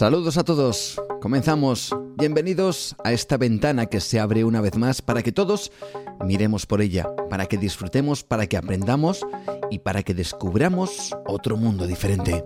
Saludos 0.00 0.38
a 0.38 0.44
todos. 0.44 0.98
Comenzamos. 1.20 1.94
Bienvenidos 2.16 2.96
a 3.04 3.12
esta 3.12 3.36
ventana 3.36 3.84
que 3.84 4.00
se 4.00 4.18
abre 4.18 4.44
una 4.44 4.62
vez 4.62 4.78
más 4.78 5.02
para 5.02 5.22
que 5.22 5.30
todos 5.30 5.70
miremos 6.24 6.64
por 6.64 6.80
ella, 6.80 7.06
para 7.28 7.44
que 7.44 7.58
disfrutemos, 7.58 8.24
para 8.24 8.46
que 8.46 8.56
aprendamos 8.56 9.26
y 9.70 9.80
para 9.80 10.02
que 10.02 10.14
descubramos 10.14 11.14
otro 11.26 11.58
mundo 11.58 11.86
diferente. 11.86 12.42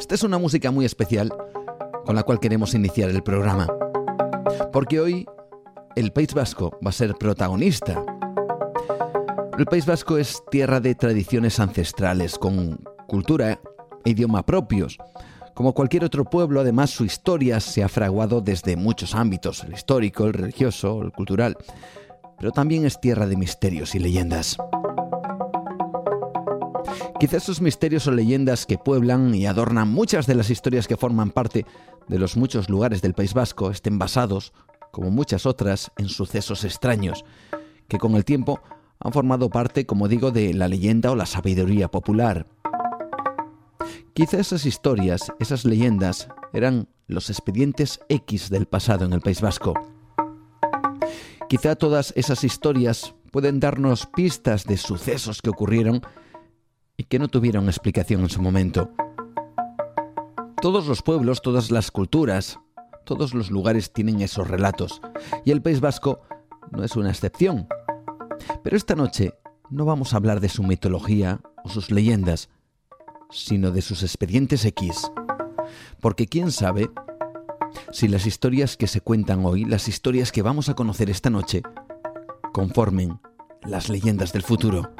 Esta 0.00 0.16
es 0.16 0.24
una 0.24 0.38
música 0.38 0.72
muy 0.72 0.84
especial 0.84 1.32
con 2.04 2.16
la 2.16 2.24
cual 2.24 2.40
queremos 2.40 2.74
iniciar 2.74 3.10
el 3.10 3.22
programa. 3.22 3.68
Porque 4.72 4.98
hoy 4.98 5.28
el 5.94 6.10
País 6.12 6.34
Vasco 6.34 6.76
va 6.84 6.88
a 6.88 6.92
ser 6.92 7.14
protagonista. 7.14 8.04
El 9.56 9.66
País 9.66 9.86
Vasco 9.86 10.18
es 10.18 10.42
tierra 10.50 10.80
de 10.80 10.96
tradiciones 10.96 11.60
ancestrales, 11.60 12.36
con 12.36 12.80
cultura 13.06 13.60
idioma 14.04 14.44
propios. 14.44 14.98
Como 15.54 15.72
cualquier 15.72 16.04
otro 16.04 16.24
pueblo, 16.24 16.60
además, 16.60 16.90
su 16.90 17.04
historia 17.04 17.60
se 17.60 17.84
ha 17.84 17.88
fraguado 17.88 18.40
desde 18.40 18.76
muchos 18.76 19.14
ámbitos, 19.14 19.62
el 19.62 19.72
histórico, 19.72 20.24
el 20.24 20.32
religioso, 20.32 21.00
el 21.02 21.12
cultural, 21.12 21.56
pero 22.38 22.50
también 22.50 22.84
es 22.84 23.00
tierra 23.00 23.26
de 23.26 23.36
misterios 23.36 23.94
y 23.94 24.00
leyendas. 24.00 24.56
Quizás 27.20 27.44
esos 27.44 27.60
misterios 27.60 28.06
o 28.06 28.10
leyendas 28.10 28.66
que 28.66 28.76
pueblan 28.76 29.34
y 29.34 29.46
adornan 29.46 29.88
muchas 29.88 30.26
de 30.26 30.34
las 30.34 30.50
historias 30.50 30.88
que 30.88 30.96
forman 30.96 31.30
parte 31.30 31.64
de 32.08 32.18
los 32.18 32.36
muchos 32.36 32.68
lugares 32.68 33.00
del 33.02 33.14
País 33.14 33.32
Vasco 33.32 33.70
estén 33.70 33.98
basados, 33.98 34.52
como 34.90 35.10
muchas 35.10 35.46
otras, 35.46 35.90
en 35.96 36.08
sucesos 36.08 36.64
extraños, 36.64 37.24
que 37.88 37.98
con 37.98 38.14
el 38.14 38.24
tiempo 38.24 38.60
han 39.00 39.12
formado 39.12 39.50
parte, 39.50 39.86
como 39.86 40.08
digo, 40.08 40.30
de 40.32 40.52
la 40.54 40.68
leyenda 40.68 41.12
o 41.12 41.16
la 41.16 41.26
sabiduría 41.26 41.90
popular. 41.90 42.46
Quizá 44.14 44.38
esas 44.38 44.64
historias, 44.64 45.32
esas 45.40 45.64
leyendas, 45.64 46.28
eran 46.52 46.86
los 47.08 47.30
expedientes 47.30 47.98
X 48.08 48.48
del 48.48 48.66
pasado 48.66 49.04
en 49.04 49.12
el 49.12 49.20
País 49.20 49.40
Vasco. 49.40 49.74
Quizá 51.48 51.74
todas 51.74 52.12
esas 52.14 52.44
historias 52.44 53.16
pueden 53.32 53.58
darnos 53.58 54.06
pistas 54.06 54.66
de 54.66 54.76
sucesos 54.76 55.42
que 55.42 55.50
ocurrieron 55.50 56.00
y 56.96 57.02
que 57.02 57.18
no 57.18 57.26
tuvieron 57.26 57.66
explicación 57.66 58.20
en 58.20 58.30
su 58.30 58.40
momento. 58.40 58.92
Todos 60.62 60.86
los 60.86 61.02
pueblos, 61.02 61.42
todas 61.42 61.72
las 61.72 61.90
culturas, 61.90 62.60
todos 63.04 63.34
los 63.34 63.50
lugares 63.50 63.92
tienen 63.92 64.20
esos 64.20 64.46
relatos, 64.46 65.02
y 65.44 65.50
el 65.50 65.60
País 65.60 65.80
Vasco 65.80 66.20
no 66.70 66.84
es 66.84 66.94
una 66.94 67.10
excepción. 67.10 67.66
Pero 68.62 68.76
esta 68.76 68.94
noche 68.94 69.34
no 69.70 69.84
vamos 69.84 70.14
a 70.14 70.18
hablar 70.18 70.38
de 70.38 70.48
su 70.48 70.62
mitología 70.62 71.40
o 71.64 71.68
sus 71.68 71.90
leyendas, 71.90 72.48
sino 73.34 73.70
de 73.70 73.82
sus 73.82 74.02
expedientes 74.02 74.64
X. 74.64 75.10
Porque 76.00 76.26
quién 76.26 76.52
sabe 76.52 76.90
si 77.92 78.08
las 78.08 78.26
historias 78.26 78.76
que 78.76 78.86
se 78.86 79.00
cuentan 79.00 79.44
hoy, 79.44 79.64
las 79.64 79.88
historias 79.88 80.32
que 80.32 80.42
vamos 80.42 80.68
a 80.68 80.74
conocer 80.74 81.10
esta 81.10 81.30
noche, 81.30 81.62
conformen 82.52 83.20
las 83.62 83.88
leyendas 83.88 84.32
del 84.32 84.42
futuro. 84.42 84.90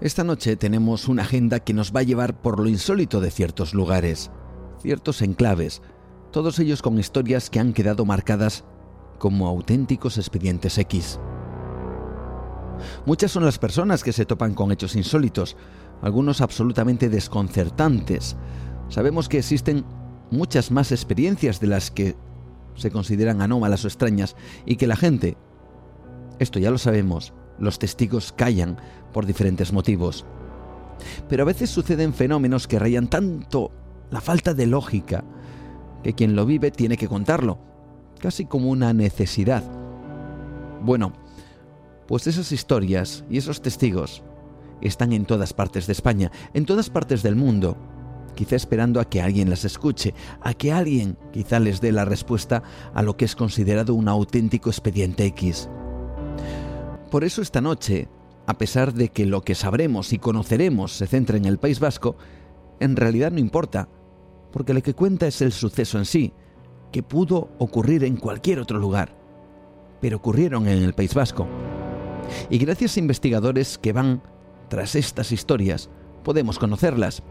Esta 0.00 0.24
noche 0.24 0.56
tenemos 0.56 1.08
una 1.08 1.22
agenda 1.22 1.60
que 1.60 1.74
nos 1.74 1.94
va 1.94 2.00
a 2.00 2.04
llevar 2.04 2.40
por 2.40 2.58
lo 2.58 2.70
insólito 2.70 3.20
de 3.20 3.30
ciertos 3.30 3.74
lugares, 3.74 4.30
ciertos 4.80 5.20
enclaves, 5.20 5.82
todos 6.32 6.58
ellos 6.58 6.80
con 6.80 6.98
historias 6.98 7.50
que 7.50 7.60
han 7.60 7.74
quedado 7.74 8.06
marcadas 8.06 8.64
como 9.20 9.46
auténticos 9.46 10.18
expedientes 10.18 10.78
X. 10.78 11.20
Muchas 13.04 13.30
son 13.30 13.44
las 13.44 13.58
personas 13.58 14.02
que 14.02 14.14
se 14.14 14.24
topan 14.24 14.54
con 14.54 14.72
hechos 14.72 14.96
insólitos, 14.96 15.56
algunos 16.02 16.40
absolutamente 16.40 17.10
desconcertantes. 17.10 18.36
Sabemos 18.88 19.28
que 19.28 19.38
existen 19.38 19.84
muchas 20.30 20.70
más 20.70 20.90
experiencias 20.90 21.60
de 21.60 21.66
las 21.66 21.90
que 21.90 22.16
se 22.74 22.90
consideran 22.90 23.42
anómalas 23.42 23.84
o 23.84 23.88
extrañas 23.88 24.36
y 24.64 24.76
que 24.76 24.86
la 24.86 24.96
gente, 24.96 25.36
esto 26.38 26.58
ya 26.58 26.70
lo 26.70 26.78
sabemos, 26.78 27.34
los 27.58 27.78
testigos 27.78 28.32
callan 28.32 28.78
por 29.12 29.26
diferentes 29.26 29.70
motivos. 29.72 30.24
Pero 31.28 31.42
a 31.42 31.46
veces 31.46 31.68
suceden 31.68 32.14
fenómenos 32.14 32.66
que 32.66 32.78
rayan 32.78 33.08
tanto 33.08 33.70
la 34.10 34.22
falta 34.22 34.54
de 34.54 34.66
lógica 34.66 35.24
que 36.02 36.14
quien 36.14 36.34
lo 36.34 36.46
vive 36.46 36.70
tiene 36.70 36.96
que 36.96 37.06
contarlo 37.06 37.69
casi 38.20 38.44
como 38.44 38.70
una 38.70 38.92
necesidad. 38.92 39.64
Bueno, 40.82 41.12
pues 42.06 42.26
esas 42.26 42.52
historias 42.52 43.24
y 43.28 43.38
esos 43.38 43.60
testigos 43.60 44.22
están 44.80 45.12
en 45.12 45.24
todas 45.24 45.52
partes 45.52 45.86
de 45.86 45.92
España, 45.92 46.30
en 46.54 46.66
todas 46.66 46.90
partes 46.90 47.22
del 47.22 47.36
mundo, 47.36 47.76
quizá 48.34 48.56
esperando 48.56 49.00
a 49.00 49.04
que 49.04 49.20
alguien 49.20 49.50
las 49.50 49.64
escuche, 49.64 50.14
a 50.40 50.54
que 50.54 50.72
alguien 50.72 51.18
quizá 51.32 51.58
les 51.58 51.80
dé 51.80 51.92
la 51.92 52.04
respuesta 52.04 52.62
a 52.94 53.02
lo 53.02 53.16
que 53.16 53.24
es 53.24 53.36
considerado 53.36 53.94
un 53.94 54.08
auténtico 54.08 54.70
expediente 54.70 55.26
X. 55.26 55.68
Por 57.10 57.24
eso 57.24 57.42
esta 57.42 57.60
noche, 57.60 58.08
a 58.46 58.56
pesar 58.56 58.94
de 58.94 59.08
que 59.08 59.26
lo 59.26 59.42
que 59.42 59.54
sabremos 59.54 60.12
y 60.12 60.18
conoceremos 60.18 60.92
se 60.92 61.06
centre 61.06 61.38
en 61.38 61.44
el 61.44 61.58
País 61.58 61.80
Vasco, 61.80 62.16
en 62.78 62.96
realidad 62.96 63.32
no 63.32 63.40
importa, 63.40 63.88
porque 64.52 64.74
lo 64.74 64.82
que 64.82 64.94
cuenta 64.94 65.26
es 65.26 65.42
el 65.42 65.52
suceso 65.52 65.98
en 65.98 66.06
sí, 66.06 66.32
que 66.92 67.02
pudo 67.02 67.50
ocurrir 67.58 68.04
en 68.04 68.16
cualquier 68.16 68.58
otro 68.58 68.78
lugar, 68.78 69.14
pero 70.00 70.16
ocurrieron 70.16 70.68
en 70.68 70.82
el 70.82 70.92
País 70.92 71.14
Vasco. 71.14 71.46
Y 72.48 72.58
gracias 72.58 72.96
a 72.96 73.00
investigadores 73.00 73.78
que 73.78 73.92
van 73.92 74.22
tras 74.68 74.94
estas 74.94 75.32
historias, 75.32 75.90
podemos 76.22 76.58
conocerlas. 76.58 77.22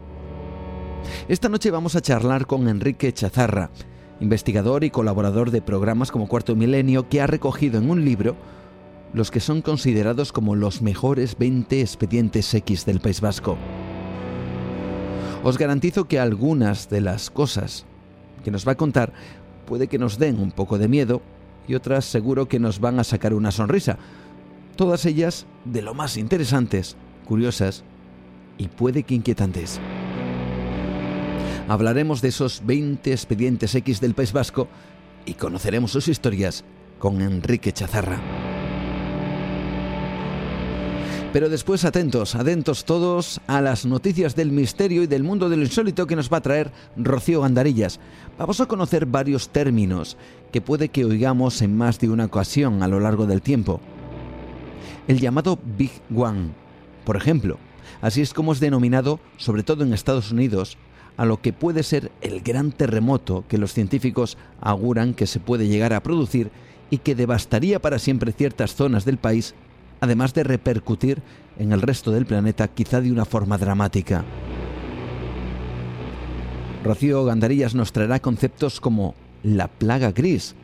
Esta 1.28 1.48
noche 1.48 1.70
vamos 1.70 1.96
a 1.96 2.02
charlar 2.02 2.46
con 2.46 2.68
Enrique 2.68 3.12
Chazarra, 3.12 3.70
investigador 4.20 4.84
y 4.84 4.90
colaborador 4.90 5.50
de 5.50 5.62
programas 5.62 6.10
como 6.10 6.28
Cuarto 6.28 6.54
Milenio, 6.54 7.08
que 7.08 7.20
ha 7.20 7.26
recogido 7.26 7.78
en 7.78 7.90
un 7.90 8.04
libro 8.04 8.36
los 9.12 9.30
que 9.30 9.40
son 9.40 9.62
considerados 9.62 10.32
como 10.32 10.54
los 10.54 10.82
mejores 10.82 11.36
20 11.38 11.80
expedientes 11.80 12.52
X 12.54 12.84
del 12.84 13.00
País 13.00 13.20
Vasco. 13.20 13.56
Os 15.42 15.58
garantizo 15.58 16.04
que 16.04 16.20
algunas 16.20 16.90
de 16.90 17.00
las 17.00 17.30
cosas 17.30 17.86
que 18.44 18.50
nos 18.50 18.66
va 18.66 18.72
a 18.72 18.76
contar 18.76 19.12
puede 19.70 19.86
que 19.86 20.00
nos 20.00 20.18
den 20.18 20.40
un 20.40 20.50
poco 20.50 20.78
de 20.78 20.88
miedo 20.88 21.22
y 21.68 21.76
otras 21.76 22.04
seguro 22.04 22.48
que 22.48 22.58
nos 22.58 22.80
van 22.80 22.98
a 22.98 23.04
sacar 23.04 23.34
una 23.34 23.52
sonrisa. 23.52 23.98
Todas 24.74 25.06
ellas 25.06 25.46
de 25.64 25.80
lo 25.80 25.94
más 25.94 26.16
interesantes, 26.16 26.96
curiosas 27.24 27.84
y 28.58 28.66
puede 28.66 29.04
que 29.04 29.14
inquietantes. 29.14 29.80
Hablaremos 31.68 32.20
de 32.20 32.30
esos 32.30 32.66
20 32.66 33.12
expedientes 33.12 33.72
X 33.76 34.00
del 34.00 34.14
País 34.14 34.32
Vasco 34.32 34.66
y 35.24 35.34
conoceremos 35.34 35.92
sus 35.92 36.08
historias 36.08 36.64
con 36.98 37.22
Enrique 37.22 37.70
Chazarra. 37.70 38.59
Pero 41.32 41.48
después 41.48 41.84
atentos, 41.84 42.34
atentos 42.34 42.84
todos 42.84 43.40
a 43.46 43.60
las 43.60 43.86
noticias 43.86 44.34
del 44.34 44.50
misterio 44.50 45.04
y 45.04 45.06
del 45.06 45.22
mundo 45.22 45.48
del 45.48 45.62
insólito 45.62 46.08
que 46.08 46.16
nos 46.16 46.28
va 46.28 46.38
a 46.38 46.42
traer 46.42 46.72
Rocío 46.96 47.42
Gandarillas. 47.42 48.00
Vamos 48.36 48.60
a 48.60 48.66
conocer 48.66 49.06
varios 49.06 49.48
términos 49.48 50.16
que 50.50 50.60
puede 50.60 50.88
que 50.88 51.04
oigamos 51.04 51.62
en 51.62 51.76
más 51.76 52.00
de 52.00 52.08
una 52.08 52.24
ocasión 52.24 52.82
a 52.82 52.88
lo 52.88 52.98
largo 52.98 53.26
del 53.26 53.42
tiempo. 53.42 53.80
El 55.06 55.20
llamado 55.20 55.56
Big 55.78 55.92
One, 56.12 56.48
por 57.04 57.16
ejemplo, 57.16 57.58
así 58.00 58.22
es 58.22 58.34
como 58.34 58.52
es 58.52 58.58
denominado, 58.58 59.20
sobre 59.36 59.62
todo 59.62 59.84
en 59.84 59.94
Estados 59.94 60.32
Unidos, 60.32 60.78
a 61.16 61.26
lo 61.26 61.40
que 61.40 61.52
puede 61.52 61.84
ser 61.84 62.10
el 62.22 62.40
gran 62.40 62.72
terremoto 62.72 63.44
que 63.46 63.58
los 63.58 63.72
científicos 63.72 64.36
auguran 64.60 65.14
que 65.14 65.28
se 65.28 65.38
puede 65.38 65.68
llegar 65.68 65.92
a 65.92 66.02
producir 66.02 66.50
y 66.90 66.98
que 66.98 67.14
devastaría 67.14 67.80
para 67.80 68.00
siempre 68.00 68.32
ciertas 68.32 68.74
zonas 68.74 69.04
del 69.04 69.18
país 69.18 69.54
además 70.00 70.34
de 70.34 70.44
repercutir 70.44 71.22
en 71.58 71.72
el 71.72 71.82
resto 71.82 72.10
del 72.10 72.26
planeta 72.26 72.68
quizá 72.68 73.00
de 73.00 73.12
una 73.12 73.24
forma 73.24 73.58
dramática. 73.58 74.24
Rocío 76.82 77.24
Gandarillas 77.24 77.74
nos 77.74 77.92
traerá 77.92 78.20
conceptos 78.20 78.80
como 78.80 79.14
la 79.42 79.68
plaga 79.68 80.12
gris, 80.12 80.54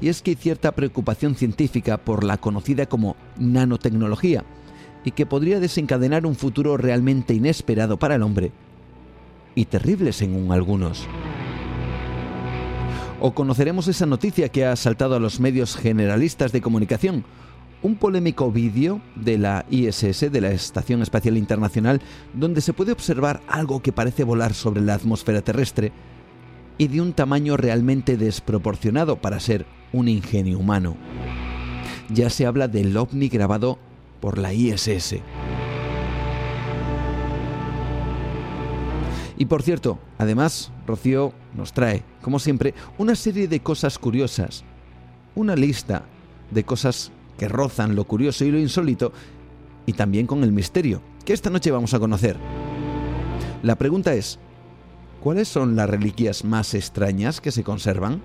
y 0.00 0.08
es 0.08 0.22
que 0.22 0.32
hay 0.32 0.36
cierta 0.36 0.72
preocupación 0.72 1.34
científica 1.34 1.98
por 1.98 2.24
la 2.24 2.38
conocida 2.38 2.86
como 2.86 3.16
nanotecnología, 3.38 4.44
y 5.04 5.12
que 5.12 5.26
podría 5.26 5.60
desencadenar 5.60 6.26
un 6.26 6.34
futuro 6.34 6.76
realmente 6.76 7.34
inesperado 7.34 7.98
para 7.98 8.16
el 8.16 8.22
hombre, 8.22 8.52
y 9.54 9.66
terrible 9.66 10.12
según 10.12 10.50
algunos. 10.50 11.06
O 13.20 13.32
conoceremos 13.32 13.86
esa 13.86 14.06
noticia 14.06 14.48
que 14.48 14.66
ha 14.66 14.74
saltado 14.74 15.14
a 15.14 15.20
los 15.20 15.38
medios 15.38 15.76
generalistas 15.76 16.50
de 16.50 16.60
comunicación, 16.60 17.24
un 17.84 17.96
polémico 17.96 18.50
vídeo 18.50 19.02
de 19.14 19.36
la 19.36 19.66
ISS, 19.68 20.32
de 20.32 20.40
la 20.40 20.50
Estación 20.52 21.02
Espacial 21.02 21.36
Internacional, 21.36 22.00
donde 22.32 22.62
se 22.62 22.72
puede 22.72 22.92
observar 22.92 23.42
algo 23.46 23.82
que 23.82 23.92
parece 23.92 24.24
volar 24.24 24.54
sobre 24.54 24.80
la 24.80 24.94
atmósfera 24.94 25.42
terrestre 25.42 25.92
y 26.78 26.88
de 26.88 27.02
un 27.02 27.12
tamaño 27.12 27.58
realmente 27.58 28.16
desproporcionado 28.16 29.20
para 29.20 29.38
ser 29.38 29.66
un 29.92 30.08
ingenio 30.08 30.58
humano. 30.58 30.96
Ya 32.08 32.30
se 32.30 32.46
habla 32.46 32.68
del 32.68 32.96
ovni 32.96 33.28
grabado 33.28 33.78
por 34.18 34.38
la 34.38 34.54
ISS. 34.54 35.16
Y 39.36 39.44
por 39.44 39.62
cierto, 39.62 39.98
además, 40.16 40.72
Rocío 40.86 41.34
nos 41.54 41.74
trae, 41.74 42.02
como 42.22 42.38
siempre, 42.38 42.72
una 42.96 43.14
serie 43.14 43.46
de 43.46 43.60
cosas 43.60 43.98
curiosas, 43.98 44.64
una 45.34 45.54
lista 45.54 46.06
de 46.50 46.64
cosas 46.64 47.12
que 47.38 47.48
rozan 47.48 47.94
lo 47.94 48.04
curioso 48.04 48.44
y 48.44 48.50
lo 48.50 48.58
insólito, 48.58 49.12
y 49.86 49.92
también 49.92 50.26
con 50.26 50.42
el 50.44 50.52
misterio, 50.52 51.02
que 51.24 51.32
esta 51.32 51.50
noche 51.50 51.70
vamos 51.70 51.94
a 51.94 51.98
conocer. 51.98 52.36
La 53.62 53.76
pregunta 53.76 54.14
es, 54.14 54.38
¿cuáles 55.22 55.48
son 55.48 55.76
las 55.76 55.88
reliquias 55.88 56.44
más 56.44 56.74
extrañas 56.74 57.40
que 57.40 57.50
se 57.50 57.64
conservan? 57.64 58.22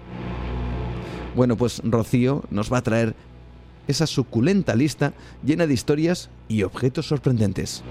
Bueno, 1.36 1.56
pues 1.56 1.82
Rocío 1.84 2.44
nos 2.50 2.72
va 2.72 2.80
a 2.80 2.84
traer 2.84 3.16
esa 3.88 4.06
suculenta 4.06 4.76
lista 4.76 5.14
llena 5.44 5.66
de 5.66 5.74
historias 5.74 6.30
y 6.48 6.64
objetos 6.64 7.08
sorprendentes. 7.08 7.84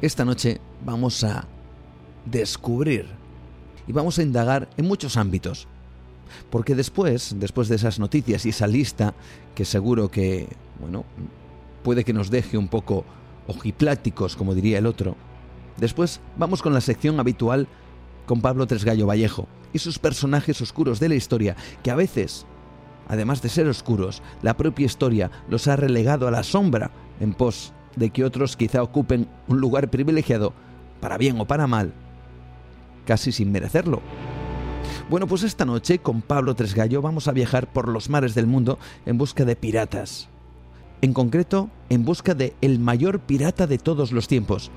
Esta 0.00 0.24
noche 0.24 0.60
vamos 0.84 1.22
a 1.22 1.46
descubrir 2.26 3.21
y 3.86 3.92
vamos 3.92 4.18
a 4.18 4.22
indagar 4.22 4.68
en 4.76 4.86
muchos 4.86 5.16
ámbitos. 5.16 5.66
Porque 6.50 6.74
después, 6.74 7.34
después 7.38 7.68
de 7.68 7.76
esas 7.76 7.98
noticias 7.98 8.46
y 8.46 8.50
esa 8.50 8.66
lista, 8.66 9.14
que 9.54 9.64
seguro 9.64 10.10
que, 10.10 10.48
bueno, 10.80 11.04
puede 11.82 12.04
que 12.04 12.12
nos 12.12 12.30
deje 12.30 12.56
un 12.56 12.68
poco 12.68 13.04
ojipláticos, 13.46 14.36
como 14.36 14.54
diría 14.54 14.78
el 14.78 14.86
otro, 14.86 15.16
después 15.76 16.20
vamos 16.36 16.62
con 16.62 16.72
la 16.72 16.80
sección 16.80 17.18
habitual 17.20 17.68
con 18.26 18.40
Pablo 18.40 18.66
Tresgallo 18.66 19.06
Vallejo 19.06 19.46
y 19.72 19.78
sus 19.78 19.98
personajes 19.98 20.60
oscuros 20.60 21.00
de 21.00 21.08
la 21.08 21.14
historia, 21.14 21.56
que 21.82 21.90
a 21.90 21.96
veces, 21.96 22.46
además 23.08 23.42
de 23.42 23.48
ser 23.48 23.66
oscuros, 23.66 24.22
la 24.42 24.56
propia 24.56 24.86
historia 24.86 25.30
los 25.48 25.66
ha 25.68 25.76
relegado 25.76 26.28
a 26.28 26.30
la 26.30 26.42
sombra 26.42 26.90
en 27.20 27.34
pos 27.34 27.72
de 27.96 28.10
que 28.10 28.24
otros 28.24 28.56
quizá 28.56 28.82
ocupen 28.82 29.28
un 29.48 29.60
lugar 29.60 29.90
privilegiado, 29.90 30.52
para 31.00 31.18
bien 31.18 31.40
o 31.40 31.46
para 31.46 31.66
mal, 31.66 31.92
casi 33.04 33.32
sin 33.32 33.52
merecerlo. 33.52 34.00
Bueno, 35.10 35.26
pues 35.26 35.42
esta 35.42 35.64
noche 35.64 35.98
con 35.98 36.22
Pablo 36.22 36.54
Tresgallo 36.54 37.02
vamos 37.02 37.28
a 37.28 37.32
viajar 37.32 37.72
por 37.72 37.88
los 37.88 38.08
mares 38.08 38.34
del 38.34 38.46
mundo 38.46 38.78
en 39.04 39.18
busca 39.18 39.44
de 39.44 39.56
piratas. 39.56 40.28
En 41.02 41.12
concreto, 41.12 41.68
en 41.88 42.04
busca 42.04 42.34
de 42.34 42.54
el 42.60 42.78
mayor 42.78 43.20
pirata 43.20 43.66
de 43.66 43.78
todos 43.78 44.12
los 44.12 44.28
tiempos. 44.28 44.70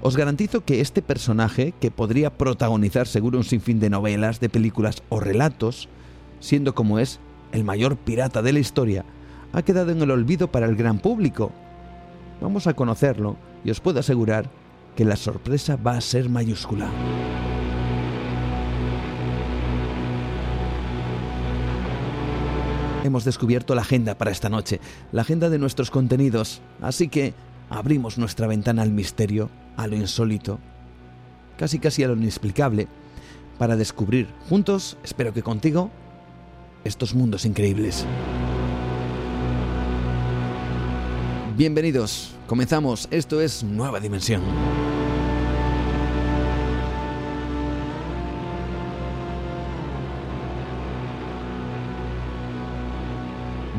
Os 0.00 0.16
garantizo 0.16 0.64
que 0.64 0.80
este 0.80 1.02
personaje, 1.02 1.72
que 1.80 1.90
podría 1.90 2.36
protagonizar 2.36 3.06
seguro 3.06 3.38
un 3.38 3.44
sinfín 3.44 3.80
de 3.80 3.90
novelas, 3.90 4.40
de 4.40 4.48
películas 4.48 5.02
o 5.08 5.20
relatos, 5.20 5.88
siendo 6.40 6.74
como 6.74 6.98
es 6.98 7.20
el 7.52 7.64
mayor 7.64 7.96
pirata 7.96 8.42
de 8.42 8.52
la 8.52 8.58
historia, 8.58 9.04
ha 9.52 9.62
quedado 9.62 9.92
en 9.92 10.02
el 10.02 10.10
olvido 10.10 10.50
para 10.50 10.66
el 10.66 10.76
gran 10.76 10.98
público. 10.98 11.52
Vamos 12.40 12.66
a 12.66 12.74
conocerlo 12.74 13.36
y 13.64 13.70
os 13.70 13.80
puedo 13.80 14.00
asegurar 14.00 14.50
que 14.96 15.04
la 15.04 15.16
sorpresa 15.16 15.76
va 15.76 15.96
a 15.96 16.00
ser 16.00 16.28
mayúscula. 16.28 16.90
Hemos 23.04 23.24
descubierto 23.24 23.74
la 23.74 23.82
agenda 23.82 24.16
para 24.16 24.30
esta 24.32 24.48
noche, 24.48 24.80
la 25.12 25.22
agenda 25.22 25.50
de 25.50 25.58
nuestros 25.58 25.90
contenidos, 25.90 26.62
así 26.80 27.08
que 27.08 27.34
abrimos 27.70 28.18
nuestra 28.18 28.46
ventana 28.46 28.82
al 28.82 28.90
misterio, 28.90 29.50
a 29.76 29.86
lo 29.86 29.94
insólito, 29.94 30.58
casi 31.58 31.78
casi 31.78 32.02
a 32.02 32.08
lo 32.08 32.14
inexplicable, 32.14 32.88
para 33.58 33.76
descubrir 33.76 34.28
juntos, 34.48 34.96
espero 35.04 35.32
que 35.32 35.42
contigo, 35.42 35.90
estos 36.82 37.14
mundos 37.14 37.44
increíbles. 37.44 38.04
Bienvenidos, 41.56 42.34
comenzamos, 42.48 43.06
esto 43.12 43.40
es 43.40 43.62
Nueva 43.62 44.00
Dimensión. 44.00 44.42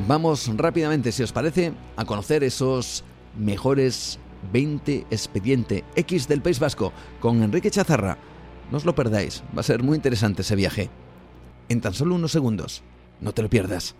Vamos 0.07 0.51
rápidamente, 0.55 1.11
si 1.11 1.23
os 1.23 1.31
parece, 1.31 1.73
a 1.95 2.05
conocer 2.05 2.43
esos 2.43 3.03
mejores 3.35 4.19
20 4.53 5.07
expediente 5.09 5.83
X 5.95 6.27
del 6.27 6.43
País 6.43 6.59
Vasco 6.59 6.93
con 7.19 7.41
Enrique 7.41 7.71
Chazarra. 7.71 8.19
No 8.69 8.77
os 8.77 8.85
lo 8.85 8.93
perdáis, 8.93 9.43
va 9.55 9.61
a 9.61 9.63
ser 9.63 9.81
muy 9.81 9.95
interesante 9.95 10.43
ese 10.43 10.55
viaje. 10.55 10.91
En 11.69 11.81
tan 11.81 11.95
solo 11.95 12.13
unos 12.13 12.31
segundos, 12.31 12.83
no 13.19 13.33
te 13.33 13.41
lo 13.41 13.49
pierdas. 13.49 13.95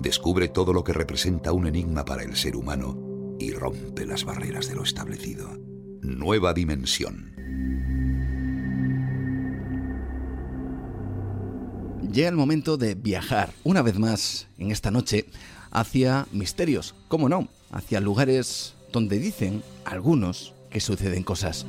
Descubre 0.00 0.48
todo 0.48 0.72
lo 0.72 0.82
que 0.82 0.94
representa 0.94 1.52
un 1.52 1.66
enigma 1.66 2.06
para 2.06 2.22
el 2.22 2.36
ser 2.36 2.56
humano 2.56 3.36
y 3.38 3.52
rompe 3.52 4.06
las 4.06 4.24
barreras 4.24 4.68
de 4.68 4.76
lo 4.76 4.82
establecido. 4.82 5.58
Nueva 6.00 6.54
dimensión. 6.54 7.34
Llega 12.14 12.28
el 12.28 12.36
momento 12.36 12.76
de 12.76 12.94
viajar 12.94 13.52
una 13.64 13.82
vez 13.82 13.98
más 13.98 14.46
en 14.56 14.70
esta 14.70 14.92
noche 14.92 15.26
hacia 15.72 16.26
misterios, 16.30 16.94
¿cómo 17.08 17.28
no? 17.28 17.48
Hacia 17.72 18.00
lugares 18.00 18.74
donde 18.92 19.18
dicen 19.18 19.64
algunos 19.84 20.54
que 20.70 20.78
suceden 20.78 21.24
cosas, 21.24 21.66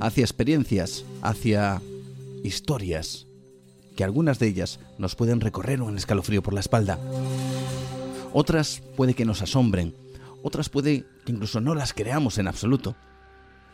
hacia 0.00 0.24
experiencias, 0.24 1.04
hacia 1.22 1.80
historias, 2.42 3.28
que 3.96 4.02
algunas 4.02 4.40
de 4.40 4.48
ellas 4.48 4.80
nos 4.98 5.14
pueden 5.14 5.40
recorrer 5.40 5.80
un 5.80 5.96
escalofrío 5.96 6.42
por 6.42 6.54
la 6.54 6.60
espalda. 6.60 6.98
Otras 8.32 8.82
puede 8.96 9.14
que 9.14 9.24
nos 9.24 9.42
asombren, 9.42 9.94
otras 10.42 10.68
puede 10.68 11.04
que 11.24 11.32
incluso 11.32 11.60
no 11.60 11.76
las 11.76 11.92
creamos 11.92 12.38
en 12.38 12.48
absoluto, 12.48 12.96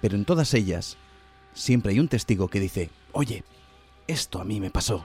pero 0.03 0.17
en 0.17 0.27
todas 0.27 0.53
ellas 0.53 0.99
siempre 1.55 1.93
hay 1.93 2.01
un 2.01 2.09
testigo 2.09 2.49
que 2.49 2.61
dice, 2.61 2.91
oye, 3.13 3.43
esto 4.07 4.39
a 4.39 4.45
mí 4.45 4.61
me 4.61 4.71
pasó. 4.71 5.03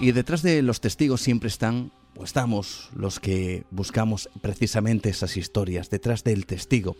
Y 0.00 0.12
detrás 0.12 0.42
de 0.42 0.62
los 0.62 0.80
testigos 0.80 1.20
siempre 1.20 1.48
están, 1.48 1.90
o 2.16 2.22
estamos, 2.22 2.88
los 2.94 3.18
que 3.18 3.64
buscamos 3.72 4.30
precisamente 4.40 5.08
esas 5.08 5.36
historias, 5.36 5.90
detrás 5.90 6.22
del 6.22 6.46
testigo, 6.46 6.96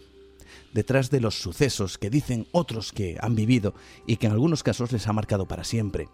detrás 0.75 1.09
de 1.09 1.21
los 1.21 1.37
sucesos 1.41 1.97
que 1.97 2.11
dicen 2.11 2.49
otros 2.51 2.93
que 2.93 3.17
han 3.21 3.37
vivido 3.37 3.73
y 4.05 4.17
que 4.17 4.27
en 4.27 4.33
algunos 4.33 4.65
casos 4.65 4.91
les 4.91 5.07
ha 5.07 5.13
marcado 5.13 5.47
para 5.47 5.63
siempre. 5.63 6.09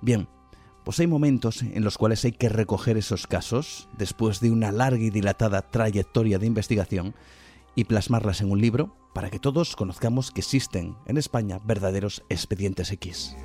Bien, 0.00 0.28
pues 0.84 0.98
hay 0.98 1.06
momentos 1.06 1.62
en 1.62 1.84
los 1.84 1.96
cuales 1.98 2.24
hay 2.24 2.32
que 2.32 2.48
recoger 2.48 2.96
esos 2.96 3.28
casos 3.28 3.88
después 3.96 4.40
de 4.40 4.50
una 4.50 4.72
larga 4.72 5.04
y 5.04 5.10
dilatada 5.10 5.70
trayectoria 5.70 6.40
de 6.40 6.46
investigación 6.46 7.14
y 7.76 7.84
plasmarlas 7.84 8.40
en 8.40 8.50
un 8.50 8.60
libro 8.60 8.96
para 9.14 9.30
que 9.30 9.38
todos 9.38 9.76
conozcamos 9.76 10.32
que 10.32 10.40
existen 10.40 10.96
en 11.06 11.16
España 11.16 11.60
verdaderos 11.64 12.24
expedientes 12.28 12.90
X. 12.90 13.36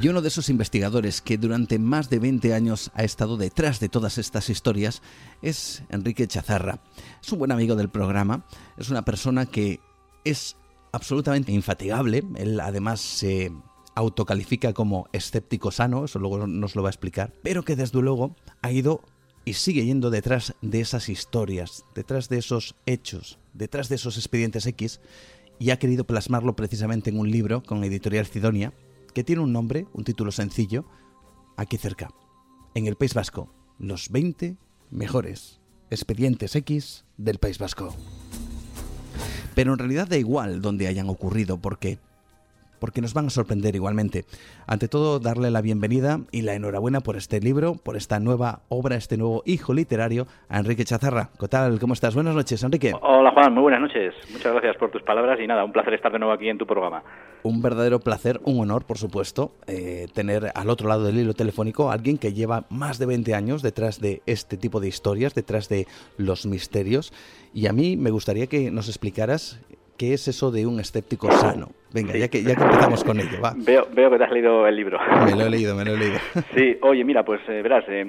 Y 0.00 0.06
uno 0.06 0.22
de 0.22 0.28
esos 0.28 0.48
investigadores 0.48 1.20
que 1.20 1.38
durante 1.38 1.80
más 1.80 2.08
de 2.08 2.20
20 2.20 2.54
años 2.54 2.92
ha 2.94 3.02
estado 3.02 3.36
detrás 3.36 3.80
de 3.80 3.88
todas 3.88 4.16
estas 4.16 4.48
historias 4.48 5.02
es 5.42 5.82
Enrique 5.88 6.28
Chazarra. 6.28 6.80
Es 7.20 7.32
un 7.32 7.40
buen 7.40 7.50
amigo 7.50 7.74
del 7.74 7.88
programa, 7.88 8.46
es 8.76 8.90
una 8.90 9.04
persona 9.04 9.46
que 9.46 9.80
es 10.24 10.56
absolutamente 10.92 11.50
infatigable, 11.50 12.22
él 12.36 12.60
además 12.60 13.00
se 13.00 13.50
autocalifica 13.96 14.72
como 14.72 15.08
escéptico 15.12 15.72
sano, 15.72 16.04
eso 16.04 16.20
luego 16.20 16.46
nos 16.46 16.76
lo 16.76 16.84
va 16.84 16.90
a 16.90 16.92
explicar, 16.92 17.32
pero 17.42 17.64
que 17.64 17.74
desde 17.74 18.00
luego 18.00 18.36
ha 18.62 18.70
ido 18.70 19.02
y 19.44 19.54
sigue 19.54 19.84
yendo 19.84 20.10
detrás 20.10 20.54
de 20.62 20.80
esas 20.80 21.08
historias, 21.08 21.84
detrás 21.96 22.28
de 22.28 22.38
esos 22.38 22.76
hechos, 22.86 23.40
detrás 23.52 23.88
de 23.88 23.96
esos 23.96 24.16
expedientes 24.16 24.64
X 24.64 25.00
y 25.58 25.70
ha 25.70 25.80
querido 25.80 26.04
plasmarlo 26.04 26.54
precisamente 26.54 27.10
en 27.10 27.18
un 27.18 27.32
libro 27.32 27.64
con 27.64 27.82
Editorial 27.82 28.26
Cidonia 28.26 28.72
que 29.12 29.24
tiene 29.24 29.42
un 29.42 29.52
nombre, 29.52 29.86
un 29.92 30.04
título 30.04 30.30
sencillo, 30.30 30.84
aquí 31.56 31.76
cerca, 31.76 32.08
en 32.74 32.86
el 32.86 32.96
País 32.96 33.14
Vasco, 33.14 33.52
los 33.78 34.10
20 34.10 34.56
mejores 34.90 35.60
expedientes 35.90 36.54
X 36.56 37.04
del 37.16 37.38
País 37.38 37.58
Vasco. 37.58 37.94
Pero 39.54 39.72
en 39.72 39.78
realidad 39.78 40.08
da 40.08 40.16
igual 40.16 40.62
donde 40.62 40.86
hayan 40.86 41.08
ocurrido, 41.08 41.58
porque 41.58 41.98
porque 42.80 43.00
nos 43.00 43.14
van 43.14 43.26
a 43.26 43.30
sorprender 43.30 43.74
igualmente. 43.74 44.24
Ante 44.66 44.88
todo, 44.88 45.18
darle 45.18 45.50
la 45.50 45.60
bienvenida 45.60 46.20
y 46.30 46.42
la 46.42 46.54
enhorabuena 46.54 47.00
por 47.00 47.16
este 47.16 47.40
libro, 47.40 47.74
por 47.74 47.96
esta 47.96 48.20
nueva 48.20 48.60
obra, 48.68 48.96
este 48.96 49.16
nuevo 49.16 49.42
hijo 49.46 49.74
literario, 49.74 50.26
a 50.48 50.58
Enrique 50.58 50.84
Chazarra. 50.84 51.30
¿Qué 51.38 51.48
tal? 51.48 51.78
¿Cómo 51.80 51.94
estás? 51.94 52.14
Buenas 52.14 52.34
noches, 52.34 52.62
Enrique. 52.62 52.92
Hola, 53.00 53.32
Juan. 53.32 53.52
Muy 53.52 53.62
buenas 53.62 53.80
noches. 53.80 54.14
Muchas 54.32 54.52
gracias 54.52 54.76
por 54.76 54.90
tus 54.90 55.02
palabras 55.02 55.38
y 55.40 55.46
nada, 55.46 55.64
un 55.64 55.72
placer 55.72 55.94
estar 55.94 56.12
de 56.12 56.18
nuevo 56.18 56.32
aquí 56.32 56.48
en 56.48 56.58
tu 56.58 56.66
programa. 56.66 57.02
Un 57.42 57.62
verdadero 57.62 58.00
placer, 58.00 58.40
un 58.44 58.60
honor, 58.60 58.84
por 58.84 58.98
supuesto, 58.98 59.52
eh, 59.66 60.08
tener 60.12 60.52
al 60.54 60.70
otro 60.70 60.88
lado 60.88 61.04
del 61.04 61.18
hilo 61.18 61.34
telefónico 61.34 61.90
a 61.90 61.94
alguien 61.94 62.18
que 62.18 62.32
lleva 62.32 62.66
más 62.68 62.98
de 62.98 63.06
20 63.06 63.34
años 63.34 63.62
detrás 63.62 64.00
de 64.00 64.22
este 64.26 64.56
tipo 64.56 64.80
de 64.80 64.88
historias, 64.88 65.34
detrás 65.34 65.68
de 65.68 65.86
los 66.16 66.46
misterios. 66.46 67.12
Y 67.54 67.66
a 67.66 67.72
mí 67.72 67.96
me 67.96 68.10
gustaría 68.10 68.46
que 68.46 68.70
nos 68.70 68.88
explicaras 68.88 69.58
qué 69.98 70.14
es 70.14 70.28
eso 70.28 70.50
de 70.50 70.64
un 70.66 70.80
escéptico 70.80 71.30
sano. 71.32 71.68
Venga, 71.92 72.14
ya, 72.16 72.28
que, 72.28 72.42
ya 72.42 72.54
que 72.54 72.62
empezamos 72.62 73.02
con 73.02 73.18
ello, 73.18 73.40
va. 73.42 73.54
Veo, 73.56 73.88
veo 73.92 74.10
que 74.10 74.18
te 74.18 74.24
has 74.24 74.30
leído 74.30 74.66
el 74.66 74.76
libro. 74.76 74.98
Me 75.24 75.34
lo 75.34 75.46
he 75.46 75.50
leído, 75.50 75.74
me 75.74 75.84
lo 75.84 75.94
he 75.94 75.96
leído. 75.96 76.18
Sí, 76.54 76.76
oye, 76.82 77.02
mira, 77.02 77.24
pues 77.24 77.40
eh, 77.48 77.62
verás, 77.62 77.84
eh, 77.88 78.04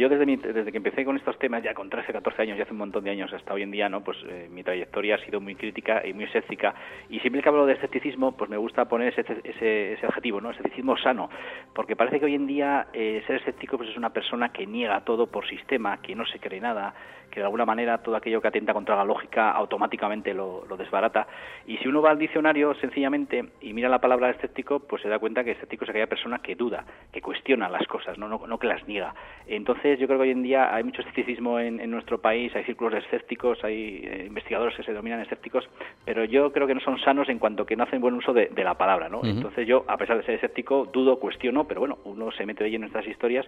yo 0.00 0.08
desde, 0.08 0.24
desde 0.24 0.70
que 0.70 0.76
empecé 0.76 1.04
con 1.04 1.16
estos 1.16 1.36
temas, 1.38 1.62
ya 1.62 1.74
con 1.74 1.90
13, 1.90 2.12
14 2.12 2.42
años, 2.42 2.56
ya 2.56 2.62
hace 2.62 2.72
un 2.72 2.78
montón 2.78 3.04
de 3.04 3.10
años 3.10 3.32
hasta 3.32 3.52
hoy 3.52 3.62
en 3.62 3.72
día, 3.72 3.88
¿no? 3.88 4.02
Pues 4.02 4.16
eh, 4.28 4.48
mi 4.50 4.62
trayectoria 4.62 5.16
ha 5.16 5.24
sido 5.24 5.40
muy 5.40 5.56
crítica 5.56 6.06
y 6.06 6.14
muy 6.14 6.24
escéptica. 6.24 6.74
Y 7.10 7.18
siempre 7.20 7.42
que 7.42 7.48
hablo 7.48 7.66
de 7.66 7.74
escepticismo, 7.74 8.36
pues 8.36 8.48
me 8.48 8.56
gusta 8.56 8.84
poner 8.86 9.12
ese, 9.12 9.24
ese, 9.42 9.94
ese 9.94 10.06
adjetivo, 10.06 10.40
¿no? 10.40 10.52
Escepticismo 10.52 10.96
sano. 10.96 11.28
Porque 11.74 11.96
parece 11.96 12.20
que 12.20 12.26
hoy 12.26 12.34
en 12.34 12.46
día 12.46 12.86
ser 12.92 13.36
escéptico 13.36 13.76
pues 13.76 13.90
es 13.90 13.96
una 13.96 14.10
persona 14.10 14.50
que 14.52 14.66
niega 14.66 15.00
todo 15.00 15.26
por 15.26 15.46
sistema, 15.48 16.00
que 16.00 16.14
no 16.14 16.24
se 16.26 16.38
cree 16.38 16.60
nada, 16.60 16.94
que 17.36 17.40
de 17.40 17.46
alguna 17.46 17.64
manera 17.64 17.98
todo 17.98 18.14
aquello 18.14 18.40
que 18.40 18.48
atenta 18.48 18.72
contra 18.72 18.94
la 18.94 19.04
lógica 19.04 19.50
automáticamente 19.50 20.32
lo, 20.32 20.64
lo 20.68 20.76
desbarata. 20.76 21.26
Y 21.66 21.76
si 21.78 21.88
uno 21.88 22.00
va 22.00 22.10
al 22.10 22.18
diccionario, 22.18 22.74
sencillamente, 22.76 23.44
y 23.60 23.72
mira 23.72 23.88
la 23.88 23.96
la 23.96 24.00
palabra 24.00 24.28
escéptico, 24.28 24.80
pues 24.80 25.00
se 25.00 25.08
da 25.08 25.18
cuenta 25.18 25.42
que 25.42 25.52
escéptico 25.52 25.84
es 25.84 25.90
aquella 25.90 26.06
persona 26.06 26.40
que 26.40 26.54
duda, 26.54 26.84
que 27.10 27.22
cuestiona 27.22 27.66
las 27.70 27.86
cosas, 27.86 28.18
no, 28.18 28.28
no, 28.28 28.58
que 28.58 28.66
las 28.66 28.86
niega. 28.86 29.14
Entonces, 29.46 29.98
yo 29.98 30.06
creo 30.06 30.18
que 30.18 30.24
hoy 30.24 30.32
en 30.32 30.42
día 30.42 30.74
hay 30.74 30.84
mucho 30.84 31.00
escepticismo 31.00 31.58
en, 31.58 31.90
nuestro 31.90 32.20
país, 32.20 32.54
hay 32.54 32.64
círculos 32.64 32.92
escépticos, 32.92 33.64
hay 33.64 34.02
eh, 34.04 34.24
investigadores 34.26 34.76
que 34.76 34.82
se 34.82 34.92
dominan 34.92 35.20
escépticos, 35.20 35.66
pero 36.04 36.26
yo 36.26 36.52
creo 36.52 36.66
que 36.66 36.74
no 36.74 36.80
son 36.80 36.98
sanos 36.98 37.30
en 37.30 37.38
cuanto 37.38 37.64
que 37.64 37.74
no 37.74 37.84
hacen 37.84 38.02
buen 38.02 38.12
uso 38.12 38.34
de, 38.34 38.50
la 38.54 38.74
palabra, 38.74 39.08
¿no? 39.08 39.22
Entonces, 39.24 39.66
yo, 39.66 39.86
a 39.88 39.96
pesar 39.96 40.18
de 40.18 40.24
ser 40.24 40.34
escéptico, 40.34 40.84
dudo, 40.92 41.18
cuestiono, 41.18 41.66
pero 41.66 41.80
bueno, 41.80 41.98
uno 42.04 42.30
se 42.32 42.44
mete 42.44 42.64
de 42.64 42.70
lleno 42.70 42.84
en 42.84 42.88
estas 42.88 43.06
historias 43.06 43.46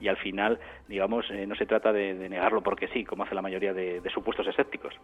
y 0.00 0.08
al 0.08 0.16
final, 0.16 0.58
digamos, 0.86 1.28
eh, 1.30 1.46
no 1.46 1.54
se 1.56 1.66
trata 1.66 1.92
de, 1.92 2.14
negarlo 2.28 2.60
porque 2.62 2.88
sí, 2.88 3.04
como 3.04 3.24
la 3.34 3.42
mayoría 3.42 3.72
de, 3.72 4.02
supuestos 4.12 4.46
escépticos. 4.46 4.94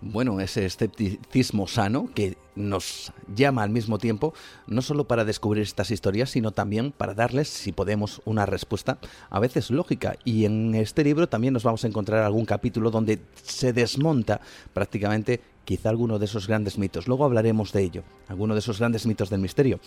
Bueno, 0.00 0.40
ese 0.40 0.64
escepticismo 0.64 1.66
sano 1.66 2.08
que 2.14 2.36
nos 2.54 3.12
llama 3.34 3.62
al 3.62 3.70
mismo 3.70 3.98
tiempo, 3.98 4.34
no 4.66 4.82
solo 4.82 5.04
para 5.04 5.24
descubrir 5.24 5.62
estas 5.62 5.90
historias, 5.90 6.30
sino 6.30 6.52
también 6.52 6.92
para 6.92 7.14
darles, 7.14 7.48
si 7.48 7.72
podemos, 7.72 8.20
una 8.24 8.46
respuesta 8.46 8.98
a 9.30 9.40
veces 9.40 9.70
lógica. 9.70 10.16
Y 10.24 10.44
en 10.44 10.74
este 10.74 11.04
libro 11.04 11.28
también 11.28 11.54
nos 11.54 11.64
vamos 11.64 11.84
a 11.84 11.88
encontrar 11.88 12.22
algún 12.22 12.44
capítulo 12.44 12.90
donde 12.90 13.20
se 13.34 13.72
desmonta 13.72 14.40
prácticamente 14.72 15.40
quizá 15.64 15.88
alguno 15.90 16.18
de 16.18 16.26
esos 16.26 16.46
grandes 16.46 16.78
mitos. 16.78 17.06
Luego 17.06 17.24
hablaremos 17.24 17.72
de 17.72 17.82
ello, 17.82 18.02
alguno 18.28 18.54
de 18.54 18.60
esos 18.60 18.78
grandes 18.78 19.06
mitos 19.06 19.30
del 19.30 19.40
misterio. 19.40 19.80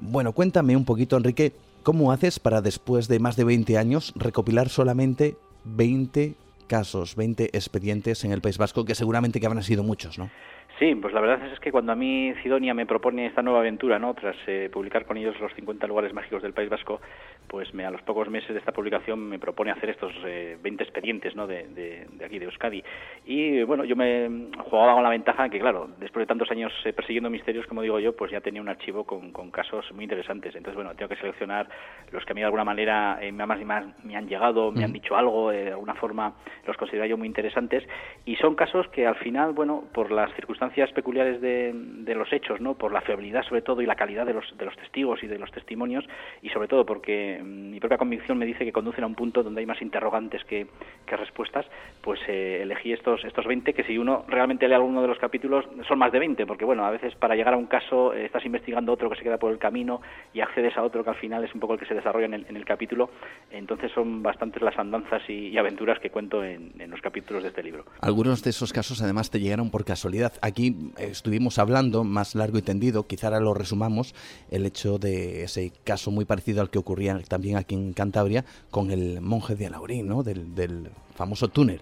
Bueno, 0.00 0.32
cuéntame 0.32 0.76
un 0.76 0.84
poquito, 0.84 1.16
Enrique, 1.16 1.52
¿cómo 1.82 2.12
haces 2.12 2.38
para 2.38 2.60
después 2.60 3.08
de 3.08 3.20
más 3.20 3.36
de 3.36 3.44
20 3.44 3.78
años 3.78 4.12
recopilar 4.16 4.68
solamente 4.68 5.36
20 5.64 6.34
casos, 6.62 7.16
20 7.16 7.44
expedientes 7.44 8.24
en 8.24 8.32
el 8.32 8.40
País 8.40 8.58
Vasco, 8.58 8.84
que 8.84 8.94
seguramente 8.94 9.40
que 9.40 9.46
habrán 9.46 9.62
sido 9.62 9.82
muchos, 9.82 10.18
¿no? 10.18 10.30
Sí, 10.78 10.94
pues 10.96 11.14
la 11.14 11.20
verdad 11.20 11.46
es 11.52 11.60
que 11.60 11.70
cuando 11.70 11.92
a 11.92 11.94
mí 11.94 12.32
Sidonia 12.42 12.74
me 12.74 12.86
propone 12.86 13.26
esta 13.26 13.42
nueva 13.42 13.60
aventura, 13.60 13.98
¿no? 13.98 14.14
tras 14.14 14.34
eh, 14.46 14.68
publicar 14.72 15.04
con 15.06 15.16
ellos 15.16 15.38
los 15.40 15.52
50 15.54 15.86
lugares 15.86 16.12
mágicos 16.12 16.42
del 16.42 16.54
País 16.54 16.70
Vasco, 16.70 17.00
pues 17.48 17.72
me, 17.74 17.84
a 17.84 17.90
los 17.90 18.02
pocos 18.02 18.28
meses 18.28 18.50
de 18.50 18.58
esta 18.58 18.72
publicación 18.72 19.20
me 19.28 19.38
propone 19.38 19.70
hacer 19.70 19.90
estos 19.90 20.12
20 20.22 20.68
eh, 20.68 20.86
expedientes 20.86 21.36
¿no? 21.36 21.46
de, 21.46 21.68
de, 21.68 22.24
aquí, 22.24 22.38
de 22.38 22.46
Euskadi. 22.46 22.82
Y 23.26 23.62
bueno, 23.62 23.84
yo 23.84 23.96
me 23.96 24.48
jugaba 24.58 24.94
con 24.94 25.02
la 25.02 25.10
ventaja 25.10 25.48
que, 25.48 25.58
claro, 25.58 25.90
después 25.98 26.22
de 26.22 26.26
tantos 26.26 26.50
años 26.50 26.72
eh, 26.84 26.92
persiguiendo 26.92 27.30
misterios, 27.30 27.66
como 27.66 27.82
digo 27.82 28.00
yo, 28.00 28.16
pues 28.16 28.30
ya 28.30 28.40
tenía 28.40 28.60
un 28.60 28.68
archivo 28.68 29.04
con, 29.04 29.32
con, 29.32 29.50
casos 29.50 29.90
muy 29.92 30.04
interesantes. 30.04 30.54
Entonces, 30.54 30.74
bueno, 30.74 30.94
tengo 30.94 31.08
que 31.08 31.16
seleccionar 31.16 31.68
los 32.10 32.24
que 32.24 32.32
a 32.32 32.34
mí 32.34 32.40
de 32.40 32.46
alguna 32.46 32.64
manera 32.64 33.20
más 33.32 33.60
y 33.60 33.64
más 33.64 33.84
me 34.04 34.16
han 34.16 34.28
llegado, 34.28 34.72
me 34.72 34.84
han 34.84 34.92
dicho 34.92 35.16
algo, 35.16 35.50
de 35.50 35.72
alguna 35.72 35.94
forma 35.94 36.34
los 36.66 36.76
considero 36.76 37.06
yo 37.06 37.16
muy 37.16 37.26
interesantes. 37.26 37.84
Y 38.24 38.36
son 38.36 38.54
casos 38.54 38.88
que 38.88 39.06
al 39.06 39.16
final, 39.16 39.52
bueno, 39.52 39.84
por 39.92 40.10
las 40.10 40.32
circunstancias 40.34 40.90
peculiares 40.92 41.40
de, 41.40 42.14
los 42.14 42.32
hechos, 42.32 42.60
¿no? 42.60 42.74
por 42.74 42.92
la 42.92 43.00
fiabilidad 43.00 43.42
sobre 43.44 43.62
todo 43.62 43.80
y 43.82 43.86
la 43.86 43.96
calidad 43.96 44.26
de 44.26 44.34
los, 44.34 44.56
de 44.56 44.64
los 44.64 44.76
testigos 44.76 45.22
y 45.22 45.26
de 45.26 45.38
los 45.38 45.50
testimonios 45.50 46.04
y 46.42 46.50
sobre 46.50 46.68
todo 46.68 46.84
porque 46.84 47.31
mi 47.42 47.80
propia 47.80 47.98
convicción 47.98 48.38
me 48.38 48.46
dice 48.46 48.64
que 48.64 48.72
conducen 48.72 49.04
a 49.04 49.06
un 49.06 49.14
punto 49.14 49.42
donde 49.42 49.60
hay 49.60 49.66
más 49.66 49.80
interrogantes 49.82 50.44
que, 50.44 50.66
respuestas, 51.06 51.66
pues 52.00 52.18
eh, 52.26 52.60
elegí 52.62 52.90
estos, 52.90 53.22
estos 53.24 53.46
20 53.46 53.74
que 53.74 53.84
si 53.84 53.98
uno 53.98 54.24
realmente 54.28 54.66
lee 54.66 54.72
alguno 54.74 55.02
de 55.02 55.08
los 55.08 55.18
capítulos 55.18 55.66
son 55.86 55.98
más 55.98 56.10
de 56.10 56.18
20 56.18 56.46
porque 56.46 56.64
bueno, 56.64 56.86
a 56.86 56.90
veces 56.90 57.14
para 57.16 57.36
llegar 57.36 57.52
a 57.52 57.58
un 57.58 57.66
caso 57.66 58.14
eh, 58.14 58.24
estás 58.24 58.46
investigando 58.46 58.92
otro 58.94 59.10
que 59.10 59.16
se 59.16 59.22
queda 59.22 59.36
por 59.36 59.52
el 59.52 59.58
camino 59.58 60.00
y 60.32 60.40
accedes 60.40 60.74
a 60.78 60.82
otro 60.82 61.04
que 61.04 61.10
al 61.10 61.16
final 61.16 61.44
es 61.44 61.52
un 61.54 61.60
poco 61.60 61.74
el 61.74 61.78
que 61.78 61.84
se 61.84 61.94
desarrolla 61.94 62.24
en 62.24 62.34
el, 62.34 62.46
en 62.48 62.56
el 62.56 62.64
capítulo, 62.64 63.10
entonces 63.50 63.92
son 63.92 64.22
bastantes 64.22 64.62
las 64.62 64.78
andanzas 64.78 65.22
y, 65.28 65.52
aventuras 65.62 66.00
que 66.00 66.10
cuento 66.10 66.42
en, 66.42 66.72
en 66.78 66.90
los 66.90 67.00
capítulos 67.02 67.42
de 67.42 67.50
este 67.50 67.62
libro. 67.62 67.84
Algunos 68.00 68.42
de 68.42 68.50
esos 68.50 68.72
casos 68.72 69.02
además 69.02 69.30
te 69.30 69.38
llegaron 69.38 69.70
por 69.70 69.84
casualidad. 69.84 70.32
Aquí 70.40 70.92
estuvimos 70.98 71.58
hablando 71.58 72.04
más 72.04 72.34
largo 72.34 72.58
y 72.58 72.62
tendido, 72.62 73.06
quizá 73.06 73.28
ahora 73.28 73.38
lo 73.38 73.54
resumamos, 73.54 74.14
el 74.50 74.66
hecho 74.66 74.98
de 74.98 75.44
ese 75.44 75.72
caso 75.84 76.10
muy 76.10 76.24
parecido 76.24 76.62
al 76.62 76.70
que 76.70 76.78
ocurría 76.78 77.12
también 77.28 77.56
aquí 77.56 77.74
en 77.74 77.92
Cantabria 77.92 78.44
con 78.70 78.90
el 78.90 79.20
monje 79.20 79.54
de 79.54 79.66
Alaurín, 79.66 80.06
¿no? 80.06 80.22
del, 80.22 80.54
del 80.54 80.90
famoso 81.14 81.48
túnel. 81.48 81.80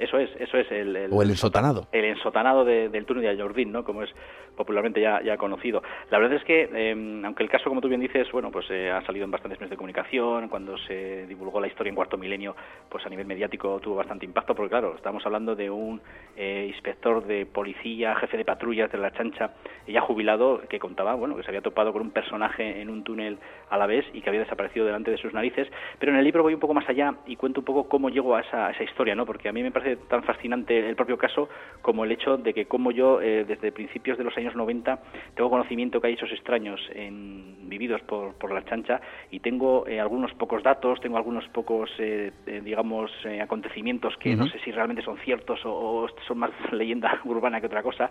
Eso 0.00 0.18
es, 0.18 0.30
eso 0.38 0.56
es 0.56 0.70
el, 0.72 1.08
o 1.10 1.22
el 1.22 1.30
ensotanado. 1.30 1.86
El 1.92 2.06
ensotanado 2.06 2.64
del 2.64 3.04
túnel 3.04 3.22
de 3.22 3.28
Ayordín, 3.28 3.70
¿no? 3.70 3.84
Como 3.84 4.02
es 4.02 4.10
popularmente 4.56 5.00
ya, 5.00 5.22
ya 5.22 5.36
conocido. 5.36 5.82
La 6.10 6.18
verdad 6.18 6.36
es 6.36 6.44
que, 6.44 6.68
em, 6.72 7.24
aunque 7.24 7.42
el 7.42 7.48
caso, 7.48 7.68
como 7.68 7.80
tú 7.80 7.88
bien 7.88 8.00
dices, 8.00 8.30
bueno, 8.32 8.50
pues 8.50 8.66
eh, 8.70 8.90
ha 8.90 9.00
salido 9.06 9.24
en 9.24 9.30
bastantes 9.30 9.58
medios 9.58 9.70
de 9.70 9.76
comunicación, 9.76 10.48
cuando 10.48 10.76
se 10.78 11.26
divulgó 11.26 11.60
la 11.60 11.66
historia 11.66 11.90
en 11.90 11.96
cuarto 11.96 12.18
milenio, 12.18 12.54
pues 12.88 13.04
a 13.06 13.08
nivel 13.08 13.26
mediático 13.26 13.80
tuvo 13.80 13.96
bastante 13.96 14.26
impacto, 14.26 14.54
porque 14.54 14.70
claro, 14.70 14.94
estamos 14.96 15.24
hablando 15.24 15.54
de 15.54 15.70
un 15.70 16.00
eh, 16.36 16.66
inspector 16.68 17.24
de 17.24 17.46
policía, 17.46 18.14
jefe 18.16 18.36
de 18.36 18.44
patrullas 18.44 18.90
de 18.92 18.98
la 18.98 19.12
chancha, 19.12 19.52
ya 19.86 20.00
jubilado, 20.00 20.60
que 20.68 20.78
contaba, 20.78 21.14
bueno, 21.14 21.36
que 21.36 21.42
se 21.42 21.48
había 21.48 21.62
topado 21.62 21.92
con 21.92 22.02
un 22.02 22.10
personaje 22.10 22.80
en 22.80 22.90
un 22.90 23.02
túnel 23.02 23.38
a 23.70 23.78
la 23.78 23.86
vez 23.86 24.04
y 24.12 24.20
que 24.20 24.28
había 24.28 24.40
desaparecido 24.40 24.84
delante 24.84 25.10
de 25.10 25.16
sus 25.16 25.32
narices. 25.32 25.68
Pero 25.98 26.12
en 26.12 26.18
el 26.18 26.24
libro 26.24 26.42
voy 26.42 26.54
un 26.54 26.60
poco 26.60 26.74
más 26.74 26.88
allá 26.88 27.14
y 27.26 27.36
cuento 27.36 27.60
un 27.60 27.64
poco 27.64 27.88
cómo 27.88 28.10
llego 28.10 28.36
a 28.36 28.40
esa, 28.40 28.70
esa 28.70 28.84
historia, 28.84 29.14
¿no? 29.14 29.26
Porque 29.26 29.48
a 29.48 29.52
mí 29.52 29.62
me 29.62 29.70
parece 29.70 29.89
tan 29.96 30.22
fascinante 30.22 30.88
el 30.88 30.96
propio 30.96 31.18
caso 31.18 31.48
como 31.82 32.04
el 32.04 32.12
hecho 32.12 32.36
de 32.36 32.52
que 32.54 32.66
como 32.66 32.90
yo, 32.90 33.20
eh, 33.20 33.44
desde 33.46 33.72
principios 33.72 34.18
de 34.18 34.24
los 34.24 34.36
años 34.36 34.54
90 34.54 34.98
tengo 35.34 35.50
conocimiento 35.50 36.00
que 36.00 36.08
hay 36.08 36.14
esos 36.14 36.30
extraños 36.32 36.80
en, 36.94 37.68
vividos 37.70 38.02
por, 38.02 38.34
por 38.34 38.52
la 38.52 38.62
chancha 38.64 39.00
y 39.30 39.40
tengo 39.40 39.86
eh, 39.86 39.98
algunos 39.98 40.34
pocos 40.34 40.62
datos, 40.62 41.00
tengo 41.00 41.16
algunos 41.16 41.48
pocos, 41.48 41.90
eh, 41.98 42.32
eh, 42.46 42.60
digamos, 42.62 43.10
acontecimientos 43.40 44.16
que 44.18 44.36
no 44.36 44.46
sé 44.48 44.58
si 44.60 44.70
realmente 44.72 45.02
son 45.02 45.16
ciertos 45.18 45.60
o, 45.64 46.06
son 46.26 46.38
más 46.38 46.50
leyenda 46.72 47.20
urbana 47.24 47.60
que 47.60 47.66
otra 47.66 47.82
cosa. 47.82 48.10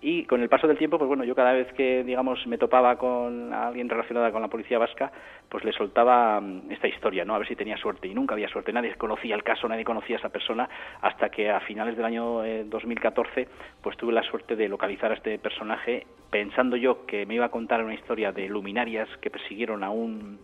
Y 0.00 0.24
con 0.24 0.40
el 0.40 0.48
paso 0.48 0.66
del 0.66 0.78
tiempo, 0.78 0.96
pues 0.96 1.08
bueno, 1.08 1.24
yo 1.24 1.34
cada 1.34 1.52
vez 1.52 1.70
que, 1.74 2.04
digamos, 2.04 2.46
me 2.46 2.56
topaba 2.56 2.96
con 2.96 3.52
alguien 3.52 3.88
relacionada 3.88 4.32
con 4.32 4.40
la 4.40 4.48
policía 4.48 4.78
vasca, 4.78 5.12
pues 5.48 5.64
le 5.64 5.72
soltaba 5.72 6.40
mm, 6.40 6.70
esta 6.70 6.88
historia, 6.88 7.24
¿no? 7.24 7.34
A 7.34 7.38
ver 7.38 7.48
si 7.48 7.56
tenía 7.56 7.76
suerte. 7.76 8.08
Y 8.08 8.14
nunca 8.14 8.34
había 8.34 8.48
suerte. 8.48 8.72
Nadie 8.72 8.94
conocía 8.94 9.34
el 9.34 9.42
caso, 9.42 9.68
nadie 9.68 9.84
conocía 9.84 10.16
a 10.16 10.18
esa 10.20 10.28
persona 10.30 10.68
hasta 11.02 11.19
que 11.28 11.50
a 11.50 11.60
finales 11.60 11.96
del 11.96 12.06
año 12.06 12.42
2014 12.66 13.48
pues 13.82 13.96
tuve 13.96 14.12
la 14.12 14.22
suerte 14.22 14.56
de 14.56 14.68
localizar 14.68 15.10
a 15.10 15.14
este 15.14 15.38
personaje 15.38 16.06
pensando 16.30 16.76
yo 16.76 17.06
que 17.06 17.26
me 17.26 17.34
iba 17.34 17.46
a 17.46 17.50
contar 17.50 17.84
una 17.84 17.94
historia 17.94 18.32
de 18.32 18.48
luminarias 18.48 19.08
que 19.20 19.30
persiguieron 19.30 19.84
a 19.84 19.90
un 19.90 20.38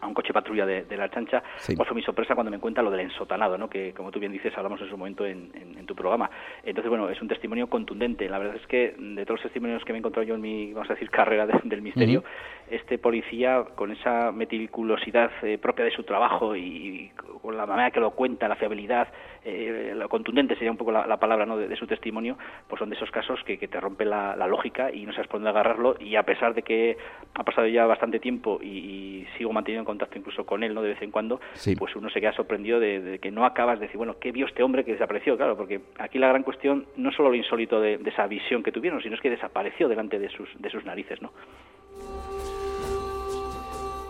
a 0.00 0.06
un 0.06 0.14
coche 0.14 0.32
patrulla 0.32 0.64
de, 0.64 0.96
la 0.96 1.10
chancha, 1.10 1.42
sí. 1.56 1.74
fue 1.76 1.94
mi 1.94 2.02
sorpresa 2.02 2.34
cuando 2.34 2.50
me 2.50 2.58
cuenta 2.58 2.82
lo 2.82 2.90
del 2.90 3.00
ensotanado, 3.00 3.58
¿no? 3.58 3.68
que 3.68 3.92
como 3.92 4.10
tú 4.10 4.20
bien 4.20 4.32
dices 4.32 4.56
hablamos 4.56 4.80
en 4.80 4.88
su 4.88 4.96
momento 4.96 5.26
en, 5.26 5.48
tu 5.86 5.94
programa. 5.94 6.30
Entonces, 6.62 6.90
bueno, 6.90 7.08
es 7.08 7.20
un 7.22 7.28
testimonio 7.28 7.66
contundente. 7.68 8.28
La 8.28 8.38
verdad 8.38 8.56
es 8.56 8.66
que 8.66 8.94
de 8.98 9.24
todos 9.24 9.40
los 9.40 9.44
testimonios 9.44 9.82
que 9.86 9.92
me 9.94 9.98
he 9.98 10.00
encontrado 10.00 10.28
yo 10.28 10.34
en 10.34 10.40
mi, 10.42 10.70
vamos 10.74 10.90
a 10.90 10.92
decir, 10.92 11.08
carrera 11.08 11.46
del 11.46 11.80
misterio, 11.80 12.22
este 12.70 12.98
policía 12.98 13.64
con 13.74 13.90
esa 13.90 14.30
meticulosidad 14.30 15.30
eh, 15.42 15.56
propia 15.56 15.86
de 15.86 15.90
su 15.92 16.02
trabajo 16.02 16.54
y, 16.54 17.10
con 17.40 17.56
la 17.56 17.64
manera 17.64 17.90
que 17.90 18.00
lo 18.00 18.10
cuenta, 18.10 18.48
la 18.48 18.56
fiabilidad, 18.56 19.08
eh, 19.44 19.92
lo 19.96 20.08
contundente 20.08 20.54
sería 20.54 20.70
un 20.70 20.76
poco 20.76 20.92
la, 20.92 21.16
palabra 21.18 21.46
¿no? 21.46 21.56
de, 21.56 21.76
su 21.76 21.86
testimonio, 21.86 22.36
pues 22.68 22.78
son 22.78 22.90
de 22.90 22.96
esos 22.96 23.10
casos 23.10 23.40
que, 23.44 23.56
te 23.56 23.80
rompe 23.80 24.04
la, 24.04 24.34
lógica 24.46 24.90
y 24.92 25.04
no 25.04 25.12
sabes 25.12 25.28
por 25.28 25.40
dónde 25.40 25.50
agarrarlo. 25.50 25.96
Y 26.00 26.16
a 26.16 26.22
pesar 26.22 26.54
de 26.54 26.62
que 26.62 26.96
ha 27.34 27.44
pasado 27.44 27.66
ya 27.66 27.86
bastante 27.86 28.18
tiempo 28.18 28.58
y, 28.62 29.26
sigo 29.36 29.52
manteniendo 29.52 29.84
contacto 29.84 30.18
incluso 30.18 30.44
con 30.44 30.62
él 30.62 30.74
no 30.74 30.82
de 30.82 30.90
vez 30.90 31.02
en 31.02 31.10
cuando 31.10 31.40
pues 31.78 31.94
uno 31.94 32.08
se 32.10 32.20
queda 32.20 32.32
sorprendido 32.32 32.80
de, 32.80 33.18
que 33.20 33.30
no 33.30 33.44
acabas 33.44 33.78
de 33.78 33.86
decir 33.86 33.96
bueno 33.98 34.18
qué 34.18 34.32
vio 34.32 34.46
este 34.46 34.62
hombre 34.62 34.84
que 34.84 34.92
desapareció 34.92 35.36
claro 35.36 35.56
porque 35.56 35.80
aquí 35.98 36.18
la 36.18 36.28
gran 36.28 36.42
cuestión 36.42 36.86
no 36.96 37.12
solo 37.12 37.28
lo 37.28 37.34
insólito 37.34 37.80
de, 37.80 38.00
esa 38.06 38.26
visión 38.26 38.62
que 38.62 38.72
tuvieron 38.72 39.00
sino 39.02 39.14
es 39.14 39.20
que 39.20 39.30
desapareció 39.30 39.88
delante 39.88 40.18
de 40.18 40.28
sus 40.30 40.48
de 40.60 40.70
sus 40.70 40.84
narices 40.84 41.20
no 41.22 41.30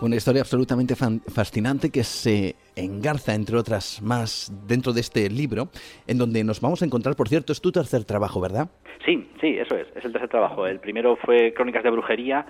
una 0.01 0.15
historia 0.15 0.41
absolutamente 0.41 0.95
fascinante 0.95 1.89
que 1.91 2.03
se 2.03 2.55
engarza, 2.75 3.33
entre 3.33 3.57
otras 3.57 4.01
más, 4.01 4.51
dentro 4.67 4.93
de 4.93 5.01
este 5.01 5.29
libro, 5.29 5.69
en 6.07 6.17
donde 6.17 6.43
nos 6.43 6.61
vamos 6.61 6.81
a 6.81 6.85
encontrar, 6.85 7.15
por 7.15 7.27
cierto, 7.27 7.51
es 7.51 7.61
tu 7.61 7.71
tercer 7.71 8.05
trabajo, 8.05 8.39
¿verdad? 8.39 8.69
Sí, 9.05 9.29
sí, 9.41 9.57
eso 9.57 9.75
es, 9.75 9.87
es 9.95 10.05
el 10.05 10.11
tercer 10.11 10.29
trabajo. 10.29 10.65
El 10.67 10.79
primero 10.79 11.17
fue 11.17 11.53
Crónicas 11.53 11.83
de 11.83 11.89
Brujería, 11.89 12.45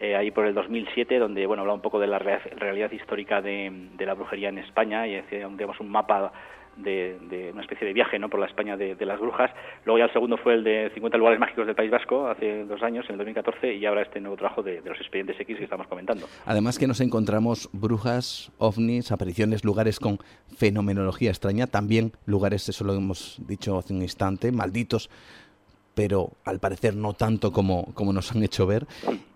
eh, 0.00 0.14
ahí 0.14 0.30
por 0.30 0.46
el 0.46 0.54
2007, 0.54 1.18
donde 1.18 1.44
bueno 1.46 1.62
habla 1.62 1.74
un 1.74 1.80
poco 1.80 1.98
de 1.98 2.06
la 2.06 2.18
realidad 2.18 2.92
histórica 2.92 3.42
de, 3.42 3.72
la 3.98 4.14
brujería 4.14 4.48
en 4.48 4.58
España 4.58 5.06
y 5.08 5.16
hacía 5.16 5.48
digamos, 5.48 5.80
un 5.80 5.90
mapa 5.90 6.32
de, 6.78 7.50
una 7.52 7.62
especie 7.62 7.86
de 7.86 7.92
viaje 7.92 8.18
¿no? 8.18 8.28
por 8.28 8.40
la 8.40 8.46
España 8.46 8.76
de, 8.76 8.96
las 9.04 9.20
brujas. 9.20 9.50
Luego 9.84 9.98
ya 9.98 10.04
el 10.04 10.12
segundo 10.12 10.36
fue 10.36 10.54
el 10.54 10.64
de 10.64 10.90
50 10.94 11.18
lugares 11.18 11.40
mágicos 11.40 11.66
del 11.66 11.74
País 11.74 11.90
Vasco, 11.90 12.28
hace 12.28 12.64
dos 12.64 12.82
años, 12.82 13.04
en 13.06 13.12
el 13.12 13.18
2014, 13.18 13.74
y 13.74 13.86
ahora 13.86 14.02
este 14.02 14.20
nuevo 14.20 14.36
trabajo 14.36 14.62
de, 14.62 14.80
los 14.84 14.98
expedientes 14.98 15.38
X 15.40 15.58
que 15.58 15.64
estamos 15.64 15.86
comentando. 15.86 16.26
Además 16.46 16.78
que 16.78 16.86
nos 16.86 17.00
encontramos 17.00 17.68
brujas, 17.72 18.52
ovnis, 18.58 19.12
apariciones, 19.12 19.64
lugares 19.64 19.98
con 19.98 20.18
fenomenología 20.56 21.30
extraña, 21.30 21.66
también 21.66 22.12
lugares, 22.26 22.68
eso 22.68 22.84
lo 22.84 22.94
hemos 22.94 23.40
dicho 23.46 23.78
hace 23.78 23.94
un 23.94 24.02
instante, 24.02 24.52
malditos 24.52 25.10
pero 25.94 26.30
al 26.44 26.60
parecer 26.60 26.94
no 26.94 27.12
tanto 27.12 27.50
como, 27.50 27.92
como 27.94 28.12
nos 28.12 28.30
han 28.30 28.44
hecho 28.44 28.68
ver. 28.68 28.86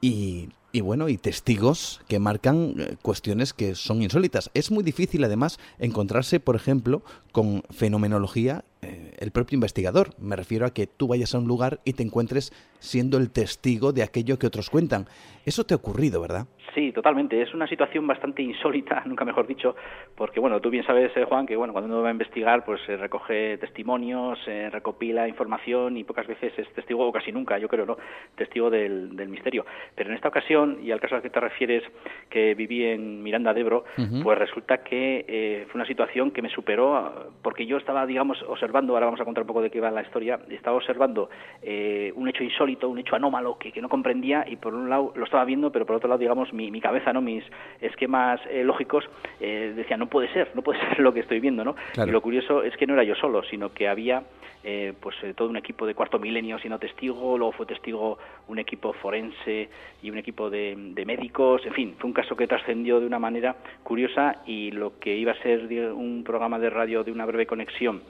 Y, 0.01 0.49
y 0.73 0.81
bueno, 0.81 1.09
y 1.09 1.19
testigos 1.19 2.01
que 2.09 2.19
marcan 2.19 2.75
eh, 2.79 2.97
cuestiones 3.03 3.53
que 3.53 3.75
son 3.75 4.03
insólitas. 4.03 4.51
Es 4.55 4.71
muy 4.71 4.83
difícil 4.83 5.23
además 5.23 5.59
encontrarse, 5.79 6.41
por 6.41 6.57
ejemplo, 6.57 7.03
con 7.33 7.63
fenomenología 7.71 8.65
eh, 8.83 9.15
el 9.19 9.31
propio 9.31 9.57
investigador. 9.57 10.11
Me 10.19 10.37
refiero 10.37 10.67
a 10.67 10.75
que 10.75 10.87
tú 10.87 11.09
vayas 11.09 11.35
a 11.35 11.39
un 11.39 11.47
lugar 11.47 11.81
y 11.85 11.95
te 11.95 12.03
encuentres 12.03 12.53
siendo 12.81 13.17
el 13.17 13.31
testigo 13.31 13.93
de 13.93 14.03
aquello 14.03 14.39
que 14.39 14.47
otros 14.47 14.71
cuentan. 14.71 15.07
Eso 15.47 15.65
te 15.65 15.75
ha 15.75 15.77
ocurrido, 15.77 16.21
¿verdad? 16.21 16.47
Sí, 16.75 16.91
totalmente. 16.91 17.41
Es 17.41 17.53
una 17.53 17.67
situación 17.67 18.07
bastante 18.07 18.43
insólita, 18.43 19.03
nunca 19.07 19.25
mejor 19.25 19.47
dicho, 19.47 19.77
porque 20.17 20.41
bueno, 20.41 20.61
tú 20.61 20.71
bien 20.71 20.85
sabes, 20.85 21.15
eh, 21.17 21.25
Juan, 21.25 21.47
que 21.47 21.57
bueno, 21.57 21.73
cuando 21.73 21.93
uno 21.93 22.03
va 22.03 22.09
a 22.09 22.13
investigar, 22.13 22.65
pues 22.65 22.81
se 22.87 22.97
recoge 22.97 23.59
testimonios, 23.59 24.39
se 24.45 24.71
recopila 24.71 25.29
información 25.29 25.97
y 25.97 26.05
pocas 26.05 26.27
veces 26.27 26.53
es 26.57 26.69
testigo, 26.73 27.07
o 27.07 27.13
casi 27.13 27.31
nunca, 27.31 27.59
yo 27.59 27.69
creo, 27.69 27.87
¿no? 27.87 27.99
Testigo 28.37 28.71
del, 28.71 29.13
misterio. 29.29 29.65
Pero 29.95 30.11
en 30.11 30.17
esta 30.17 30.29
ocasión, 30.29 30.79
y 30.83 30.91
al 30.91 31.01
caso 31.01 31.15
al 31.15 31.23
que 31.23 31.31
te 31.31 31.41
refieres, 31.41 31.83
que 32.29 32.55
viví 32.55 32.85
en 32.85 33.23
Miranda 33.23 33.55
de 33.55 33.61
Ebro, 33.61 33.85
pues 34.23 34.39
resulta 34.39 34.79
que 34.79 35.25
eh, 35.29 35.67
fue 35.71 35.79
una 35.79 35.87
situación 35.87 36.33
que 36.33 36.43
me 36.43 36.49
superó, 36.49 37.22
porque 37.43 37.67
yo 37.67 37.77
estaba, 37.77 38.07
digamos, 38.07 38.43
observando 38.49 38.95
ahora 38.95 39.07
vamos 39.07 39.21
a 39.21 39.25
contar 39.25 39.43
un 39.43 39.49
poco 39.49 39.63
de 39.63 39.71
qué 39.71 39.81
va 39.81 39.91
la 39.91 40.03
historia, 40.03 40.39
estaba 40.51 40.77
observando 40.77 41.31
eh, 41.63 42.13
un 42.15 42.29
hecho 42.29 42.45
insólito, 42.45 42.89
un 42.89 42.99
hecho 42.99 43.17
anómalo 43.17 43.59
que, 43.59 43.73
no 43.81 43.89
comprendía 43.89 44.45
y 44.49 44.57
por 44.57 44.75
un 44.75 44.89
lado 44.89 45.13
lo 45.17 45.25
estaba 45.25 45.45
viendo, 45.45 45.73
pero 45.73 45.87
por 45.87 45.97
otro 45.97 46.09
lado, 46.09 46.19
digamos, 46.19 46.53
mi, 46.53 46.81
cabeza, 46.81 47.13
no 47.13 47.21
mis 47.21 47.45
esquemas 47.81 48.41
eh, 48.51 48.65
lógicos 48.65 49.05
eh, 49.41 49.73
decían, 49.75 50.01
no 50.01 50.07
puede 50.07 50.33
ser, 50.33 50.51
no 50.55 50.63
puede 50.63 50.81
ser 50.89 51.01
lo 51.01 51.13
que 51.13 51.21
estoy 51.21 51.41
viendo, 51.41 51.65
¿no? 51.65 51.75
Y 51.97 52.11
lo 52.11 52.21
curioso 52.21 52.63
es 52.63 52.77
que 52.77 52.87
no 52.87 52.95
era 52.95 53.05
yo 53.05 53.15
solo, 53.15 53.43
sino 53.45 53.73
que 53.73 53.89
había 53.89 54.23
eh, 54.65 54.93
pues 55.01 55.17
todo 55.35 55.49
un 55.49 55.57
equipo 55.57 55.87
de 55.87 55.95
cuarto 55.95 56.19
milenio 56.19 56.59
siendo 56.59 56.79
testigo, 56.79 57.37
luego 57.37 57.53
fue 57.53 57.67
testigo 57.67 58.19
un 58.47 58.59
equipo 58.61 58.93
forense 58.93 59.69
y 60.03 60.11
un 60.11 60.19
equipo 60.19 60.51
de, 60.51 60.77
de 60.77 61.05
médicos, 61.05 61.65
en 61.67 61.73
fin, 61.73 61.95
fue 61.99 62.09
un 62.09 62.15
caso 62.15 62.37
que 62.37 62.47
trascendió 62.47 63.01
de 63.01 63.07
una 63.07 63.19
manera 63.19 63.57
curiosa 63.83 64.43
y 64.47 64.71
lo 64.71 64.99
que 64.99 65.17
iba 65.17 65.33
a 65.33 65.43
ser 65.43 65.63
un 65.93 66.23
programa 66.25 66.59
de 66.59 66.71
radio 66.71 67.05
de 67.05 67.12
una 67.13 67.27
breve 67.27 67.47
conexión 67.47 68.03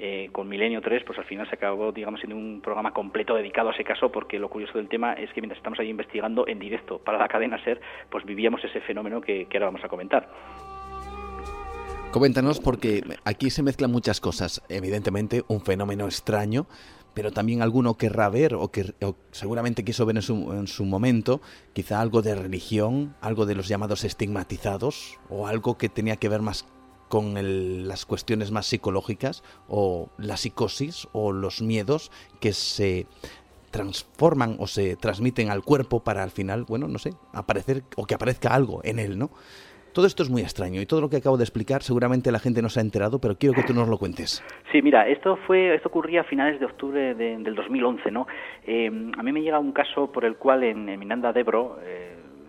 eh, 0.00 0.28
con 0.30 0.48
Milenio 0.48 0.80
3, 0.80 1.02
pues 1.04 1.18
al 1.18 1.24
final 1.24 1.48
se 1.48 1.56
acabó, 1.56 1.90
digamos, 1.90 2.20
siendo 2.20 2.36
un 2.36 2.60
programa 2.60 2.92
completo 2.92 3.34
dedicado 3.34 3.70
a 3.70 3.72
ese 3.72 3.82
caso, 3.82 4.12
porque 4.12 4.38
lo 4.38 4.48
curioso 4.48 4.78
del 4.78 4.88
tema 4.88 5.14
es 5.14 5.28
que 5.32 5.40
mientras 5.40 5.58
estamos 5.58 5.80
ahí 5.80 5.88
investigando 5.88 6.46
en 6.46 6.60
directo 6.60 6.98
para 6.98 7.18
la 7.18 7.26
cadena 7.26 7.60
SER, 7.64 7.80
pues 8.08 8.24
vivíamos 8.24 8.62
ese 8.62 8.80
fenómeno 8.80 9.20
que, 9.20 9.48
ahora 9.54 9.66
vamos 9.66 9.82
a 9.82 9.88
comentar. 9.88 10.28
Coméntanos, 12.12 12.60
porque 12.60 13.02
aquí 13.24 13.50
se 13.50 13.64
mezclan 13.64 13.90
muchas 13.90 14.20
cosas. 14.20 14.62
Evidentemente, 14.68 15.42
un 15.48 15.62
fenómeno 15.62 16.04
extraño, 16.04 16.68
pero 17.12 17.32
también 17.32 17.60
alguno 17.60 17.94
querrá 17.94 18.28
ver 18.28 18.54
o 18.54 18.70
que 18.70 18.94
seguramente 19.32 19.84
quiso 19.84 20.06
ver 20.06 20.14
en 20.14 20.22
su, 20.22 20.52
en 20.52 20.68
su, 20.68 20.84
momento, 20.84 21.40
quizá 21.72 22.00
algo 22.00 22.22
de 22.22 22.36
religión, 22.36 23.16
algo 23.20 23.46
de 23.46 23.56
los 23.56 23.66
llamados 23.66 24.04
estigmatizados 24.04 25.18
o 25.28 25.48
algo 25.48 25.76
que 25.76 25.88
tenía 25.88 26.14
que 26.14 26.28
ver 26.28 26.40
más 26.40 26.64
con 27.08 27.34
las 27.88 28.06
cuestiones 28.06 28.50
más 28.50 28.66
psicológicas 28.66 29.42
o 29.68 30.10
la 30.18 30.36
psicosis 30.36 31.08
o 31.12 31.32
los 31.32 31.62
miedos 31.62 32.10
que 32.40 32.52
se 32.52 33.06
transforman 33.70 34.56
o 34.58 34.66
se 34.66 34.96
transmiten 34.96 35.50
al 35.50 35.62
cuerpo 35.62 36.02
para 36.02 36.22
al 36.22 36.30
final, 36.30 36.64
bueno, 36.64 36.88
no 36.88 36.98
sé, 36.98 37.10
aparecer 37.32 37.82
o 37.96 38.06
que 38.06 38.14
aparezca 38.14 38.54
algo 38.54 38.80
en 38.84 38.98
él, 38.98 39.18
¿no? 39.18 39.30
Todo 39.92 40.06
esto 40.06 40.22
es 40.22 40.30
muy 40.30 40.42
extraño 40.42 40.80
y 40.80 40.86
todo 40.86 41.00
lo 41.00 41.08
que 41.08 41.16
acabo 41.16 41.36
de 41.36 41.44
explicar 41.44 41.82
seguramente 41.82 42.30
la 42.30 42.38
gente 42.38 42.62
no 42.62 42.68
se 42.68 42.78
ha 42.78 42.82
enterado, 42.82 43.20
pero 43.20 43.36
quiero 43.36 43.54
que 43.54 43.62
tú 43.64 43.74
nos 43.74 43.88
lo 43.88 43.98
cuentes. 43.98 44.44
Sí, 44.70 44.80
mira, 44.82 45.08
esto 45.08 45.36
fue 45.46 45.74
esto 45.74 45.88
ocurría 45.88 46.20
a 46.20 46.24
finales 46.24 46.60
de 46.60 46.66
octubre 46.66 47.14
del 47.14 47.54
2011, 47.54 48.10
¿no? 48.10 48.26
Eh, 48.64 48.86
a 48.86 49.22
mí 49.22 49.32
me 49.32 49.42
llega 49.42 49.58
un 49.58 49.72
caso 49.72 50.12
por 50.12 50.24
el 50.24 50.36
cual 50.36 50.62
en, 50.62 50.84
Miranda 50.98 51.32
de 51.32 51.42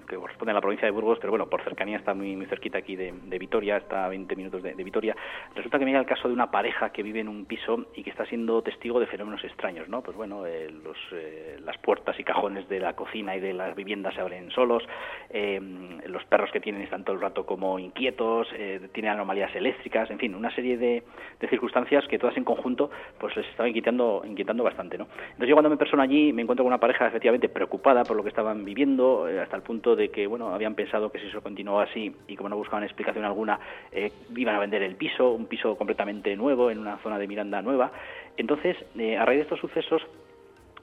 que 0.10 0.18
corresponde 0.18 0.52
a 0.52 0.56
la 0.56 0.62
provincia 0.62 0.86
de 0.86 0.92
Burgos, 0.92 1.20
pero 1.22 1.32
bueno, 1.32 1.48
por 1.48 1.64
cercanía 1.64 1.98
está 1.98 2.14
muy, 2.14 2.36
muy 2.36 2.48
cerquita 2.48 2.80
aquí 2.80 2.96
de, 2.96 3.14
Vitoria, 3.40 3.78
está 3.78 4.06
a 4.06 4.10
20 4.10 4.36
minutos 4.36 4.62
de, 4.64 4.74
Vitoria. 4.74 5.16
Resulta 5.56 5.78
que 5.78 5.86
me 5.86 5.92
llega 5.92 6.02
el 6.02 6.08
caso 6.08 6.28
de 6.28 6.34
una 6.34 6.52
pareja 6.52 6.92
que 6.92 7.04
vive 7.04 7.20
en 7.20 7.30
un 7.30 7.46
piso 7.46 7.86
y 7.96 8.04
que 8.04 8.10
está 8.10 8.26
siendo 8.26 8.62
testigo 8.62 9.00
de 9.00 9.06
fenómenos 9.06 9.44
extraños, 9.44 9.88
¿no? 9.88 10.02
Pues 10.02 10.18
bueno, 10.18 10.46
eh, 10.46 10.70
los, 10.70 10.98
eh, 11.14 11.58
las 11.64 11.78
puertas 11.78 12.20
y 12.20 12.24
cajones 12.24 12.68
de 12.68 12.80
la 12.80 12.94
cocina 12.94 13.36
y 13.36 13.40
de 13.40 13.54
las 13.54 13.76
viviendas 13.76 14.16
se 14.16 14.22
abren 14.22 14.52
solos, 14.52 14.84
eh, 15.30 15.62
los 16.08 16.26
perros 16.26 16.52
que 16.52 16.60
tienen 16.60 16.82
están 16.82 17.04
todo 17.04 17.16
el 17.16 17.22
rato 17.22 17.46
como 17.46 17.78
inquietos, 17.80 18.48
tienen 18.92 19.12
anomalías 19.12 19.56
eléctricas, 19.56 20.10
en 20.10 20.18
fin, 20.18 20.34
una 20.34 20.54
serie 20.54 20.78
de, 20.78 21.04
circunstancias 21.50 22.06
que 22.08 22.20
todas 22.20 22.38
en 22.38 22.44
conjunto 22.44 22.92
pues 23.18 23.36
les 23.36 23.48
estaban 23.48 23.70
inquietando, 23.70 24.22
inquietando 24.26 24.64
bastante, 24.64 24.98
¿no? 24.98 25.06
Entonces 25.06 25.50
yo 25.50 25.56
cuando 25.56 25.70
me 25.70 25.78
persono 25.78 26.04
allí 26.04 26.32
me 26.32 26.42
encuentro 26.42 26.64
con 26.64 26.68
una 26.68 26.80
pareja 26.80 27.08
efectivamente 27.08 27.50
preocupada 27.50 28.04
por 28.04 28.16
lo 28.16 28.24
que 28.24 28.30
estaban 28.30 28.66
viviendo, 28.66 29.28
hasta 29.42 29.56
el 29.56 29.64
punto 29.64 29.96
de 30.00 30.10
que 30.10 30.26
bueno 30.26 30.54
habían 30.54 30.74
pensado 30.74 31.12
que 31.12 31.20
si 31.20 31.28
eso 31.28 31.42
continuaba 31.42 31.84
así 31.84 32.16
y 32.28 32.36
como 32.36 32.50
no 32.50 32.56
buscaban 32.56 32.84
explicación 32.84 33.26
alguna 33.26 33.60
eh, 33.92 34.12
iban 34.36 34.56
a 34.56 34.60
vender 34.60 34.82
el 34.82 34.96
piso, 34.96 35.32
un 35.32 35.46
piso 35.46 35.76
completamente 35.78 36.36
nuevo 36.36 36.72
en 36.72 36.80
una 36.80 36.98
zona 37.00 37.20
de 37.20 37.28
Miranda 37.28 37.62
nueva. 37.62 37.92
Entonces, 38.38 38.78
eh, 38.98 39.18
a 39.18 39.26
raíz 39.26 39.40
de 39.40 39.44
estos 39.44 39.60
sucesos 39.60 40.02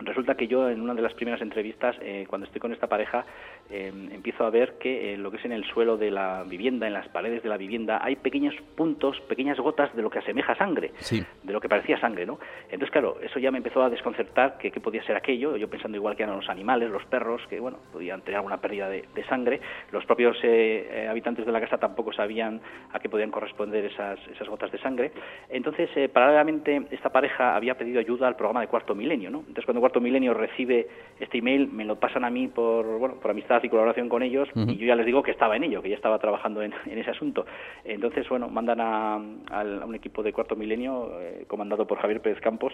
Resulta 0.00 0.34
que 0.34 0.46
yo 0.46 0.68
en 0.68 0.82
una 0.82 0.94
de 0.94 1.00
las 1.00 1.14
primeras 1.14 1.40
entrevistas, 1.40 1.96
eh, 2.02 2.26
cuando 2.28 2.46
estoy 2.46 2.60
con 2.60 2.72
esta 2.72 2.86
pareja, 2.86 3.24
eh, 3.70 3.90
empiezo 4.12 4.44
a 4.44 4.50
ver 4.50 4.74
que 4.78 5.14
en 5.14 5.22
lo 5.22 5.30
que 5.30 5.38
es 5.38 5.44
en 5.46 5.52
el 5.52 5.64
suelo 5.64 5.96
de 5.96 6.10
la 6.10 6.44
vivienda, 6.46 6.86
en 6.86 6.92
las 6.92 7.08
paredes 7.08 7.42
de 7.42 7.48
la 7.48 7.56
vivienda, 7.56 8.00
hay 8.02 8.16
pequeños 8.16 8.54
puntos, 8.76 9.18
pequeñas 9.22 9.58
gotas 9.58 9.94
de 9.96 10.02
lo 10.02 10.10
que 10.10 10.18
asemeja 10.18 10.54
sangre, 10.56 10.92
de 11.10 11.52
lo 11.52 11.60
que 11.60 11.68
parecía 11.68 11.98
sangre, 11.98 12.26
¿no? 12.26 12.38
Entonces, 12.64 12.90
claro, 12.90 13.16
eso 13.22 13.38
ya 13.38 13.50
me 13.50 13.58
empezó 13.58 13.82
a 13.82 13.88
desconcertar 13.88 14.58
que 14.58 14.70
qué 14.70 14.80
podía 14.80 15.02
ser 15.04 15.16
aquello, 15.16 15.56
yo 15.56 15.68
pensando 15.68 15.96
igual 15.96 16.14
que 16.14 16.24
eran 16.24 16.36
los 16.36 16.48
animales, 16.50 16.90
los 16.90 17.04
perros, 17.06 17.40
que, 17.48 17.58
bueno, 17.58 17.78
podían 17.90 18.20
tener 18.20 18.36
alguna 18.36 18.58
pérdida 18.58 18.90
de, 18.90 19.06
sangre, 19.28 19.60
los 19.90 20.04
propios 20.04 20.36
eh, 20.42 21.08
habitantes 21.10 21.46
de 21.46 21.52
la 21.52 21.60
casa 21.60 21.78
tampoco 21.78 22.12
sabían 22.12 22.60
a 22.92 23.00
qué 23.00 23.08
podían 23.08 23.30
corresponder 23.30 23.86
esas, 23.86 24.20
esas 24.28 24.46
gotas 24.46 24.70
de 24.70 24.78
sangre. 24.78 25.10
Entonces, 25.48 25.88
paralelamente, 26.10 26.82
esta 26.90 27.10
pareja 27.10 27.56
había 27.56 27.76
pedido 27.76 27.98
ayuda 27.98 28.28
al 28.28 28.36
programa 28.36 28.60
de 28.60 28.68
Cuarto 28.68 28.94
Milenio, 28.94 29.30
¿no? 29.30 29.38
Entonces, 29.38 29.64
cuando 29.64 29.80
Cuarto 29.86 30.00
Milenio 30.00 30.34
recibe 30.34 30.88
este 31.20 31.38
email, 31.38 31.68
me 31.68 31.84
lo 31.84 31.94
pasan 32.00 32.24
a 32.24 32.30
mí 32.30 32.48
por, 32.48 32.98
bueno, 32.98 33.20
por 33.20 33.30
amistad 33.30 33.62
y 33.62 33.68
colaboración 33.68 34.08
con 34.08 34.20
ellos 34.24 34.48
y 34.52 34.76
yo 34.76 34.84
ya 34.84 34.96
les 34.96 35.06
digo 35.06 35.22
que 35.22 35.30
estaba 35.30 35.54
en 35.54 35.62
ello, 35.62 35.80
que 35.80 35.90
ya 35.90 35.94
estaba 35.94 36.18
trabajando 36.18 36.60
en, 36.60 36.74
ese 36.90 37.08
asunto. 37.08 37.46
Entonces, 37.84 38.28
bueno, 38.28 38.48
mandan 38.48 38.80
a, 38.80 39.16
un 39.16 39.94
equipo 39.94 40.24
de 40.24 40.32
Cuarto 40.32 40.56
Milenio 40.56 41.20
eh, 41.20 41.44
comandado 41.46 41.86
por 41.86 41.98
Javier 41.98 42.20
Pérez 42.20 42.40
Campos, 42.40 42.72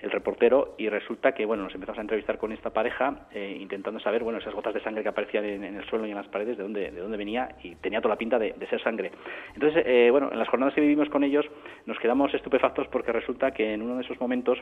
el 0.00 0.10
reportero, 0.10 0.74
y 0.78 0.88
resulta 0.88 1.32
que, 1.32 1.44
bueno, 1.44 1.64
nos 1.64 1.74
empezamos 1.74 1.98
a 1.98 2.00
entrevistar 2.00 2.38
con 2.38 2.50
esta 2.52 2.70
pareja 2.70 3.28
eh, 3.34 3.58
intentando 3.60 4.00
saber, 4.00 4.24
bueno, 4.24 4.38
esas 4.38 4.54
gotas 4.54 4.72
de 4.72 4.80
sangre 4.80 5.02
que 5.02 5.10
aparecían 5.10 5.44
en, 5.44 5.64
el 5.64 5.84
suelo 5.84 6.06
y 6.06 6.12
en 6.12 6.16
las 6.16 6.28
paredes, 6.28 6.56
de 6.56 6.62
dónde, 6.62 6.90
de 6.92 7.00
dónde 7.00 7.18
venía 7.18 7.56
y 7.62 7.74
tenía 7.74 8.00
toda 8.00 8.14
la 8.14 8.18
pinta 8.18 8.38
de, 8.38 8.54
ser 8.70 8.82
sangre. 8.82 9.12
Entonces, 9.52 9.84
eh, 9.86 10.08
bueno, 10.10 10.30
en 10.32 10.38
las 10.38 10.48
jornadas 10.48 10.74
que 10.74 10.80
vivimos 10.80 11.10
con 11.10 11.24
ellos 11.24 11.44
nos 11.84 11.98
quedamos 11.98 12.32
estupefactos 12.32 12.88
porque 12.88 13.12
resulta 13.12 13.50
que 13.50 13.74
en 13.74 13.82
uno 13.82 13.96
de 13.96 14.02
esos 14.02 14.18
momentos 14.18 14.58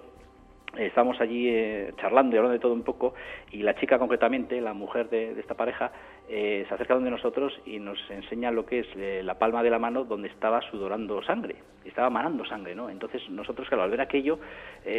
Estábamos 0.79 1.21
allí 1.21 1.49
eh, 1.49 1.93
charlando 2.01 2.35
y 2.35 2.39
hablando 2.39 2.55
de 2.55 2.59
todo 2.59 2.73
un 2.73 2.83
poco 2.83 3.15
y 3.51 3.59
la 3.59 3.75
chica 3.75 3.99
concretamente, 3.99 4.61
la 4.61 4.73
mujer 4.73 5.11
de, 5.11 5.39
esta 5.39 5.55
pareja, 5.55 5.93
eh, 6.29 6.65
se 6.69 6.75
acerca 6.75 6.95
donde 6.95 7.11
nosotros 7.11 7.53
y 7.67 7.79
nos 7.79 7.99
enseña 8.11 8.51
lo 8.51 8.65
que 8.65 8.81
es 8.81 8.87
eh, 8.97 9.23
la 9.23 9.39
palma 9.39 9.63
de 9.63 9.71
la 9.71 9.79
mano 9.79 10.05
donde 10.05 10.29
estaba 10.29 10.61
sudorando 10.71 11.23
sangre, 11.23 11.57
estaba 11.85 12.11
manando 12.11 12.45
sangre, 12.45 12.75
¿no? 12.75 12.89
Entonces 12.89 13.23
nosotros, 13.29 13.69
claro, 13.69 13.83
al 13.83 13.91
ver 13.91 14.01
aquello, 14.01 14.39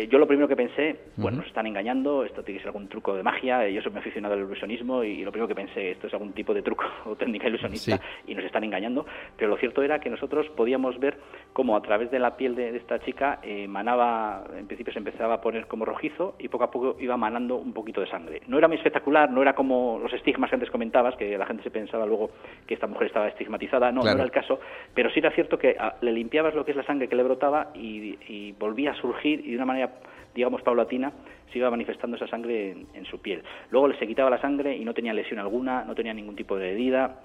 yo 0.09 0.17
lo 0.17 0.27
primero 0.27 0.47
que 0.47 0.55
pensé, 0.55 0.99
bueno, 1.17 1.38
nos 1.38 1.47
están 1.47 1.65
engañando, 1.65 2.23
esto 2.23 2.43
tiene 2.43 2.59
que 2.59 2.63
ser 2.63 2.69
algún 2.69 2.88
truco 2.88 3.15
de 3.15 3.23
magia, 3.23 3.67
yo 3.69 3.81
soy 3.81 3.91
muy 3.91 3.99
aficionado 3.99 4.33
al 4.33 4.41
ilusionismo 4.41 5.03
y, 5.03 5.23
lo 5.23 5.31
primero 5.31 5.47
que 5.47 5.55
pensé, 5.55 5.91
esto 5.91 6.07
es 6.07 6.13
algún 6.13 6.33
tipo 6.33 6.53
de 6.53 6.62
truco 6.62 6.83
o 7.05 7.15
técnica 7.15 7.47
ilusionista 7.47 7.99
y 8.27 8.36
nos 8.36 8.45
están 8.45 8.63
engañando, 8.63 9.05
pero 9.38 9.49
lo 9.49 9.57
cierto 9.57 9.81
era 9.81 9.99
que 9.99 10.09
nosotros 10.09 10.47
podíamos 10.55 10.99
ver 10.99 11.17
cómo 11.53 11.75
a 11.75 11.81
través 11.81 12.12
de 12.12 12.19
la 12.19 12.36
piel 12.38 12.55
de, 12.55 12.71
de 12.71 12.77
esta 12.77 12.99
chica 12.99 13.39
manaba, 13.67 14.45
en 14.57 14.67
principio 14.67 14.93
se 14.93 14.99
empezaba 14.99 15.36
a 15.36 15.41
poner 15.41 15.67
como 15.67 15.86
rojizo 15.86 16.36
y 16.39 16.47
poco 16.49 16.65
a 16.65 16.71
poco 16.71 16.97
iba 16.99 17.17
manando 17.17 17.55
un 17.55 17.73
poquito 17.73 18.01
de 18.01 18.07
sangre. 18.07 18.41
No 18.47 18.57
era 18.57 18.67
muy 18.67 18.77
espectacular, 18.77 19.29
no 19.31 19.41
era 19.41 19.53
como 19.53 19.99
los 20.01 20.13
estigmas 20.13 20.49
que 20.49 20.55
antes 20.55 20.69
comentabas, 20.69 21.12
que 21.15 21.38
la 21.38 21.45
gente 21.45 21.63
se 21.63 21.71
pensaba 21.71 22.06
luego 22.06 22.32
que 22.67 22.73
esta 22.73 22.88
mujer 22.88 23.08
estaba 23.08 23.28
estigmatizada, 23.28 23.91
no, 23.91 24.02
no 24.02 24.10
era 24.10 24.23
el 24.23 24.32
caso, 24.32 24.60
pero 24.93 25.10
sí 25.10 25.19
era 25.19 25.32
cierto 25.32 25.58
que 25.58 25.76
ah, 25.80 25.95
le 26.02 26.12
limpiabas 26.12 26.54
lo 26.54 26.65
que 26.65 26.71
es 26.71 26.78
la 26.78 26.84
sangre 26.84 27.08
que 27.08 27.15
le 27.15 27.23
brotaba 27.23 27.71
y, 27.73 28.54
volvía 28.60 28.91
a 28.91 28.95
surgir 28.95 29.41
y 29.45 29.52
de 29.52 29.56
una 29.56 29.65
manera 29.65 29.91
digamos, 30.34 30.63
paulatina, 30.63 31.12
se 31.52 31.60
iba 31.60 31.69
manifestando 31.69 32.17
esa 32.17 32.28
sangre 32.28 32.71
en, 32.71 32.88
en, 32.95 33.06
su 33.06 33.19
piel. 33.19 33.43
Luego 33.69 33.88
le 33.88 33.99
se 33.99 34.08
quitaba 34.08 34.32
la 34.32 34.41
sangre 34.41 34.76
y 34.76 34.84
no 34.84 34.93
tenía 34.95 35.13
lesión 35.13 35.39
alguna, 35.39 35.84
no 35.84 35.93
tenía 35.93 36.12
ningún 36.12 36.36
tipo 36.36 36.58
de 36.58 36.71
herida, 36.71 37.19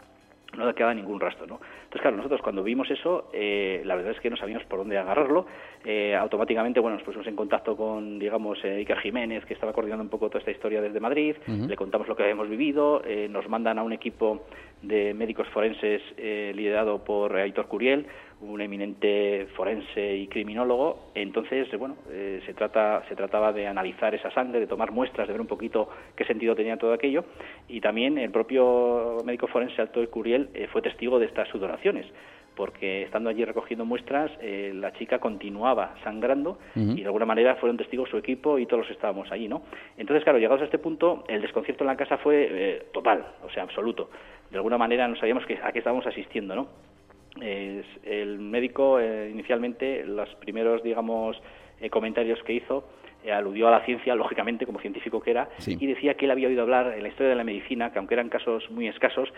no 0.57 0.67
le 0.67 0.75
quedaba 0.75 0.95
ningún 0.95 1.21
rastro, 1.21 1.47
¿no? 1.47 1.55
Entonces, 1.55 2.01
claro, 2.01 2.17
nosotros 2.17 2.41
cuando 2.43 2.63
vimos 2.63 2.91
eso, 2.91 3.29
eh, 3.33 3.83
la 3.85 3.97
verdad 3.97 4.13
es 4.13 4.21
que 4.21 4.31
no 4.31 4.37
sabíamos 4.37 4.65
por 4.65 4.79
dónde 4.79 4.97
agarrarlo. 4.97 5.47
Eh, 5.85 6.17
automáticamente, 6.17 6.81
bueno, 6.81 6.97
nos 6.97 7.05
pusimos 7.05 7.27
en 7.27 7.37
contacto 7.37 7.77
con, 7.77 8.19
digamos, 8.19 8.59
eh, 8.65 8.77
Iker 8.77 8.99
Jiménez, 8.99 9.45
que 9.45 9.55
estaba 9.55 9.73
coordinando 9.73 10.03
un 10.03 10.11
poco 10.11 10.29
toda 10.29 10.41
esta 10.41 10.51
historia 10.51 10.81
desde 10.81 11.01
Madrid, 11.01 11.37
le 11.47 11.77
contamos 11.77 12.09
lo 12.09 12.17
que 12.17 12.23
habíamos 12.23 12.49
vivido, 12.49 13.03
nos 13.29 13.49
mandan 13.49 13.79
a 13.79 13.83
un 13.83 13.93
equipo 13.93 14.47
de 14.83 15.13
médicos 15.15 15.49
forenses 15.49 16.03
liderado 16.17 17.05
por 17.05 17.37
Aitor 17.37 17.67
Curiel, 17.67 18.07
un 18.41 18.61
eminente 18.61 19.47
forense 19.57 20.17
y 20.17 20.29
criminólogo. 20.29 21.11
Entonces, 21.15 21.69
bueno, 21.79 21.97
eh, 22.11 22.41
se, 22.47 22.55
trata, 22.55 23.03
se 23.09 23.17
trataba 23.17 23.53
de 23.53 23.67
analizar 23.67 24.15
esa 24.15 24.31
sangre, 24.31 24.61
de 24.61 24.67
tomar 24.67 24.93
muestras, 24.93 25.27
de 25.27 25.33
ver 25.33 25.41
un 25.41 25.47
poquito 25.47 25.89
qué 26.15 26.25
sentido 26.25 26.55
tenía 26.55 26.77
todo 26.77 26.93
aquello. 26.93 27.25
Y 27.69 27.81
también 27.81 28.17
el 28.19 28.31
propio 28.31 29.19
médico 29.25 29.49
forense 29.49 29.81
Alto 29.83 30.09
Curiel 30.11 30.51
eh, 30.55 30.69
fue 30.71 30.83
testigo 30.83 31.19
de 31.19 31.27
estas 31.27 31.49
sudoraciones 31.49 32.07
porque 32.55 33.03
estando 33.03 33.31
allí 33.31 33.45
recogiendo 33.45 33.85
muestras, 33.85 34.33
eh, 34.41 34.73
la 34.75 34.93
chica 34.95 35.21
continuaba 35.21 35.95
sangrando 36.03 36.59
y 36.75 37.03
de 37.03 37.07
alguna 37.07 37.25
manera 37.25 37.55
fueron 37.55 37.77
testigos 37.77 38.11
su 38.11 38.17
equipo 38.17 38.59
y 38.59 38.67
todos 38.67 38.79
los 38.79 38.89
que 38.89 38.95
estábamos 38.95 39.31
allí, 39.31 39.47
¿no? 39.47 39.63
Entonces, 39.97 40.25
claro, 40.25 40.41
llegados 40.41 40.63
a 40.63 40.65
este 40.65 40.79
punto, 40.79 41.23
el 41.29 41.41
desconcierto 41.41 41.85
en 41.85 41.87
la 41.87 41.97
casa 41.97 42.19
fue 42.19 42.89
total, 42.93 43.25
o 43.45 43.51
sea, 43.51 43.63
absoluto. 43.63 44.11
De 44.51 44.57
alguna 44.57 44.77
manera 44.77 45.07
no 45.07 45.15
sabíamos 45.15 45.47
que, 45.47 45.57
a 45.63 45.71
qué 45.71 45.79
estábamos 45.79 46.05
asistiendo, 46.09 46.57
¿no? 46.57 46.67
El 47.43 48.39
médico 48.39 49.01
eh, 49.01 49.31
inicialmente 49.31 50.05
los 50.05 50.29
primeros 50.37 50.83
digamos 50.83 51.41
eh, 51.81 51.91
comentarios 51.91 52.43
que 52.43 52.55
hizo 52.55 52.85
eh, 53.25 53.33
aludió 53.33 53.69
a 53.69 53.71
la 53.71 53.85
ciencia 53.85 54.15
lógicamente 54.15 54.67
como 54.67 54.81
científico 54.81 55.21
que 55.21 55.33
era 55.33 55.49
y 55.67 55.87
decía 55.87 56.15
que 56.15 56.25
él 56.25 56.31
había 56.31 56.49
oído 56.49 56.63
hablar 56.63 56.95
en 56.97 57.03
la 57.03 57.09
historia 57.09 57.31
de 57.31 57.37
la 57.37 57.45
medicina 57.45 57.93
que 57.93 57.99
aunque 57.99 58.15
eran 58.15 58.29
casos 58.29 58.71
muy 58.71 58.89
escasos 58.89 59.29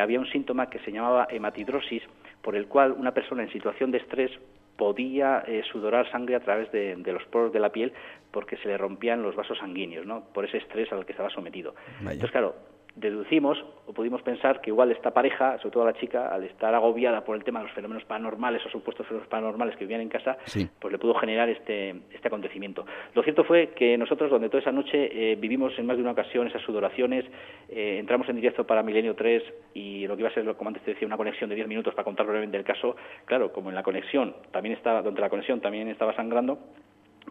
había 0.00 0.18
un 0.18 0.26
síntoma 0.26 0.68
que 0.68 0.78
se 0.80 0.92
llamaba 0.92 1.28
hematidrosis 1.30 2.02
por 2.42 2.56
el 2.56 2.66
cual 2.66 2.92
una 2.92 3.12
persona 3.12 3.42
en 3.42 3.52
situación 3.52 3.90
de 3.90 3.98
estrés 3.98 4.30
podía 4.76 5.44
sudorar 5.70 6.10
sangre 6.10 6.34
a 6.34 6.40
través 6.40 6.72
de, 6.72 6.96
los 6.96 7.22
poros 7.24 7.52
de 7.52 7.60
la 7.60 7.70
piel 7.70 7.92
porque 8.32 8.56
se 8.56 8.68
le 8.68 8.78
rompían 8.78 9.22
los 9.22 9.36
vasos 9.36 9.58
sanguíneos, 9.58 10.06
¿no? 10.06 10.24
Por 10.32 10.44
ese 10.44 10.56
estrés 10.56 10.90
al 10.92 11.04
que 11.04 11.12
estaba 11.12 11.30
sometido. 11.30 11.74
Entonces, 12.00 12.30
claro, 12.30 12.56
deducimos 12.94 13.64
o 13.86 13.92
pudimos 13.92 14.22
pensar 14.22 14.60
que 14.60 14.70
igual 14.70 14.90
esta 14.92 15.12
pareja, 15.12 15.58
sobre 15.58 15.70
todo 15.70 15.84
la 15.84 15.94
chica, 15.94 16.28
al 16.28 16.44
estar 16.44 16.74
agobiada 16.74 17.24
por 17.24 17.36
el 17.36 17.44
tema 17.44 17.60
de 17.60 17.66
los 17.66 17.74
fenómenos 17.74 18.04
paranormales 18.04 18.64
o 18.66 18.70
supuestos 18.70 19.06
fenómenos 19.06 19.28
paranormales 19.28 19.76
que 19.76 19.84
vivían 19.84 20.00
en 20.00 20.08
casa, 20.08 20.36
pues 20.78 20.92
le 20.92 20.98
pudo 20.98 21.14
generar 21.14 21.48
este, 21.48 21.90
este 22.12 22.28
acontecimiento. 22.28 22.84
Lo 23.14 23.22
cierto 23.22 23.44
fue 23.44 23.70
que 23.74 23.96
nosotros, 23.96 24.30
donde 24.30 24.48
toda 24.48 24.60
esa 24.60 24.72
noche 24.72 25.32
eh, 25.32 25.36
vivimos 25.36 25.78
en 25.78 25.86
más 25.86 25.96
de 25.96 26.02
una 26.02 26.12
ocasión 26.12 26.46
esas 26.46 26.62
sudoraciones, 26.62 27.24
eh, 27.68 27.96
entramos 27.98 28.28
en 28.28 28.36
directo 28.36 28.66
para 28.66 28.82
Milenio 28.82 29.14
3 29.14 29.42
y 29.74 30.06
lo 30.06 30.16
que 30.16 30.22
iba 30.22 30.30
a 30.30 30.34
ser, 30.34 30.44
como 30.56 30.68
antes 30.68 30.82
te 30.84 30.92
decía, 30.92 31.06
una 31.06 31.16
conexión 31.16 31.48
de 31.48 31.56
10 31.56 31.68
minutos 31.68 31.94
para 31.94 32.04
contar 32.04 32.26
brevemente 32.26 32.56
el 32.56 32.64
caso, 32.64 32.96
claro, 33.24 33.52
como 33.52 33.70
en 33.70 33.74
la 33.74 33.82
conexión 33.82 34.34
también 34.50 34.76
estaba, 34.76 35.02
donde 35.02 35.20
la 35.20 35.30
conexión 35.30 35.60
también 35.60 35.88
estaba 35.88 36.14
sangrando, 36.14 36.58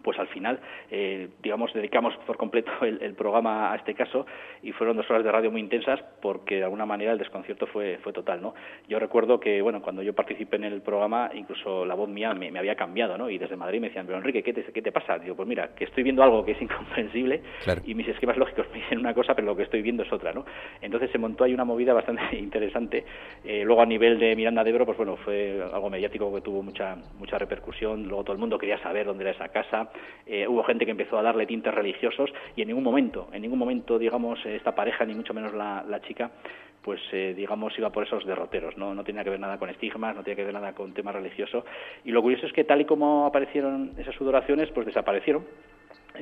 pues 0.04 0.18
al 0.20 0.28
final, 0.28 0.60
eh, 0.90 1.30
digamos, 1.42 1.74
dedicamos 1.74 2.16
por 2.26 2.38
completo 2.38 2.72
el, 2.82 3.14
programa 3.16 3.72
a 3.72 3.76
este 3.76 3.94
caso 3.94 4.26
y 4.64 4.72
fueron 4.72 4.98
dos 4.98 5.10
horas 5.10 5.24
de 5.24 5.32
radio 5.32 5.52
muy 5.52 5.62
intensas 5.62 6.00
porque 6.22 6.56
de 6.56 6.64
alguna 6.64 6.86
manera 6.86 7.12
el 7.12 7.18
desconcierto 7.18 7.68
fue, 7.68 8.00
fue 8.02 8.14
total, 8.14 8.42
¿no? 8.42 8.54
Yo 8.88 9.00
recuerdo 9.00 9.40
que, 9.40 9.62
bueno, 9.62 9.82
cuando 9.82 10.02
yo 10.02 10.14
participé 10.14 10.56
en 10.56 10.64
el 10.64 10.82
programa, 10.82 11.30
incluso 11.34 11.86
la 11.86 11.94
voz 11.94 12.10
mía 12.10 12.34
me, 12.34 12.58
había 12.58 12.76
cambiado, 12.76 13.18
¿no? 13.18 13.30
Y 13.30 13.38
desde 13.38 13.56
Madrid 13.56 13.82
me 13.82 13.88
decían, 13.88 14.06
pero 14.06 14.18
Enrique, 14.18 14.44
¿qué 14.44 14.54
te, 14.54 14.64
qué 14.64 14.82
te 14.82 14.92
pasa? 14.92 15.20
Digo, 15.20 15.36
pues 15.36 15.48
mira, 15.48 15.76
que 15.76 15.86
estoy 15.86 16.04
viendo 16.04 16.24
algo 16.24 16.44
que 16.44 16.54
es 16.54 16.62
incomprensible 16.62 17.42
y 17.86 17.94
mis 17.94 18.08
esquemas 18.08 18.38
lógicos 18.38 18.68
me 18.72 18.80
dicen 18.80 19.00
una 19.00 19.14
cosa, 19.14 19.36
pero 19.36 19.48
lo 19.48 19.56
que 19.56 19.64
estoy 19.64 19.82
viendo 19.82 20.04
es 20.04 20.12
otra, 20.12 20.32
¿no? 20.34 20.46
Entonces 20.82 21.12
se 21.12 21.18
montó 21.18 21.44
ahí 21.44 21.54
una 21.54 21.66
movida 21.66 21.94
bastante 21.94 22.22
interesante. 22.38 23.06
Eh, 23.44 23.64
luego 23.64 23.82
a 23.82 23.86
nivel 23.86 24.20
de 24.20 24.36
Miranda 24.36 24.64
de 24.64 24.70
Ebro, 24.70 24.86
pues 24.86 24.98
bueno, 24.98 25.18
fue 25.18 25.62
algo 25.74 25.90
mediático 25.90 26.34
que 26.34 26.42
tuvo 26.42 26.64
mucha, 26.64 26.96
mucha 27.18 27.38
repercusión. 27.38 28.08
Luego 28.08 28.24
todo 28.24 28.34
el 28.34 28.40
mundo 28.40 28.58
quería 28.58 28.78
saber 28.80 29.06
dónde 29.06 29.24
era 29.24 29.32
esa 29.32 29.50
casa 29.50 29.91
eh, 30.26 30.48
hubo 30.48 30.64
gente 30.64 30.86
que 30.86 30.92
empezó 30.92 31.18
a 31.18 31.22
darle 31.22 31.46
tintes 31.46 31.74
religiosos 31.74 32.32
y 32.56 32.62
en 32.62 32.70
ningún 32.70 32.84
momento, 32.84 33.28
en 33.32 33.42
ningún 33.42 33.60
momento, 33.60 33.98
digamos, 34.00 34.44
esta 34.46 34.74
pareja, 34.76 35.06
ni 35.06 35.14
mucho 35.14 35.34
menos 35.34 35.54
la, 35.54 36.02
chica, 36.08 36.32
pues 36.82 37.00
eh, 37.12 37.34
digamos 37.36 37.78
iba 37.78 37.92
por 37.92 38.04
esos 38.06 38.26
derroteros, 38.26 38.78
¿no? 38.78 38.96
no 38.96 39.04
tenía 39.04 39.24
que 39.24 39.30
ver 39.30 39.40
nada 39.40 39.60
con 39.60 39.70
estigmas, 39.70 40.16
no 40.16 40.24
tenía 40.24 40.38
que 40.38 40.46
ver 40.46 40.54
nada 40.54 40.74
con 40.74 40.94
tema 40.94 41.12
religioso 41.12 41.64
y 42.04 42.12
lo 42.12 42.22
curioso 42.22 42.48
es 42.48 42.54
que 42.54 42.64
tal 42.64 42.82
y 42.82 42.86
como 42.86 43.26
aparecieron 43.26 43.92
esas 43.98 44.16
sudoraciones, 44.16 44.70
pues 44.72 44.88
desaparecieron. 44.88 45.46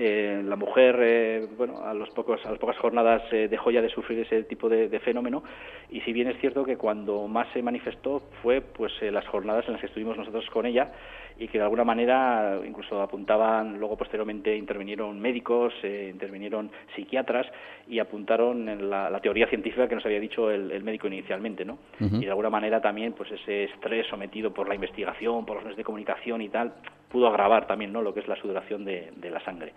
Eh, 0.02 0.42
la 0.46 0.56
mujer, 0.56 1.50
bueno, 1.58 1.84
a 1.84 1.94
los 1.94 2.10
pocos, 2.12 2.40
a 2.46 2.52
las 2.52 2.60
pocas 2.60 2.78
jornadas 2.78 3.22
dejó 3.32 3.70
ya 3.70 3.82
de 3.82 3.90
sufrir 3.90 4.20
ese 4.20 4.44
tipo 4.44 4.70
de, 4.70 4.88
de, 4.88 5.00
fenómeno 5.02 5.44
y 5.90 6.00
si 6.02 6.14
bien 6.14 6.30
es 6.30 6.40
cierto 6.40 6.64
que 6.64 6.78
cuando 6.78 7.28
más 7.28 7.48
se 7.52 7.62
manifestó 7.62 8.22
fue, 8.42 8.62
pues, 8.62 8.94
las 9.02 9.28
jornadas 9.28 9.66
en 9.66 9.74
las 9.74 9.82
que 9.82 9.88
estuvimos 9.88 10.16
nosotros 10.16 10.50
con 10.52 10.66
ella 10.66 10.94
y 11.40 11.48
que 11.48 11.58
de 11.58 11.64
alguna 11.64 11.86
manera 11.86 12.60
incluso 12.68 13.02
apuntaban, 13.02 13.80
luego 13.80 13.98
posteriormente 13.98 14.56
intervinieron 14.56 15.20
médicos, 15.20 15.74
eh, 15.84 16.10
intervinieron 16.12 16.70
psiquiatras 16.96 17.48
y 17.88 18.00
apuntaron 18.00 18.68
en 18.68 18.90
la, 18.90 19.20
teoría 19.22 19.48
científica 19.48 19.88
que 19.88 19.96
nos 19.96 20.06
había 20.06 20.20
dicho 20.20 20.52
el, 20.52 20.84
médico 20.84 21.08
inicialmente, 21.08 21.66
¿no? 21.66 21.80
Y 22.00 22.26
de 22.26 22.30
alguna 22.30 22.50
manera 22.50 22.82
también 22.82 23.14
pues 23.14 23.32
ese 23.32 23.66
estrés 23.66 24.08
sometido 24.08 24.54
por 24.54 24.68
la 24.68 24.76
investigación, 24.76 25.46
por 25.46 25.56
los 25.56 25.64
medios 25.64 25.78
de 25.78 25.84
comunicación 25.84 26.42
y 26.42 26.50
tal, 26.50 26.74
pudo 27.10 27.28
agravar 27.28 27.68
también, 27.68 27.92
¿no? 27.92 28.02
Lo 28.02 28.14
que 28.14 28.20
es 28.22 28.28
la 28.28 28.36
sudoración 28.36 28.86
de, 28.86 29.12
de 29.16 29.30
la 29.30 29.40
sangre. 29.44 29.74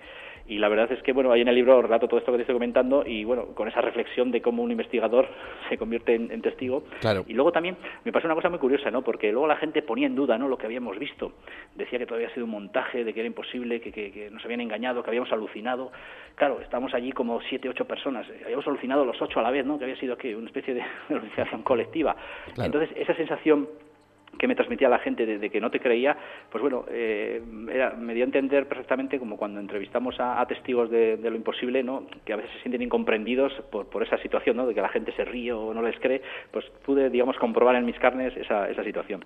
Y 0.46 0.58
la 0.58 0.68
verdad 0.68 0.90
es 0.92 1.02
que, 1.02 1.12
bueno, 1.12 1.32
ahí 1.32 1.40
en 1.40 1.48
el 1.48 1.54
libro 1.54 1.80
relato 1.82 2.08
todo 2.08 2.18
esto 2.18 2.32
que 2.32 2.38
te 2.38 2.42
estoy 2.42 2.54
comentando 2.54 3.04
y, 3.06 3.24
bueno, 3.24 3.46
con 3.54 3.68
esa 3.68 3.80
reflexión 3.80 4.30
de 4.30 4.42
cómo 4.42 4.62
un 4.62 4.70
investigador 4.70 5.28
se 5.68 5.78
convierte 5.78 6.14
en, 6.14 6.42
testigo. 6.42 6.84
Claro. 7.00 7.24
Y 7.28 7.34
luego 7.34 7.52
también 7.52 7.76
me 8.04 8.12
pasó 8.12 8.26
una 8.26 8.34
cosa 8.34 8.48
muy 8.48 8.58
curiosa, 8.58 8.90
¿no? 8.90 9.02
Porque 9.02 9.30
luego 9.30 9.46
la 9.46 9.56
gente 9.56 9.82
ponía 9.82 10.06
en 10.06 10.14
duda, 10.14 10.36
¿no? 10.38 10.48
Lo 10.48 10.58
que 10.58 10.66
habíamos 10.66 10.98
visto. 10.98 11.32
Decía 11.76 11.98
que 11.98 12.06
todavía 12.06 12.26
había 12.26 12.34
sido 12.34 12.46
un 12.46 12.52
montaje, 12.52 13.04
de 13.04 13.14
que 13.14 13.20
era 13.20 13.26
imposible, 13.26 13.80
que, 13.80 13.92
que, 13.92 14.30
nos 14.30 14.44
habían 14.44 14.60
engañado, 14.60 15.02
que 15.02 15.10
habíamos 15.10 15.30
alucinado. 15.32 15.92
Claro, 16.34 16.60
estábamos 16.60 16.92
allí 16.94 17.12
como 17.12 17.40
siete, 17.42 17.68
ocho 17.68 17.84
personas. 17.84 18.26
Habíamos 18.44 18.66
alucinado 18.66 19.04
los 19.04 19.20
ocho 19.22 19.38
a 19.38 19.42
la 19.42 19.50
vez, 19.50 19.64
¿no? 19.64 19.78
Que 19.78 19.84
había 19.84 19.96
sido, 19.96 20.16
¿qué? 20.16 20.34
Una 20.34 20.46
especie 20.46 20.74
de 20.74 20.82
alucinación 21.10 21.62
colectiva. 21.62 22.16
Entonces, 22.58 22.90
esa 22.96 23.14
sensación 23.14 23.68
que 24.38 24.48
me 24.48 24.54
transmitía 24.54 24.88
la 24.88 24.98
gente 24.98 25.26
de, 25.26 25.50
que 25.50 25.60
no 25.60 25.70
te 25.70 25.80
creía, 25.80 26.16
pues 26.50 26.62
bueno, 26.62 26.84
eh, 26.90 27.42
me 27.46 28.14
dio 28.14 28.24
a 28.24 28.26
entender 28.26 28.66
perfectamente 28.66 29.18
como 29.18 29.36
cuando 29.36 29.60
entrevistamos 29.60 30.16
a, 30.18 30.44
testigos 30.46 30.90
de, 30.90 31.18
lo 31.22 31.36
imposible, 31.36 31.82
¿no? 31.82 32.06
que 32.24 32.32
a 32.32 32.36
veces 32.36 32.50
se 32.52 32.60
sienten 32.60 32.82
incomprendidos 32.82 33.52
por, 33.70 33.86
por 33.86 34.02
esa 34.02 34.18
situación, 34.18 34.56
¿no? 34.56 34.66
de 34.66 34.74
que 34.74 34.80
la 34.80 34.88
gente 34.88 35.12
se 35.12 35.24
ríe 35.24 35.52
o 35.52 35.72
no 35.72 35.82
les 35.82 35.98
cree, 36.00 36.22
pues 36.50 36.64
pude, 36.84 37.10
digamos, 37.10 37.36
comprobar 37.38 37.76
en 37.76 37.84
mis 37.84 37.98
carnes 37.98 38.36
esa, 38.36 38.68
esa 38.68 38.82
situación. 38.82 39.24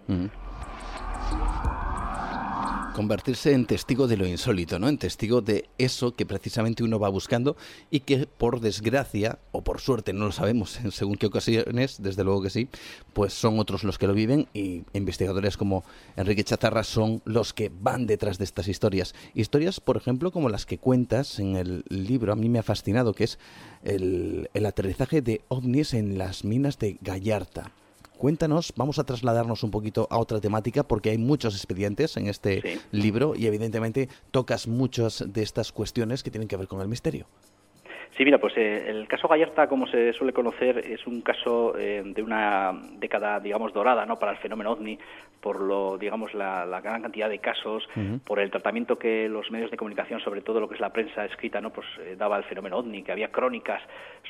Convertirse 2.96 3.52
en 3.52 3.66
testigo 3.66 4.06
de 4.06 4.16
lo 4.16 4.26
insólito, 4.26 4.78
¿no? 4.78 4.88
En 4.88 4.96
testigo 4.96 5.42
de 5.42 5.68
eso 5.76 6.14
que 6.14 6.24
precisamente 6.24 6.82
uno 6.82 6.98
va 6.98 7.10
buscando 7.10 7.54
y 7.90 8.00
que 8.00 8.26
por 8.26 8.60
desgracia 8.60 9.38
o 9.52 9.60
por 9.60 9.82
suerte, 9.82 10.14
no 10.14 10.24
lo 10.24 10.32
sabemos 10.32 10.80
en 10.82 10.90
según 10.92 11.16
qué 11.16 11.26
ocasiones, 11.26 12.00
desde 12.00 12.24
luego 12.24 12.40
que 12.40 12.48
sí, 12.48 12.70
pues 13.12 13.34
son 13.34 13.58
otros 13.58 13.84
los 13.84 13.98
que 13.98 14.06
lo 14.06 14.14
viven 14.14 14.48
y 14.54 14.84
investigadores 14.94 15.58
como 15.58 15.84
Enrique 16.16 16.42
Chazarra 16.42 16.84
son 16.84 17.20
los 17.26 17.52
que 17.52 17.70
van 17.70 18.06
detrás 18.06 18.38
de 18.38 18.44
estas 18.44 18.66
historias. 18.66 19.14
Historias, 19.34 19.78
por 19.78 19.98
ejemplo, 19.98 20.30
como 20.30 20.48
las 20.48 20.64
que 20.64 20.78
cuentas 20.78 21.38
en 21.38 21.56
el 21.56 21.84
libro, 21.90 22.32
a 22.32 22.36
mí 22.36 22.48
me 22.48 22.60
ha 22.60 22.62
fascinado, 22.62 23.12
que 23.12 23.24
es 23.24 23.38
el, 23.84 24.48
el 24.54 24.64
aterrizaje 24.64 25.20
de 25.20 25.42
ovnis 25.48 25.92
en 25.92 26.16
las 26.16 26.46
minas 26.46 26.78
de 26.78 26.96
Gallarta. 27.02 27.72
Cuéntanos, 28.18 28.72
vamos 28.76 28.98
a 28.98 29.04
trasladarnos 29.04 29.62
un 29.62 29.70
poquito 29.70 30.06
a 30.10 30.18
otra 30.18 30.40
temática 30.40 30.82
porque 30.82 31.10
hay 31.10 31.18
muchos 31.18 31.54
expedientes 31.54 32.16
en 32.16 32.28
este 32.28 32.80
libro 32.90 33.34
y 33.36 33.46
evidentemente 33.46 34.08
tocas 34.30 34.66
muchas 34.66 35.22
de 35.26 35.42
estas 35.42 35.70
cuestiones 35.70 36.22
que 36.22 36.30
tienen 36.30 36.48
que 36.48 36.56
ver 36.56 36.66
con 36.66 36.80
el 36.80 36.88
misterio. 36.88 37.26
Sí, 38.16 38.24
mira, 38.24 38.38
pues 38.38 38.56
eh, 38.56 38.86
el 38.88 39.06
caso 39.06 39.28
Gallarta, 39.28 39.68
como 39.68 39.86
se 39.86 40.14
suele 40.14 40.32
conocer, 40.32 40.78
es 40.78 41.06
un 41.06 41.20
caso 41.20 41.76
eh, 41.78 42.02
de 42.02 42.22
una 42.22 42.72
década, 42.98 43.38
digamos, 43.40 43.74
dorada, 43.74 44.06
¿no? 44.06 44.18
Para 44.18 44.32
el 44.32 44.38
fenómeno 44.38 44.72
ovni, 44.72 44.98
por 45.38 45.60
lo, 45.60 45.98
digamos, 45.98 46.32
la, 46.32 46.64
gran 46.80 47.02
cantidad 47.02 47.28
de 47.28 47.38
casos, 47.40 47.86
por 48.24 48.40
el 48.40 48.50
tratamiento 48.50 48.98
que 48.98 49.28
los 49.28 49.50
medios 49.50 49.70
de 49.70 49.76
comunicación, 49.76 50.18
sobre 50.20 50.40
todo 50.40 50.60
lo 50.60 50.68
que 50.68 50.76
es 50.76 50.80
la 50.80 50.94
prensa 50.94 51.26
escrita, 51.26 51.60
¿no? 51.60 51.70
Pues 51.70 51.86
eh, 52.00 52.16
daba 52.16 52.36
al 52.36 52.44
fenómeno 52.44 52.78
ovni, 52.78 53.02
que 53.02 53.12
había 53.12 53.30
crónicas, 53.30 53.82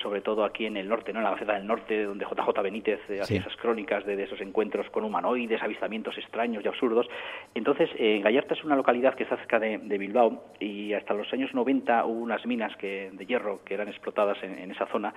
sobre 0.02 0.20
todo 0.20 0.44
aquí 0.44 0.66
en 0.66 0.76
el 0.76 0.88
norte, 0.88 1.12
¿no? 1.12 1.20
En 1.20 1.24
la 1.24 1.30
Gaceta 1.30 1.54
del 1.54 1.66
Norte, 1.66 2.02
donde 2.04 2.26
JJ 2.26 2.60
Benítez 2.62 3.00
hacía 3.20 3.38
esas 3.38 3.56
crónicas 3.56 4.04
de, 4.04 4.20
esos 4.20 4.40
encuentros 4.40 4.90
con 4.90 5.04
humanoides, 5.04 5.62
avistamientos 5.62 6.18
extraños 6.18 6.64
y 6.64 6.68
absurdos. 6.68 7.06
Entonces, 7.54 7.88
Gallarta 8.22 8.54
es 8.54 8.64
una 8.64 8.74
localidad 8.74 9.14
que 9.14 9.22
está 9.22 9.36
cerca 9.36 9.60
de, 9.60 9.78
Bilbao 9.96 10.44
y 10.58 10.92
hasta 10.92 11.14
los 11.14 11.32
años 11.32 11.54
90 11.54 12.04
hubo 12.04 12.20
unas 12.20 12.44
minas 12.44 12.76
que, 12.76 13.10
de 13.12 13.26
hierro 13.26 13.60
que 13.64 13.75
eran 13.76 13.88
explotadas 13.88 14.38
en, 14.42 14.70
esa 14.70 14.86
zona. 14.86 15.14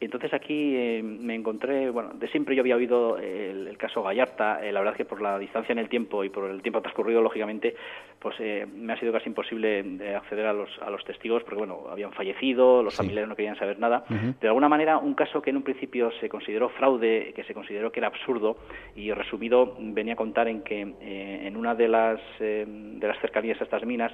Entonces 0.00 0.32
aquí 0.32 0.74
eh, 0.76 1.02
me 1.02 1.34
encontré, 1.34 1.90
bueno, 1.90 2.10
de 2.14 2.28
siempre 2.28 2.54
yo 2.54 2.62
había 2.62 2.76
oído 2.76 3.18
el, 3.18 3.76
caso 3.78 4.02
Gallarta, 4.02 4.64
eh, 4.64 4.72
la 4.72 4.80
verdad 4.80 4.94
es 4.94 4.98
que 4.98 5.04
por 5.04 5.20
la 5.20 5.38
distancia 5.38 5.72
en 5.72 5.78
el 5.78 5.88
tiempo 5.88 6.24
y 6.24 6.30
por 6.30 6.50
el 6.50 6.62
tiempo 6.62 6.80
transcurrido, 6.80 7.22
lógicamente, 7.22 7.76
pues 8.18 8.34
eh, 8.40 8.66
me 8.66 8.92
ha 8.92 8.98
sido 8.98 9.12
casi 9.12 9.28
imposible 9.28 9.84
acceder 10.16 10.46
a 10.46 10.52
los, 10.52 10.70
a 10.82 10.90
los 10.90 11.04
testigos 11.04 11.44
porque, 11.44 11.58
bueno, 11.58 11.86
habían 11.90 12.12
fallecido, 12.12 12.82
los 12.82 12.96
familiares 12.96 13.28
no 13.28 13.36
querían 13.36 13.56
saber 13.56 13.78
nada. 13.78 14.04
De 14.40 14.48
alguna 14.48 14.68
manera, 14.68 14.98
un 14.98 15.14
caso 15.14 15.40
que 15.40 15.50
en 15.50 15.56
un 15.56 15.62
principio 15.62 16.10
se 16.20 16.28
consideró 16.28 16.68
fraude, 16.70 17.32
que 17.34 17.44
se 17.44 17.54
consideró 17.54 17.92
que 17.92 18.00
era 18.00 18.08
absurdo 18.08 18.56
y 18.96 19.12
resumido 19.12 19.76
venía 19.78 20.14
a 20.14 20.16
contar 20.16 20.48
en 20.48 20.62
que 20.62 20.80
en 20.80 21.56
una 21.56 21.74
de 21.74 21.88
las, 21.88 22.20
de 22.38 22.98
las 23.00 23.18
cercanías 23.20 23.60
a 23.60 23.64
estas 23.64 23.84
minas 23.84 24.12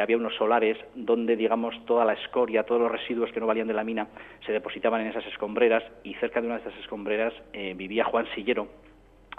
había 0.00 0.16
unos 0.16 0.34
solares 0.36 0.78
donde, 0.94 1.36
digamos, 1.36 1.74
toda 1.86 2.04
la 2.04 2.14
escoria, 2.14 2.64
todos 2.64 2.80
los 2.80 2.90
residuos 2.90 3.31
que 3.32 3.40
no 3.40 3.46
valían 3.46 3.68
de 3.68 3.74
la 3.74 3.84
mina 3.84 4.08
se 4.46 4.52
depositaban 4.52 5.00
en 5.00 5.08
esas 5.08 5.26
escombreras 5.26 5.82
y 6.04 6.14
cerca 6.14 6.40
de 6.40 6.46
una 6.46 6.58
de 6.58 6.68
esas 6.68 6.78
escombreras 6.80 7.32
eh, 7.52 7.74
vivía 7.76 8.04
Juan 8.04 8.26
Sillero, 8.34 8.68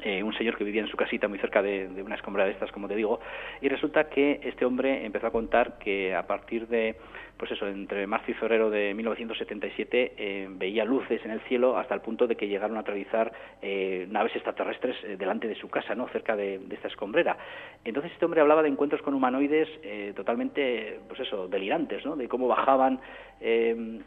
eh, 0.02 0.24
un 0.24 0.34
señor 0.34 0.58
que 0.58 0.64
vivía 0.64 0.82
en 0.82 0.88
su 0.88 0.98
casita 0.98 1.28
muy 1.28 1.40
cerca 1.40 1.62
de, 1.62 1.88
de, 1.88 2.04
una 2.04 2.16
escombrera 2.16 2.48
de 2.48 2.54
estas, 2.54 2.72
como 2.72 2.88
te 2.88 2.96
digo, 2.96 3.20
y 3.62 3.70
resulta 3.70 4.10
que 4.10 4.42
este 4.44 4.66
hombre 4.66 5.06
empezó 5.06 5.28
a 5.28 5.32
contar 5.32 5.78
que 5.78 6.14
a 6.16 6.26
partir 6.28 6.68
de 6.68 6.96
pues 7.44 7.58
eso, 7.58 7.68
entre 7.68 8.08
marzo 8.08 8.32
y 8.32 8.36
febrero 8.36 8.70
de 8.70 8.94
1977 8.94 10.14
eh, 10.16 10.48
veía 10.50 10.86
luces 10.86 11.20
en 11.26 11.32
el 11.32 11.42
cielo 11.42 11.78
hasta 11.78 11.94
el 11.94 12.00
punto 12.00 12.26
de 12.26 12.38
que 12.38 12.48
llegaron 12.48 12.78
a 12.78 12.80
aterrizar 12.80 13.34
eh, 13.62 14.08
naves 14.10 14.34
extraterrestres 14.34 14.96
eh, 15.04 15.18
delante 15.18 15.50
de 15.50 15.56
su 15.56 15.68
casa, 15.68 15.94
¿no? 15.94 16.08
cerca 16.08 16.38
de, 16.38 16.62
esta 16.72 16.88
escombrera. 16.88 17.36
Entonces 17.84 18.14
este 18.14 18.24
hombre 18.24 18.40
hablaba 18.40 18.64
de 18.64 18.70
encuentros 18.70 19.02
con 19.02 19.14
humanoides 19.14 19.68
totalmente, 20.16 21.02
pues 21.10 21.20
eso, 21.20 21.50
delirantes, 21.50 22.06
¿no? 22.06 22.16
de 22.16 22.30
cómo 22.30 22.48
bajaban 22.48 23.02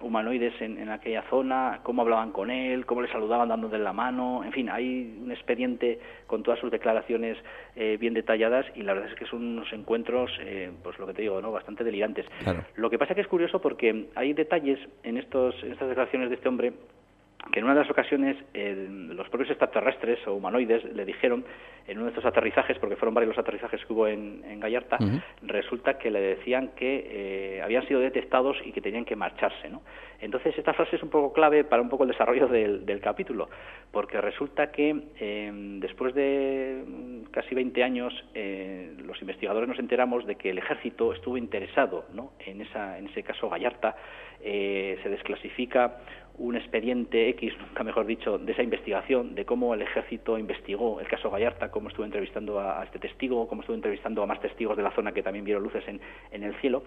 humanoides 0.01 0.59
en, 0.63 0.89
aquella 0.89 1.23
zona, 1.29 1.81
cómo 1.83 2.01
hablaban 2.01 2.33
con 2.33 2.51
él, 2.51 2.87
cómo 2.87 3.03
le 3.03 3.13
saludaban 3.13 3.51
dándole 3.51 3.79
la 3.79 3.93
mano, 3.93 4.43
en 4.45 4.53
fin, 4.53 4.71
hay 4.71 5.15
un 5.23 5.31
expediente 5.31 6.01
con 6.27 6.43
todas 6.43 6.61
sus 6.61 6.71
declaraciones 6.71 7.39
bien 7.99 8.15
detalladas 8.15 8.67
y 8.75 8.83
la 8.83 8.95
verdad 8.95 9.11
es 9.11 9.19
que 9.19 9.27
son 9.27 9.45
unos 9.45 9.73
encuentros, 9.73 10.31
pues 10.83 10.99
lo 10.99 11.07
que 11.07 11.15
te 11.15 11.23
digo, 11.23 11.41
¿no? 11.41 11.53
bastante 11.53 11.85
delirantes. 11.85 12.27
Lo 12.77 12.91
que 12.91 12.99
pasa 12.99 13.15
que 13.15 13.21
es 13.21 13.27
curioso 13.27 13.61
porque 13.61 14.07
hay 14.15 14.33
detalles 14.33 14.79
en, 15.03 15.19
estos, 15.19 15.55
en 15.63 15.73
estas 15.73 15.89
declaraciones 15.89 16.29
de 16.29 16.37
este 16.37 16.49
hombre 16.49 16.73
que 17.53 17.61
en 17.61 17.65
una 17.65 17.75
de 17.75 17.81
las 17.81 17.91
ocasiones 17.91 18.37
los 18.55 19.29
propios 19.29 19.51
extraterrestres 19.51 20.27
o 20.27 20.35
humanoides 20.35 20.85
le 20.85 21.05
dijeron 21.05 21.45
en 21.87 21.99
uno 21.99 22.07
de 22.07 22.11
estos 22.11 22.25
aterrizajes, 22.25 22.79
porque 22.79 22.97
fueron 22.97 23.15
varios 23.15 23.37
los 23.37 23.39
aterrizajes 23.39 23.85
que 23.85 23.93
hubo 23.93 24.09
en, 24.09 24.59
Gallarta, 24.61 24.99
resulta 25.43 25.99
que 25.99 26.11
le 26.11 26.21
decían 26.21 26.71
que 26.75 27.07
eh, 27.59 27.63
habían 27.63 27.87
sido 27.87 28.01
detectados 28.01 28.57
y 28.65 28.73
que 28.73 28.81
tenían 28.81 29.05
que 29.05 29.15
marcharse. 29.15 29.69
¿no? 29.69 29.83
Entonces, 30.21 30.57
esta 30.59 30.73
frase 30.73 30.97
es 30.97 31.03
un 31.03 31.11
poco 31.11 31.33
clave 31.33 31.63
para 31.65 31.83
un 31.83 31.89
poco 31.89 32.05
el 32.05 32.11
desarrollo 32.11 32.49
del, 32.49 33.01
capítulo, 33.01 33.49
porque 33.93 34.21
resulta 34.21 34.73
que 34.73 34.97
eh, 35.21 35.51
después 35.79 36.15
de 36.15 36.83
casi 37.31 37.55
20 37.55 37.85
años, 37.85 38.25
eh, 38.35 38.95
los 39.05 39.21
investigadores 39.21 39.69
nos 39.69 39.79
enteramos 39.79 40.27
de 40.27 40.37
que 40.37 40.51
el 40.51 40.59
ejército 40.59 41.13
estuvo 41.13 41.37
interesado 41.37 42.07
¿no? 42.13 42.33
en, 42.41 42.63
esa, 42.63 42.99
en 42.99 43.09
ese 43.09 43.23
caso 43.23 43.49
Gallarta, 43.49 43.95
se 44.43 45.09
desclasifica 45.09 45.99
un 46.39 46.57
expediente 46.57 47.29
X, 47.31 47.55
nunca 47.59 47.83
mejor 47.83 48.07
dicho, 48.07 48.39
de 48.39 48.53
esa 48.53 48.63
investigación, 48.63 49.35
de 49.35 49.45
cómo 49.45 49.75
el 49.75 49.83
ejército 49.83 50.39
investigó 50.39 51.01
el 51.01 51.09
caso 51.09 51.31
Gallarta, 51.31 51.71
cómo 51.71 51.89
estuvo 51.89 52.05
entrevistando 52.05 52.61
a, 52.61 52.85
este 52.85 52.99
testigo, 52.99 53.49
cómo 53.49 53.63
estuvo 53.63 53.75
entrevistando 53.75 54.23
a 54.23 54.27
más 54.27 54.41
testigos 54.41 54.77
de 54.77 54.83
la 54.83 54.91
zona 54.93 55.13
que 55.13 55.23
también 55.23 55.45
vieron 55.45 55.63
luces 55.63 55.87
en, 55.89 56.01
en, 56.31 56.43
el 56.43 56.55
cielo. 56.61 56.83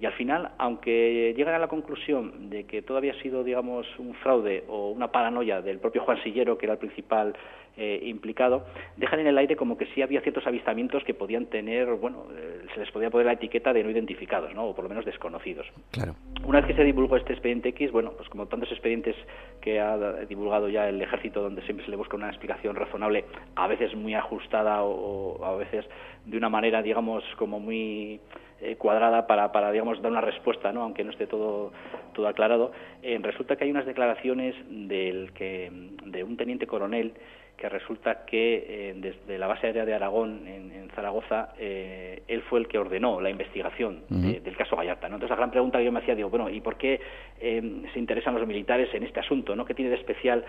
Y 0.00 0.06
al 0.06 0.12
final, 0.12 0.52
aunque 0.58 1.34
llegan 1.36 1.54
a 1.54 1.58
la 1.58 1.68
conclusión 1.68 2.50
de 2.50 2.64
que 2.64 2.82
todo 2.82 2.98
había 2.98 3.14
sido, 3.20 3.44
digamos, 3.44 3.86
un 3.98 4.14
fraude 4.14 4.64
o 4.68 4.90
una 4.90 5.12
paranoia 5.12 5.60
del 5.60 5.78
propio 5.78 6.02
Juan 6.02 6.22
Sillero, 6.22 6.56
que 6.56 6.66
era 6.66 6.74
el 6.74 6.78
principal 6.78 7.34
eh, 7.76 7.98
implicado, 8.04 8.64
dejan 8.96 9.18
en 9.18 9.26
el 9.26 9.36
aire 9.36 9.56
como 9.56 9.76
que 9.76 9.86
sí 9.86 10.00
había 10.00 10.20
ciertos 10.20 10.46
avistamientos 10.46 11.02
que 11.02 11.12
podían 11.12 11.46
tener, 11.46 11.92
bueno, 11.96 12.26
eh, 12.32 12.64
se 12.72 12.78
les 12.78 12.88
podía 12.92 13.10
poner 13.10 13.26
la 13.26 13.32
etiqueta 13.32 13.72
de 13.72 13.82
no 13.82 13.90
identificados, 13.90 14.54
¿no? 14.54 14.66
O 14.66 14.76
por 14.76 14.84
lo 14.84 14.88
menos 14.88 15.04
desconocidos. 15.04 15.66
Claro. 15.90 16.14
Una 16.46 16.60
vez 16.60 16.68
que 16.68 16.76
se 16.76 16.84
divulgó 16.84 17.16
este 17.16 17.32
expediente 17.32 17.70
X, 17.70 17.90
bueno, 17.90 18.12
pues 18.16 18.28
como 18.28 18.46
tantos 18.46 18.70
expedientes 18.70 19.16
que 19.60 19.80
ha 19.80 19.96
divulgado 20.28 20.68
ya 20.68 20.88
el 20.88 21.02
ejército, 21.02 21.42
donde 21.42 21.62
siempre 21.62 21.84
se 21.84 21.90
le 21.90 21.96
busca 21.96 22.16
una 22.16 22.28
explicación 22.28 22.76
razonable, 22.76 23.24
a 23.56 23.66
veces 23.66 23.92
muy 23.96 24.14
ajustada 24.14 24.84
o, 24.84 25.44
a 25.44 25.56
veces 25.56 25.84
de 26.26 26.36
una 26.36 26.48
manera, 26.48 26.80
digamos, 26.80 27.24
como 27.38 27.58
muy 27.58 28.20
eh, 28.60 28.76
cuadrada 28.76 29.26
para, 29.26 29.50
para, 29.50 29.72
digamos, 29.72 30.00
dar 30.00 30.12
una 30.12 30.20
respuesta, 30.20 30.72
¿no? 30.72 30.82
aunque 30.82 31.02
no 31.02 31.10
esté 31.10 31.26
todo, 31.26 31.72
todo 32.12 32.28
aclarado. 32.28 32.70
resulta 33.02 33.56
que 33.56 33.64
hay 33.64 33.72
unas 33.72 33.84
declaraciones 33.84 34.54
del 34.68 35.32
que, 35.32 35.72
de 36.04 36.22
un 36.22 36.36
teniente 36.36 36.68
coronel 36.68 37.14
que 37.56 37.68
resulta 37.68 38.24
que 38.24 38.66
eh, 38.68 38.94
desde 38.96 39.38
la 39.38 39.46
base 39.46 39.66
aérea 39.66 39.84
de 39.84 39.94
Aragón 39.94 40.46
en, 40.46 40.74
Zaragoza 40.94 41.48
eh, 41.58 42.22
él 42.28 42.42
fue 42.42 42.60
el 42.60 42.68
que 42.68 42.78
ordenó 42.78 43.20
la 43.20 43.28
investigación 43.28 44.04
del 44.08 44.56
caso 44.56 44.76
Gallarta. 44.76 45.08
¿no? 45.08 45.16
Entonces 45.16 45.30
la 45.30 45.36
gran 45.36 45.50
pregunta 45.50 45.78
que 45.78 45.84
yo 45.84 45.90
me 45.90 45.98
hacía, 45.98 46.14
digo, 46.14 46.30
bueno, 46.30 46.48
¿y 46.48 46.60
por 46.60 46.76
qué 46.76 47.00
eh, 47.40 47.82
se 47.92 47.98
interesan 47.98 48.34
los 48.34 48.46
militares 48.46 48.94
en 48.94 49.02
este 49.02 49.18
asunto? 49.18 49.56
¿no? 49.56 49.64
¿Qué 49.64 49.74
tiene 49.74 49.90
de 49.90 49.96
especial 49.96 50.44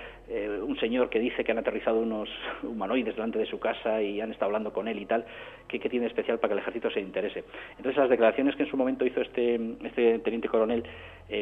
un 0.62 0.78
señor 0.80 1.10
que 1.10 1.20
dice 1.20 1.44
que 1.44 1.52
han 1.52 1.58
aterrizado 1.58 2.00
unos 2.00 2.30
humanoides 2.64 3.16
delante 3.16 3.40
de 3.40 3.48
su 3.48 3.60
casa 3.60 4.04
y 4.04 4.22
han 4.22 4.32
estado 4.32 4.50
hablando 4.50 4.72
con 4.72 4.88
él 4.88 5.00
y 5.00 5.06
tal? 5.08 5.26
¿Qué, 5.68 5.80
qué 5.80 5.90
tiene 5.90 6.04
de 6.04 6.10
especial 6.10 6.38
para 6.38 6.50
que 6.50 6.54
el 6.54 6.60
ejército 6.60 6.92
se 6.92 7.00
interese? 7.00 7.44
Entonces 7.78 7.98
las 7.98 8.10
declaraciones 8.10 8.56
que 8.56 8.64
en 8.64 8.70
su 8.70 8.78
momento 8.78 9.04
hizo 9.04 9.22
este, 9.22 9.60
este 9.84 10.20
teniente 10.20 10.48
coronel 10.48 10.84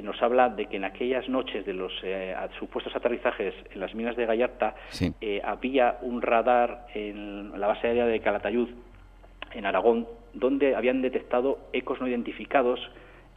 nos 0.03 0.21
habla 0.21 0.49
de 0.49 0.67
que 0.67 0.77
en 0.77 0.85
aquellas 0.85 1.27
noches 1.27 1.65
de 1.65 1.73
los 1.73 1.91
supuestos 2.57 2.95
aterrizajes 2.95 3.53
en 3.71 3.79
las 3.79 3.93
minas 3.93 4.15
de 4.15 4.25
Gallarta 4.25 4.75
había 5.43 5.97
un 6.01 6.21
radar 6.21 6.87
en 6.93 7.59
la 7.59 7.67
base 7.67 7.87
aérea 7.87 8.05
de 8.05 8.19
Calatayud, 8.21 8.69
en 9.53 9.65
Aragón, 9.65 10.07
donde 10.33 10.75
habían 10.75 11.01
detectado 11.01 11.59
ecos 11.73 11.99
no 11.99 12.07
identificados 12.07 12.79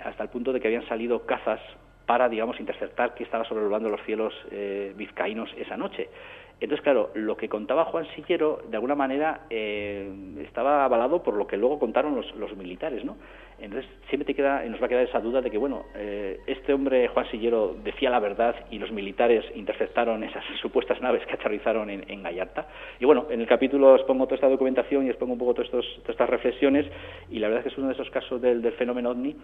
hasta 0.04 0.22
el 0.22 0.28
punto 0.28 0.52
de 0.52 0.60
que 0.60 0.68
habían 0.68 0.86
salido 0.88 1.26
cazas 1.26 1.60
para, 2.06 2.28
digamos, 2.28 2.58
interceptar 2.60 3.14
que 3.14 3.24
estaba 3.24 3.44
sobrevolando 3.44 3.90
los 3.90 4.00
cielos 4.02 4.32
eh, 4.50 4.92
vizcaínos 4.96 5.50
esa 5.56 5.76
noche. 5.76 6.08
Entonces, 6.58 6.82
claro, 6.82 7.10
lo 7.14 7.36
que 7.36 7.50
contaba 7.50 7.84
Juan 7.84 8.06
Sillero, 8.14 8.62
de 8.70 8.76
alguna 8.76 8.94
manera, 8.94 9.42
eh, 9.50 10.10
estaba 10.40 10.86
avalado 10.86 11.22
por 11.22 11.34
lo 11.34 11.46
que 11.46 11.58
luego 11.58 11.78
contaron 11.78 12.16
los, 12.16 12.34
los, 12.36 12.56
militares, 12.56 13.04
¿no? 13.04 13.18
Entonces, 13.58 13.90
siempre 14.08 14.24
te 14.24 14.34
queda, 14.34 14.64
nos 14.64 14.80
va 14.80 14.86
a 14.86 14.88
quedar 14.88 15.06
esa 15.06 15.20
duda 15.20 15.42
de 15.42 15.50
que, 15.50 15.58
bueno, 15.58 15.84
eh, 15.94 16.40
este 16.46 16.72
hombre, 16.72 17.08
Juan 17.08 17.30
Sillero, 17.30 17.76
decía 17.84 18.08
la 18.08 18.20
verdad 18.20 18.54
y 18.70 18.78
los 18.78 18.90
militares 18.90 19.44
interceptaron 19.54 20.24
esas 20.24 20.44
supuestas 20.62 21.00
naves 21.02 21.26
que 21.26 21.34
aterrizaron 21.34 21.90
en, 21.90 22.10
en 22.10 22.22
Gallarta. 22.22 22.68
Y 23.00 23.04
bueno, 23.04 23.26
en 23.28 23.42
el 23.42 23.46
capítulo 23.46 23.92
os 23.92 24.02
pongo 24.04 24.24
toda 24.24 24.36
esta 24.36 24.48
documentación 24.48 25.06
y 25.06 25.10
os 25.10 25.16
pongo 25.16 25.34
un 25.34 25.38
poco 25.38 25.54
todas 25.54 25.84
estas 26.08 26.30
reflexiones 26.30 26.86
y 27.30 27.38
la 27.38 27.48
verdad 27.48 27.60
es 27.60 27.64
que 27.64 27.74
es 27.74 27.78
uno 27.78 27.88
de 27.88 27.94
esos 27.94 28.10
casos 28.10 28.40
del, 28.40 28.62
del 28.62 28.72
fenómeno 28.72 29.10
OVNI 29.10 29.36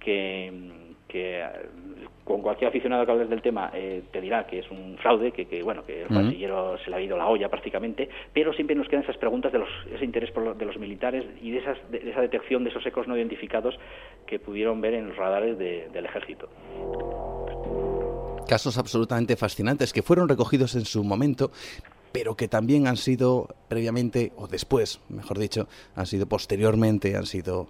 que 0.00 0.52
que 1.08 1.42
con 2.22 2.42
cualquier 2.42 2.68
aficionado 2.68 3.06
que 3.06 3.12
hables 3.12 3.30
del 3.30 3.40
tema 3.40 3.70
eh, 3.74 4.02
te 4.12 4.20
dirá 4.20 4.46
que 4.46 4.58
es 4.58 4.70
un 4.70 4.98
fraude, 4.98 5.32
que, 5.32 5.46
que 5.46 5.62
bueno, 5.62 5.84
que 5.84 6.02
el 6.02 6.08
cuadrillero 6.08 6.78
se 6.84 6.90
le 6.90 6.96
ha 6.96 7.00
ido 7.00 7.16
la 7.16 7.26
olla 7.26 7.48
prácticamente, 7.48 8.08
pero 8.34 8.52
siempre 8.52 8.76
nos 8.76 8.86
quedan 8.86 9.02
esas 9.02 9.16
preguntas 9.16 9.50
de 9.50 9.58
los, 9.58 9.68
ese 9.92 10.04
interés 10.04 10.30
por 10.30 10.54
de 10.54 10.64
los 10.66 10.76
militares 10.76 11.24
y 11.40 11.50
de, 11.50 11.58
esas, 11.58 11.78
de, 11.90 12.10
esa 12.10 12.20
detección 12.20 12.64
de 12.64 12.70
esos 12.70 12.84
ecos 12.84 13.08
no 13.08 13.16
identificados 13.16 13.78
que 14.26 14.38
pudieron 14.38 14.82
ver 14.82 14.94
en 14.94 15.08
los 15.08 15.16
radares 15.16 15.56
del 15.58 16.04
ejército. 16.04 16.48
Casos 18.46 18.76
absolutamente 18.76 19.36
fascinantes 19.36 19.92
que 19.92 20.02
fueron 20.02 20.28
recogidos 20.28 20.74
en 20.74 20.84
su 20.84 21.02
momento 21.02 21.50
pero 22.10 22.36
que 22.36 22.48
también 22.48 22.86
han 22.86 22.96
sido 22.96 23.54
previamente, 23.68 24.32
o 24.36 24.48
después, 24.48 24.98
mejor 25.10 25.38
dicho, 25.38 25.68
han 25.94 26.06
sido 26.06 26.26
posteriormente, 26.26 27.16
han 27.16 27.26
sido 27.26 27.68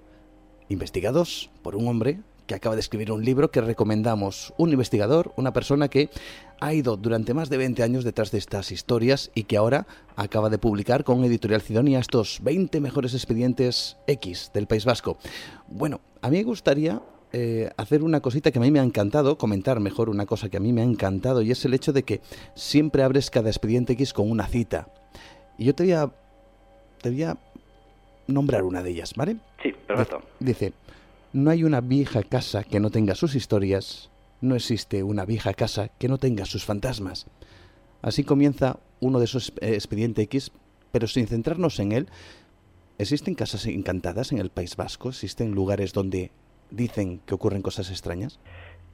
investigados 0.69 1.51
por 1.63 1.75
un 1.75 1.89
hombre 1.89 2.21
que 2.49 2.57
acaba 2.57 2.75
de 2.75 2.81
escribir 2.81 3.13
un 3.13 3.25
libro 3.25 3.53
que 3.53 3.61
recomendamos. 3.61 4.53
Un 4.57 4.71
investigador, 4.71 5.33
una 5.37 5.53
persona 5.53 5.89
que 5.89 6.09
ha 6.61 6.75
ido 6.75 6.97
durante 6.97 7.35
más 7.35 7.51
de 7.51 7.59
20 7.59 7.83
años 7.85 8.03
detrás 8.03 8.33
de 8.33 8.39
estas 8.39 8.73
historias 8.73 9.31
y 9.35 9.45
que 9.45 9.59
ahora 9.59 9.87
acaba 10.17 10.49
de 10.51 10.59
publicar 10.59 11.05
con 11.05 11.23
Editorial 11.23 11.61
Sidonia 11.61 12.01
estos 12.01 12.41
20 12.43 12.81
mejores 12.81 13.15
expedientes 13.15 13.99
X 14.09 14.51
del 14.53 14.67
País 14.67 14.85
Vasco. 14.85 15.19
Bueno, 15.69 16.01
a 16.23 16.31
mí 16.31 16.39
me 16.39 16.45
gustaría 16.45 17.03
eh, 17.33 17.71
hacer 17.77 18.03
una 18.03 18.21
cosita 18.21 18.51
que 18.51 18.59
a 18.59 18.63
mí 18.63 18.71
me 18.71 18.81
ha 18.81 18.85
encantado, 18.85 19.37
comentar 19.37 19.79
mejor 19.79 20.09
una 20.09 20.25
cosa 20.25 20.49
que 20.49 20.57
a 20.57 20.61
mí 20.61 20.73
me 20.73 20.81
ha 20.81 20.85
encantado 20.85 21.43
y 21.43 21.51
es 21.51 21.65
el 21.67 21.75
hecho 21.75 21.93
de 21.93 22.03
que 22.03 22.23
siempre 22.55 23.03
abres 23.03 23.31
cada 23.31 23.51
expediente 23.51 23.93
X 23.93 24.15
con 24.15 24.31
una 24.31 24.47
cita. 24.47 24.89
Y 25.59 25.67
yo 25.67 25.75
te 25.75 25.83
voy 25.83 25.93
a, 25.93 26.11
te 27.03 27.11
voy 27.11 27.25
a 27.25 27.37
nombrar 28.27 28.63
una 28.63 28.83
de 28.83 28.91
ellas, 28.91 29.13
¿vale? 29.15 29.37
Sí, 29.63 29.75
perfecto. 29.87 30.23
Dice, 30.41 30.73
no 31.33 31.51
hay 31.51 31.65
una 31.65 31.81
vieja 31.81 32.23
casa 32.23 32.65
que 32.65 32.81
no 32.81 32.91
tenga 32.91 33.15
sus 33.15 33.35
historias, 33.35 34.11
no 34.41 34.55
existe 34.55 35.03
una 35.03 35.25
vieja 35.25 35.53
casa 35.55 35.89
que 35.99 36.09
no 36.09 36.19
tenga 36.19 36.45
sus 36.45 36.65
fantasmas. 36.65 37.27
Así 38.03 38.25
comienza 38.25 38.79
uno 39.01 39.19
de 39.19 39.25
esos 39.25 39.53
eh, 39.61 39.75
expedientes 39.75 40.25
X, 40.25 40.53
pero 40.93 41.07
sin 41.07 41.27
centrarnos 41.27 41.81
en 41.81 41.93
él, 41.93 42.09
¿existen 42.99 43.35
casas 43.35 43.67
encantadas 43.67 44.33
en 44.33 44.39
el 44.39 44.51
País 44.51 44.77
Vasco? 44.77 45.09
¿Existen 45.09 45.53
lugares 45.53 45.93
donde 45.93 46.31
dicen 46.71 47.21
que 47.27 47.35
ocurren 47.35 47.63
cosas 47.63 47.91
extrañas? 47.91 48.41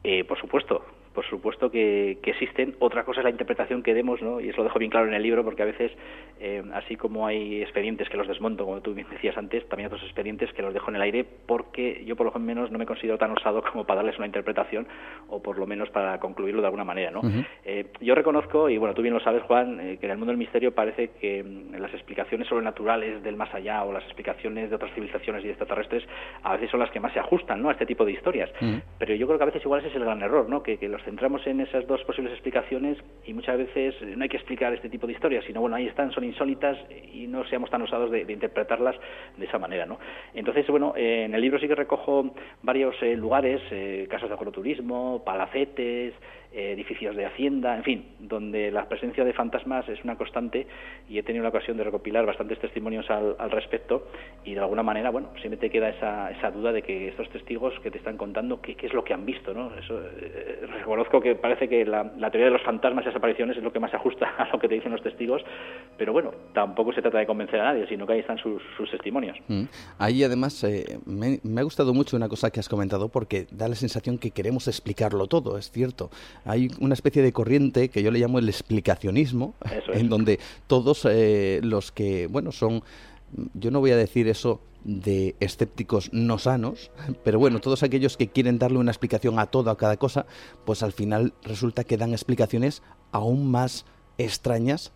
Eh, 0.03 0.25
por 0.25 0.39
supuesto, 0.41 0.83
por 1.15 1.25
supuesto 1.27 1.71
que, 1.71 2.19
existen. 2.25 2.75
Otra 2.81 3.05
cosa 3.05 3.21
es 3.21 3.25
la 3.25 3.31
interpretación 3.31 3.83
que 3.83 3.95
demos, 3.95 4.21
¿no? 4.21 4.41
y 4.41 4.49
eso 4.49 4.59
lo 4.59 4.65
dejo 4.65 4.79
bien 4.79 4.91
claro 4.91 5.07
en 5.07 5.15
el 5.15 5.23
libro, 5.23 5.45
porque 5.45 5.63
a 5.63 5.67
veces, 5.67 5.93
eh, 6.41 6.63
así 6.75 6.97
como 6.97 7.27
hay 7.27 7.63
expedientes 7.63 8.09
que 8.09 8.17
los 8.17 8.27
desmonto, 8.27 8.65
como 8.65 8.81
tú 8.81 8.93
bien 8.93 9.07
decías 9.11 9.37
antes, 9.37 9.67
también 9.69 9.87
hay 9.87 9.95
otros 9.95 10.03
expedientes 10.03 10.53
que 10.53 10.63
los 10.63 10.75
dejo 10.75 10.91
en 10.91 10.97
el 10.97 11.03
aire, 11.03 11.25
porque 11.47 12.05
yo 12.05 12.17
por 12.17 12.33
lo 12.33 12.41
menos 12.41 12.71
no 12.71 12.79
me 12.79 12.87
considero 12.87 13.19
tan 13.19 13.31
osado 13.31 13.63
como 13.63 13.85
para 13.85 13.99
darles 13.99 14.19
una 14.19 14.27
interpretación, 14.27 14.87
o 15.29 15.41
por 15.41 15.59
lo 15.59 15.67
menos 15.67 15.89
para 15.91 16.19
concluirlo 16.19 16.61
de 16.61 16.67
alguna 16.67 16.85
manera. 16.85 17.11
¿no? 17.11 17.23
Eh, 17.65 17.87
yo 18.01 18.15
reconozco, 18.15 18.69
y 18.69 18.79
bueno, 18.79 18.95
tú 18.95 19.03
bien 19.03 19.15
lo 19.15 19.21
sabes, 19.21 19.43
Juan, 19.45 19.81
eh, 19.81 19.99
que 19.99 20.07
en 20.07 20.13
el 20.13 20.19
mundo 20.19 20.33
del 20.33 20.39
misterio 20.39 20.75
parece 20.75 21.11
que 21.21 21.43
mm, 21.43 21.77
las 21.77 21.93
explicaciones 21.95 22.49
sobrenaturales 22.49 23.23
del 23.23 23.37
más 23.37 23.55
allá 23.55 23.85
o 23.85 23.93
las 23.93 24.05
explicaciones 24.05 24.71
de 24.71 24.77
otras 24.77 24.93
civilizaciones 24.95 25.45
y 25.45 25.49
extraterrestres 25.49 26.05
a 26.43 26.55
veces 26.55 26.71
son 26.71 26.81
las 26.81 26.91
que 26.91 27.01
más 27.01 27.13
se 27.13 27.21
ajustan 27.21 27.63
¿no? 27.63 27.69
a 27.69 27.73
este 27.73 27.87
tipo 27.87 28.05
de 28.05 28.13
historias. 28.13 28.51
Pero 28.99 29.15
yo 29.15 29.27
creo 29.27 29.39
que 29.39 29.45
a 29.45 29.47
veces 29.47 29.63
igual 29.63 29.81
ese 29.81 29.91
es 29.91 29.97
el 29.97 30.05
gran 30.05 30.23
error, 30.23 30.49
¿no? 30.49 30.63
que, 30.63 30.79
que 30.79 30.89
los 30.89 31.04
centramos 31.05 31.47
en 31.47 31.61
esas 31.61 31.87
dos 31.87 32.03
posibles 32.05 32.33
explicaciones 32.33 32.99
y 33.27 33.33
muchas 33.33 33.59
veces 33.59 33.95
no 34.17 34.23
hay 34.23 34.29
que 34.29 34.37
explicar 34.37 34.73
este 34.75 34.89
tipo 34.89 35.07
de 35.07 35.13
historias, 35.13 35.45
sino 35.45 35.61
bueno, 35.61 35.77
ahí 35.77 35.87
están, 35.87 36.11
son 36.13 36.25
insólitas 36.25 36.79
y 37.13 37.27
no 37.27 37.45
seamos 37.47 37.71
tan 37.71 37.83
osados 37.83 38.11
de, 38.11 38.21
interpretarlas 38.23 38.97
de 39.37 39.47
esa 39.47 39.59
manera, 39.59 39.87
¿no? 39.87 39.99
Entonces, 40.35 40.67
bueno, 40.69 40.95
en 40.97 41.35
el 41.35 41.41
libro 41.41 41.59
sí 41.59 41.69
que 41.69 41.75
recojo 41.75 42.35
varios 42.63 42.95
eh, 43.03 43.17
lugares, 43.17 43.61
eh, 43.71 44.07
casas 44.11 44.29
de 44.29 44.35
agroturismo, 44.35 45.23
palacetes, 45.25 46.15
edificios 46.55 47.17
de 47.17 47.27
hacienda, 47.27 47.77
en 47.77 47.83
fin, 47.83 48.05
donde 48.21 48.71
la 48.71 48.89
presencia 48.89 49.25
de 49.25 49.33
fantasmas 49.33 49.89
es 49.89 50.03
una 50.05 50.17
constante 50.17 50.67
y 51.09 51.19
he 51.19 51.23
tenido 51.23 51.43
la 51.43 51.49
ocasión 51.49 51.77
de 51.77 51.85
recopilar 51.85 52.25
bastantes 52.27 52.59
testimonios 52.61 53.11
al, 53.11 53.51
respecto 53.51 54.07
y 54.45 54.55
de 54.55 54.61
alguna 54.61 54.83
manera, 54.83 55.11
bueno, 55.11 55.31
siempre 55.41 55.59
te 55.59 55.71
queda 55.71 55.89
esa, 55.89 56.51
duda 56.51 56.73
de 56.73 56.83
que 56.83 57.09
estos 57.09 57.29
testigos 57.31 57.75
que 57.83 57.91
te 57.91 57.99
están 57.99 58.17
contando 58.17 58.61
qué, 58.61 58.77
es 58.81 58.93
lo 58.93 59.03
que 59.03 59.15
han 59.15 59.27
visto, 59.27 59.53
¿no? 59.53 59.73
Eh, 59.75 60.67
reconozco 60.79 61.21
que 61.21 61.35
parece 61.35 61.69
que 61.69 61.85
la, 61.85 62.05
teoría 62.31 62.47
de 62.47 62.53
los 62.53 62.63
fantasmas 62.63 63.05
y 63.05 63.09
las 63.09 63.17
apariciones 63.17 63.57
es 63.57 63.63
lo 63.63 63.73
que 63.73 63.81
más 63.81 63.93
ajusta 63.93 64.27
a 64.39 64.49
lo 64.53 64.59
que 64.59 64.69
te 64.69 64.75
dicen 64.75 64.93
los 64.93 65.03
testigos, 65.03 65.43
pero 65.97 66.13
bueno, 66.13 66.33
tampoco 66.53 66.93
se 66.93 67.03
trata 67.03 67.19
de 67.19 67.27
convencer 67.27 67.61
a 67.61 67.73
nadie, 67.73 67.87
sino 67.89 68.07
que 68.07 68.15
ahí 68.15 68.21
están 68.21 68.39
sus, 68.39 68.63
testimonios. 68.91 69.37
Mm. 69.49 69.65
Ahí 69.99 70.23
además 70.23 70.63
eh, 70.65 70.99
me, 71.05 71.41
me 71.43 71.61
ha 71.61 71.65
gustado 71.65 71.93
mucho 71.93 72.17
una 72.17 72.29
cosa 72.29 72.51
que 72.51 72.61
has 72.61 72.69
comentado 72.69 73.09
porque 73.09 73.47
da 73.51 73.69
la 73.69 73.75
sensación 73.75 74.19
que 74.19 74.31
queremos 74.31 74.69
explicarlo 74.69 75.27
todo, 75.27 75.59
es 75.59 75.71
cierto 75.71 76.11
hay 76.45 76.71
una 76.79 76.95
especie 76.95 77.23
de 77.23 77.33
corriente 77.33 77.89
que 77.89 78.03
yo 78.03 78.11
le 78.11 78.19
llamo 78.19 78.39
el 78.39 78.49
explicacionismo, 78.49 79.55
en 79.93 80.09
donde 80.09 80.39
todos 80.67 81.07
eh, 81.11 81.61
los 81.63 81.93
que, 81.93 82.27
bueno, 82.27 82.53
son, 82.53 82.83
yo 83.55 83.71
no 83.71 83.81
voy 83.81 83.93
a 83.93 83.97
decir 83.97 84.29
eso 84.29 84.61
de 84.85 85.35
escépticos 85.41 86.13
no 86.13 86.39
sanos, 86.39 86.91
pero 87.25 87.39
bueno, 87.39 87.61
todos 87.61 87.83
aquellos 87.83 88.17
que 88.17 88.29
quieren 88.29 88.59
darle 88.59 88.79
una 88.79 88.91
explicación 88.91 89.39
a 89.39 89.47
todo, 89.47 89.71
a 89.71 89.79
cada 89.79 89.97
cosa, 89.97 90.27
pues 90.67 90.83
al 90.83 90.93
final 90.93 91.33
resulta 91.43 91.85
que 91.85 91.97
dan 91.97 92.13
explicaciones 92.13 92.83
aún 93.11 93.51
más 93.51 93.87
extrañas 94.19 94.93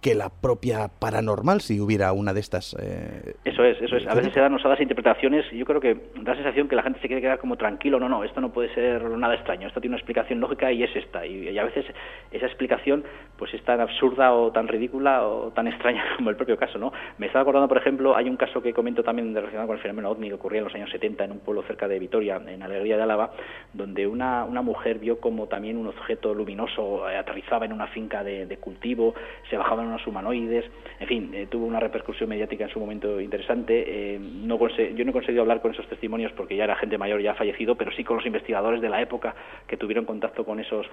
que 0.00 0.14
la 0.14 0.28
propia 0.28 0.88
paranormal 1.00 1.60
si 1.60 1.80
hubiera 1.80 2.12
una 2.12 2.32
de 2.32 2.40
estas. 2.40 2.76
Eh, 2.80 3.34
eso 3.44 3.64
es, 3.64 3.80
eso 3.82 3.96
es. 3.96 4.06
A 4.06 4.14
veces 4.14 4.32
se 4.32 4.40
dan 4.40 4.54
osadas 4.54 4.80
interpretaciones 4.80 5.44
y 5.52 5.58
yo 5.58 5.64
creo 5.64 5.80
que 5.80 5.94
da 5.94 6.32
la 6.32 6.34
sensación 6.36 6.68
que 6.68 6.76
la 6.76 6.82
gente 6.82 7.00
se 7.00 7.08
quiere 7.08 7.20
quedar 7.20 7.38
como 7.38 7.56
tranquilo. 7.56 7.98
No, 7.98 8.08
no, 8.08 8.22
esto 8.22 8.40
no 8.40 8.52
puede 8.52 8.72
ser 8.74 9.02
nada 9.02 9.34
extraño. 9.34 9.66
Esto 9.66 9.80
tiene 9.80 9.94
una 9.94 9.98
explicación 9.98 10.38
lógica 10.40 10.70
y 10.70 10.84
es 10.84 10.94
esta. 10.94 11.26
Y, 11.26 11.58
a 11.58 11.64
veces 11.64 11.86
esa 12.30 12.46
explicación 12.46 13.04
pues 13.36 13.52
es 13.54 13.62
tan 13.64 13.80
absurda 13.80 14.32
o 14.32 14.52
tan 14.52 14.68
ridícula 14.68 15.26
o 15.26 15.50
tan 15.50 15.66
extraña 15.66 16.04
como 16.16 16.30
el 16.30 16.36
propio 16.36 16.56
caso, 16.56 16.78
¿no? 16.78 16.92
Me 17.18 17.26
estaba 17.26 17.42
acordando, 17.42 17.68
por 17.68 17.78
ejemplo, 17.78 18.16
hay 18.16 18.28
un 18.28 18.36
caso 18.36 18.62
que 18.62 18.72
comento 18.72 19.02
también 19.02 19.34
relacionado 19.34 19.66
con 19.66 19.76
el 19.76 19.82
fenómeno 19.82 20.10
OVNI 20.10 20.28
que 20.28 20.34
ocurría 20.34 20.58
en 20.58 20.64
los 20.64 20.74
años 20.74 20.90
70 20.90 21.24
en 21.24 21.32
un 21.32 21.40
pueblo 21.40 21.62
cerca 21.62 21.88
de 21.88 21.98
Vitoria, 21.98 22.40
en 22.46 22.62
Alegría 22.62 22.96
de 22.96 23.02
Álava, 23.02 23.32
donde 23.72 24.06
una, 24.06 24.44
una 24.44 24.62
mujer 24.62 24.98
vio 24.98 25.20
como 25.20 25.46
también 25.46 25.76
un 25.76 25.88
objeto 25.88 26.34
luminoso 26.34 27.08
eh, 27.10 27.16
aterrizaba 27.16 27.66
en 27.66 27.72
una 27.72 27.88
finca 27.88 28.22
de, 28.22 28.46
de 28.46 28.56
cultivo, 28.58 29.14
se 29.50 29.56
bajaban 29.56 29.87
unos 29.88 30.06
humanoides, 30.06 30.64
en 31.00 31.06
fin, 31.06 31.30
eh, 31.34 31.46
tuvo 31.50 31.66
una 31.66 31.80
repercusión 31.80 32.28
mediática 32.28 32.64
en 32.64 32.70
su 32.70 32.80
momento 32.80 33.20
interesante. 33.20 33.84
Eh, 33.86 34.18
no 34.18 34.58
yo 34.58 35.04
no 35.04 35.10
he 35.10 35.12
conseguido 35.12 35.42
hablar 35.42 35.60
con 35.60 35.72
esos 35.72 35.86
testimonios 35.88 36.32
porque 36.32 36.56
ya 36.56 36.64
era 36.64 36.76
gente 36.76 36.98
mayor, 36.98 37.20
ya 37.20 37.34
fallecido, 37.34 37.76
pero 37.76 37.90
sí 37.92 38.04
con 38.04 38.16
los 38.16 38.26
investigadores 38.26 38.80
de 38.80 38.88
la 38.88 39.00
época 39.00 39.34
que 39.66 39.76
tuvieron 39.76 40.04
contacto 40.04 40.44
con 40.44 40.60
esos 40.60 40.86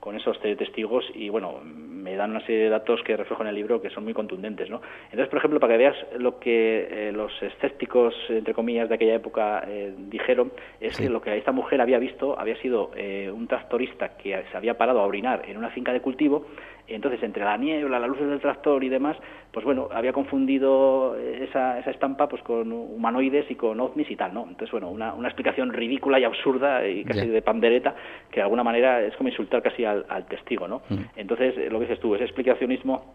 con 0.00 0.14
esos 0.14 0.40
testigos 0.40 1.04
y 1.12 1.28
bueno, 1.28 1.60
me 1.64 2.14
dan 2.14 2.30
una 2.30 2.40
serie 2.46 2.62
de 2.62 2.68
datos 2.68 3.02
que 3.02 3.16
reflejo 3.16 3.42
en 3.42 3.48
el 3.48 3.56
libro 3.56 3.82
que 3.82 3.90
son 3.90 4.04
muy 4.04 4.14
contundentes, 4.14 4.70
¿no? 4.70 4.80
Entonces, 5.06 5.28
por 5.28 5.38
ejemplo, 5.38 5.58
para 5.58 5.74
que 5.74 5.78
veas 5.78 5.96
lo 6.16 6.38
que 6.38 6.86
eh, 6.88 7.12
los 7.12 7.32
escépticos, 7.42 8.14
entre 8.28 8.54
comillas, 8.54 8.88
de 8.88 8.94
aquella 8.94 9.16
época 9.16 9.66
dijeron, 9.96 10.52
es 10.80 10.96
que 10.96 11.10
lo 11.10 11.20
que 11.20 11.36
esta 11.36 11.50
mujer 11.50 11.80
había 11.80 11.98
visto 11.98 12.38
había 12.38 12.56
sido 12.60 12.92
un 13.34 13.48
tractorista 13.48 14.16
que 14.16 14.40
se 14.50 14.56
había 14.56 14.78
parado 14.78 15.00
a 15.00 15.06
orinar 15.06 15.42
en 15.48 15.56
una 15.56 15.70
finca 15.70 15.92
de 15.92 16.00
cultivo 16.00 16.46
entonces, 16.88 17.22
entre 17.22 17.44
la 17.44 17.56
niebla, 17.56 17.98
las 17.98 18.08
luces 18.08 18.28
del 18.28 18.40
tractor 18.40 18.82
y 18.82 18.88
demás, 18.88 19.16
pues 19.52 19.64
bueno, 19.64 19.88
había 19.92 20.12
confundido 20.12 21.16
esa, 21.16 21.78
esa 21.78 21.90
estampa 21.90 22.28
pues 22.28 22.42
con 22.42 22.72
humanoides 22.72 23.50
y 23.50 23.54
con 23.54 23.78
ovnis 23.80 24.10
y 24.10 24.16
tal, 24.16 24.34
¿no? 24.34 24.42
Entonces, 24.42 24.70
bueno, 24.70 24.90
una, 24.90 25.12
una 25.14 25.28
explicación 25.28 25.72
ridícula 25.72 26.18
y 26.18 26.24
absurda 26.24 26.86
y 26.86 27.04
casi 27.04 27.26
de 27.26 27.42
pandereta, 27.42 27.94
que 28.30 28.36
de 28.36 28.42
alguna 28.42 28.64
manera 28.64 29.02
es 29.02 29.14
como 29.16 29.28
insultar 29.28 29.62
casi 29.62 29.84
al, 29.84 30.04
testigo, 30.28 30.66
¿no? 30.66 30.82
Mm. 30.88 31.02
Entonces, 31.16 31.70
lo 31.70 31.78
que 31.78 31.86
dices 31.86 32.00
tú, 32.00 32.14
ese 32.14 32.24
explicacionismo 32.24 33.14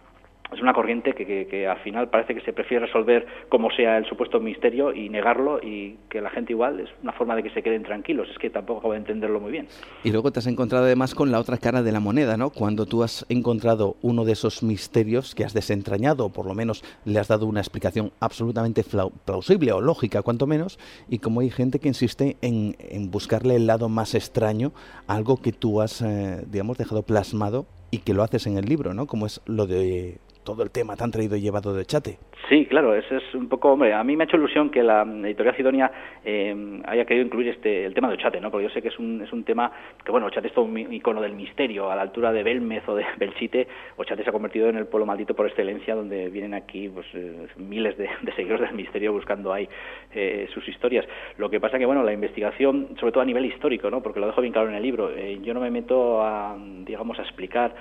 es 0.54 0.62
una 0.62 0.74
corriente 0.74 1.14
que, 1.14 1.48
que, 1.48 1.68
al 1.68 1.80
final 1.80 2.10
parece 2.10 2.36
que 2.36 2.42
se 2.42 2.54
prefiere 2.54 2.86
resolver 2.86 3.26
como 3.50 3.72
sea 3.72 3.98
el 3.98 4.06
supuesto 4.06 4.40
misterio 4.40 4.94
y 4.94 5.10
negarlo 5.10 5.60
y 5.62 5.98
que 6.10 6.22
la 6.22 6.30
gente 6.30 6.54
igual 6.54 6.80
es 6.80 6.90
una 7.02 7.12
forma 7.14 7.36
de 7.36 7.44
que 7.44 7.50
se 7.52 7.64
queden 7.64 7.84
tranquilos. 7.84 8.28
Es 8.30 8.38
que 8.38 8.50
tampoco 8.50 8.80
acabo 8.80 8.94
de 8.94 9.00
entenderlo 9.00 9.40
muy 9.40 9.52
bien. 9.52 9.68
Y 10.04 10.12
luego 10.12 10.32
te 10.32 10.40
has 10.40 10.48
encontrado 10.48 10.86
además 10.86 11.16
con 11.16 11.32
la 11.32 11.40
otra 11.40 11.58
cara 11.58 11.82
de 11.84 11.92
la 11.92 12.00
moneda, 12.00 12.38
¿no? 12.38 12.50
Cuando 12.50 12.86
tú 12.86 13.04
has 13.04 13.26
encontrado 13.30 13.96
uno 14.02 14.26
de 14.26 14.34
esos 14.34 14.64
misterios 14.64 15.36
que 15.36 15.44
has 15.44 15.54
desentrañado, 15.54 16.26
o 16.26 16.30
por 16.30 16.46
lo 16.46 16.54
menos 16.54 16.84
le 17.06 17.20
has 17.20 17.28
dado 17.28 17.46
una 17.46 17.60
explicación 17.60 18.12
absolutamente 18.20 18.84
plausible 19.26 19.72
o 19.72 19.82
lógica, 19.82 20.22
cuanto 20.22 20.48
menos, 20.48 20.80
y 21.10 21.20
como 21.20 21.42
hay 21.42 21.50
gente 21.50 21.80
que 21.80 21.88
insiste 21.88 22.38
en, 22.42 22.76
buscarle 23.12 23.56
el 23.56 23.68
lado 23.68 23.90
más 23.90 24.16
extraño, 24.16 24.72
algo 25.08 25.42
que 25.42 25.52
tú 25.52 25.82
has, 25.82 26.02
eh, 26.02 26.44
digamos, 26.50 26.78
dejado 26.78 27.04
plasmado 27.04 27.66
y 27.94 28.00
que 28.00 28.16
lo 28.16 28.24
haces 28.24 28.48
en 28.48 28.58
el 28.58 28.66
libro, 28.66 28.96
¿no? 28.96 29.06
Como 29.06 29.28
es 29.28 29.40
lo 29.46 29.68
de 29.68 30.18
todo 30.44 30.64
el 30.64 30.72
tema 30.72 30.96
tan 30.96 31.12
traído 31.12 31.36
y 31.36 31.42
llevado 31.42 31.74
de 31.76 31.86
Chate. 31.86 32.18
Sí, 32.50 32.66
claro, 32.66 32.94
eso 32.94 33.16
es 33.16 33.34
un 33.34 33.48
poco, 33.48 33.72
hombre, 33.72 33.94
a 33.94 34.04
mí 34.04 34.18
me 34.18 34.24
ha 34.24 34.28
hecho 34.28 34.36
ilusión 34.36 34.70
que 34.70 34.84
la 34.84 35.04
editorial 35.04 35.56
Sidonia 35.56 35.92
eh, 36.26 36.82
haya 36.86 37.06
querido 37.06 37.26
incluir 37.26 37.48
este 37.48 37.86
el 37.86 37.94
tema 37.94 38.10
de 38.10 38.16
Ochate, 38.16 38.42
¿no? 38.42 38.52
Porque 38.52 38.68
yo 38.68 38.74
sé 38.74 38.82
que 38.82 38.90
es 38.90 39.00
un, 39.00 39.22
es 39.22 39.32
un 39.32 39.46
tema 39.46 39.72
que, 40.04 40.12
bueno, 40.12 40.28
Ochate 40.28 40.48
es 40.48 40.54
todo 40.54 40.66
un 40.66 40.78
icono 40.94 41.22
del 41.22 41.34
misterio, 41.34 41.90
a 41.90 41.96
la 41.96 42.02
altura 42.02 42.34
de 42.34 42.44
Belmez 42.44 42.84
o 42.88 42.96
de 42.96 43.06
Belchite, 43.18 43.68
Ochate 43.96 44.24
se 44.24 44.30
ha 44.30 44.34
convertido 44.34 44.68
en 44.68 44.76
el 44.76 44.88
pueblo 44.88 45.06
maldito 45.06 45.34
por 45.34 45.48
excelencia, 45.48 45.96
donde 45.96 46.30
vienen 46.30 46.54
aquí 46.54 46.90
pues, 46.90 47.08
eh, 47.14 47.48
miles 47.58 47.98
de, 47.98 48.10
seguidores 48.36 48.68
del 48.68 48.76
misterio 48.76 49.14
buscando 49.14 49.54
ahí 49.54 49.68
eh, 50.14 50.48
sus 50.54 50.68
historias. 50.68 51.06
Lo 51.38 51.50
que 51.50 51.62
pasa 51.62 51.80
que, 51.80 51.86
bueno, 51.86 52.04
la 52.04 52.12
investigación, 52.12 52.90
sobre 53.00 53.14
todo 53.14 53.24
a 53.24 53.26
nivel 53.26 53.46
histórico, 53.46 53.90
¿no? 53.90 54.04
Porque 54.04 54.20
lo 54.20 54.28
dejo 54.28 54.42
bien 54.42 54.52
claro 54.52 54.68
en 54.68 54.76
el 54.76 54.84
libro, 54.84 55.10
yo 55.42 55.54
no 55.54 55.62
me 55.62 55.72
meto 55.72 56.22
a, 56.22 56.58
digamos, 56.86 57.18
a 57.20 57.22
explicar 57.22 57.74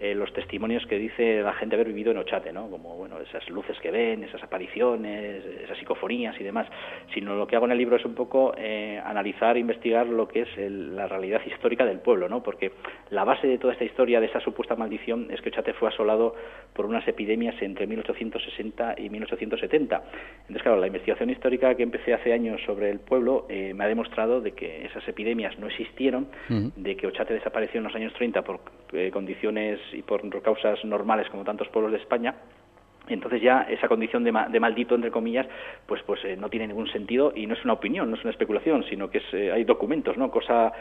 eh, 0.00 0.12
los 0.14 0.32
testimonios 0.32 0.84
que 0.86 0.98
dice 0.98 1.40
la 1.40 1.52
gente 1.52 1.76
haber 1.76 1.86
vivido 1.86 2.10
en 2.10 2.18
Ochate, 2.18 2.52
¿no? 2.52 2.68
Como, 2.68 2.96
bueno, 2.96 3.20
esas 3.20 3.48
luces 3.48 3.78
que 3.80 3.92
ven, 3.92 4.24
esas 4.24 4.42
apariciones, 4.42 5.44
esas 5.62 5.78
psicofonías 5.78 6.38
y 6.40 6.42
demás, 6.42 6.66
sino 7.14 7.36
lo 7.36 7.46
que 7.46 7.54
hago 7.54 7.66
en 7.66 7.72
el 7.72 7.78
libro 7.78 7.94
es 7.94 8.04
un 8.04 8.14
poco 8.14 8.54
eh, 8.58 9.00
analizar, 9.04 9.56
investigar 9.56 10.08
lo 10.08 10.26
que 10.26 10.42
es 10.42 10.48
la 10.58 11.06
realidad 11.06 11.40
histórica 11.46 11.84
del 11.84 12.00
pueblo, 12.00 12.28
¿no? 12.28 12.42
Porque 12.42 12.72
la 13.10 13.22
base 13.22 13.46
de 13.46 13.56
toda 13.56 13.72
esta 13.72 13.84
historia, 13.84 14.20
de 14.20 14.26
esa 14.26 14.40
supuesta 14.40 14.74
maldición, 14.74 15.28
es 15.30 15.40
que 15.40 15.50
Ochate 15.50 15.74
fue 15.74 15.88
asolado 15.88 16.34
por 16.72 16.86
unas 16.86 17.06
epidemias 17.06 17.54
entre 17.62 17.86
1860 17.86 18.96
y 18.98 19.08
1870. 19.10 20.02
Entonces, 20.40 20.62
claro, 20.62 20.80
la 20.80 20.88
investigación 20.88 21.30
histórica 21.30 21.76
que 21.76 21.84
empecé 21.84 22.14
hace 22.14 22.32
años 22.32 22.60
sobre 22.66 22.90
el 22.90 22.98
pueblo 22.98 23.46
eh, 23.48 23.72
me 23.74 23.84
ha 23.84 23.88
demostrado 23.88 24.40
de 24.40 24.52
que 24.52 24.86
esas 24.86 25.06
epidemias 25.06 25.56
no 25.58 25.68
existieron, 25.68 26.26
de 26.48 26.96
que 26.96 27.06
Ochate 27.06 27.32
desapareció 27.34 27.78
en 27.78 27.84
los 27.84 27.94
años 27.94 28.12
30 28.14 28.42
por 28.42 28.60
condiciones 29.12 29.80
y 29.94 30.02
por 30.02 30.22
causas 30.42 30.84
normales 30.84 31.28
como 31.30 31.44
tantos 31.44 31.68
pueblos 31.68 31.92
de 31.92 31.98
España 31.98 32.34
entonces 33.08 33.42
ya 33.42 33.62
esa 33.68 33.88
condición 33.88 34.24
de, 34.24 34.32
maldito 34.32 34.94
entre 34.94 35.10
comillas 35.10 35.46
pues 35.86 36.02
pues 36.06 36.24
eh, 36.24 36.36
no 36.36 36.48
tiene 36.48 36.68
ningún 36.68 36.88
sentido 36.88 37.32
y 37.34 37.46
no 37.46 37.54
es 37.54 37.64
una 37.64 37.74
opinión 37.74 38.10
no 38.10 38.16
es 38.16 38.22
una 38.22 38.30
especulación 38.30 38.84
sino 38.88 39.10
que 39.10 39.18
es, 39.18 39.24
eh, 39.32 39.52
hay 39.52 39.64
documentos 39.64 40.16
no 40.16 40.30
cosa 40.30 40.72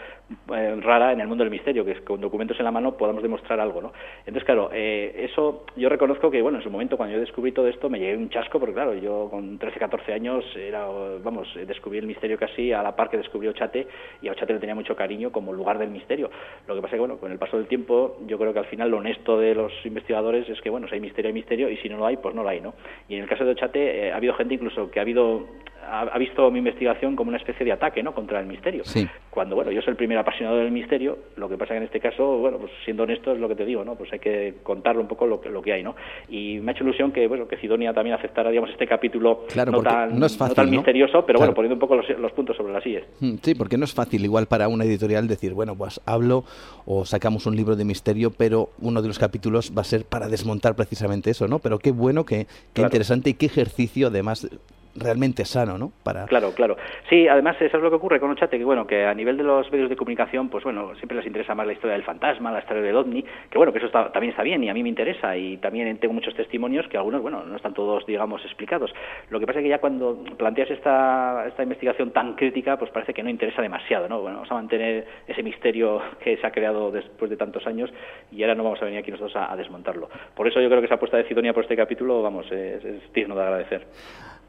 eh, 0.56 0.76
rara 0.82 1.12
en 1.12 1.20
el 1.20 1.28
mundo 1.28 1.44
del 1.44 1.52
misterio 1.52 1.84
que 1.84 1.92
es 1.92 2.02
con 2.02 2.22
documentos 2.22 2.58
en 2.60 2.66
la 2.66 2.72
mano 2.72 2.96
podamos 2.98 3.24
demostrar 3.24 3.60
algo 3.60 3.82
no 3.82 3.94
entonces 4.20 4.44
claro 4.44 4.70
eso 4.74 5.66
yo 5.76 5.90
reconozco 5.90 6.32
que 6.32 6.42
bueno 6.42 6.60
en 6.60 6.64
su 6.64 6.70
momento 6.70 6.98
cuando 6.98 7.16
yo 7.16 7.20
descubrí 7.20 7.52
todo 7.52 7.68
esto 7.68 7.90
me 7.90 8.00
llegué 8.00 8.18
un 8.18 8.30
chasco 8.30 8.60
porque 8.60 8.74
claro 8.74 8.94
yo 8.96 9.28
con 9.30 9.58
13 9.58 9.80
14 9.80 10.14
años 10.14 10.46
era 10.56 10.88
vamos 11.24 11.48
descubrí 11.68 11.98
el 11.98 12.08
misterio 12.08 12.38
casi 12.38 12.72
a 12.72 12.82
la 12.82 12.96
par 12.96 13.10
que 13.10 13.18
descubrió 13.18 13.52
Ochate 13.52 13.88
y 14.22 14.28
a 14.28 14.32
Ochate 14.32 14.54
le 14.54 14.60
tenía 14.60 14.76
mucho 14.76 14.96
cariño 14.96 15.32
como 15.32 15.54
lugar 15.54 15.78
del 15.78 15.90
misterio. 15.90 16.30
Lo 16.68 16.76
que 16.76 16.82
pasa 16.82 16.96
es 16.96 16.98
que 16.98 17.00
bueno 17.00 17.18
con 17.18 17.32
el 17.32 17.38
paso 17.38 17.58
del 17.58 17.68
tiempo 17.68 18.18
yo 18.28 18.38
creo 18.38 18.54
que 18.54 18.60
al 18.60 18.66
final 18.66 18.90
lo 18.90 18.98
honesto 18.98 19.40
de 19.40 19.56
los 19.56 19.74
investigadores 19.86 20.48
es 20.50 20.62
que 20.62 20.70
bueno 20.70 20.88
si 20.88 20.96
hay 20.96 21.02
misterio 21.02 21.30
hay 21.30 21.34
misterio 21.34 21.70
y 21.70 21.78
si 21.78 21.90
no 21.90 21.98
lo 21.98 22.06
hay 22.06 22.13
pues 22.18 22.36
no 22.36 22.44
lo 22.44 22.50
hay, 22.50 22.62
¿no? 22.62 22.74
Y 23.08 23.16
en 23.16 23.24
el 23.24 23.30
caso 23.30 23.46
de 23.46 23.52
Ochate 23.52 24.08
eh, 24.08 24.12
ha 24.12 24.18
habido 24.18 24.34
gente 24.34 24.54
incluso 24.56 24.90
que 24.92 25.00
ha 25.00 25.04
habido 25.04 25.48
ha, 25.90 26.18
visto 26.18 26.50
mi 26.52 26.60
investigación 26.60 27.16
como 27.16 27.30
una 27.30 27.38
especie 27.38 27.66
de 27.66 27.72
ataque 27.72 28.04
no 28.04 28.14
contra 28.14 28.40
el 28.40 28.46
misterio. 28.46 28.84
Cuando 29.30 29.56
bueno 29.56 29.72
yo 29.72 29.82
soy 29.82 29.92
el 29.92 29.98
primer 29.98 30.18
apasionado 30.18 30.58
del 30.58 30.72
misterio 30.72 31.18
lo 31.38 31.50
que 31.50 31.58
pasa 31.58 31.74
que 31.74 31.78
en 31.78 31.84
este 31.84 32.00
caso 32.00 32.38
bueno 32.38 32.58
pues 32.60 32.72
siendo 32.86 33.04
honesto 33.04 33.32
es 33.32 33.40
lo 33.40 33.48
que 33.48 33.56
te 33.56 33.66
digo 33.66 33.84
no 33.84 33.96
pues 33.96 34.12
hay 34.14 34.20
que 34.20 34.56
contarlo 34.64 35.02
un 35.02 35.08
poco 35.08 35.26
lo, 35.26 35.42
lo 35.44 35.62
que 35.62 35.74
hay 35.74 35.84
no 35.84 35.96
y 36.30 36.60
me 36.60 36.72
ha 36.72 36.76
hecho 36.76 36.84
ilusión 36.84 37.12
que 37.12 37.28
bueno 37.28 37.48
que 37.48 37.58
Sidonia 37.58 37.94
también 37.94 38.16
aceptara 38.16 38.50
digamos 38.50 38.70
este 38.70 38.88
capítulo 38.88 39.46
no, 39.56 39.82
tan, 39.82 40.20
no, 40.20 40.26
es 40.26 40.38
fácil, 40.38 40.68
misterioso 40.68 41.26
pero 41.26 41.40
bueno 41.40 41.54
poniendo 41.54 41.76
un 41.76 41.80
poco 41.80 41.96
los, 41.96 42.32
puntos 42.34 42.56
sobre 42.56 42.74
las 42.74 42.84
sillas 42.84 43.04
mm, 43.20 43.36
sí 43.42 43.56
porque 43.56 43.78
no 43.78 43.86
es 43.86 43.94
fácil 43.94 44.24
igual 44.24 44.46
para 44.46 44.68
una 44.68 44.84
editorial 44.84 45.28
decir 45.28 45.54
bueno 45.54 45.76
pues 45.76 46.00
hablo 46.06 46.44
o 46.86 47.06
sacamos 47.06 47.46
un 47.46 47.56
libro 47.56 47.76
de 47.76 47.86
misterio 47.86 48.32
pero 48.32 48.70
uno 48.82 49.02
de 49.02 49.08
los 49.08 49.18
capítulos 49.18 49.74
va 49.76 49.82
a 49.82 49.86
ser 49.86 50.06
para 50.06 50.28
desmontar 50.28 50.76
precisamente 50.76 51.32
eso 51.32 51.48
no 51.48 51.60
pero 51.60 51.80
qué 51.80 51.92
bueno 51.92 52.26
qué, 52.26 52.46
qué 52.74 52.84
interesante 52.84 53.32
y 53.32 53.34
qué 53.34 53.48
ejercicio 53.48 54.08
además 54.08 54.48
realmente 54.96 55.46
sano, 55.46 55.78
¿no? 55.78 55.92
Para... 56.04 56.26
Claro, 56.26 56.52
claro. 56.54 56.78
Sí, 57.10 57.28
además 57.28 57.56
eso 57.60 57.78
es 57.78 57.84
lo 57.84 57.90
que 57.90 57.96
ocurre 57.96 58.20
con 58.20 58.32
Ochate, 58.32 58.58
que 58.58 58.66
bueno, 58.66 58.86
que 58.86 59.06
a 59.06 59.14
nivel 59.14 59.38
de 59.38 59.44
los 59.44 59.72
medios 59.72 59.90
de 59.90 59.96
comunicación, 59.96 60.50
pues 60.50 60.64
bueno, 60.64 60.96
siempre 60.96 61.18
les 61.18 61.26
interesa 61.26 61.56
más 61.56 61.66
la 61.66 61.74
historia 61.74 61.94
del 61.94 62.04
fantasma, 62.04 62.52
la 62.52 62.60
historia 62.60 62.84
del 62.84 62.96
ovni, 62.96 63.24
que 63.50 63.58
bueno, 63.58 63.74
que 63.74 63.80
eso 63.80 63.90
también 63.90 64.32
está 64.32 64.44
bien 64.44 64.64
y 64.64 64.70
a 64.70 64.74
mí 64.74 64.84
me 64.84 64.90
interesa 64.90 65.36
y 65.36 65.58
también 65.58 65.98
tengo 65.98 66.14
muchos 66.14 66.36
testimonios 66.36 66.88
que 66.88 66.98
algunos, 66.98 67.22
bueno, 67.22 67.44
no 67.44 67.56
están 67.56 67.74
todos, 67.74 68.06
digamos, 68.06 68.44
explicados. 68.46 68.94
Lo 69.30 69.40
que 69.40 69.48
pasa 69.48 69.60
es 69.60 69.64
que 69.64 69.70
ya 69.70 69.80
cuando 69.80 70.24
planteas 70.38 70.72
esta, 70.72 71.46
esta 71.48 71.64
investigación 71.64 72.12
tan 72.12 72.36
crítica, 72.36 72.78
pues 72.78 72.92
parece 72.92 73.14
que 73.14 73.24
no 73.24 73.30
interesa 73.30 73.62
demasiado, 73.62 74.08
¿no? 74.08 74.22
Bueno, 74.22 74.38
vamos 74.38 74.52
a 74.52 74.56
mantener 74.56 75.08
ese 75.28 75.44
misterio 75.44 76.02
que 76.24 76.38
se 76.38 76.46
ha 76.46 76.52
creado 76.52 76.92
después 76.92 77.30
de 77.30 77.38
tantos 77.38 77.66
años 77.68 77.92
y 78.32 78.44
ahora 78.44 78.56
no 78.56 78.64
vamos 78.64 78.82
a 78.82 78.86
venir 78.86 79.00
aquí 79.00 79.12
nosotros 79.12 79.36
a, 79.36 79.56
desmontarlo. 79.56 80.10
Por 80.36 80.48
eso 80.48 80.60
yo 80.60 80.68
creo 80.68 80.82
que 80.82 80.86
esa 80.86 80.96
apuesta 80.96 81.18
de 81.18 81.26
Cidonia 81.26 81.54
por 81.54 81.64
este 81.64 81.76
capítulo, 81.76 82.22
vamos, 82.22 82.46
es, 82.52 82.84
es 82.84 83.14
digno 83.14 83.36
de 83.36 83.42
agradecer. 83.42 83.88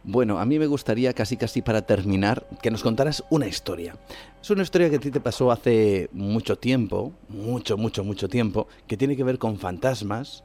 Bueno, 0.04 0.38
a 0.38 0.44
mí 0.44 0.58
me 0.58 0.66
gustaría 0.66 1.14
casi 1.14 1.38
casi 1.38 1.62
para 1.62 1.82
terminar 1.82 2.46
que 2.60 2.70
nos 2.70 2.82
contaras 2.82 3.24
una 3.30 3.46
historia. 3.46 3.96
Es 4.42 4.50
una 4.50 4.62
historia 4.62 4.90
que 4.90 4.96
a 4.96 5.00
ti 5.00 5.10
te 5.10 5.20
pasó 5.20 5.50
hace 5.50 6.10
mucho 6.12 6.56
tiempo, 6.56 7.12
mucho, 7.28 7.78
mucho, 7.78 8.04
mucho 8.04 8.28
tiempo, 8.28 8.68
que 8.86 8.98
tiene 8.98 9.16
que 9.16 9.24
ver 9.24 9.38
con 9.38 9.58
fantasmas 9.58 10.44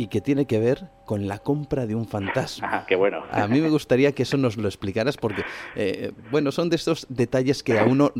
y 0.00 0.08
que 0.08 0.20
tiene 0.20 0.46
que 0.46 0.58
ver 0.58 0.88
con 1.04 1.28
la 1.28 1.38
compra 1.38 1.86
de 1.86 1.94
un 1.94 2.08
fantasma. 2.08 2.68
Ah, 2.72 2.86
qué 2.88 2.96
bueno. 2.96 3.22
A 3.30 3.46
mí 3.46 3.60
me 3.60 3.68
gustaría 3.68 4.12
que 4.12 4.22
eso 4.22 4.38
nos 4.38 4.56
lo 4.56 4.66
explicaras 4.66 5.18
porque, 5.18 5.44
eh, 5.76 6.12
bueno, 6.30 6.52
son 6.52 6.70
de 6.70 6.76
estos 6.76 7.06
detalles 7.10 7.62
que 7.62 7.78
a 7.78 7.84
uno 7.84 8.10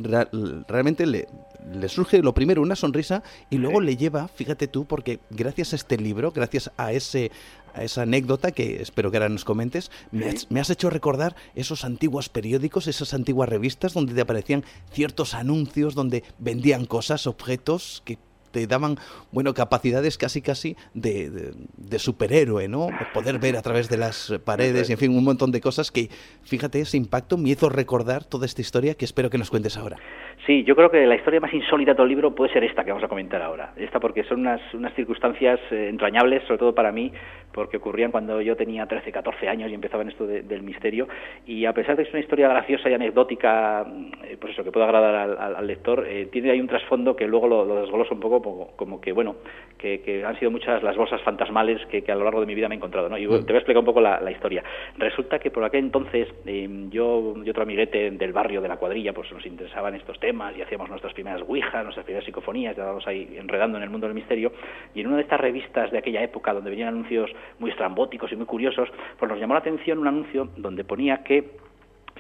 realmente 0.69 1.07
le, 1.07 1.27
le, 1.73 1.89
surge 1.89 2.23
lo 2.23 2.35
primero 2.35 2.61
una 2.61 2.77
sonrisa 2.77 3.23
y 3.49 3.57
luego 3.57 3.81
le 3.81 3.97
lleva, 3.97 4.29
fíjate 4.29 4.69
tú, 4.69 4.85
porque 4.85 5.21
gracias 5.31 5.73
a 5.73 5.77
este 5.77 5.97
libro, 5.97 6.33
gracias 6.33 6.71
a 6.77 6.93
ese 6.93 7.31
a 7.75 7.85
esa 7.85 8.03
anécdota 8.03 8.53
que 8.53 8.83
espero 8.83 9.11
que 9.11 9.17
ahora 9.17 9.29
nos 9.29 9.45
comentes, 9.45 9.91
me 10.11 10.27
has, 10.27 10.51
me 10.51 10.61
has, 10.61 10.71
hecho 10.71 10.91
recordar 10.91 11.37
esos 11.55 11.85
antiguos 11.85 12.29
periódicos, 12.29 12.87
esas 12.87 13.15
antiguas 13.15 13.49
revistas 13.49 13.95
donde 13.95 14.15
te 14.15 14.21
aparecían 14.21 14.65
ciertos 14.93 15.35
anuncios, 15.35 15.95
donde 15.95 16.25
vendían 16.39 16.87
cosas, 16.87 17.27
objetos 17.27 18.03
que 18.05 18.19
te 18.53 18.67
daban, 18.67 18.97
bueno, 19.33 19.55
capacidades 19.55 20.19
casi 20.19 20.43
casi 20.43 20.77
de, 20.95 21.31
de, 21.77 21.99
superhéroe, 21.99 22.69
¿no? 22.69 22.89
Poder 23.15 23.39
ver 23.39 23.57
a 23.57 23.63
través 23.63 23.89
de 23.89 23.97
las 23.97 24.41
paredes 24.45 24.91
y, 24.91 24.93
en 24.93 24.99
fin, 24.99 25.17
un 25.17 25.25
montón 25.25 25.53
de 25.53 25.61
cosas 25.61 25.91
que, 25.91 26.09
fíjate, 26.43 26.81
ese 26.81 26.97
impacto 26.97 27.39
me 27.39 27.51
hizo 27.51 27.69
recordar 27.69 28.25
toda 28.25 28.47
esta 28.47 28.61
historia 28.61 28.95
que 28.95 29.05
espero 29.05 29.31
que 29.31 29.39
nos 29.39 29.51
cuentes 29.51 29.77
ahora. 29.77 29.97
Sí, 30.47 30.65
yo 30.65 30.75
creo 30.75 30.91
que 30.91 31.07
la 31.07 31.17
historia 31.17 31.39
más 31.39 31.53
insólita 31.53 31.93
de 31.93 31.97
todo 31.97 32.05
el 32.05 32.11
libro 32.11 32.35
puede 32.35 32.53
ser 32.53 32.65
esta 32.65 32.83
que 32.83 32.91
vamos 32.91 33.05
a 33.05 33.09
comentar 33.09 33.43
ahora. 33.43 33.73
Esta 33.77 34.01
porque 34.01 34.25
son 34.25 34.41
unas, 34.41 34.61
unas 34.75 34.95
circunstancias 34.95 35.61
eh, 35.71 35.89
entrañables, 35.89 36.43
sobre 36.45 36.59
todo 36.59 36.75
para 36.75 36.91
mí, 36.91 37.13
porque 37.53 37.79
ocurrían 37.79 38.11
cuando 38.11 38.41
yo 38.41 38.57
tenía 38.57 38.87
13, 38.87 39.11
14 39.13 39.49
años 39.49 39.71
y 39.71 39.75
empezaba 39.75 40.03
en 40.03 40.11
esto 40.11 40.27
del 40.27 40.63
misterio. 40.63 41.09
Y 41.47 41.65
a 41.65 41.73
pesar 41.73 41.97
de 41.97 42.03
que 42.03 42.09
es 42.09 42.15
una 42.15 42.23
historia 42.23 42.49
graciosa 42.49 42.89
y 42.89 42.95
anecdótica, 42.95 43.87
eh, 44.25 44.37
pues 44.41 44.53
eso, 44.53 44.65
que 44.65 44.73
puede 44.73 44.87
agradar 44.87 45.39
al, 45.39 45.67
lector, 45.67 46.07
eh, 46.09 46.27
tiene 46.33 46.51
ahí 46.51 46.61
un 46.61 46.69
trasfondo 46.69 47.17
que 47.17 47.27
luego 47.27 47.49
lo, 47.49 47.65
lo 47.65 47.81
desgloso 47.83 48.15
un 48.15 48.21
poco 48.21 48.71
como, 48.77 49.01
que, 49.01 49.13
bueno, 49.13 49.37
que, 49.79 50.25
han 50.25 50.39
sido 50.39 50.51
muchas 50.51 50.83
las 50.83 50.97
bolsas 50.97 51.21
fantasmales 51.23 51.85
que, 51.87 52.05
a 52.11 52.15
lo 52.15 52.25
largo 52.25 52.41
de 52.41 52.47
mi 52.47 52.55
vida 52.55 52.69
me 52.69 52.75
he 52.75 52.79
encontrado, 52.79 53.09
¿no? 53.09 53.19
Y 53.19 53.27
mm. 53.27 53.45
te 53.45 53.53
voy 53.53 53.55
a 53.55 53.59
explicar 53.59 53.81
un 53.81 53.85
poco 53.85 54.01
la, 54.01 54.31
historia. 54.31 54.63
Resulta 54.97 55.39
que 55.39 55.51
por 55.51 55.65
aquel 55.65 55.81
entonces 55.81 56.29
em, 56.47 56.89
yo 56.91 57.35
y 57.45 57.51
otro 57.51 57.63
amiguete 57.63 58.11
del 58.13 58.33
barrio, 58.33 58.61
de 58.61 58.69
la 58.69 58.77
cuadrilla, 58.77 59.13
pues 59.13 59.31
nos 59.33 59.45
interesaban 59.45 59.95
estos 59.95 60.19
temas 60.21 60.57
y 60.57 60.63
hacíamos 60.63 60.89
nuestras 60.89 61.13
primeras 61.15 61.43
ouijas, 61.43 61.83
nuestras 61.83 62.05
primeras 62.05 62.25
psicofonías, 62.25 62.77
ya 62.77 62.83
estábamos 62.83 63.07
ahí 63.07 63.37
enredando 63.37 63.77
en 63.77 63.83
el 63.83 63.91
mundo 63.91 64.07
del 64.07 64.15
misterio, 64.15 64.53
y 64.95 65.01
en 65.01 65.09
una 65.09 65.17
de 65.17 65.23
estas 65.23 65.41
revistas 65.41 65.91
de 65.91 65.99
aquella 65.99 66.23
época 66.23 66.53
donde 66.53 66.71
venían 66.71 66.89
anuncios 66.89 67.31
muy 67.59 67.71
estrambóticos 67.71 68.33
y 68.33 68.37
muy 68.37 68.47
curiosos, 68.47 68.89
pues 69.19 69.31
nos 69.31 69.41
llamó 69.41 69.55
la 69.55 69.61
atención 69.61 69.99
un 69.99 70.09
anuncio 70.09 70.49
donde 70.57 70.85
ponía 70.85 71.23
que 71.23 71.57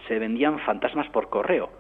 se 0.09 0.18
vendían 0.18 0.59
fantasmas 0.61 1.09
por 1.09 1.29
correo. 1.29 1.80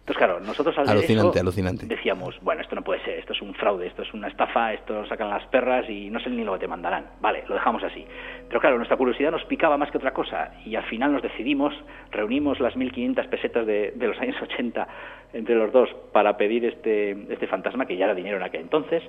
Entonces, 0.00 0.16
claro, 0.16 0.40
nosotros 0.40 0.76
al 0.78 0.88
alucinante, 0.88 1.38
alucinante. 1.38 1.86
decíamos, 1.86 2.36
bueno, 2.40 2.62
esto 2.62 2.74
no 2.74 2.82
puede 2.82 3.04
ser, 3.04 3.18
esto 3.18 3.32
es 3.32 3.42
un 3.42 3.54
fraude, 3.54 3.86
esto 3.86 4.02
es 4.02 4.12
una 4.14 4.28
estafa, 4.28 4.72
esto 4.72 5.06
sacan 5.06 5.28
las 5.28 5.46
perras 5.48 5.88
y 5.88 6.10
no 6.10 6.18
sé 6.20 6.30
ni 6.30 6.42
lo 6.42 6.54
que 6.54 6.60
te 6.60 6.66
mandarán. 6.66 7.10
Vale, 7.20 7.44
lo 7.46 7.54
dejamos 7.54 7.84
así. 7.84 8.04
Pero 8.48 8.60
claro, 8.60 8.76
nuestra 8.76 8.96
curiosidad 8.96 9.30
nos 9.30 9.44
picaba 9.44 9.76
más 9.76 9.90
que 9.90 9.98
otra 9.98 10.12
cosa 10.12 10.52
y 10.64 10.74
al 10.74 10.84
final 10.84 11.12
nos 11.12 11.22
decidimos, 11.22 11.74
reunimos 12.10 12.58
las 12.60 12.74
1.500 12.74 13.28
pesetas 13.28 13.66
de, 13.66 13.92
los 13.96 14.18
años 14.20 14.36
80 14.42 14.88
entre 15.34 15.54
los 15.54 15.70
dos 15.70 15.88
para 16.12 16.36
pedir 16.36 16.64
este, 16.64 17.12
este 17.32 17.46
fantasma, 17.46 17.86
que 17.86 17.96
ya 17.96 18.06
era 18.06 18.14
dinero 18.14 18.38
en 18.38 18.42
aquel 18.42 18.62
entonces, 18.62 19.02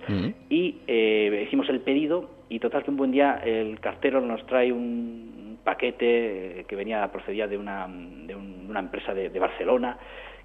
y 0.50 0.82
eh, 0.86 1.46
hicimos 1.48 1.68
el 1.70 1.80
pedido 1.80 2.30
y 2.50 2.60
total 2.60 2.84
que 2.84 2.92
un 2.92 2.98
buen 2.98 3.12
día 3.12 3.42
el 3.44 3.80
cartero 3.80 4.22
nos 4.22 4.46
trae 4.46 4.72
un 4.72 5.58
paquete 5.64 6.66
que 6.68 6.76
venía 6.76 7.12
procedía 7.12 7.48
de 7.48 7.58
una, 7.58 7.88
de 7.88 8.36
una 8.36 8.80
empresa 8.80 9.14
de, 9.14 9.30
de 9.30 9.39
Barcelona 9.39 9.98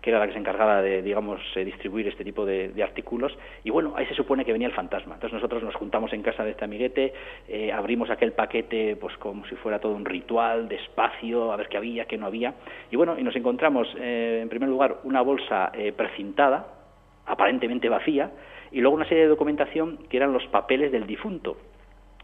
que 0.07 0.11
era 0.11 0.21
la 0.21 0.29
que 0.29 0.35
se 0.35 0.39
encargaba 0.39 0.83
de, 0.83 1.03
digamos, 1.03 1.41
eh, 1.57 1.65
distribuir 1.65 2.07
este 2.07 2.23
tipo 2.23 2.47
de, 2.47 2.73
artículos. 2.81 3.37
Y 3.65 3.71
bueno, 3.71 3.95
ahí 3.97 4.07
se 4.07 4.15
supone 4.15 4.45
que 4.45 4.53
venía 4.53 4.69
el 4.69 4.73
fantasma. 4.73 5.15
Entonces 5.15 5.35
nosotros 5.35 5.65
nos 5.65 5.75
juntamos 5.75 6.13
en 6.13 6.23
casa 6.23 6.45
de 6.45 6.53
este 6.53 6.65
amiguete, 6.65 7.13
eh, 7.49 7.73
abrimos 7.73 8.09
aquel 8.09 8.31
paquete 8.31 8.95
pues 8.95 9.17
como 9.17 9.45
si 9.47 9.57
fuera 9.57 9.81
todo 9.81 9.97
un 9.97 10.05
ritual, 10.05 10.69
despacio, 10.69 11.51
a 11.51 11.57
ver 11.57 11.67
qué 11.69 11.77
había, 11.77 12.05
qué 12.05 12.17
no 12.17 12.27
había. 12.27 12.55
Y 12.93 12.95
bueno, 12.95 13.19
y 13.19 13.25
nos 13.25 13.35
encontramos, 13.35 13.89
eh, 13.99 14.39
en 14.43 14.49
primer 14.49 14.69
lugar, 14.69 14.99
una 15.03 15.23
bolsa 15.23 15.73
precintada, 15.97 16.69
aparentemente 17.27 17.89
vacía, 17.89 18.31
y 18.71 18.83
luego 18.83 18.95
una 18.95 19.09
serie 19.09 19.25
de 19.25 19.29
documentación 19.31 19.99
que 20.09 20.19
eran 20.19 20.33
los 20.33 20.47
papeles 20.47 20.93
del 20.93 21.09
difunto. 21.09 21.57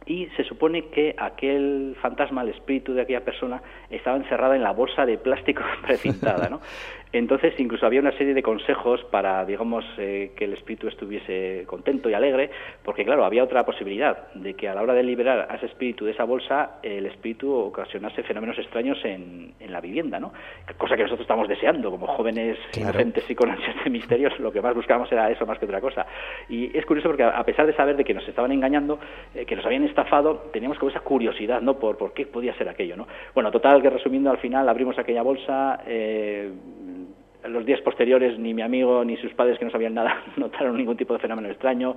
Y 0.06 0.26
se 0.36 0.44
supone 0.44 0.86
que 0.86 1.14
aquel 1.18 1.96
fantasma, 2.00 2.42
el 2.42 2.48
espíritu 2.50 2.92
de 2.92 3.02
aquella 3.02 3.24
persona, 3.24 3.62
estaba 3.90 4.16
encerrada 4.16 4.56
en 4.56 4.62
la 4.62 4.72
bolsa 4.72 5.06
de 5.06 5.18
plástico 5.18 5.62
precintada, 5.82 6.48
¿no? 6.48 6.60
Entonces, 7.12 7.52
incluso 7.58 7.84
había 7.84 8.00
una 8.00 8.12
serie 8.12 8.32
de 8.32 8.42
consejos 8.42 9.04
para, 9.10 9.44
digamos, 9.44 9.84
eh, 9.98 10.32
que 10.34 10.46
el 10.46 10.54
espíritu 10.54 10.88
estuviese 10.88 11.64
contento 11.66 12.08
y 12.08 12.14
alegre, 12.14 12.50
porque, 12.82 13.04
claro, 13.04 13.24
había 13.24 13.44
otra 13.44 13.64
posibilidad 13.64 14.32
de 14.32 14.54
que 14.54 14.66
a 14.68 14.74
la 14.74 14.82
hora 14.82 14.94
de 14.94 15.02
liberar 15.02 15.46
a 15.50 15.56
ese 15.56 15.66
espíritu 15.66 16.06
de 16.06 16.12
esa 16.12 16.24
bolsa, 16.24 16.78
el 16.82 17.04
espíritu 17.04 17.52
ocasionase 17.52 18.22
fenómenos 18.22 18.58
extraños 18.58 18.98
en, 19.04 19.52
la 19.68 19.80
vivienda, 19.80 20.20
¿no? 20.20 20.32
Cosa 20.76 20.96
que 20.96 21.02
nosotros 21.02 21.24
estamos 21.24 21.48
deseando, 21.48 21.90
como 21.90 22.06
jóvenes 22.06 22.58
inocentes 22.76 23.30
y 23.30 23.34
con 23.34 23.50
ansias 23.50 23.76
de 23.82 23.90
misterios, 23.90 24.38
lo 24.38 24.52
que 24.52 24.60
más 24.60 24.74
buscábamos 24.74 25.10
era 25.10 25.30
eso 25.30 25.46
más 25.46 25.58
que 25.58 25.64
otra 25.64 25.80
cosa. 25.80 26.06
Y 26.48 26.76
es 26.76 26.84
curioso 26.84 27.08
porque, 27.08 27.22
a 27.22 27.42
pesar 27.44 27.66
de 27.66 27.74
saber 27.74 27.96
de 27.96 28.04
que 28.04 28.12
nos 28.12 28.26
estaban 28.28 28.52
engañando, 28.52 28.98
eh, 29.34 29.46
que 29.46 29.56
nos 29.56 29.64
habían 29.64 29.84
estafado, 29.84 30.50
teníamos 30.52 30.78
como 30.78 30.90
esa 30.90 31.00
curiosidad, 31.00 31.60
¿no? 31.62 31.78
Por, 31.78 31.96
por 31.96 32.12
qué 32.12 32.26
podía 32.26 32.54
ser 32.54 32.68
aquello, 32.68 32.96
¿no? 32.96 33.06
Bueno, 33.34 33.50
total, 33.50 33.80
que 33.80 33.90
resumiendo, 33.90 34.30
al 34.30 34.38
final 34.38 34.68
abrimos 34.68 34.98
aquella 34.98 35.22
bolsa, 35.22 35.82
eh, 35.86 36.50
en 36.52 37.01
los 37.48 37.66
días 37.66 37.80
posteriores 37.80 38.38
ni 38.38 38.54
mi 38.54 38.62
amigo 38.62 39.04
ni 39.04 39.16
sus 39.16 39.32
padres 39.34 39.58
que 39.58 39.64
no 39.64 39.70
sabían 39.70 39.94
nada 39.94 40.22
notaron 40.36 40.76
ningún 40.76 40.96
tipo 40.96 41.14
de 41.14 41.20
fenómeno 41.20 41.48
extraño. 41.48 41.96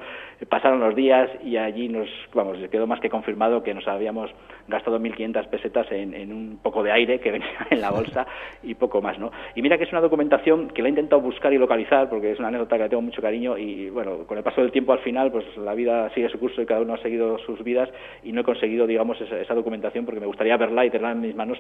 Pasaron 0.49 0.79
los 0.79 0.95
días 0.95 1.29
y 1.43 1.57
allí 1.57 1.89
nos, 1.89 2.09
vamos, 2.33 2.57
quedó 2.69 2.87
más 2.87 2.99
que 2.99 3.09
confirmado 3.09 3.63
que 3.63 3.73
nos 3.73 3.87
habíamos 3.87 4.31
gastado 4.67 4.99
1.500 4.99 5.47
pesetas 5.47 5.87
en, 5.91 6.31
un 6.31 6.59
poco 6.61 6.83
de 6.83 6.91
aire 6.91 7.19
que 7.19 7.31
venía 7.35 7.67
en 7.69 7.81
la 7.81 7.91
bolsa 7.91 8.25
y 8.63 8.75
poco 8.75 9.01
más, 9.01 9.19
¿no? 9.19 9.31
Y 9.55 9.61
mira 9.61 9.77
que 9.77 9.83
es 9.83 9.91
una 9.91 10.01
documentación 10.01 10.69
que 10.69 10.81
la 10.81 10.87
he 10.87 10.89
intentado 10.89 11.21
buscar 11.21 11.53
y 11.53 11.57
localizar 11.57 12.09
porque 12.09 12.31
es 12.31 12.39
una 12.39 12.47
anécdota 12.47 12.77
que 12.77 12.83
le 12.83 12.89
tengo 12.89 13.01
mucho 13.01 13.21
cariño 13.21 13.57
y, 13.57 13.89
bueno, 13.89 14.25
con 14.25 14.37
el 14.37 14.43
paso 14.43 14.61
del 14.61 14.71
tiempo 14.71 14.93
al 14.93 14.99
final, 14.99 15.31
pues 15.31 15.45
la 15.57 15.73
vida 15.73 16.09
sigue 16.13 16.29
su 16.29 16.39
curso 16.39 16.61
y 16.61 16.65
cada 16.65 16.81
uno 16.81 16.93
ha 16.93 17.01
seguido 17.01 17.37
sus 17.39 17.63
vidas 17.63 17.89
y 18.23 18.31
no 18.31 18.41
he 18.41 18.43
conseguido, 18.43 18.87
digamos, 18.87 19.19
esa, 19.21 19.55
documentación 19.55 20.05
porque 20.05 20.19
me 20.19 20.25
gustaría 20.25 20.57
verla 20.57 20.85
y 20.85 20.89
tenerla 20.89 21.11
en 21.13 21.21
mis 21.21 21.35
manos 21.35 21.57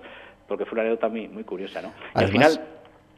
porque 0.47 0.65
fue 0.65 0.73
una 0.73 0.81
anécdota 0.81 1.07
muy, 1.07 1.29
muy 1.29 1.43
curiosa, 1.43 1.81
¿no? 1.81 1.93
al 2.13 2.27
final 2.27 2.59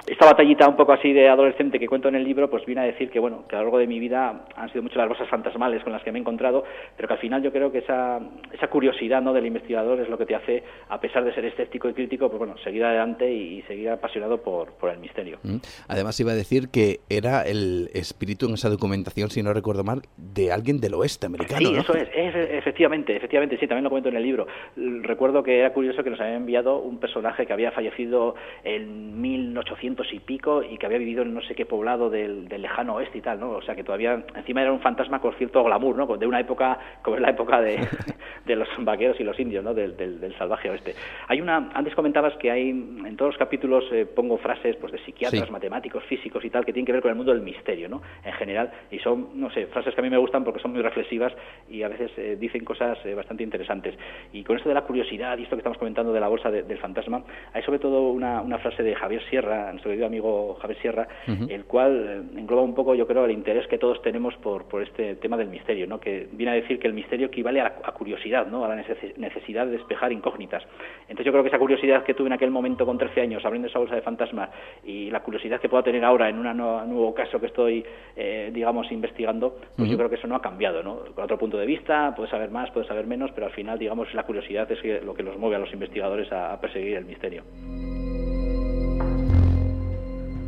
esta 0.06 0.26
batallita 0.26 0.68
un 0.68 0.76
poco 0.76 0.94
así 0.94 1.12
de 1.12 1.28
adolescente 1.28 1.80
que 1.80 1.88
cuento 1.88 2.08
en 2.08 2.16
el 2.16 2.24
libro, 2.24 2.50
pues 2.50 2.66
viene 2.66 2.82
a 2.82 2.86
decir 2.86 3.10
que, 3.10 3.20
bueno, 3.20 3.46
que 3.48 3.56
a 3.56 3.60
lo 3.60 3.66
largo 3.66 3.80
de 3.80 3.88
mi 3.88 4.00
vida 4.00 4.46
han 4.56 4.70
sido 4.70 4.84
muchas 4.84 4.98
las 4.98 5.08
cosas 5.10 5.28
fantasmales 5.30 5.84
con 5.84 5.92
las 5.92 6.04
que 6.04 6.12
me 6.12 6.20
he 6.20 6.22
encontrado, 6.22 6.64
pero 6.96 7.08
que 7.08 7.14
al 7.16 7.20
final 7.20 7.42
yo 7.44 7.52
creo 7.52 7.72
que 7.72 7.80
esa, 7.80 8.20
esa 8.54 8.68
curiosidad 8.68 9.22
¿no? 9.22 9.34
del 9.34 9.46
investigador 9.46 10.00
es 10.00 10.08
lo 10.08 10.18
que 10.18 10.26
te 10.26 10.36
hace, 10.36 10.64
a 10.90 11.00
pesar 11.02 11.26
de 11.26 11.34
ser 11.34 11.46
escéptico 11.46 11.90
y 11.90 11.94
crítico, 11.94 12.30
pues 12.30 12.40
bueno, 12.40 12.58
seguir 12.64 12.84
adelante 12.86 13.32
y, 13.32 13.62
seguir 13.64 13.90
apasionado 13.90 14.42
por, 14.42 14.74
por 14.74 14.92
el 14.92 15.00
misterio. 15.00 15.40
Mm. 15.44 15.58
Además 15.90 16.18
iba 16.20 16.32
a 16.32 16.36
decir 16.36 16.70
que 16.70 17.00
era 17.10 17.42
el 17.42 17.90
espíritu 17.94 18.48
en 18.48 18.54
esa 18.54 18.70
documentación, 18.70 19.30
si 19.30 19.44
no 19.44 19.52
recuerdo 19.52 19.84
mal, 19.84 20.04
de 20.16 20.52
alguien 20.52 20.80
del 20.80 20.94
oeste 20.94 21.26
americano. 21.26 21.68
Sí, 21.68 21.76
eso 21.76 21.94
es, 21.96 22.08
efectivamente, 22.14 23.16
efectivamente, 23.16 23.58
sí, 23.58 23.68
también 23.68 23.84
lo 23.84 23.90
cuento 23.90 24.10
en 24.10 24.16
el 24.16 24.24
libro. 24.24 24.48
Recuerdo 24.76 25.44
que 25.44 25.60
era 25.60 25.74
curioso 25.74 26.04
que 26.04 26.12
nos 26.12 26.20
habían 26.22 26.38
enviado 26.38 26.80
un 26.80 27.00
personaje 27.00 27.46
que 27.46 27.52
había 27.52 27.72
fallecido 27.72 28.36
en 28.64 29.20
1800 29.20 29.87
y 30.12 30.20
pico 30.20 30.64
y 30.64 30.78
que 30.78 30.86
había 30.86 30.98
vivido 30.98 31.24
en 31.24 31.34
no 31.34 31.42
sé 31.42 31.56
qué 31.56 31.66
poblado 31.66 32.10
del, 32.10 32.48
lejano 32.50 32.96
oeste 32.96 33.20
y 33.20 33.22
tal, 33.22 33.40
¿no? 33.40 33.52
O 33.52 33.62
sea, 33.62 33.76
que 33.76 33.84
todavía 33.84 34.24
encima 34.36 34.62
era 34.62 34.72
un 34.72 34.80
fantasma 34.80 35.20
con 35.20 35.34
cierto 35.36 35.64
glamour, 35.64 35.96
¿no? 35.96 36.18
De 36.18 36.28
una 36.28 36.40
época 36.40 36.78
como 37.02 37.16
es 37.16 37.22
la 37.22 37.30
época 37.30 37.62
de, 37.62 37.78
los 38.56 38.68
vaqueros 38.80 39.20
y 39.20 39.24
los 39.24 39.40
indios, 39.40 39.64
¿no? 39.64 39.74
Del, 39.74 40.36
salvaje 40.38 40.70
oeste. 40.70 40.94
Hay 41.28 41.42
una, 41.42 41.70
antes 41.74 41.96
comentabas 41.96 42.36
que 42.38 42.52
hay, 42.52 42.70
en 42.70 43.16
todos 43.16 43.34
los 43.34 43.38
capítulos 43.38 43.86
eh, 43.92 44.06
pongo 44.06 44.38
frases 44.38 44.76
pues 44.76 44.92
de 44.92 45.00
psiquiatras, 45.00 45.50
matemáticos, 45.50 46.04
físicos 46.04 46.44
y 46.44 46.50
tal, 46.50 46.66
que 46.66 46.74
tienen 46.74 46.86
que 46.86 46.92
ver 46.92 47.02
con 47.02 47.10
el 47.10 47.18
mundo 47.18 47.34
del 47.34 47.42
misterio, 47.42 47.90
¿no? 47.90 48.02
En 48.24 48.34
general, 48.34 48.72
y 48.92 49.00
son, 49.00 49.30
no 49.36 49.50
sé, 49.52 49.68
frases 49.68 49.96
que 49.96 50.02
a 50.02 50.04
mí 50.04 50.10
me 50.10 50.18
gustan 50.18 50.44
porque 50.44 50.60
son 50.60 50.74
muy 50.74 50.82
reflexivas 50.82 51.34
y 51.70 51.84
a 51.84 51.88
veces 51.88 52.12
eh, 52.18 52.38
dicen 52.40 52.64
cosas 52.64 52.98
eh, 53.06 53.14
bastante 53.14 53.44
interesantes. 53.44 53.96
Y 54.34 54.44
con 54.44 54.58
esto 54.58 54.70
de 54.70 54.76
la 54.76 54.84
curiosidad 54.84 55.38
y 55.38 55.44
esto 55.44 55.56
que 55.56 55.62
estamos 55.62 55.78
comentando 55.78 56.14
de 56.14 56.20
la 56.20 56.28
bolsa 56.28 56.52
del 56.52 56.78
fantasma, 56.78 57.24
hay 57.54 57.64
sobre 57.64 57.80
todo 57.80 58.10
una, 58.10 58.42
una 58.42 58.58
frase 58.60 58.84
de 58.84 58.96
Javier 58.96 59.24
Sierra, 59.30 59.70
nuestro 59.78 59.92
querido 59.92 60.08
amigo 60.08 60.56
Javier 60.62 60.82
Sierra, 60.82 61.08
el 61.28 61.66
cual 61.66 62.26
eh, 62.36 62.40
engloba 62.40 62.62
un 62.62 62.74
poco, 62.74 62.96
yo 62.96 63.08
creo, 63.08 63.26
el 63.26 63.32
interés 63.32 63.68
que 63.68 63.78
todos 63.78 64.02
tenemos 64.02 64.36
por, 64.38 64.66
por 64.66 64.82
este 64.82 65.16
tema 65.16 65.38
del 65.38 65.50
misterio, 65.50 65.88
¿no? 65.88 66.00
que 66.00 66.28
viene 66.32 66.52
a 66.52 66.56
decir 66.56 66.80
que 66.80 66.88
el 66.88 66.94
misterio 66.94 67.28
equivale 67.28 67.62
a, 67.62 67.80
a 67.84 67.92
curiosidad, 67.94 68.48
¿no? 68.48 68.66
a 68.66 68.70
la 68.70 68.76
necesidad 68.76 69.66
de 69.66 69.72
despejar 69.74 70.12
incógnitas. 70.12 70.64
Entonces 71.02 71.26
yo 71.26 71.32
creo 71.32 71.44
que 71.44 71.50
esa 71.50 71.60
curiosidad 71.60 72.04
que 72.04 72.14
tuve 72.14 72.28
en 72.28 72.34
aquel 72.34 72.52
momento 72.52 72.86
con 72.86 72.98
13 72.98 73.22
años 73.22 73.46
abriendo 73.46 73.68
esa 73.68 73.80
bolsa 73.80 73.96
de 73.96 74.02
fantasmas 74.02 74.50
y 74.84 75.10
la 75.12 75.22
curiosidad 75.22 75.62
que 75.62 75.70
pueda 75.70 75.84
tener 75.84 76.04
ahora 76.04 76.30
en 76.30 76.40
un 76.40 76.58
nuevo 76.58 77.14
caso 77.14 77.40
que 77.40 77.48
estoy, 77.48 77.86
eh, 78.16 78.52
digamos, 78.54 78.92
investigando, 78.92 79.58
pues 79.76 79.90
yo 79.90 79.98
creo 79.98 80.10
que 80.10 80.16
eso 80.16 80.28
no 80.28 80.36
ha 80.36 80.42
cambiado. 80.42 80.82
¿no? 80.84 81.00
Con 81.14 81.24
otro 81.24 81.38
punto 81.38 81.58
de 81.58 81.66
vista, 81.66 82.14
puedes 82.16 82.32
saber 82.32 82.50
más, 82.50 82.72
puedes 82.72 82.88
saber 82.88 83.06
menos, 83.06 83.32
pero 83.34 83.48
al 83.48 83.54
final, 83.54 83.78
digamos, 83.78 84.14
la 84.14 84.24
curiosidad 84.24 84.70
es 84.72 85.04
lo 85.04 85.14
que 85.14 85.24
los 85.24 85.38
mueve 85.38 85.56
a 85.56 85.60
los 85.60 85.72
investigadores 85.72 86.32
a 86.32 86.60
perseguir 86.60 86.98
el 86.98 87.06
misterio. 87.06 87.44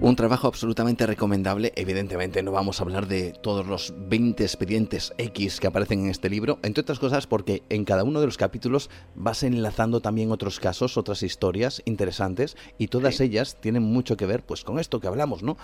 Un 0.02 0.16
trabajo 0.16 0.48
absolutamente 0.48 1.06
recomendable. 1.06 1.74
Evidentemente 1.76 2.42
no 2.42 2.54
vamos 2.54 2.80
a 2.80 2.84
hablar 2.84 3.06
de 3.06 3.34
todos 3.34 3.68
los 3.68 3.94
20 3.98 4.46
expedientes 4.46 5.14
X 5.18 5.60
que 5.60 5.68
aparecen 5.68 6.06
en 6.06 6.10
este 6.10 6.30
libro, 6.30 6.58
entre 6.64 6.82
otras 6.82 7.00
cosas 7.00 7.28
porque 7.28 7.64
en 7.68 7.84
cada 7.84 8.06
uno 8.06 8.22
de 8.22 8.26
los 8.26 8.38
capítulos 8.38 8.90
vas 9.16 9.44
enlazando 9.44 10.00
también 10.00 10.32
otros 10.32 10.62
casos, 10.62 10.96
otras 10.96 11.22
historias 11.22 11.82
interesantes 11.84 12.56
y 12.78 12.88
todas 12.88 13.20
ellas 13.20 13.58
tienen 13.60 13.84
mucho 13.84 14.16
que 14.16 14.26
ver 14.26 14.46
pues 14.46 14.64
con 14.64 14.80
esto 14.80 15.02
que 15.02 15.08
hablamos, 15.08 15.44
¿no? 15.44 15.58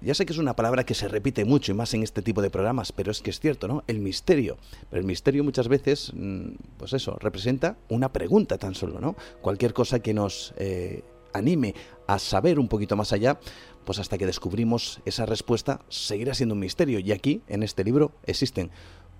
Ya 0.00 0.14
sé 0.14 0.24
que 0.24 0.32
es 0.32 0.38
una 0.38 0.56
palabra 0.56 0.84
que 0.84 0.94
se 0.94 1.08
repite 1.08 1.44
mucho 1.44 1.72
y 1.72 1.74
más 1.74 1.92
en 1.92 2.02
este 2.02 2.22
tipo 2.22 2.40
de 2.40 2.48
programas, 2.48 2.92
pero 2.92 3.10
es 3.10 3.20
que 3.20 3.28
es 3.28 3.40
cierto, 3.40 3.68
¿no? 3.68 3.84
El 3.86 3.98
misterio. 3.98 4.56
Pero 4.88 5.00
el 5.00 5.06
misterio 5.06 5.44
muchas 5.44 5.68
veces, 5.68 6.12
mm, 6.14 6.52
pues 6.78 6.94
eso, 6.94 7.18
representa 7.20 7.76
una 7.90 8.10
pregunta 8.10 8.56
tan 8.56 8.74
solo, 8.74 9.00
¿no? 9.00 9.16
Cualquier 9.42 9.74
cosa 9.74 9.98
que 9.98 10.14
nos 10.14 10.54
eh, 10.56 11.02
anime 11.32 11.74
a 12.06 12.18
saber 12.18 12.58
un 12.58 12.68
poquito 12.68 12.96
más 12.96 13.12
allá, 13.12 13.38
pues 13.84 13.98
hasta 13.98 14.18
que 14.18 14.26
descubrimos 14.26 15.00
esa 15.04 15.26
respuesta 15.26 15.80
seguirá 15.88 16.34
siendo 16.34 16.54
un 16.54 16.60
misterio. 16.60 16.98
Y 16.98 17.12
aquí, 17.12 17.42
en 17.48 17.62
este 17.62 17.84
libro, 17.84 18.12
existen 18.24 18.70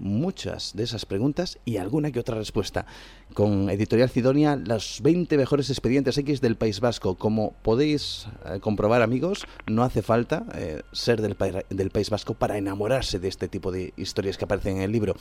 muchas 0.00 0.74
de 0.74 0.82
esas 0.82 1.06
preguntas 1.06 1.58
y 1.64 1.76
alguna 1.76 2.10
que 2.10 2.18
otra 2.18 2.36
respuesta. 2.36 2.86
Con 3.34 3.70
Editorial 3.70 4.10
Cidonia, 4.10 4.56
los 4.56 5.00
20 5.02 5.36
mejores 5.36 5.70
expedientes 5.70 6.18
X 6.18 6.40
del 6.40 6.56
País 6.56 6.80
Vasco. 6.80 7.16
Como 7.16 7.52
podéis 7.62 8.26
eh, 8.46 8.58
comprobar, 8.60 9.02
amigos, 9.02 9.46
no 9.66 9.84
hace 9.84 10.02
falta 10.02 10.46
eh, 10.54 10.82
ser 10.92 11.20
del, 11.20 11.36
del 11.68 11.90
País 11.90 12.10
Vasco 12.10 12.34
para 12.34 12.58
enamorarse 12.58 13.18
de 13.20 13.28
este 13.28 13.46
tipo 13.48 13.70
de 13.70 13.92
historias 13.96 14.36
que 14.36 14.46
aparecen 14.46 14.78
en 14.78 14.82
el 14.82 14.92
libro. 14.92 15.14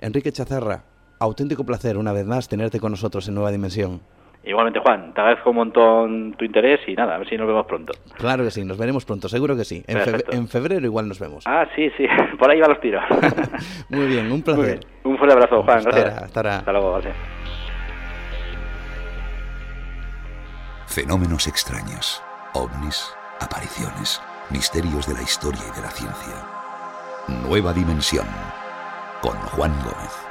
Enrique 0.00 0.32
Chazarra, 0.32 0.84
auténtico 1.18 1.64
placer 1.64 1.96
una 1.96 2.12
vez 2.12 2.26
más 2.26 2.48
tenerte 2.48 2.80
con 2.80 2.92
nosotros 2.92 3.28
en 3.28 3.34
Nueva 3.34 3.52
Dimensión. 3.52 4.00
Igualmente, 4.46 4.78
Juan, 4.78 5.12
te 5.12 5.20
agradezco 5.20 5.50
un 5.50 5.56
montón 5.56 6.34
tu 6.38 6.44
interés 6.44 6.78
y 6.86 6.94
nada, 6.94 7.16
a 7.16 7.18
ver 7.18 7.28
si 7.28 7.36
nos 7.36 7.48
vemos 7.48 7.66
pronto. 7.66 7.92
Claro 8.16 8.44
que 8.44 8.52
sí, 8.52 8.64
nos 8.64 8.78
veremos 8.78 9.04
pronto, 9.04 9.28
seguro 9.28 9.56
que 9.56 9.64
sí. 9.64 9.82
En, 9.88 10.46
febrero 10.46 10.86
igual 10.86 11.08
nos 11.08 11.18
vemos. 11.18 11.42
Ah, 11.48 11.66
sí, 11.74 11.90
sí, 11.96 12.06
por 12.38 12.48
ahí 12.48 12.60
va 12.60 12.68
los 12.68 12.80
tiros. 12.80 13.02
Muy 13.88 14.06
bien, 14.06 14.30
un 14.30 14.42
placer. 14.42 14.86
Un 15.02 15.18
fuerte 15.18 15.34
abrazo, 15.34 15.64
Juan. 15.64 15.82
Gracias. 15.82 16.22
Hasta, 16.22 16.72
luego, 16.72 16.92
gracias. 16.92 17.16
Fenómenos 20.86 21.48
extraños, 21.48 22.22
ovnis, 22.54 23.12
apariciones, 23.40 24.22
misterios 24.50 25.08
de 25.08 25.14
la 25.14 25.22
historia 25.22 25.62
y 25.72 25.74
de 25.74 25.82
la 25.82 25.90
ciencia. 25.90 26.34
Nueva 27.48 27.72
dimensión, 27.72 28.26
con 29.20 29.34
Juan 29.34 29.72
Gómez. 29.82 30.25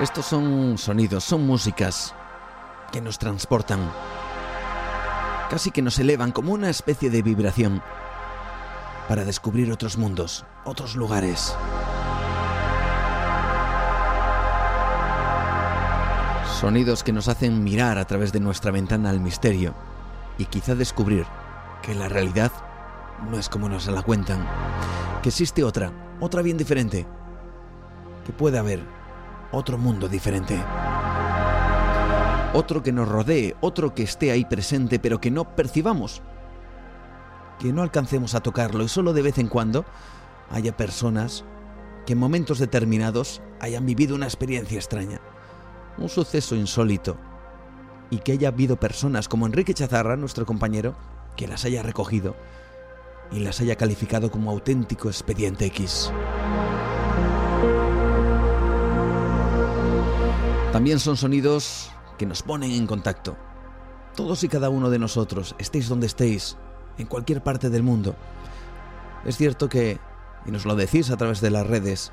Estos 0.00 0.24
son 0.24 0.78
sonidos, 0.78 1.24
son 1.24 1.46
músicas 1.46 2.14
que 2.90 3.02
nos 3.02 3.18
transportan, 3.18 3.80
casi 5.50 5.70
que 5.70 5.82
nos 5.82 5.98
elevan 5.98 6.32
como 6.32 6.54
una 6.54 6.70
especie 6.70 7.10
de 7.10 7.20
vibración 7.20 7.82
para 9.08 9.26
descubrir 9.26 9.70
otros 9.70 9.98
mundos, 9.98 10.46
otros 10.64 10.96
lugares. 10.96 11.54
Sonidos 16.58 17.02
que 17.02 17.12
nos 17.12 17.28
hacen 17.28 17.62
mirar 17.62 17.98
a 17.98 18.06
través 18.06 18.32
de 18.32 18.40
nuestra 18.40 18.70
ventana 18.70 19.10
al 19.10 19.20
misterio 19.20 19.74
y 20.38 20.46
quizá 20.46 20.74
descubrir 20.74 21.26
que 21.82 21.94
la 21.94 22.08
realidad 22.08 22.50
no 23.30 23.38
es 23.38 23.50
como 23.50 23.68
nos 23.68 23.86
la 23.86 24.00
cuentan, 24.00 24.48
que 25.22 25.28
existe 25.28 25.62
otra, 25.62 25.92
otra 26.20 26.40
bien 26.40 26.56
diferente, 26.56 27.06
que 28.24 28.32
puede 28.32 28.58
haber 28.58 28.99
otro 29.52 29.78
mundo 29.78 30.08
diferente. 30.08 30.62
Otro 32.52 32.82
que 32.82 32.92
nos 32.92 33.08
rodee, 33.08 33.56
otro 33.60 33.94
que 33.94 34.02
esté 34.02 34.30
ahí 34.30 34.44
presente 34.44 34.98
pero 34.98 35.20
que 35.20 35.30
no 35.30 35.54
percibamos. 35.56 36.22
Que 37.58 37.72
no 37.72 37.82
alcancemos 37.82 38.34
a 38.34 38.40
tocarlo 38.40 38.84
y 38.84 38.88
solo 38.88 39.12
de 39.12 39.22
vez 39.22 39.38
en 39.38 39.48
cuando 39.48 39.84
haya 40.50 40.76
personas 40.76 41.44
que 42.06 42.14
en 42.14 42.18
momentos 42.18 42.58
determinados 42.58 43.42
hayan 43.60 43.86
vivido 43.86 44.14
una 44.14 44.26
experiencia 44.26 44.78
extraña, 44.78 45.20
un 45.98 46.08
suceso 46.08 46.56
insólito, 46.56 47.16
y 48.10 48.18
que 48.18 48.32
haya 48.32 48.48
habido 48.48 48.76
personas 48.76 49.28
como 49.28 49.46
Enrique 49.46 49.74
Chazarra, 49.74 50.16
nuestro 50.16 50.44
compañero, 50.46 50.96
que 51.36 51.46
las 51.46 51.64
haya 51.64 51.82
recogido 51.82 52.34
y 53.30 53.40
las 53.40 53.60
haya 53.60 53.76
calificado 53.76 54.30
como 54.30 54.50
auténtico 54.50 55.08
expediente 55.08 55.66
X. 55.66 56.12
También 60.72 61.00
son 61.00 61.16
sonidos 61.16 61.90
que 62.16 62.26
nos 62.26 62.42
ponen 62.44 62.70
en 62.70 62.86
contacto. 62.86 63.36
Todos 64.14 64.44
y 64.44 64.48
cada 64.48 64.70
uno 64.70 64.88
de 64.88 65.00
nosotros, 65.00 65.56
estéis 65.58 65.88
donde 65.88 66.06
estéis, 66.06 66.56
en 66.96 67.08
cualquier 67.08 67.42
parte 67.42 67.70
del 67.70 67.82
mundo. 67.82 68.14
Es 69.24 69.36
cierto 69.36 69.68
que, 69.68 69.98
y 70.46 70.52
nos 70.52 70.66
lo 70.66 70.76
decís 70.76 71.10
a 71.10 71.16
través 71.16 71.40
de 71.40 71.50
las 71.50 71.66
redes, 71.66 72.12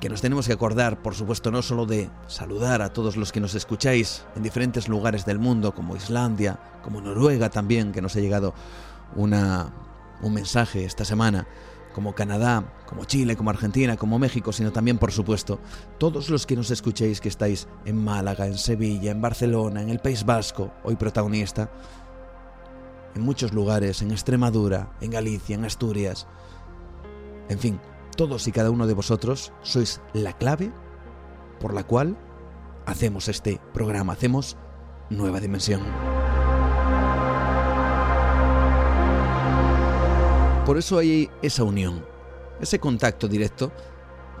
que 0.00 0.08
nos 0.08 0.20
tenemos 0.20 0.48
que 0.48 0.54
acordar, 0.54 1.02
por 1.02 1.14
supuesto, 1.14 1.52
no 1.52 1.62
solo 1.62 1.86
de 1.86 2.10
saludar 2.26 2.82
a 2.82 2.92
todos 2.92 3.16
los 3.16 3.30
que 3.30 3.38
nos 3.38 3.54
escucháis 3.54 4.24
en 4.34 4.42
diferentes 4.42 4.88
lugares 4.88 5.24
del 5.24 5.38
mundo, 5.38 5.72
como 5.72 5.94
Islandia, 5.94 6.58
como 6.82 7.00
Noruega 7.00 7.48
también, 7.48 7.92
que 7.92 8.02
nos 8.02 8.16
ha 8.16 8.20
llegado 8.20 8.54
una, 9.14 9.72
un 10.20 10.34
mensaje 10.34 10.84
esta 10.84 11.04
semana, 11.04 11.46
como 11.94 12.16
Canadá, 12.16 12.64
como 12.92 13.06
Chile, 13.06 13.36
como 13.36 13.48
Argentina, 13.48 13.96
como 13.96 14.18
México, 14.18 14.52
sino 14.52 14.70
también, 14.70 14.98
por 14.98 15.12
supuesto, 15.12 15.58
todos 15.96 16.28
los 16.28 16.44
que 16.44 16.56
nos 16.56 16.70
escuchéis 16.70 17.22
que 17.22 17.30
estáis 17.30 17.66
en 17.86 17.96
Málaga, 17.96 18.46
en 18.46 18.58
Sevilla, 18.58 19.12
en 19.12 19.22
Barcelona, 19.22 19.80
en 19.80 19.88
el 19.88 19.98
País 19.98 20.26
Vasco, 20.26 20.70
hoy 20.84 20.96
protagonista, 20.96 21.72
en 23.14 23.22
muchos 23.22 23.54
lugares, 23.54 24.02
en 24.02 24.10
Extremadura, 24.10 24.92
en 25.00 25.10
Galicia, 25.10 25.54
en 25.54 25.64
Asturias, 25.64 26.26
en 27.48 27.58
fin, 27.58 27.80
todos 28.14 28.46
y 28.46 28.52
cada 28.52 28.70
uno 28.70 28.86
de 28.86 28.92
vosotros 28.92 29.54
sois 29.62 30.02
la 30.12 30.34
clave 30.34 30.70
por 31.60 31.72
la 31.72 31.84
cual 31.84 32.18
hacemos 32.84 33.28
este 33.28 33.58
programa, 33.72 34.12
hacemos 34.12 34.58
Nueva 35.08 35.40
Dimensión. 35.40 35.80
Por 40.66 40.76
eso 40.76 40.98
hay 40.98 41.30
esa 41.40 41.64
unión, 41.64 42.11
ese 42.62 42.78
contacto 42.78 43.28
directo 43.28 43.72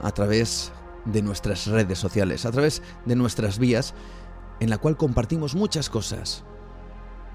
a 0.00 0.10
través 0.12 0.72
de 1.04 1.20
nuestras 1.20 1.66
redes 1.66 1.98
sociales, 1.98 2.46
a 2.46 2.52
través 2.52 2.80
de 3.04 3.16
nuestras 3.16 3.58
vías, 3.58 3.94
en 4.60 4.70
la 4.70 4.78
cual 4.78 4.96
compartimos 4.96 5.54
muchas 5.54 5.90
cosas, 5.90 6.44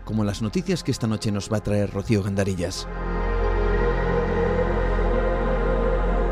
como 0.06 0.24
las 0.24 0.42
noticias 0.42 0.84
que 0.84 0.92
esta 0.92 1.06
noche 1.06 1.32
nos 1.32 1.52
va 1.52 1.58
a 1.58 1.64
traer 1.64 1.92
Rocío 1.92 2.24
Gandarillas. 2.24 2.88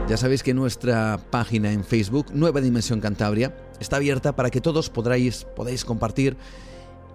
Ya 0.08 0.18
sabéis 0.18 0.44
que 0.44 0.54
nuestra 0.54 1.20
página 1.32 1.72
en 1.72 1.84
Facebook, 1.84 2.28
Nueva 2.32 2.62
Dimensión 2.62 3.02
Cantabria, 3.02 3.58
está 3.80 3.98
abierta 3.98 4.36
para 4.36 4.52
que 4.52 4.62
todos 4.62 4.90
podráis, 4.90 5.46
podáis 5.56 5.84
compartir 5.84 6.38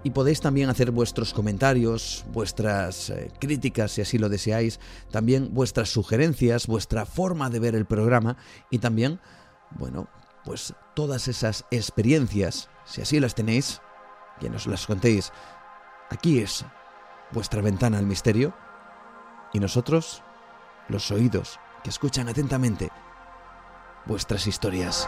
y 0.03 0.11
podéis 0.11 0.41
también 0.41 0.69
hacer 0.69 0.91
vuestros 0.91 1.33
comentarios, 1.33 2.25
vuestras 2.31 3.09
eh, 3.09 3.31
críticas 3.39 3.91
si 3.91 4.01
así 4.01 4.17
lo 4.17 4.29
deseáis, 4.29 4.79
también 5.11 5.53
vuestras 5.53 5.89
sugerencias, 5.89 6.67
vuestra 6.67 7.05
forma 7.05 7.49
de 7.49 7.59
ver 7.59 7.75
el 7.75 7.85
programa 7.85 8.37
y 8.69 8.79
también, 8.79 9.19
bueno, 9.71 10.07
pues 10.43 10.73
todas 10.95 11.27
esas 11.27 11.65
experiencias, 11.71 12.69
si 12.85 13.01
así 13.01 13.19
las 13.19 13.35
tenéis, 13.35 13.81
que 14.39 14.49
nos 14.49 14.65
las 14.65 14.87
contéis. 14.87 15.31
Aquí 16.09 16.39
es 16.39 16.65
vuestra 17.31 17.61
ventana 17.61 17.99
al 17.99 18.05
misterio 18.05 18.53
y 19.53 19.59
nosotros, 19.59 20.23
los 20.87 21.11
oídos 21.11 21.59
que 21.83 21.89
escuchan 21.89 22.27
atentamente 22.27 22.89
vuestras 24.05 24.47
historias. 24.47 25.07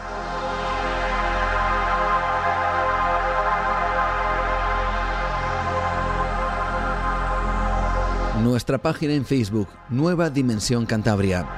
Nuestra 8.44 8.76
página 8.76 9.14
en 9.14 9.24
Facebook, 9.24 9.68
Nueva 9.88 10.28
Dimensión 10.28 10.84
Cantabria. 10.84 11.48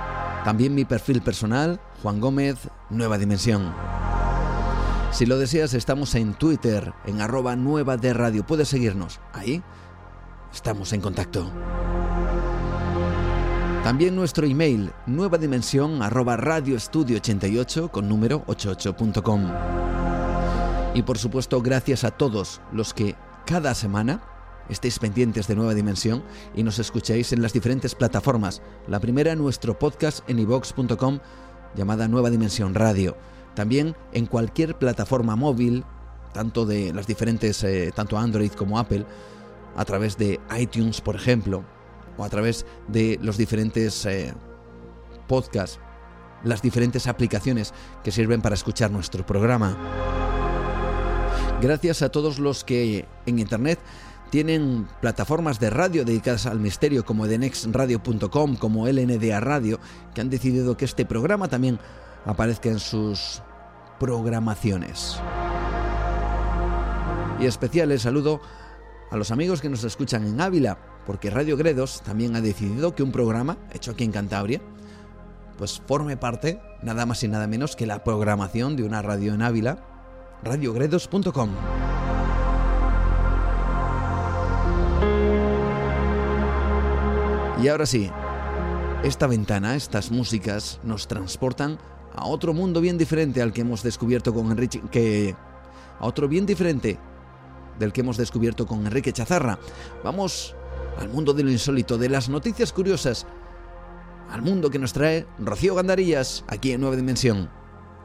También 0.44 0.72
mi 0.72 0.84
perfil 0.84 1.20
personal, 1.20 1.80
Juan 2.00 2.20
Gómez, 2.20 2.68
Nueva 2.90 3.18
Dimensión. 3.18 3.74
Si 5.10 5.26
lo 5.26 5.36
deseas, 5.36 5.74
estamos 5.74 6.14
en 6.14 6.34
Twitter, 6.34 6.92
en 7.04 7.20
arroba 7.20 7.56
nueva 7.56 7.96
de 7.96 8.14
radio. 8.14 8.46
Puedes 8.46 8.68
seguirnos. 8.68 9.18
Ahí 9.32 9.64
estamos 10.54 10.92
en 10.92 11.00
contacto. 11.00 11.50
También 13.82 14.14
nuestro 14.14 14.46
email, 14.46 14.92
nueva 15.06 15.38
dimensión 15.38 16.04
arroba 16.04 16.36
radioestudio 16.36 17.16
88 17.16 17.90
con 17.90 18.08
número 18.08 18.44
88.com. 18.46 19.50
Y 20.94 21.02
por 21.02 21.18
supuesto, 21.18 21.60
gracias 21.60 22.04
a 22.04 22.12
todos 22.12 22.60
los 22.70 22.94
que 22.94 23.16
cada 23.44 23.74
semana 23.74 24.35
estéis 24.68 24.98
pendientes 24.98 25.46
de 25.46 25.54
Nueva 25.54 25.74
Dimensión 25.74 26.22
y 26.54 26.62
nos 26.62 26.78
escucháis 26.78 27.32
en 27.32 27.42
las 27.42 27.52
diferentes 27.52 27.94
plataformas. 27.94 28.62
La 28.88 29.00
primera, 29.00 29.34
nuestro 29.34 29.78
podcast 29.78 30.28
en 30.28 30.38
ivox.com 30.38 31.20
llamada 31.74 32.08
Nueva 32.08 32.30
Dimensión 32.30 32.74
Radio. 32.74 33.16
También 33.54 33.96
en 34.12 34.26
cualquier 34.26 34.78
plataforma 34.78 35.36
móvil, 35.36 35.84
tanto 36.32 36.66
de 36.66 36.92
las 36.92 37.06
diferentes, 37.06 37.62
eh, 37.64 37.92
tanto 37.94 38.18
Android 38.18 38.52
como 38.52 38.78
Apple, 38.78 39.06
a 39.76 39.84
través 39.84 40.16
de 40.16 40.40
iTunes, 40.58 41.00
por 41.00 41.16
ejemplo, 41.16 41.64
o 42.16 42.24
a 42.24 42.28
través 42.28 42.66
de 42.88 43.18
los 43.22 43.36
diferentes 43.36 44.04
eh, 44.06 44.34
podcasts, 45.26 45.78
las 46.44 46.62
diferentes 46.62 47.06
aplicaciones 47.06 47.72
que 48.02 48.10
sirven 48.10 48.42
para 48.42 48.54
escuchar 48.54 48.90
nuestro 48.90 49.24
programa. 49.24 49.76
Gracias 51.60 52.02
a 52.02 52.10
todos 52.10 52.38
los 52.38 52.64
que 52.64 53.06
en 53.24 53.38
Internet 53.38 53.78
tienen 54.30 54.88
plataformas 55.00 55.60
de 55.60 55.70
radio 55.70 56.04
dedicadas 56.04 56.46
al 56.46 56.60
misterio 56.60 57.04
como 57.04 57.26
edenexradio.com, 57.26 58.56
como 58.56 58.86
LNDA 58.86 59.40
Radio, 59.40 59.78
que 60.14 60.20
han 60.20 60.30
decidido 60.30 60.76
que 60.76 60.84
este 60.84 61.04
programa 61.04 61.48
también 61.48 61.78
aparezca 62.24 62.68
en 62.68 62.78
sus 62.78 63.42
programaciones. 63.98 65.20
Y 67.40 67.46
especial 67.46 67.98
saludo 67.98 68.40
a 69.10 69.16
los 69.16 69.30
amigos 69.30 69.60
que 69.60 69.68
nos 69.68 69.84
escuchan 69.84 70.26
en 70.26 70.40
Ávila, 70.40 70.78
porque 71.06 71.30
Radio 71.30 71.56
Gredos 71.56 72.02
también 72.02 72.34
ha 72.34 72.40
decidido 72.40 72.94
que 72.94 73.02
un 73.02 73.12
programa 73.12 73.58
hecho 73.72 73.92
aquí 73.92 74.04
en 74.04 74.12
Cantabria 74.12 74.60
pues 75.56 75.82
forme 75.86 76.16
parte 76.16 76.60
nada 76.82 77.06
más 77.06 77.22
y 77.22 77.28
nada 77.28 77.46
menos 77.46 77.76
que 77.76 77.86
la 77.86 78.04
programación 78.04 78.76
de 78.76 78.84
una 78.84 79.02
radio 79.02 79.34
en 79.34 79.42
Ávila, 79.42 79.78
radiogredos.com. 80.42 81.50
Y 87.66 87.68
ahora 87.68 87.84
sí, 87.84 88.08
esta 89.02 89.26
ventana, 89.26 89.74
estas 89.74 90.12
músicas 90.12 90.78
nos 90.84 91.08
transportan 91.08 91.80
a 92.14 92.24
otro 92.26 92.54
mundo 92.54 92.80
bien 92.80 92.96
diferente 92.96 93.42
al 93.42 93.52
que 93.52 93.62
hemos 93.62 93.82
descubierto 93.82 94.32
con 94.32 94.52
Enrique 94.52 94.80
que 94.92 95.34
a 95.98 96.06
otro 96.06 96.28
bien 96.28 96.46
diferente 96.46 96.96
del 97.76 97.92
que 97.92 98.02
hemos 98.02 98.18
descubierto 98.18 98.68
con 98.68 98.86
Enrique 98.86 99.12
Chazarra. 99.12 99.58
Vamos 100.04 100.54
al 101.00 101.08
mundo 101.08 101.34
de 101.34 101.42
lo 101.42 101.50
insólito, 101.50 101.98
de 101.98 102.08
las 102.08 102.28
noticias 102.28 102.72
curiosas, 102.72 103.26
al 104.30 104.42
mundo 104.42 104.70
que 104.70 104.78
nos 104.78 104.92
trae 104.92 105.26
Rocío 105.40 105.74
Gandarillas 105.74 106.44
aquí 106.46 106.70
en 106.70 106.82
Nueva 106.82 106.94
Dimensión. 106.94 107.50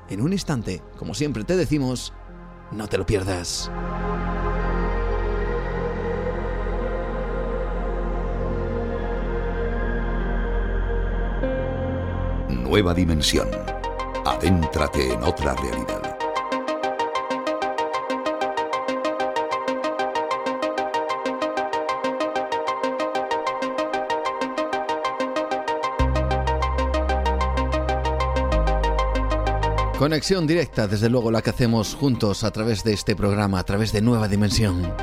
En 0.10 0.22
un 0.22 0.34
instante, 0.34 0.82
como 0.98 1.14
siempre 1.14 1.44
te 1.44 1.56
decimos, 1.56 2.14
no 2.72 2.88
te 2.88 2.98
lo 2.98 3.06
pierdas. 3.06 3.70
Nueva 12.72 12.94
Dimensión. 12.94 13.50
Adéntrate 14.24 15.12
en 15.12 15.22
otra 15.24 15.54
realidad. 15.56 16.18
Conexión 30.00 30.48
directa, 30.48 30.88
desde 30.88 31.10
luego, 31.10 31.30
la 31.30 31.42
que 31.42 31.50
hacemos 31.50 31.94
juntos 31.94 32.46
a 32.46 32.52
través 32.52 32.86
de 32.86 32.94
este 32.94 33.18
programa, 33.18 33.60
a 33.60 33.66
través 33.66 33.92
de 33.92 34.02
Nueva 34.02 34.30
Dimensión. 34.30 34.96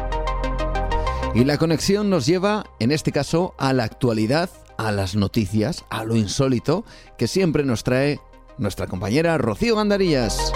Y 1.34 1.44
la 1.44 1.58
conexión 1.58 2.08
nos 2.08 2.24
lleva, 2.24 2.64
en 2.78 2.92
este 2.92 3.12
caso, 3.12 3.54
a 3.58 3.74
la 3.74 3.84
actualidad, 3.84 4.48
a 4.78 4.92
las 4.92 5.14
noticias, 5.16 5.84
a 5.90 6.04
lo 6.04 6.16
insólito, 6.16 6.84
que 7.18 7.26
siempre 7.26 7.64
nos 7.64 7.84
trae 7.84 8.20
nuestra 8.56 8.86
compañera 8.86 9.36
Rocío 9.36 9.76
Gandarillas. 9.76 10.52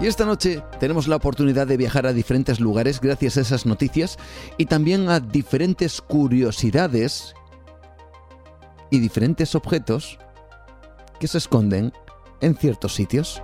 Y 0.00 0.06
esta 0.06 0.26
noche 0.26 0.62
tenemos 0.78 1.08
la 1.08 1.16
oportunidad 1.16 1.66
de 1.66 1.78
viajar 1.78 2.06
a 2.06 2.12
diferentes 2.12 2.60
lugares 2.60 3.00
gracias 3.00 3.36
a 3.38 3.40
esas 3.40 3.64
noticias 3.64 4.18
y 4.58 4.66
también 4.66 5.08
a 5.08 5.18
diferentes 5.18 6.00
curiosidades 6.02 7.34
y 8.90 8.98
diferentes 9.00 9.54
objetos 9.54 10.18
que 11.18 11.26
se 11.26 11.38
esconden 11.38 11.92
en 12.40 12.54
ciertos 12.56 12.94
sitios. 12.94 13.42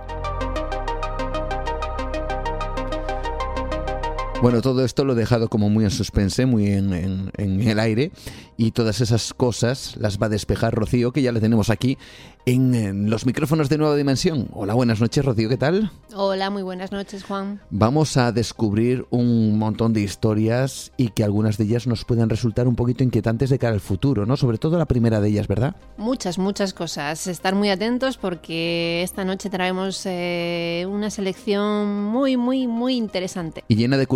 Bueno, 4.41 4.63
todo 4.63 4.83
esto 4.83 5.05
lo 5.05 5.13
he 5.13 5.15
dejado 5.15 5.49
como 5.49 5.69
muy 5.69 5.83
en 5.83 5.91
suspense, 5.91 6.47
muy 6.47 6.65
en, 6.65 7.31
el 7.37 7.79
aire, 7.79 8.11
y 8.57 8.71
todas 8.71 8.99
esas 8.99 9.35
cosas 9.35 9.95
las 9.97 10.19
va 10.19 10.25
a 10.25 10.29
despejar 10.29 10.73
Rocío, 10.73 11.11
que 11.11 11.21
ya 11.21 11.31
la 11.31 11.39
tenemos 11.39 11.69
aquí 11.69 11.99
en, 12.47 13.07
los 13.07 13.27
micrófonos 13.27 13.69
de 13.69 13.77
Nueva 13.77 13.95
Dimensión. 13.95 14.47
Hola, 14.53 14.73
buenas 14.73 14.99
noches, 14.99 15.23
Rocío, 15.23 15.47
¿qué 15.47 15.57
tal? 15.57 15.91
Hola, 16.15 16.49
muy 16.49 16.63
buenas 16.63 16.91
noches, 16.91 17.23
Juan. 17.23 17.61
Vamos 17.69 18.17
a 18.17 18.31
descubrir 18.31 19.05
un 19.11 19.59
montón 19.59 19.93
de 19.93 20.01
historias 20.01 20.91
y 20.97 21.09
que 21.09 21.23
algunas 21.23 21.59
de 21.59 21.65
ellas 21.65 21.85
nos 21.85 22.03
pueden 22.03 22.27
resultar 22.27 22.67
un 22.67 22.75
poquito 22.75 23.03
inquietantes 23.03 23.51
de 23.51 23.59
cara 23.59 23.73
al 23.73 23.79
futuro, 23.79 24.25
¿no? 24.25 24.37
Sobre 24.37 24.57
todo 24.57 24.75
la 24.79 24.87
primera 24.87 25.21
de 25.21 25.29
ellas, 25.29 25.47
¿verdad? 25.47 25.75
Muchas, 25.97 26.39
muchas 26.39 26.73
cosas. 26.73 27.27
Estar 27.27 27.53
muy 27.53 27.69
atentos 27.69 28.17
porque 28.17 29.03
esta 29.03 29.23
noche 29.23 29.51
traemos 29.51 30.01
eh, 30.05 30.87
una 30.89 31.11
selección 31.11 32.05
muy, 32.05 32.37
muy, 32.37 32.65
muy 32.65 32.95
interesante. 32.95 33.63
Y 33.67 33.75
llena 33.75 33.97
de 33.97 34.07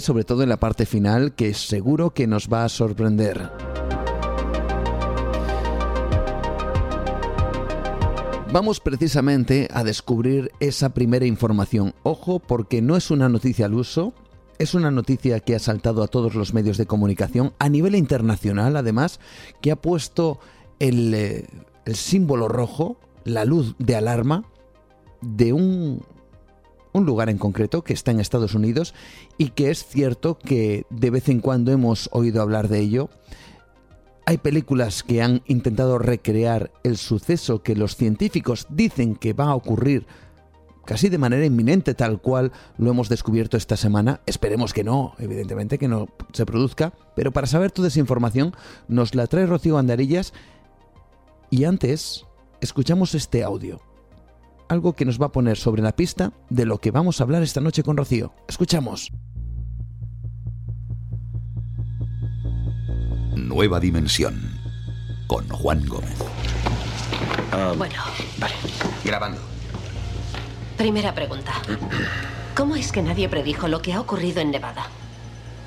sobre 0.00 0.24
todo 0.24 0.42
en 0.42 0.50
la 0.50 0.58
parte 0.58 0.84
final, 0.84 1.34
que 1.34 1.54
seguro 1.54 2.10
que 2.10 2.26
nos 2.26 2.48
va 2.48 2.64
a 2.64 2.68
sorprender. 2.68 3.50
Vamos 8.52 8.80
precisamente 8.80 9.68
a 9.72 9.82
descubrir 9.82 10.50
esa 10.60 10.90
primera 10.90 11.24
información. 11.24 11.94
Ojo 12.02 12.38
porque 12.38 12.82
no 12.82 12.96
es 12.96 13.10
una 13.10 13.30
noticia 13.30 13.64
al 13.64 13.72
uso, 13.72 14.12
es 14.58 14.74
una 14.74 14.90
noticia 14.90 15.40
que 15.40 15.54
ha 15.54 15.58
saltado 15.58 16.02
a 16.02 16.08
todos 16.08 16.34
los 16.34 16.52
medios 16.52 16.76
de 16.76 16.84
comunicación 16.84 17.54
a 17.58 17.70
nivel 17.70 17.94
internacional, 17.94 18.76
además, 18.76 19.20
que 19.62 19.70
ha 19.70 19.76
puesto 19.76 20.38
el, 20.80 21.14
eh, 21.14 21.46
el 21.86 21.96
símbolo 21.96 22.46
rojo, 22.46 22.98
la 23.24 23.46
luz 23.46 23.74
de 23.78 23.96
alarma 23.96 24.44
de 25.22 25.54
un, 25.54 26.02
un 26.92 27.06
lugar 27.06 27.30
en 27.30 27.38
concreto 27.38 27.82
que 27.82 27.92
está 27.92 28.10
en 28.10 28.20
Estados 28.20 28.54
Unidos 28.54 28.94
y 29.38 29.50
que 29.50 29.70
es 29.70 29.84
cierto 29.84 30.38
que 30.38 30.84
de 30.90 31.10
vez 31.10 31.28
en 31.28 31.40
cuando 31.40 31.72
hemos 31.72 32.08
oído 32.12 32.42
hablar 32.42 32.68
de 32.68 32.80
ello 32.80 33.10
hay 34.24 34.38
películas 34.38 35.02
que 35.02 35.22
han 35.22 35.42
intentado 35.46 35.98
recrear 35.98 36.70
el 36.84 36.96
suceso 36.96 37.62
que 37.62 37.74
los 37.74 37.96
científicos 37.96 38.66
dicen 38.70 39.16
que 39.16 39.32
va 39.32 39.46
a 39.46 39.54
ocurrir 39.54 40.06
casi 40.84 41.08
de 41.08 41.18
manera 41.18 41.44
inminente, 41.44 41.94
tal 41.94 42.20
cual 42.20 42.52
lo 42.76 42.90
hemos 42.90 43.08
descubierto 43.08 43.56
esta 43.56 43.76
semana. 43.76 44.20
Esperemos 44.26 44.72
que 44.72 44.84
no, 44.84 45.14
evidentemente 45.18 45.78
que 45.78 45.88
no 45.88 46.08
se 46.32 46.46
produzca, 46.46 46.92
pero 47.14 47.32
para 47.32 47.46
saber 47.46 47.70
toda 47.70 47.88
esa 47.88 48.00
información 48.00 48.54
nos 48.88 49.14
la 49.14 49.26
trae 49.26 49.46
Rocío 49.46 49.78
Andarillas 49.78 50.32
y 51.50 51.64
antes 51.64 52.24
escuchamos 52.60 53.14
este 53.14 53.42
audio. 53.42 53.80
Algo 54.68 54.94
que 54.94 55.04
nos 55.04 55.20
va 55.20 55.26
a 55.26 55.32
poner 55.32 55.56
sobre 55.56 55.82
la 55.82 55.94
pista 55.94 56.32
de 56.50 56.64
lo 56.64 56.78
que 56.78 56.90
vamos 56.90 57.20
a 57.20 57.24
hablar 57.24 57.42
esta 57.42 57.60
noche 57.60 57.82
con 57.82 57.96
Rocío. 57.96 58.32
Escuchamos. 58.48 59.12
Nueva 63.36 63.80
Dimensión 63.80 64.40
con 65.26 65.48
Juan 65.48 65.86
Gómez. 65.86 66.18
Ah, 67.52 67.74
bueno. 67.76 67.94
Vale, 68.38 68.54
grabando. 69.04 69.40
Primera 70.76 71.14
pregunta. 71.14 71.52
¿Cómo 72.54 72.76
es 72.76 72.92
que 72.92 73.02
nadie 73.02 73.28
predijo 73.28 73.68
lo 73.68 73.80
que 73.80 73.92
ha 73.92 74.00
ocurrido 74.00 74.40
en 74.40 74.50
Nevada? 74.50 74.86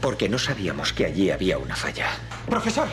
Porque 0.01 0.29
no 0.29 0.37
sabíamos 0.37 0.93
que 0.93 1.05
allí 1.05 1.29
había 1.29 1.57
una 1.57 1.75
falla. 1.75 2.07
Profesor. 2.47 2.87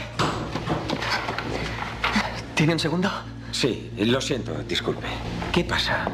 ¿Tiene 2.55 2.75
un 2.75 2.79
segundo? 2.79 3.11
Sí, 3.53 3.91
lo 3.99 4.21
siento, 4.21 4.55
disculpe. 4.67 5.07
¿Qué 5.53 5.63
pasa? 5.63 6.07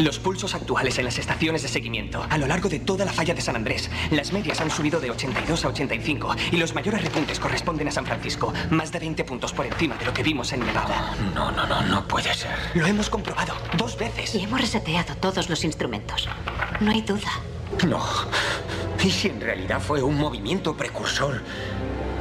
Los 0.00 0.18
pulsos 0.18 0.54
actuales 0.54 0.98
en 0.98 1.04
las 1.04 1.18
estaciones 1.18 1.62
de 1.62 1.68
seguimiento 1.68 2.26
a 2.28 2.36
lo 2.36 2.46
largo 2.46 2.68
de 2.68 2.80
toda 2.80 3.04
la 3.04 3.12
falla 3.12 3.32
de 3.32 3.40
San 3.40 3.54
Andrés. 3.54 3.88
Las 4.10 4.32
medias 4.32 4.60
han 4.60 4.70
subido 4.70 4.98
de 4.98 5.10
82 5.10 5.64
a 5.64 5.68
85 5.68 6.34
y 6.50 6.56
los 6.56 6.74
mayores 6.74 7.02
repuntes 7.02 7.38
corresponden 7.38 7.86
a 7.86 7.92
San 7.92 8.06
Francisco. 8.06 8.52
Más 8.70 8.90
de 8.90 8.98
20 8.98 9.22
puntos 9.24 9.52
por 9.52 9.66
encima 9.66 9.96
de 9.96 10.06
lo 10.06 10.12
que 10.12 10.22
vimos 10.24 10.52
en 10.52 10.60
Nevada. 10.60 11.14
No, 11.34 11.52
no, 11.52 11.66
no, 11.66 11.82
no 11.82 12.08
puede 12.08 12.34
ser. 12.34 12.50
Lo 12.74 12.86
hemos 12.86 13.08
comprobado 13.08 13.54
dos 13.76 13.96
veces. 13.96 14.34
Y 14.34 14.42
hemos 14.42 14.60
reseteado 14.60 15.14
todos 15.16 15.48
los 15.48 15.62
instrumentos. 15.64 16.28
No 16.80 16.90
hay 16.90 17.02
duda. 17.02 17.30
No. 17.86 18.04
¿Y 19.04 19.10
si 19.10 19.28
en 19.28 19.40
realidad 19.40 19.80
fue 19.80 20.02
un 20.02 20.18
movimiento 20.18 20.76
precursor? 20.76 21.42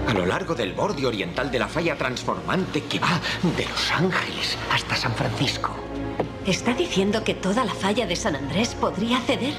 A 0.10 0.14
lo 0.16 0.26
largo 0.26 0.56
del 0.56 0.74
borde 0.74 1.06
oriental 1.06 1.52
de 1.52 1.60
la 1.60 1.68
falla 1.68 1.96
transformante 1.96 2.84
que 2.86 2.98
va 2.98 3.22
de 3.56 3.64
Los 3.64 3.92
Ángeles 3.92 4.58
hasta 4.72 4.96
San 4.96 5.14
Francisco. 5.14 5.70
¿Está 6.48 6.74
diciendo 6.74 7.24
que 7.24 7.36
toda 7.36 7.64
la 7.64 7.76
falla 7.76 8.08
de 8.08 8.16
San 8.16 8.36
Andrés 8.36 8.74
podría 8.74 9.20
ceder? 9.22 9.54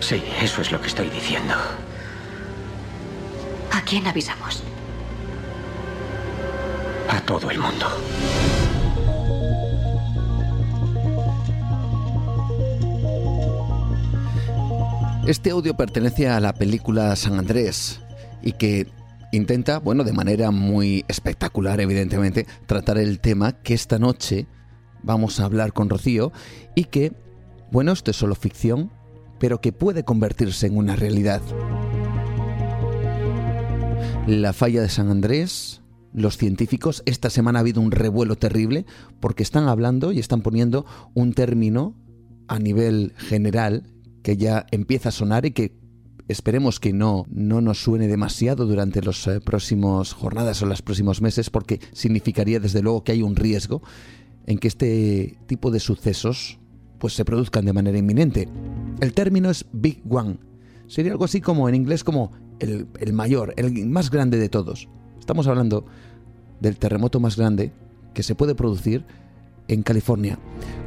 Sí, 0.00 0.22
eso 0.40 0.62
es 0.62 0.72
lo 0.72 0.80
que 0.80 0.86
estoy 0.86 1.10
diciendo. 1.10 1.52
¿A 3.72 3.82
quién 3.82 4.06
avisamos? 4.06 4.62
A 7.10 7.20
todo 7.20 7.50
el 7.50 7.58
mundo. 7.58 7.88
Este 15.26 15.50
audio 15.50 15.76
pertenece 15.76 16.26
a 16.26 16.40
la 16.40 16.54
película 16.54 17.14
San 17.16 17.38
Andrés 17.38 18.00
y 18.40 18.52
que 18.52 18.86
intenta, 19.32 19.78
bueno, 19.78 20.04
de 20.04 20.12
manera 20.12 20.50
muy 20.50 21.04
espectacular, 21.08 21.80
evidentemente, 21.80 22.46
tratar 22.66 22.98
el 22.98 23.18
tema 23.18 23.52
que 23.62 23.74
esta 23.74 23.98
noche 23.98 24.46
vamos 25.02 25.40
a 25.40 25.46
hablar 25.46 25.72
con 25.72 25.88
Rocío 25.90 26.32
y 26.76 26.84
que, 26.84 27.12
bueno, 27.72 27.92
esto 27.92 28.12
es 28.12 28.16
solo 28.16 28.34
ficción, 28.34 28.92
pero 29.40 29.60
que 29.60 29.72
puede 29.72 30.04
convertirse 30.04 30.66
en 30.66 30.76
una 30.76 30.94
realidad. 30.94 31.42
La 34.26 34.52
falla 34.52 34.82
de 34.82 34.88
San 34.88 35.10
Andrés, 35.10 35.82
los 36.12 36.36
científicos, 36.36 37.02
esta 37.06 37.30
semana 37.30 37.58
ha 37.58 37.62
habido 37.62 37.80
un 37.80 37.90
revuelo 37.90 38.36
terrible 38.36 38.84
porque 39.18 39.42
están 39.42 39.66
hablando 39.66 40.12
y 40.12 40.20
están 40.20 40.42
poniendo 40.42 40.86
un 41.14 41.32
término 41.32 41.96
a 42.46 42.58
nivel 42.58 43.14
general 43.16 43.84
que 44.22 44.36
ya 44.36 44.66
empieza 44.70 45.08
a 45.08 45.12
sonar 45.12 45.46
y 45.46 45.50
que 45.50 45.81
esperemos 46.28 46.80
que 46.80 46.92
no, 46.92 47.26
no 47.30 47.60
nos 47.60 47.82
suene 47.82 48.08
demasiado 48.08 48.66
durante 48.66 49.02
las 49.02 49.26
eh, 49.26 49.40
próximas 49.40 50.12
jornadas 50.12 50.62
o 50.62 50.66
los 50.66 50.82
próximos 50.82 51.20
meses 51.20 51.50
porque 51.50 51.80
significaría 51.92 52.60
desde 52.60 52.82
luego 52.82 53.04
que 53.04 53.12
hay 53.12 53.22
un 53.22 53.36
riesgo 53.36 53.82
en 54.46 54.58
que 54.58 54.68
este 54.68 55.38
tipo 55.46 55.70
de 55.70 55.80
sucesos 55.80 56.58
pues 56.98 57.14
se 57.14 57.24
produzcan 57.24 57.64
de 57.64 57.72
manera 57.72 57.98
inminente. 57.98 58.48
El 59.00 59.12
término 59.12 59.50
es 59.50 59.66
Big 59.72 60.02
One. 60.08 60.38
Sería 60.86 61.12
algo 61.12 61.24
así 61.24 61.40
como 61.40 61.68
en 61.68 61.74
inglés 61.74 62.04
como 62.04 62.32
el, 62.60 62.86
el 63.00 63.12
mayor, 63.12 63.54
el 63.56 63.86
más 63.86 64.10
grande 64.10 64.38
de 64.38 64.48
todos. 64.48 64.88
Estamos 65.18 65.46
hablando 65.46 65.84
del 66.60 66.78
terremoto 66.78 67.18
más 67.18 67.36
grande 67.36 67.72
que 68.14 68.22
se 68.22 68.34
puede 68.34 68.54
producir 68.54 69.04
en 69.68 69.82
California. 69.82 70.38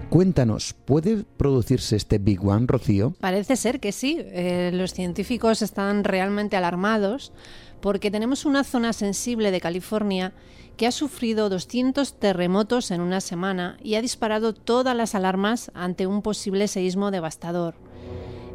Cuéntanos, 0.10 0.74
¿puede 0.74 1.24
producirse 1.38 1.96
este 1.96 2.20
Big 2.20 2.46
One, 2.46 2.68
Rocío? 2.68 3.16
Parece 3.20 3.56
ser 3.56 3.80
que 3.80 3.92
sí. 3.92 4.18
Eh, 4.20 4.72
los 4.74 4.94
científicos 4.94 5.62
están 5.62 6.04
realmente 6.04 6.56
alarmados 6.56 7.34
porque 7.82 8.12
tenemos 8.12 8.46
una 8.46 8.64
zona 8.64 8.94
sensible 8.94 9.52
de 9.52 9.62
California 9.62 10.34
que 10.78 10.88
ha 10.88 10.92
sufrido 10.92 11.50
200 11.50 12.20
terremotos 12.20 12.92
en 12.92 13.02
una 13.02 13.22
semana 13.22 13.78
y 13.84 13.96
ha 13.96 14.02
disparado 14.02 14.54
todas 14.54 14.96
las 14.96 15.16
alarmas 15.16 15.72
ante 15.74 16.08
un 16.08 16.22
posible 16.22 16.68
seísmo 16.68 17.12
devastador. 17.12 17.76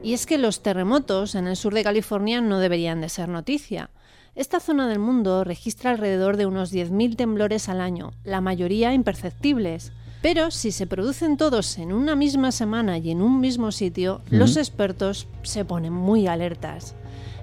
Y 0.03 0.15
es 0.15 0.27
que 0.27 0.39
los 0.39 0.63
terremotos 0.63 1.35
en 1.35 1.47
el 1.47 1.57
sur 1.57 1.75
de 1.75 1.85
California 1.85 2.41
no 2.41 2.59
deberían 2.59 3.01
de 3.01 3.09
ser 3.09 3.29
noticia. 3.29 3.91
Esta 4.35 4.61
zona 4.61 4.89
del 4.89 4.99
mundo 4.99 5.45
registra 5.45 5.91
alrededor 5.91 6.37
de 6.37 6.47
unos 6.47 6.73
10.000 6.73 7.17
temblores 7.17 7.69
al 7.69 7.81
año, 7.81 8.13
la 8.25 8.41
mayoría 8.41 8.95
imperceptibles. 8.95 9.93
Pero 10.23 10.51
si 10.51 10.71
se 10.71 10.87
producen 10.87 11.39
todos 11.39 11.79
en 11.79 11.93
una 11.93 12.15
misma 12.15 12.53
semana 12.53 12.99
y 12.99 13.11
en 13.11 13.23
un 13.23 13.41
mismo 13.41 13.73
sitio, 13.73 14.21
los 14.29 14.59
expertos 14.59 15.29
se 15.43 15.65
ponen 15.65 15.95
muy 15.95 16.27
alertas. 16.27 16.95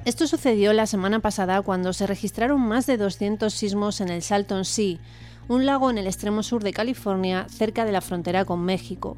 Esto 0.05 0.27
sucedió 0.27 0.73
la 0.73 0.85
semana 0.85 1.19
pasada 1.19 1.61
cuando 1.63 1.91
se 1.91 2.05
registraron 2.05 2.61
más 2.61 2.85
de 2.85 2.97
200 2.97 3.51
sismos 3.51 3.99
en 3.99 4.09
el 4.09 4.21
Salton 4.21 4.63
Sea, 4.63 4.99
un 5.47 5.65
lago 5.65 5.89
en 5.89 5.97
el 5.97 6.05
extremo 6.05 6.43
sur 6.43 6.63
de 6.63 6.71
California, 6.71 7.47
cerca 7.49 7.83
de 7.83 7.91
la 7.91 8.01
frontera 8.01 8.45
con 8.45 8.63
México. 8.63 9.17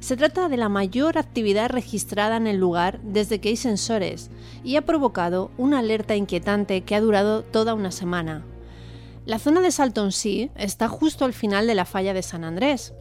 Se 0.00 0.16
trata 0.16 0.48
de 0.48 0.56
la 0.56 0.68
mayor 0.68 1.18
actividad 1.18 1.70
registrada 1.70 2.36
en 2.36 2.46
el 2.46 2.56
lugar 2.56 3.00
desde 3.02 3.38
que 3.38 3.50
hay 3.50 3.56
sensores 3.56 4.30
y 4.64 4.76
ha 4.76 4.82
provocado 4.82 5.50
una 5.58 5.80
alerta 5.80 6.16
inquietante 6.16 6.82
que 6.82 6.94
ha 6.94 7.00
durado 7.00 7.42
toda 7.42 7.74
una 7.74 7.90
semana. 7.90 8.44
La 9.26 9.38
zona 9.38 9.62
de 9.62 9.70
Salton 9.70 10.12
Sea 10.12 10.50
está 10.54 10.86
justo 10.86 11.24
al 11.24 11.32
final 11.32 11.66
de 11.66 11.74
la 11.74 11.86
falla 11.86 12.12
de 12.12 12.22
San 12.22 12.44
Andrés. 12.44 12.92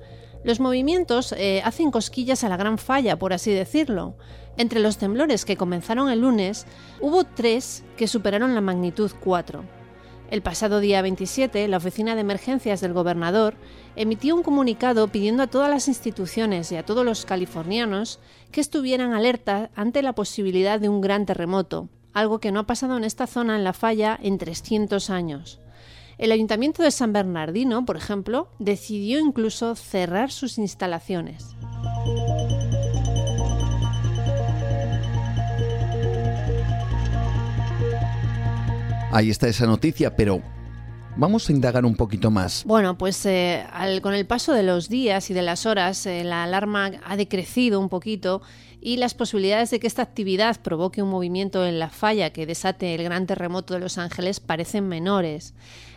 Los 0.45 0.61
movimientos 0.61 1.33
eh, 1.33 1.61
hacen 1.65 1.91
cosquillas 1.91 2.45
a 2.45 2.49
la 2.49 2.55
gran 2.55 2.77
falla, 2.77 3.19
por 3.19 3.33
así 3.33 3.51
decirlo. 3.51 4.15
Entre 4.55 4.79
los 4.79 4.97
temblores 4.97 5.43
que 5.43 5.57
comenzaron 5.57 6.09
el 6.09 6.21
lunes, 6.21 6.65
hubo 7.01 7.25
tres 7.25 7.83
que 7.97 8.07
superaron 8.07 8.55
la 8.55 8.61
magnitud 8.61 9.11
4. 9.21 9.65
El 10.31 10.41
pasado 10.41 10.79
día 10.79 11.01
27, 11.01 11.67
la 11.67 11.77
Oficina 11.77 12.15
de 12.15 12.21
Emergencias 12.21 12.79
del 12.79 12.93
Gobernador 12.93 13.55
emitió 13.97 14.33
un 14.33 14.43
comunicado 14.43 15.09
pidiendo 15.09 15.43
a 15.43 15.47
todas 15.47 15.69
las 15.69 15.89
instituciones 15.89 16.71
y 16.71 16.77
a 16.77 16.85
todos 16.85 17.03
los 17.03 17.25
californianos 17.25 18.21
que 18.49 18.61
estuvieran 18.61 19.13
alerta 19.13 19.71
ante 19.75 20.01
la 20.01 20.13
posibilidad 20.13 20.79
de 20.79 20.87
un 20.87 21.01
gran 21.01 21.25
terremoto. 21.25 21.89
algo 22.13 22.39
que 22.39 22.51
no 22.51 22.59
ha 22.59 22.67
pasado 22.67 22.95
en 22.95 23.03
esta 23.03 23.25
zona 23.25 23.55
en 23.55 23.63
la 23.63 23.73
falla 23.73 24.19
en 24.21 24.37
300 24.37 25.09
años. 25.09 25.59
El 26.23 26.31
Ayuntamiento 26.31 26.83
de 26.83 26.91
San 26.91 27.11
Bernardino, 27.11 27.83
por 27.83 27.97
ejemplo, 27.97 28.47
decidió 28.57 29.19
incluso 29.19 29.75
cerrar 29.75 30.31
sus 30.31 30.57
instalaciones. 30.57 31.53
Ahí 39.11 39.29
está 39.29 39.49
esa 39.49 39.65
noticia, 39.65 40.15
pero 40.15 40.41
Vamos 41.15 41.47
a 41.47 41.51
indagar 41.51 41.85
un 41.85 41.95
poquito 41.95 42.31
más. 42.31 42.63
Bueno, 42.65 42.97
pues 42.97 43.23
eh, 43.27 43.63
con 44.01 44.15
el 44.15 44.25
paso 44.25 44.51
de 44.51 44.63
los 44.63 44.89
días 44.89 45.29
y 45.29 45.35
de 45.35 45.43
las 45.43 45.67
horas, 45.67 46.07
eh, 46.07 46.23
la 46.23 46.43
alarma 46.43 46.89
ha 47.05 47.15
decrecido 47.15 47.79
un 47.79 47.87
poquito 47.87 48.41
y 48.81 48.97
las 48.97 49.13
posibilidades 49.13 49.69
de 49.69 49.79
que 49.79 49.85
esta 49.85 50.01
actividad 50.01 50.59
provoque 50.61 51.03
un 51.03 51.09
movimiento 51.09 51.67
en 51.67 51.77
la 51.77 51.89
falla 51.89 52.31
que 52.31 52.47
desate 52.47 52.95
el 52.95 53.03
gran 53.03 53.27
terremoto 53.27 53.75
de 53.75 53.79
Los 53.79 53.99
Ángeles 53.99 54.39
parecen 54.39 54.87
menores. 54.87 55.53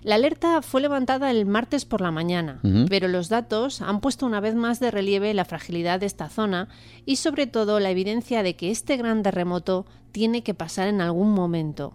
La 0.07 0.15
alerta 0.15 0.63
fue 0.63 0.81
levantada 0.81 1.33
el 1.33 1.47
martes 1.47 1.85
por 1.85 2.01
la 2.01 2.13
mañana, 2.13 2.61
pero 2.89 3.09
los 3.09 3.29
datos 3.29 3.83
han 3.83 4.01
puesto 4.01 4.25
una 4.25 4.39
vez 4.39 4.55
más 4.55 4.79
de 4.79 4.93
relieve 4.93 5.35
la 5.35 5.45
fragilidad 5.45 5.99
de 5.99 6.07
esta 6.07 6.29
zona 6.29 6.69
y 7.05 7.17
sobre 7.17 7.49
todo 7.49 7.81
la 7.81 7.91
evidencia 7.91 8.45
de 8.45 8.55
que 8.55 8.71
este 8.71 8.97
gran 8.97 9.25
terremoto 9.25 9.85
tiene 10.13 10.45
que 10.45 10.55
pasar 10.55 10.87
en 10.87 11.01
algún 11.01 11.33
momento. 11.33 11.95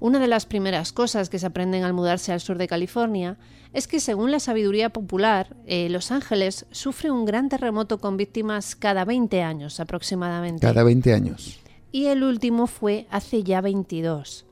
Una 0.00 0.20
de 0.20 0.26
las 0.26 0.46
primeras 0.46 0.94
cosas 0.94 1.28
que 1.28 1.38
se 1.38 1.44
aprenden 1.44 1.84
al 1.84 1.92
mudarse 1.92 2.32
al 2.32 2.40
sur 2.40 2.56
de 2.56 2.66
California 2.66 3.36
es 3.74 3.88
que, 3.88 4.00
según 4.00 4.30
la 4.30 4.40
sabiduría 4.40 4.88
popular, 4.88 5.54
eh, 5.66 5.90
Los 5.90 6.12
Ángeles 6.12 6.64
sufre 6.70 7.10
un 7.10 7.26
gran 7.26 7.50
terremoto 7.50 7.98
con 7.98 8.16
víctimas 8.16 8.74
cada 8.74 9.04
20 9.04 9.42
años 9.42 9.80
aproximadamente. 9.80 10.66
Cada 10.66 10.82
20 10.82 11.12
años. 11.12 11.60
Y 11.92 12.06
el 12.06 12.24
último 12.24 12.66
fue 12.68 13.06
hace 13.10 13.42
ya 13.42 13.60
22. 13.60 14.43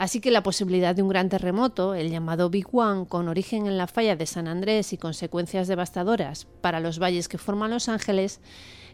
Así 0.00 0.22
que 0.22 0.30
la 0.30 0.42
posibilidad 0.42 0.96
de 0.96 1.02
un 1.02 1.10
gran 1.10 1.28
terremoto, 1.28 1.94
el 1.94 2.10
llamado 2.10 2.48
Big 2.48 2.66
One, 2.72 3.04
con 3.06 3.28
origen 3.28 3.66
en 3.66 3.76
la 3.76 3.86
falla 3.86 4.16
de 4.16 4.24
San 4.24 4.48
Andrés 4.48 4.94
y 4.94 4.96
consecuencias 4.96 5.68
devastadoras 5.68 6.46
para 6.62 6.80
los 6.80 6.98
valles 6.98 7.28
que 7.28 7.36
forman 7.36 7.70
Los 7.70 7.90
Ángeles, 7.90 8.40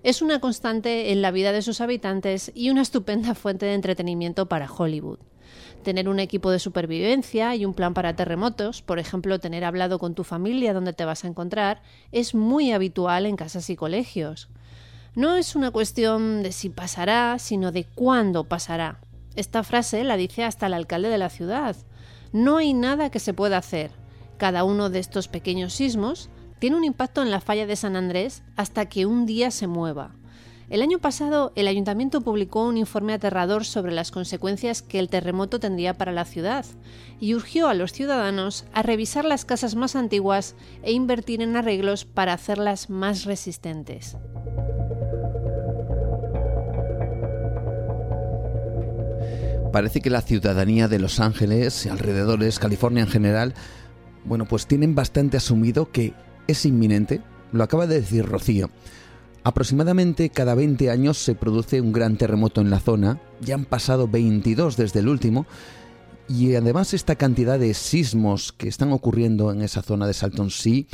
es 0.03 0.21
una 0.21 0.41
constante 0.41 1.13
en 1.13 1.23
la 1.23 1.31
vida 1.31 1.53
de 1.53 1.63
sus 1.63 1.81
habitantes 1.81 2.51
y 2.57 2.71
una 2.71 2.83
estupenda 2.83 3.37
fuente 3.37 3.67
de 3.67 3.75
entretenimiento 3.75 4.47
para 4.47 4.69
Hollywood 4.69 5.21
tener 5.85 6.09
un 6.09 6.19
equipo 6.19 6.51
de 6.51 6.59
supervivencia 6.59 7.55
y 7.55 7.65
un 7.65 7.73
plan 7.73 7.95
para 7.95 8.17
terremotos, 8.17 8.83
por 8.83 8.99
ejemplo, 8.99 9.39
tener 9.39 9.65
hablado 9.65 10.01
con 10.01 10.17
tu 10.17 10.25
familia 10.25 10.75
dónde 10.75 10.93
te 10.93 11.05
vas 11.05 11.25
a 11.25 11.29
encontrar, 11.29 11.83
es 12.11 12.35
muy 12.35 12.73
habitual 12.73 13.27
en 13.27 13.37
casas 13.37 13.71
y 13.71 13.77
colegios. 13.77 14.49
No 15.15 15.37
es 15.37 15.55
una 15.55 15.71
cuestión 15.71 16.43
de 16.43 16.51
si 16.51 16.71
pasará, 16.71 17.39
sino 17.39 17.71
de 17.71 17.85
cuándo 17.85 18.43
pasará. 18.43 18.99
Esta 19.37 19.63
frase 19.63 20.03
la 20.03 20.17
dice 20.17 20.45
hasta 20.45 20.67
el 20.67 20.75
alcalde 20.75 21.11
de 21.11 21.19
la 21.19 21.29
ciudad. 21.29 21.77
No 22.33 22.57
hay 22.57 22.73
nada 22.73 23.11
que 23.11 23.21
se 23.21 23.35
pueda 23.35 23.59
hacer. 23.59 23.91
Cada 24.39 24.65
uno 24.65 24.91
de 24.91 24.99
estos 24.99 25.29
pequeños 25.29 25.75
sismos 25.75 26.31
tiene 26.59 26.77
un 26.77 26.85
impacto 26.85 27.23
en 27.23 27.31
la 27.31 27.41
falla 27.41 27.67
de 27.67 27.77
San 27.77 27.97
Andrés 27.97 28.43
hasta 28.57 28.87
que 28.87 29.05
un 29.05 29.27
día 29.27 29.51
se 29.51 29.67
mueva. 29.67 30.15
El 30.69 30.83
año 30.83 30.99
pasado, 30.99 31.53
el 31.55 31.69
ayuntamiento 31.69 32.23
publicó 32.23 32.65
un 32.65 32.77
informe 32.77 33.13
aterrador 33.13 33.65
sobre 33.65 33.93
las 33.93 34.11
consecuencias 34.11 34.83
que 34.83 34.99
el 34.99 35.09
terremoto 35.09 35.61
tendría 35.61 35.95
para 35.95 36.11
la 36.11 36.25
ciudad 36.25 36.67
y 37.21 37.35
urgió 37.35 37.69
a 37.69 37.75
los 37.75 37.93
ciudadanos 37.93 38.65
a 38.73 38.83
revisar 38.83 39.25
las 39.25 39.45
casas 39.45 39.77
más 39.77 39.95
antiguas 39.95 40.57
e 40.83 40.93
invertir 40.93 41.41
en 41.41 41.57
arreglos 41.57 42.05
para 42.05 42.33
hacerlas 42.33 42.91
más 42.91 43.25
resistentes. 43.25 44.17
Parece 49.73 50.01
que 50.01 50.11
la 50.11 50.23
ciudadanía 50.23 50.89
de 50.89 50.99
Los 50.99 51.21
Ángeles 51.21 51.85
y 51.85 51.89
alrededores, 51.89 52.59
California 52.59 53.03
en 53.03 53.11
general, 53.11 53.55
bueno, 54.25 54.47
pues 54.47 54.67
tienen 54.67 54.95
bastante 54.95 55.37
asumido 55.37 55.91
que 55.91 56.15
es 56.47 56.65
inminente, 56.65 57.21
lo 57.53 57.63
acaba 57.65 57.87
de 57.87 58.01
decir 58.01 58.25
Rocío. 58.27 58.71
Aproximadamente 59.45 60.31
cada 60.31 60.55
20 60.55 60.91
años 60.91 61.19
se 61.19 61.35
produce 61.35 61.81
un 61.81 61.93
gran 61.93 62.17
terremoto 62.17 62.61
en 62.61 62.71
la 62.71 62.81
zona, 62.81 63.21
ya 63.41 63.55
han 63.55 63.65
pasado 63.65 64.09
22 64.09 64.77
desde 64.77 65.01
el 65.01 65.09
último, 65.09 65.47
y 66.29 66.55
además 66.55 66.95
esta 66.95 67.15
cantidad 67.15 67.59
de 67.59 67.75
sismos 67.75 68.53
que 68.53 68.69
están 68.69 68.93
ocurriendo 68.93 69.53
en 69.53 69.63
esa 69.63 69.83
zona 69.83 70.07
de 70.07 70.15
Salton 70.15 70.51
Sea, 70.51 70.85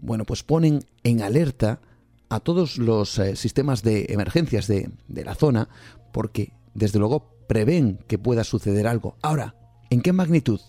bueno, 0.00 0.24
pues 0.24 0.42
ponen 0.42 0.84
en 1.04 1.22
alerta 1.22 1.80
a 2.28 2.40
todos 2.40 2.76
los 2.78 3.18
eh, 3.18 3.36
sistemas 3.36 3.82
de 3.82 4.06
emergencias 4.08 4.66
de, 4.66 4.90
de 5.08 5.24
la 5.24 5.34
zona, 5.34 5.68
porque 6.12 6.52
desde 6.74 6.98
luego 6.98 7.36
prevén 7.48 7.98
que 8.06 8.18
pueda 8.18 8.44
suceder 8.44 8.86
algo. 8.86 9.16
Ahora, 9.22 9.54
¿en 9.90 10.00
qué 10.00 10.12
magnitud? 10.12 10.60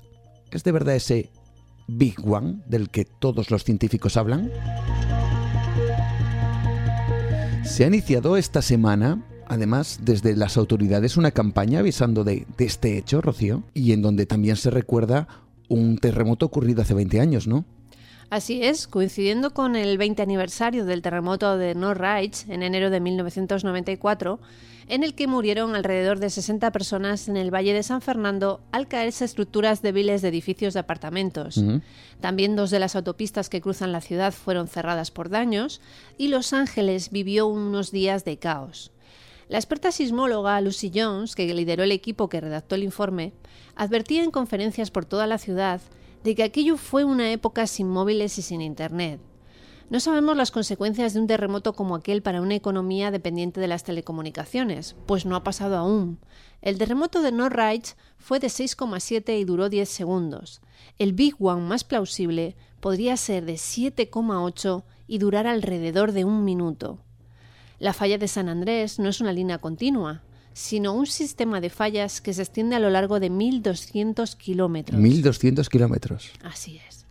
¿Es 0.51 0.64
de 0.64 0.72
verdad 0.72 0.95
ese 0.95 1.32
Big 1.88 2.16
One 2.26 2.62
del 2.68 2.89
que 2.89 3.06
todos 3.06 3.51
los 3.51 3.64
científicos 3.64 4.18
hablan? 4.18 4.51
Se 7.64 7.84
ha 7.84 7.88
iniciado 7.88 8.38
esta 8.38 8.62
semana, 8.62 9.26
además, 9.47 10.01
desde 10.04 10.36
las 10.36 10.58
autoridades 10.58 11.18
una 11.18 11.32
campaña 11.32 11.80
avisando 11.80 12.24
de, 12.24 12.45
este 12.60 12.97
hecho, 12.97 13.22
Rocío, 13.22 13.64
y 13.74 13.93
en 13.93 14.01
donde 14.01 14.26
también 14.26 14.58
se 14.58 14.70
recuerda 14.70 15.28
un 15.70 15.97
terremoto 15.97 16.45
ocurrido 16.45 16.82
hace 16.82 16.93
20 16.93 17.20
años, 17.20 17.47
¿no? 17.47 17.66
Así 18.34 18.64
es, 18.64 18.88
coincidiendo 18.88 19.54
con 19.54 19.76
el 19.76 20.00
20 20.00 20.24
aniversario 20.24 20.86
del 20.86 21.04
terremoto 21.04 21.56
de 21.56 21.76
Northridge 21.76 22.50
en 22.50 22.64
enero 22.64 22.90
de 22.90 23.00
1994, 23.00 24.40
en 24.88 25.04
el 25.04 25.14
que 25.14 25.28
murieron 25.28 25.76
alrededor 25.76 26.18
de 26.18 26.32
60 26.32 26.72
personas 26.72 27.28
en 27.28 27.38
el 27.38 27.54
Valle 27.54 27.76
de 27.76 27.84
San 27.84 28.02
Fernando 28.02 28.60
al 28.72 28.88
caerse 28.88 29.24
estructuras 29.24 29.84
débiles 29.84 30.24
de 30.24 30.30
edificios 30.30 30.74
de 30.74 30.80
apartamentos. 30.80 31.64
También 32.22 32.56
dos 32.56 32.72
de 32.72 32.80
las 32.80 32.96
autopistas 32.96 33.50
que 33.50 33.62
cruzan 33.62 33.92
la 33.92 34.02
ciudad 34.02 34.34
fueron 34.34 34.68
cerradas 34.68 35.12
por 35.12 35.30
daños 35.30 35.80
y 36.18 36.30
Los 36.30 36.54
Ángeles 36.54 37.12
vivió 37.12 37.46
unos 37.46 37.92
días 37.92 38.26
de 38.26 38.40
caos. 38.40 38.92
La 39.48 39.60
experta 39.60 39.92
sismóloga 39.92 40.60
Lucy 40.60 40.92
Jones, 40.92 41.36
que 41.36 41.54
lideró 41.54 41.84
el 41.84 41.92
equipo 41.92 42.30
que 42.30 42.42
redactó 42.42 42.74
el 42.74 42.82
informe, 42.82 43.32
advertía 43.76 44.24
en 44.24 44.32
conferencias 44.32 44.90
por 44.90 45.06
toda 45.06 45.28
la 45.28 45.38
ciudad 45.38 45.82
de 46.24 46.36
que 46.36 46.43
aquello 46.43 46.78
fue 46.78 47.03
una 47.03 47.32
época 47.32 47.67
sin 47.67 47.88
móviles 47.88 48.38
y 48.38 48.41
sin 48.41 48.61
Internet. 48.61 49.19
No 49.89 49.99
sabemos 49.99 50.36
las 50.36 50.49
consecuencias 50.49 51.13
de 51.13 51.19
un 51.19 51.28
terremoto 51.28 51.74
como 51.74 51.95
aquel 51.95 52.21
para 52.21 52.41
una 52.41 52.55
economía 52.55 53.11
dependiente 53.11 53.59
de 53.59 53.67
las 53.67 53.84
telecomunicaciones, 53.84 54.95
pues 55.05 55.26
no 55.26 55.36
ha 55.36 55.43
pasado 55.43 55.76
aún. 55.76 56.19
El 56.61 56.78
terremoto 56.78 57.21
de 57.21 57.32
Northridge 57.32 57.95
fue 58.17 58.39
de 58.39 58.47
6,7 58.47 59.38
y 59.38 59.43
duró 59.43 59.69
10 59.69 59.88
segundos. 59.88 60.61
El 60.97 61.13
Big 61.13 61.36
One 61.39 61.61
más 61.61 61.84
plausible 61.84 62.55
podría 62.80 63.17
ser 63.17 63.45
de 63.45 63.53
7,8 63.53 64.84
y 65.07 65.17
durar 65.17 65.45
alrededor 65.45 66.13
de 66.13 66.26
un 66.26 66.43
minuto. 66.43 66.99
La 67.80 67.93
falla 67.93 68.17
de 68.17 68.30
San 68.30 68.49
Andrés 68.49 68.97
no 68.97 69.09
es 69.09 69.19
una 69.19 69.34
línea 69.34 69.57
continua, 69.57 70.24
sino 70.54 70.93
un 70.93 71.08
sistema 71.08 71.62
de 71.62 71.70
fallas 71.70 72.22
que 72.22 72.34
se 72.34 72.43
extiende 72.43 72.76
a 72.76 72.80
lo 72.80 72.89
largo 72.89 73.20
de 73.20 73.32
1.200 73.32 74.38
kilómetros. 74.38 74.99
1.200 74.99 75.68
kilómetros. 75.68 76.32
Así 76.43 76.80
es. 76.88 77.06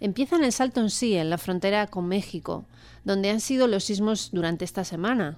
Empieza 0.00 0.36
en 0.36 0.44
el 0.44 0.52
Salton 0.52 0.90
Sea, 0.90 1.22
en 1.22 1.30
la 1.30 1.38
frontera 1.38 1.86
con 1.86 2.08
México, 2.08 2.66
donde 3.04 3.30
han 3.30 3.40
sido 3.40 3.68
los 3.68 3.84
sismos 3.84 4.30
durante 4.32 4.64
esta 4.64 4.84
semana, 4.84 5.36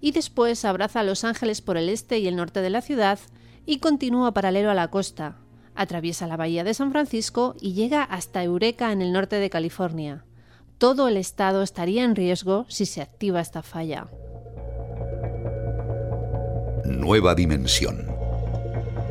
y 0.00 0.12
después 0.12 0.64
abraza 0.64 1.00
a 1.00 1.04
Los 1.04 1.24
Ángeles 1.24 1.62
por 1.62 1.76
el 1.76 1.88
este 1.88 2.18
y 2.18 2.26
el 2.26 2.36
norte 2.36 2.60
de 2.60 2.70
la 2.70 2.82
ciudad 2.82 3.18
y 3.66 3.78
continúa 3.78 4.34
paralelo 4.34 4.70
a 4.70 4.74
la 4.74 4.88
costa. 4.88 5.38
Atraviesa 5.74 6.26
la 6.26 6.36
bahía 6.36 6.64
de 6.64 6.74
San 6.74 6.90
Francisco 6.90 7.54
y 7.60 7.72
llega 7.72 8.02
hasta 8.02 8.42
Eureka 8.42 8.92
en 8.92 9.00
el 9.00 9.12
norte 9.12 9.36
de 9.36 9.48
California. 9.48 10.24
Todo 10.78 11.08
el 11.08 11.16
estado 11.16 11.62
estaría 11.62 12.04
en 12.04 12.16
riesgo 12.16 12.66
si 12.68 12.84
se 12.84 13.00
activa 13.00 13.40
esta 13.40 13.62
falla. 13.62 14.08
Nueva 16.84 17.34
dimensión. 17.34 18.06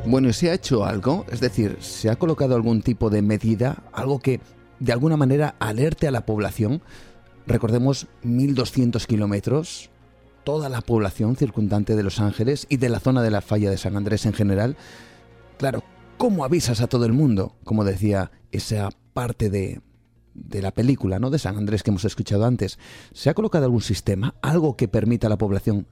Bueno, 0.06 0.34
¿se 0.34 0.50
ha 0.50 0.56
hecho 0.56 0.84
algo? 0.84 1.26
Es 1.32 1.40
decir, 1.40 1.78
¿se 1.80 2.10
ha 2.10 2.18
colocado 2.18 2.56
algún 2.56 2.82
tipo 2.82 3.10
de 3.10 3.22
medida, 3.22 3.84
algo 3.94 4.20
que 4.20 4.42
de 4.80 4.92
alguna 4.92 5.16
manera 5.16 5.56
alerte 5.60 6.08
a 6.08 6.12
la 6.12 6.26
población? 6.26 6.82
Recordemos 7.48 8.08
1.200 8.24 9.06
kilómetros, 9.06 9.90
toda 10.44 10.70
la 10.70 10.82
población 10.82 11.36
circundante 11.36 11.96
de 11.96 12.04
Los 12.04 12.20
Ángeles 12.20 12.66
y 12.68 12.78
de 12.78 12.90
la 12.90 13.00
zona 13.00 13.22
de 13.22 13.32
la 13.32 13.42
falla 13.42 13.70
de 13.70 13.78
San 13.78 13.96
Andrés 13.96 14.26
en 14.26 14.34
general. 14.34 14.76
Claro, 15.58 15.84
¿cómo 16.18 16.44
avisas 16.44 16.82
a 16.82 16.88
todo 16.88 17.06
el 17.06 17.14
mundo? 17.14 17.56
Como 17.64 17.86
decía 17.86 18.32
esa 18.52 18.90
parte 19.14 19.50
de, 19.50 19.82
de 20.34 20.62
la 20.62 20.72
película, 20.72 21.20
¿no? 21.20 21.30
De 21.30 21.40
San 21.40 21.58
Andrés 21.58 21.84
que 21.84 21.92
hemos 21.92 22.06
escuchado 22.06 22.46
antes. 22.46 22.80
¿Se 23.14 23.30
ha 23.30 23.34
colocado 23.34 23.66
algún 23.66 23.82
sistema, 23.82 24.36
algo 24.42 24.76
que 24.76 24.88
permita 24.88 25.28
a 25.28 25.30
la 25.30 25.38
población 25.38 25.88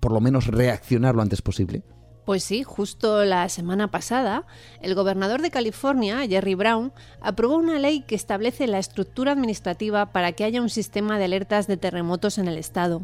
por 0.00 0.12
lo 0.12 0.20
menos 0.20 0.46
reaccionar 0.46 1.14
lo 1.14 1.22
antes 1.22 1.42
posible? 1.42 1.82
Pues 2.28 2.44
sí, 2.44 2.62
justo 2.62 3.24
la 3.24 3.48
semana 3.48 3.90
pasada, 3.90 4.44
el 4.82 4.94
gobernador 4.94 5.40
de 5.40 5.50
California, 5.50 6.26
Jerry 6.28 6.54
Brown, 6.54 6.92
aprobó 7.22 7.56
una 7.56 7.78
ley 7.78 8.02
que 8.02 8.14
establece 8.14 8.66
la 8.66 8.78
estructura 8.78 9.32
administrativa 9.32 10.12
para 10.12 10.32
que 10.32 10.44
haya 10.44 10.60
un 10.60 10.68
sistema 10.68 11.18
de 11.18 11.24
alertas 11.24 11.66
de 11.66 11.78
terremotos 11.78 12.36
en 12.36 12.46
el 12.46 12.58
estado. 12.58 13.00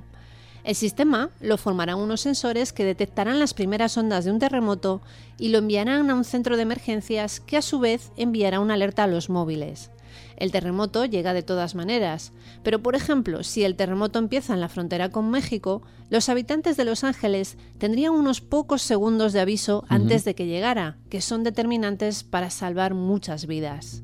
El 0.62 0.74
sistema 0.74 1.30
lo 1.40 1.56
formarán 1.56 1.98
unos 1.98 2.22
sensores 2.22 2.74
que 2.74 2.84
detectarán 2.84 3.38
las 3.38 3.54
primeras 3.54 3.96
ondas 3.96 4.26
de 4.26 4.30
un 4.30 4.38
terremoto 4.38 5.00
y 5.38 5.48
lo 5.48 5.58
enviarán 5.58 6.10
a 6.10 6.14
un 6.14 6.24
centro 6.24 6.56
de 6.56 6.62
emergencias 6.62 7.40
que 7.40 7.56
a 7.56 7.62
su 7.62 7.78
vez 7.80 8.12
enviará 8.16 8.60
una 8.60 8.74
alerta 8.74 9.04
a 9.04 9.06
los 9.06 9.30
móviles. 9.30 9.90
El 10.36 10.52
terremoto 10.52 11.04
llega 11.04 11.32
de 11.32 11.42
todas 11.42 11.74
maneras, 11.74 12.32
pero 12.62 12.82
por 12.82 12.94
ejemplo, 12.94 13.42
si 13.42 13.64
el 13.64 13.76
terremoto 13.76 14.18
empieza 14.18 14.54
en 14.54 14.60
la 14.60 14.68
frontera 14.68 15.10
con 15.10 15.30
México, 15.30 15.82
los 16.10 16.28
habitantes 16.28 16.76
de 16.76 16.84
Los 16.84 17.04
Ángeles 17.04 17.56
tendrían 17.78 18.12
unos 18.12 18.40
pocos 18.40 18.82
segundos 18.82 19.32
de 19.32 19.40
aviso 19.40 19.84
antes 19.88 20.24
de 20.24 20.34
que 20.34 20.46
llegara, 20.46 20.98
que 21.10 21.20
son 21.20 21.44
determinantes 21.44 22.24
para 22.24 22.50
salvar 22.50 22.94
muchas 22.94 23.46
vidas. 23.46 24.02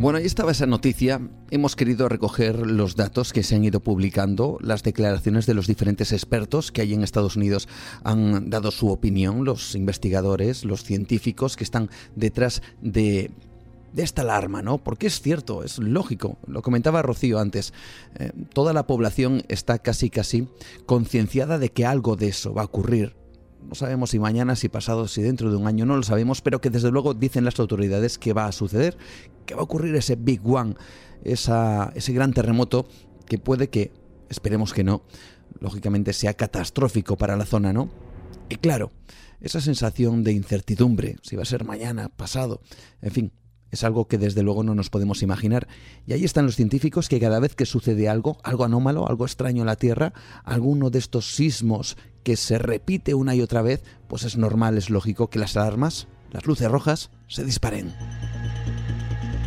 Bueno, 0.00 0.16
ahí 0.16 0.24
estaba 0.24 0.52
esa 0.52 0.64
noticia. 0.64 1.20
Hemos 1.50 1.76
querido 1.76 2.08
recoger 2.08 2.66
los 2.66 2.96
datos 2.96 3.34
que 3.34 3.42
se 3.42 3.54
han 3.54 3.64
ido 3.64 3.80
publicando, 3.80 4.56
las 4.62 4.82
declaraciones 4.82 5.44
de 5.44 5.52
los 5.52 5.66
diferentes 5.66 6.12
expertos 6.12 6.72
que 6.72 6.80
hay 6.80 6.94
en 6.94 7.02
Estados 7.02 7.36
Unidos 7.36 7.68
han 8.02 8.48
dado 8.48 8.70
su 8.70 8.88
opinión, 8.88 9.44
los 9.44 9.74
investigadores, 9.74 10.64
los 10.64 10.84
científicos 10.84 11.54
que 11.54 11.64
están 11.64 11.90
detrás 12.16 12.62
de 12.80 13.30
esta 13.94 14.22
alarma, 14.22 14.62
¿no? 14.62 14.78
Porque 14.78 15.06
es 15.06 15.20
cierto, 15.20 15.64
es 15.64 15.78
lógico, 15.78 16.38
lo 16.46 16.62
comentaba 16.62 17.02
Rocío 17.02 17.38
antes, 17.38 17.74
eh, 18.18 18.32
toda 18.54 18.72
la 18.72 18.86
población 18.86 19.42
está 19.48 19.80
casi 19.80 20.08
casi 20.08 20.48
concienciada 20.86 21.58
de 21.58 21.72
que 21.72 21.84
algo 21.84 22.16
de 22.16 22.28
eso 22.28 22.54
va 22.54 22.62
a 22.62 22.66
ocurrir. 22.66 23.19
No 23.68 23.74
sabemos 23.74 24.10
si 24.10 24.18
mañana, 24.18 24.56
si 24.56 24.68
pasado, 24.68 25.06
si 25.06 25.22
dentro 25.22 25.50
de 25.50 25.56
un 25.56 25.66
año, 25.66 25.86
no 25.86 25.96
lo 25.96 26.02
sabemos, 26.02 26.40
pero 26.40 26.60
que 26.60 26.70
desde 26.70 26.90
luego 26.90 27.14
dicen 27.14 27.44
las 27.44 27.58
autoridades 27.60 28.18
que 28.18 28.32
va 28.32 28.46
a 28.46 28.52
suceder, 28.52 28.96
que 29.46 29.54
va 29.54 29.60
a 29.60 29.64
ocurrir 29.64 29.94
ese 29.94 30.16
Big 30.16 30.40
One, 30.44 30.74
ese 31.22 32.12
gran 32.12 32.32
terremoto 32.32 32.88
que 33.26 33.38
puede 33.38 33.68
que, 33.68 33.92
esperemos 34.28 34.72
que 34.72 34.82
no, 34.82 35.02
lógicamente 35.60 36.12
sea 36.12 36.34
catastrófico 36.34 37.16
para 37.16 37.36
la 37.36 37.46
zona, 37.46 37.72
¿no? 37.72 37.90
Y 38.48 38.56
claro, 38.56 38.90
esa 39.40 39.60
sensación 39.60 40.24
de 40.24 40.32
incertidumbre, 40.32 41.16
si 41.22 41.36
va 41.36 41.42
a 41.42 41.46
ser 41.46 41.64
mañana, 41.64 42.08
pasado, 42.08 42.60
en 43.02 43.10
fin, 43.12 43.32
es 43.70 43.84
algo 43.84 44.06
que 44.06 44.18
desde 44.18 44.42
luego 44.42 44.62
no 44.62 44.74
nos 44.74 44.90
podemos 44.90 45.22
imaginar. 45.22 45.68
Y 46.06 46.12
ahí 46.12 46.24
están 46.24 46.46
los 46.46 46.56
científicos 46.56 47.08
que 47.08 47.20
cada 47.20 47.40
vez 47.40 47.54
que 47.54 47.66
sucede 47.66 48.08
algo, 48.08 48.38
algo 48.42 48.64
anómalo, 48.64 49.08
algo 49.08 49.24
extraño 49.24 49.62
en 49.62 49.66
la 49.66 49.76
Tierra, 49.76 50.12
alguno 50.44 50.90
de 50.90 50.98
estos 50.98 51.34
sismos 51.34 51.96
que 52.22 52.36
se 52.36 52.58
repite 52.58 53.14
una 53.14 53.34
y 53.34 53.42
otra 53.42 53.62
vez, 53.62 53.82
pues 54.08 54.24
es 54.24 54.36
normal, 54.36 54.76
es 54.76 54.90
lógico 54.90 55.30
que 55.30 55.38
las 55.38 55.56
alarmas, 55.56 56.08
las 56.32 56.46
luces 56.46 56.70
rojas, 56.70 57.10
se 57.28 57.44
disparen. 57.44 57.94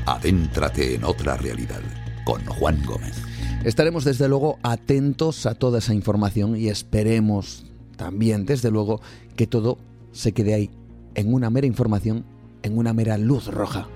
Adéntrate 0.06 0.96
en 0.96 1.04
otra 1.04 1.38
realidad 1.38 1.82
con 2.26 2.44
Juan 2.46 2.84
Gómez. 2.86 3.22
Estaremos 3.64 4.04
desde 4.04 4.28
luego 4.28 4.60
atentos 4.64 5.46
a 5.46 5.56
toda 5.56 5.80
esa 5.80 5.94
información 5.94 6.58
y 6.58 6.68
esperemos 6.68 7.66
también 7.96 8.46
desde 8.46 8.72
luego 8.72 9.02
que 9.38 9.48
todo 9.48 9.78
se 10.12 10.34
quede 10.34 10.54
ahí, 10.54 10.70
en 11.16 11.34
una 11.34 11.50
mera 11.50 11.68
información, 11.68 12.26
en 12.62 12.78
una 12.78 12.94
mera 12.94 13.18
luz 13.18 13.48
roja. 13.48 13.88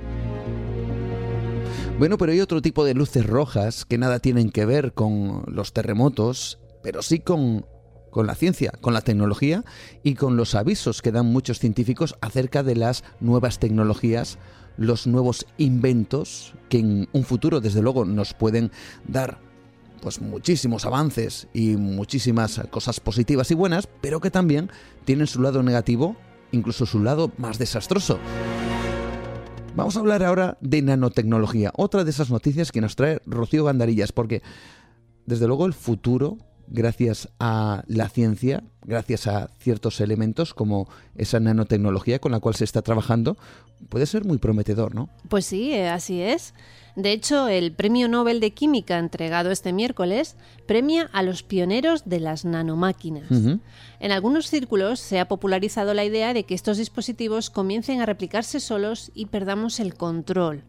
Bueno, 1.99 2.18
pero 2.18 2.32
hay 2.32 2.41
otro 2.41 2.61
tipo 2.61 2.86
de 2.86 2.93
luces 2.93 3.26
rojas 3.26 3.86
que 3.86 3.97
nada 3.97 4.20
tienen 4.20 4.51
que 4.51 4.65
ver 4.65 4.93
con 4.93 5.43
los 5.47 5.74
terremotos, 5.74 6.59
pero 6.84 7.01
sí 7.01 7.20
con, 7.20 7.65
con 8.11 8.28
la 8.28 8.36
ciencia, 8.36 8.72
con 8.82 8.93
la 8.93 9.01
tecnología 9.01 9.63
y 10.03 10.15
con 10.15 10.38
los 10.38 10.53
avisos 10.55 11.01
que 11.01 11.11
dan 11.11 11.26
muchos 11.26 11.59
científicos 11.59 12.15
acerca 12.22 12.63
de 12.63 12.76
las 12.76 13.03
nuevas 13.20 13.59
tecnologías, 13.59 14.38
los 14.78 15.07
nuevos 15.07 15.45
inventos 15.57 16.53
que 16.70 16.80
en 16.80 17.09
un 17.13 17.24
futuro 17.24 17.61
desde 17.61 17.82
luego 17.82 18.05
nos 18.05 18.34
pueden 18.34 18.72
dar 19.07 19.39
pues 20.01 20.22
muchísimos 20.22 20.86
avances 20.86 21.47
y 21.53 21.76
muchísimas 21.76 22.61
cosas 22.70 22.99
positivas 22.99 23.49
y 23.51 23.55
buenas, 23.55 23.88
pero 24.01 24.20
que 24.20 24.32
también 24.32 24.70
tienen 25.05 25.28
su 25.28 25.41
lado 25.41 25.63
negativo, 25.63 26.15
incluso 26.51 26.86
su 26.86 27.01
lado 27.01 27.32
más 27.38 27.57
desastroso. 27.57 28.20
Vamos 29.78 29.95
a 29.95 29.99
hablar 29.99 30.23
ahora 30.23 30.57
de 30.59 30.82
nanotecnología, 30.82 31.71
otra 31.75 32.03
de 32.03 32.09
esas 32.09 32.32
noticias 32.32 32.71
que 32.71 32.82
nos 32.82 32.95
trae 32.95 33.21
Rocío 33.28 33.63
Gandarillas, 33.63 34.11
porque 34.11 34.41
desde 35.28 35.45
luego 35.45 35.67
el 35.67 35.75
futuro, 35.75 36.39
gracias 36.67 37.30
a 37.39 37.84
la 37.86 38.09
ciencia, 38.09 38.63
gracias 38.82 39.28
a 39.28 39.51
ciertos 39.59 40.01
elementos 40.01 40.55
como 40.55 40.89
esa 41.13 41.39
nanotecnología 41.39 42.17
con 42.17 42.32
la 42.32 42.39
cual 42.39 42.55
se 42.55 42.63
está 42.63 42.82
trabajando, 42.82 43.38
puede 43.89 44.07
ser 44.07 44.25
muy 44.25 44.39
prometedor, 44.39 44.95
¿no? 44.95 45.09
Pues 45.30 45.45
sí, 45.45 45.71
eh, 45.71 45.89
así 45.89 46.21
es. 46.21 46.55
De 46.97 47.11
hecho, 47.11 47.47
el 47.47 47.73
Premio 47.73 48.07
Nobel 48.07 48.39
de 48.39 48.53
Química 48.53 48.97
entregado 48.97 49.51
este 49.51 49.71
miércoles 49.71 50.35
premia 50.65 51.11
a 51.13 51.21
los 51.21 51.43
pioneros 51.43 52.09
de 52.09 52.19
las 52.19 52.43
nanomáquinas. 52.43 53.29
En 53.99 54.11
algunos 54.11 54.47
círculos 54.47 54.99
se 54.99 55.19
ha 55.19 55.27
popularizado 55.27 55.93
la 55.93 56.05
idea 56.05 56.33
de 56.33 56.43
que 56.45 56.55
estos 56.55 56.77
dispositivos 56.77 57.51
comiencen 57.51 58.01
a 58.01 58.07
replicarse 58.07 58.59
solos 58.59 59.11
y 59.13 59.27
perdamos 59.27 59.79
el 59.79 59.93
control. 59.93 60.63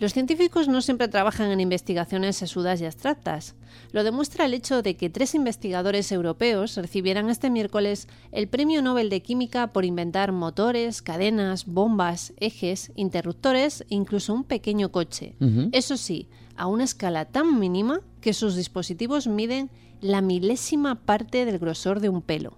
Los 0.00 0.14
científicos 0.14 0.68
no 0.68 0.80
siempre 0.80 1.06
trabajan 1.08 1.50
en 1.50 1.60
investigaciones 1.60 2.36
sesudas 2.36 2.80
y 2.80 2.86
abstractas. 2.86 3.54
Lo 3.92 4.04
demuestra 4.04 4.44
el 4.44 4.54
hecho 4.54 4.82
de 4.82 4.96
que 4.96 5.08
tres 5.08 5.34
investigadores 5.34 6.12
europeos 6.12 6.76
recibieran 6.76 7.30
este 7.30 7.48
miércoles 7.48 8.06
el 8.32 8.48
Premio 8.48 8.82
Nobel 8.82 9.08
de 9.08 9.22
Química 9.22 9.72
por 9.72 9.84
inventar 9.84 10.32
motores, 10.32 11.00
cadenas, 11.00 11.64
bombas, 11.66 12.34
ejes, 12.38 12.92
interruptores 12.96 13.82
e 13.82 13.94
incluso 13.94 14.34
un 14.34 14.44
pequeño 14.44 14.90
coche. 14.90 15.34
Eso 15.72 15.96
sí, 15.96 16.28
a 16.56 16.66
una 16.66 16.84
escala 16.84 17.24
tan 17.24 17.58
mínima 17.58 18.00
que 18.20 18.34
sus 18.34 18.56
dispositivos 18.56 19.26
miden 19.26 19.70
la 20.00 20.20
milésima 20.20 20.96
parte 20.96 21.44
del 21.44 21.58
grosor 21.58 22.00
de 22.00 22.08
un 22.08 22.20
pelo. 22.20 22.56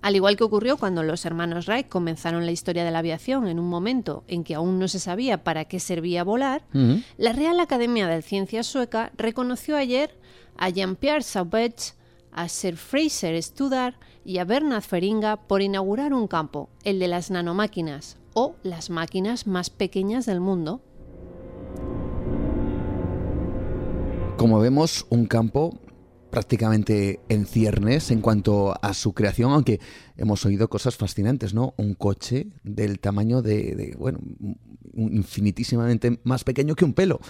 Al 0.00 0.14
igual 0.14 0.36
que 0.36 0.44
ocurrió 0.44 0.76
cuando 0.76 1.02
los 1.02 1.24
hermanos 1.24 1.66
Wright 1.66 1.88
comenzaron 1.88 2.46
la 2.46 2.52
historia 2.52 2.84
de 2.84 2.92
la 2.92 3.00
aviación 3.00 3.48
en 3.48 3.58
un 3.58 3.68
momento 3.68 4.22
en 4.28 4.44
que 4.44 4.54
aún 4.54 4.78
no 4.78 4.86
se 4.86 5.00
sabía 5.00 5.42
para 5.42 5.64
qué 5.64 5.80
servía 5.80 6.22
volar, 6.22 6.62
la 7.16 7.32
Real 7.32 7.58
Academia 7.58 8.06
de 8.06 8.22
Ciencias 8.22 8.66
sueca 8.66 9.10
reconoció 9.16 9.76
ayer 9.76 10.16
a 10.58 10.68
Jean-Pierre 10.68 11.22
Sauvage, 11.22 11.94
a 12.32 12.48
Sir 12.48 12.76
Fraser 12.76 13.42
Studar 13.42 13.98
y 14.24 14.38
a 14.38 14.44
Bernard 14.44 14.82
Feringa 14.82 15.36
por 15.36 15.62
inaugurar 15.62 16.12
un 16.12 16.28
campo, 16.28 16.68
el 16.84 16.98
de 16.98 17.08
las 17.08 17.30
nanomáquinas, 17.30 18.18
o 18.34 18.56
las 18.62 18.90
máquinas 18.90 19.46
más 19.46 19.70
pequeñas 19.70 20.26
del 20.26 20.40
mundo. 20.40 20.82
Como 24.36 24.60
vemos, 24.60 25.06
un 25.08 25.26
campo 25.26 25.80
prácticamente 26.30 27.20
en 27.28 27.46
ciernes 27.46 28.10
en 28.10 28.20
cuanto 28.20 28.74
a 28.80 28.94
su 28.94 29.12
creación, 29.14 29.50
aunque 29.50 29.80
hemos 30.16 30.44
oído 30.44 30.68
cosas 30.68 30.96
fascinantes, 30.96 31.54
¿no? 31.54 31.74
Un 31.76 31.94
coche 31.94 32.48
del 32.62 33.00
tamaño 33.00 33.42
de, 33.42 33.96
bueno, 33.98 34.20
infinitísimamente 34.94 36.20
más 36.24 36.44
pequeño 36.44 36.74
que 36.74 36.84
un 36.84 36.92
pelo. 36.92 37.20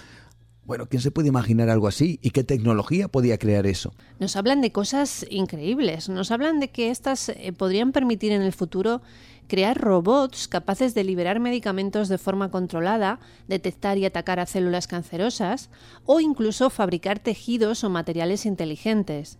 Bueno, 0.69 0.85
¿quién 0.87 1.01
se 1.01 1.09
puede 1.09 1.29
imaginar 1.29 1.67
algo 1.71 1.87
así? 1.87 2.19
¿Y 2.21 2.29
qué 2.29 2.43
tecnología 2.43 3.07
podía 3.07 3.39
crear 3.39 3.65
eso? 3.65 3.91
Nos 4.19 4.35
hablan 4.35 4.61
de 4.61 4.71
cosas 4.71 5.25
increíbles. 5.31 6.09
Nos 6.09 6.29
hablan 6.29 6.59
de 6.59 6.69
que 6.69 6.91
estas 6.91 7.29
eh, 7.29 7.51
podrían 7.57 7.91
permitir 7.91 8.33
en 8.33 8.43
el 8.43 8.53
futuro 8.53 9.01
crear 9.47 9.81
robots 9.81 10.47
capaces 10.47 10.93
de 10.93 11.03
liberar 11.03 11.39
medicamentos 11.39 12.07
de 12.07 12.19
forma 12.19 12.51
controlada, 12.51 13.19
detectar 13.47 13.97
y 13.97 14.05
atacar 14.05 14.39
a 14.39 14.45
células 14.45 14.85
cancerosas 14.85 15.71
o 16.05 16.19
incluso 16.19 16.69
fabricar 16.69 17.17
tejidos 17.17 17.83
o 17.83 17.89
materiales 17.89 18.45
inteligentes. 18.45 19.39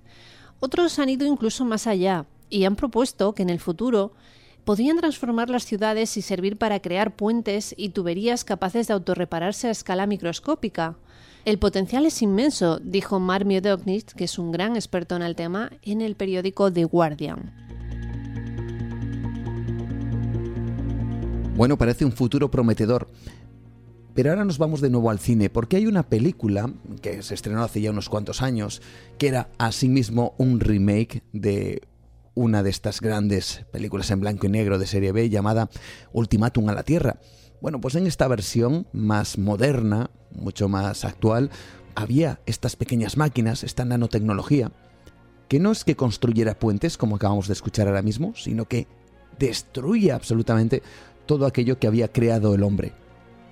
Otros 0.59 0.97
han 0.97 1.09
ido 1.09 1.27
incluso 1.27 1.63
más 1.63 1.85
allá 1.85 2.25
y 2.49 2.63
han 2.63 2.75
propuesto 2.75 3.35
que 3.35 3.43
en 3.43 3.51
el 3.51 3.59
futuro 3.59 4.13
podrían 4.63 4.97
transformar 4.97 5.51
las 5.51 5.65
ciudades 5.65 6.17
y 6.17 6.23
servir 6.23 6.57
para 6.57 6.79
crear 6.79 7.15
puentes 7.15 7.75
y 7.77 7.89
tuberías 7.89 8.43
capaces 8.43 8.87
de 8.87 8.95
autorrepararse 8.95 9.67
a 9.67 9.71
escala 9.71 10.07
microscópica. 10.07 10.97
El 11.45 11.57
potencial 11.57 12.05
es 12.05 12.21
inmenso, 12.21 12.79
dijo 12.79 13.19
Mark 13.19 13.45
Miodognitz, 13.45 14.13
que 14.13 14.25
es 14.25 14.37
un 14.37 14.51
gran 14.51 14.75
experto 14.75 15.15
en 15.15 15.21
el 15.21 15.35
tema, 15.35 15.71
en 15.81 16.01
el 16.01 16.15
periódico 16.15 16.71
The 16.71 16.83
Guardian. 16.83 17.53
Bueno, 21.55 21.77
parece 21.77 22.05
un 22.05 22.11
futuro 22.11 22.51
prometedor. 22.51 23.09
Pero 24.13 24.31
ahora 24.31 24.43
nos 24.43 24.57
vamos 24.57 24.81
de 24.81 24.89
nuevo 24.89 25.09
al 25.09 25.19
cine, 25.19 25.49
porque 25.49 25.77
hay 25.77 25.87
una 25.87 26.03
película 26.03 26.73
que 27.01 27.23
se 27.23 27.35
estrenó 27.35 27.63
hace 27.63 27.79
ya 27.79 27.91
unos 27.91 28.09
cuantos 28.09 28.41
años, 28.41 28.81
que 29.17 29.29
era 29.29 29.49
asimismo 29.57 30.35
un 30.37 30.59
remake 30.59 31.23
de 31.31 31.81
una 32.35 32.63
de 32.63 32.69
estas 32.69 33.01
grandes 33.01 33.65
películas 33.71 34.11
en 34.11 34.19
blanco 34.19 34.45
y 34.45 34.49
negro 34.49 34.77
de 34.77 34.87
serie 34.87 35.11
B 35.11 35.29
llamada 35.29 35.69
Ultimátum 36.11 36.67
a 36.69 36.73
la 36.73 36.83
Tierra. 36.83 37.19
Bueno, 37.61 37.81
pues 37.81 37.95
en 37.95 38.07
esta 38.07 38.27
versión 38.27 38.87
más 38.93 39.37
moderna, 39.37 40.11
mucho 40.31 40.69
más 40.69 41.03
actual, 41.03 41.51
había 41.93 42.39
estas 42.45 42.77
pequeñas 42.77 43.17
máquinas, 43.17 43.63
esta 43.63 43.83
nanotecnología, 43.83 44.71
que 45.49 45.59
no 45.59 45.71
es 45.71 45.83
que 45.83 45.97
construyera 45.97 46.57
puentes, 46.57 46.97
como 46.97 47.17
acabamos 47.17 47.47
de 47.47 47.53
escuchar 47.53 47.87
ahora 47.87 48.01
mismo, 48.01 48.33
sino 48.35 48.65
que 48.65 48.87
destruía 49.37 50.15
absolutamente 50.15 50.83
todo 51.25 51.45
aquello 51.45 51.79
que 51.79 51.87
había 51.87 52.11
creado 52.11 52.55
el 52.55 52.63
hombre. 52.63 52.93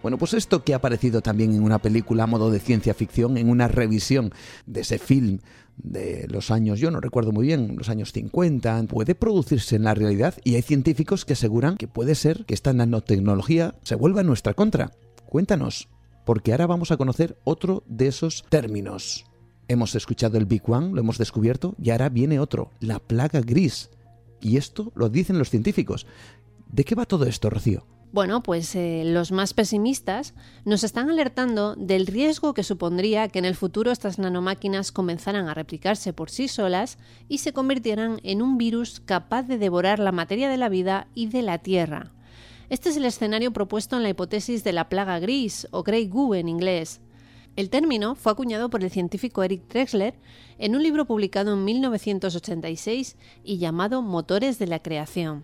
Bueno, 0.02 0.18
pues 0.18 0.34
esto 0.34 0.64
que 0.64 0.74
ha 0.74 0.78
aparecido 0.78 1.22
también 1.22 1.54
en 1.54 1.64
una 1.64 1.80
película 1.80 2.24
a 2.24 2.28
modo 2.28 2.50
de 2.50 2.60
ciencia 2.60 2.94
ficción, 2.94 3.38
en 3.38 3.50
una 3.50 3.68
revisión 3.68 4.32
de 4.66 4.82
ese 4.82 5.00
film 5.00 5.40
de 5.78 6.28
los 6.30 6.52
años, 6.52 6.80
yo 6.80 6.92
no 6.92 7.00
recuerdo 7.00 7.32
muy 7.32 7.48
bien, 7.48 7.76
los 7.78 7.90
años 7.90 8.12
50, 8.12 8.84
puede 8.84 9.16
producirse 9.16 9.76
en 9.76 9.84
la 9.84 9.94
realidad 9.94 10.36
y 10.44 10.56
hay 10.56 10.62
científicos 10.62 11.24
que 11.24 11.34
aseguran 11.34 11.78
que 11.78 11.88
puede 11.88 12.16
ser 12.16 12.46
que 12.46 12.54
esta 12.54 12.74
nanotecnología 12.74 13.76
se 13.84 13.96
vuelva 13.96 14.22
en 14.22 14.28
nuestra 14.28 14.54
contra. 14.54 14.92
Cuéntanos, 15.28 15.90
porque 16.26 16.52
ahora 16.52 16.68
vamos 16.68 16.92
a 16.92 16.98
conocer 16.98 17.38
otro 17.44 17.84
de 17.88 18.08
esos 18.08 18.44
términos. 18.50 19.26
Hemos 19.68 19.96
escuchado 19.96 20.38
el 20.38 20.46
Big 20.46 20.64
One, 20.66 20.94
lo 20.94 21.02
hemos 21.02 21.18
descubierto, 21.18 21.76
y 21.82 21.90
ahora 21.92 22.10
viene 22.10 22.40
otro, 22.40 22.72
la 22.80 23.00
plaga 23.00 23.42
gris. 23.42 23.90
Y 24.40 24.58
esto 24.58 24.92
lo 24.96 25.10
dicen 25.10 25.38
los 25.38 25.50
científicos. 25.50 26.08
¿De 26.72 26.84
qué 26.84 26.96
va 26.96 27.06
todo 27.06 27.26
esto, 27.26 27.50
Rocío? 27.50 27.86
Bueno, 28.14 28.42
pues 28.42 28.74
eh, 28.76 29.04
los 29.06 29.34
más 29.34 29.54
pesimistas 29.54 30.34
nos 30.64 30.86
están 30.86 31.10
alertando 31.10 31.76
del 31.76 32.08
riesgo 32.08 32.54
que 32.54 32.64
supondría 32.64 33.28
que 33.28 33.40
en 33.40 33.46
el 33.46 33.56
futuro 33.56 33.92
estas 33.92 34.18
nanomáquinas 34.18 34.94
comenzaran 34.94 35.50
a 35.50 35.54
replicarse 35.54 36.14
por 36.14 36.30
sí 36.30 36.48
solas 36.48 36.98
y 37.28 37.40
se 37.40 37.52
convirtieran 37.52 38.22
en 38.24 38.42
un 38.42 38.58
virus 38.58 39.02
capaz 39.02 39.44
de 39.44 39.58
devorar 39.58 40.00
la 40.00 40.14
materia 40.14 40.50
de 40.50 40.58
la 40.58 40.70
vida 40.70 41.08
y 41.16 41.28
de 41.28 41.42
la 41.42 41.58
Tierra. 41.58 42.14
Este 42.70 42.90
es 42.90 42.98
el 42.98 43.06
escenario 43.06 43.52
propuesto 43.52 43.98
en 43.98 44.04
la 44.04 44.10
hipótesis 44.10 44.64
de 44.64 44.74
la 44.74 44.88
plaga 44.88 45.20
gris 45.20 45.68
o 45.72 45.84
Grey 45.84 46.08
Goo 46.08 46.34
en 46.36 46.48
inglés, 46.48 47.02
el 47.58 47.72
término 47.72 48.14
fue 48.14 48.32
acuñado 48.32 48.70
por 48.70 48.84
el 48.84 48.92
científico 48.92 49.42
Eric 49.42 49.68
Drexler 49.68 50.14
en 50.60 50.76
un 50.76 50.84
libro 50.84 51.06
publicado 51.06 51.54
en 51.54 51.66
1986 51.66 53.18
y 53.44 53.58
llamado 53.58 54.04
Motores 54.04 54.60
de 54.60 54.68
la 54.68 54.80
Creación. 54.80 55.44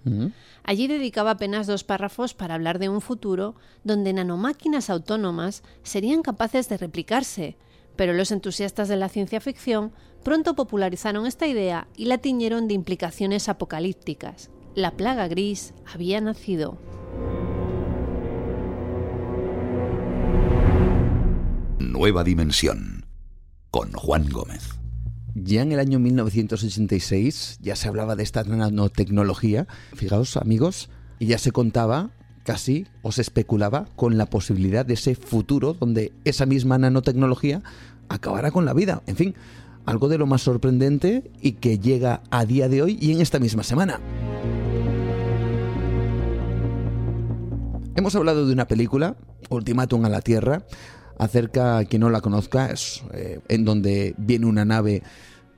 Allí 0.63 0.87
dedicaba 0.87 1.31
apenas 1.31 1.65
dos 1.65 1.83
párrafos 1.83 2.35
para 2.35 2.53
hablar 2.53 2.77
de 2.77 2.87
un 2.87 3.01
futuro 3.01 3.55
donde 3.83 4.13
nanomáquinas 4.13 4.91
autónomas 4.91 5.63
serían 5.81 6.21
capaces 6.21 6.69
de 6.69 6.77
replicarse, 6.77 7.57
pero 7.95 8.13
los 8.13 8.31
entusiastas 8.31 8.87
de 8.89 8.95
la 8.95 9.09
ciencia 9.09 9.41
ficción 9.41 9.91
pronto 10.23 10.53
popularizaron 10.53 11.25
esta 11.25 11.47
idea 11.47 11.87
y 11.97 12.05
la 12.05 12.19
tiñeron 12.19 12.67
de 12.67 12.75
implicaciones 12.75 13.49
apocalípticas. 13.49 14.51
La 14.75 14.91
plaga 14.91 15.27
gris 15.27 15.73
había 15.91 16.21
nacido. 16.21 16.77
Nueva 22.03 22.25
Dimensión 22.25 23.05
con 23.71 23.93
Juan 23.93 24.27
Gómez. 24.29 24.71
Ya 25.35 25.61
en 25.61 25.71
el 25.71 25.79
año 25.79 25.99
1986 25.99 27.59
ya 27.61 27.77
se 27.77 27.87
hablaba 27.87 28.17
de 28.17 28.23
esta 28.23 28.43
nanotecnología. 28.43 29.67
Fijaos, 29.95 30.35
amigos, 30.35 30.89
y 31.17 31.27
ya 31.27 31.37
se 31.37 31.53
contaba 31.53 32.09
casi 32.43 32.87
o 33.03 33.13
se 33.13 33.21
especulaba 33.21 33.85
con 33.95 34.17
la 34.17 34.25
posibilidad 34.25 34.85
de 34.85 34.95
ese 34.95 35.15
futuro 35.15 35.75
donde 35.75 36.11
esa 36.25 36.45
misma 36.45 36.77
nanotecnología 36.77 37.63
acabará 38.09 38.51
con 38.51 38.65
la 38.65 38.73
vida. 38.73 39.01
En 39.07 39.15
fin, 39.15 39.33
algo 39.85 40.09
de 40.09 40.17
lo 40.17 40.27
más 40.27 40.41
sorprendente 40.41 41.31
y 41.39 41.53
que 41.53 41.79
llega 41.79 42.21
a 42.31 42.43
día 42.43 42.67
de 42.67 42.81
hoy 42.81 42.97
y 42.99 43.13
en 43.13 43.21
esta 43.21 43.39
misma 43.39 43.63
semana. 43.63 44.01
Hemos 47.95 48.13
hablado 48.13 48.45
de 48.45 48.51
una 48.51 48.67
película, 48.67 49.15
Ultimátum 49.49 50.03
a 50.03 50.09
la 50.09 50.19
Tierra, 50.19 50.65
acerca 51.17 51.77
a 51.77 51.85
quien 51.85 52.01
no 52.01 52.09
la 52.09 52.21
conozca, 52.21 52.67
es 52.67 53.03
eh, 53.13 53.39
en 53.47 53.65
donde 53.65 54.15
viene 54.17 54.45
una 54.45 54.65
nave 54.65 55.03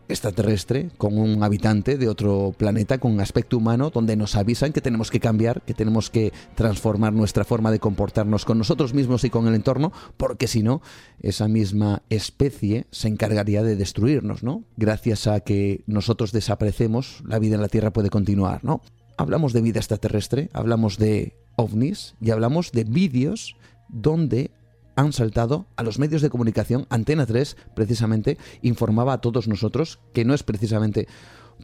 extraterrestre 0.08 0.90
con 0.98 1.18
un 1.18 1.42
habitante 1.44 1.98
de 1.98 2.08
otro 2.08 2.54
planeta 2.58 2.98
con 2.98 3.20
aspecto 3.20 3.58
humano 3.58 3.90
donde 3.90 4.16
nos 4.16 4.36
avisan 4.36 4.74
que 4.74 4.82
tenemos 4.82 5.10
que 5.10 5.20
cambiar, 5.20 5.62
que 5.64 5.74
tenemos 5.74 6.10
que 6.10 6.32
transformar 6.56 7.14
nuestra 7.14 7.44
forma 7.44 7.72
de 7.72 7.80
comportarnos 7.80 8.46
con 8.46 8.58
nosotros 8.58 8.94
mismos 8.94 9.24
y 9.24 9.30
con 9.30 9.48
el 9.48 9.56
entorno, 9.56 9.92
porque 10.18 10.48
si 10.48 10.64
no, 10.64 10.82
esa 11.22 11.48
misma 11.48 12.04
especie 12.10 12.86
se 12.92 13.08
encargaría 13.08 13.64
de 13.64 13.76
destruirnos, 13.76 14.44
¿no? 14.44 14.64
Gracias 14.78 15.28
a 15.28 15.40
que 15.40 15.84
nosotros 15.88 16.32
desaparecemos, 16.32 17.24
la 17.26 17.40
vida 17.40 17.56
en 17.56 17.62
la 17.62 17.70
Tierra 17.70 17.94
puede 17.94 18.10
continuar, 18.10 18.64
¿no? 18.64 18.82
Hablamos 19.18 19.54
de 19.54 19.62
vida 19.62 19.80
extraterrestre, 19.80 20.50
hablamos 20.54 20.98
de 20.98 21.36
ovnis 21.56 22.16
y 22.22 22.32
hablamos 22.32 22.72
de 22.74 22.84
vídeos 22.84 23.56
donde 23.88 24.52
han 24.96 25.14
saltado 25.14 25.68
a 25.76 25.84
los 25.84 26.00
medios 26.00 26.22
de 26.22 26.30
comunicación. 26.30 26.86
Antena 26.90 27.26
3, 27.26 27.58
precisamente, 27.76 28.38
informaba 28.62 29.14
a 29.14 29.22
todos 29.22 29.48
nosotros 29.48 30.00
que 30.14 30.26
no 30.26 30.34
es 30.34 30.44
precisamente 30.44 31.08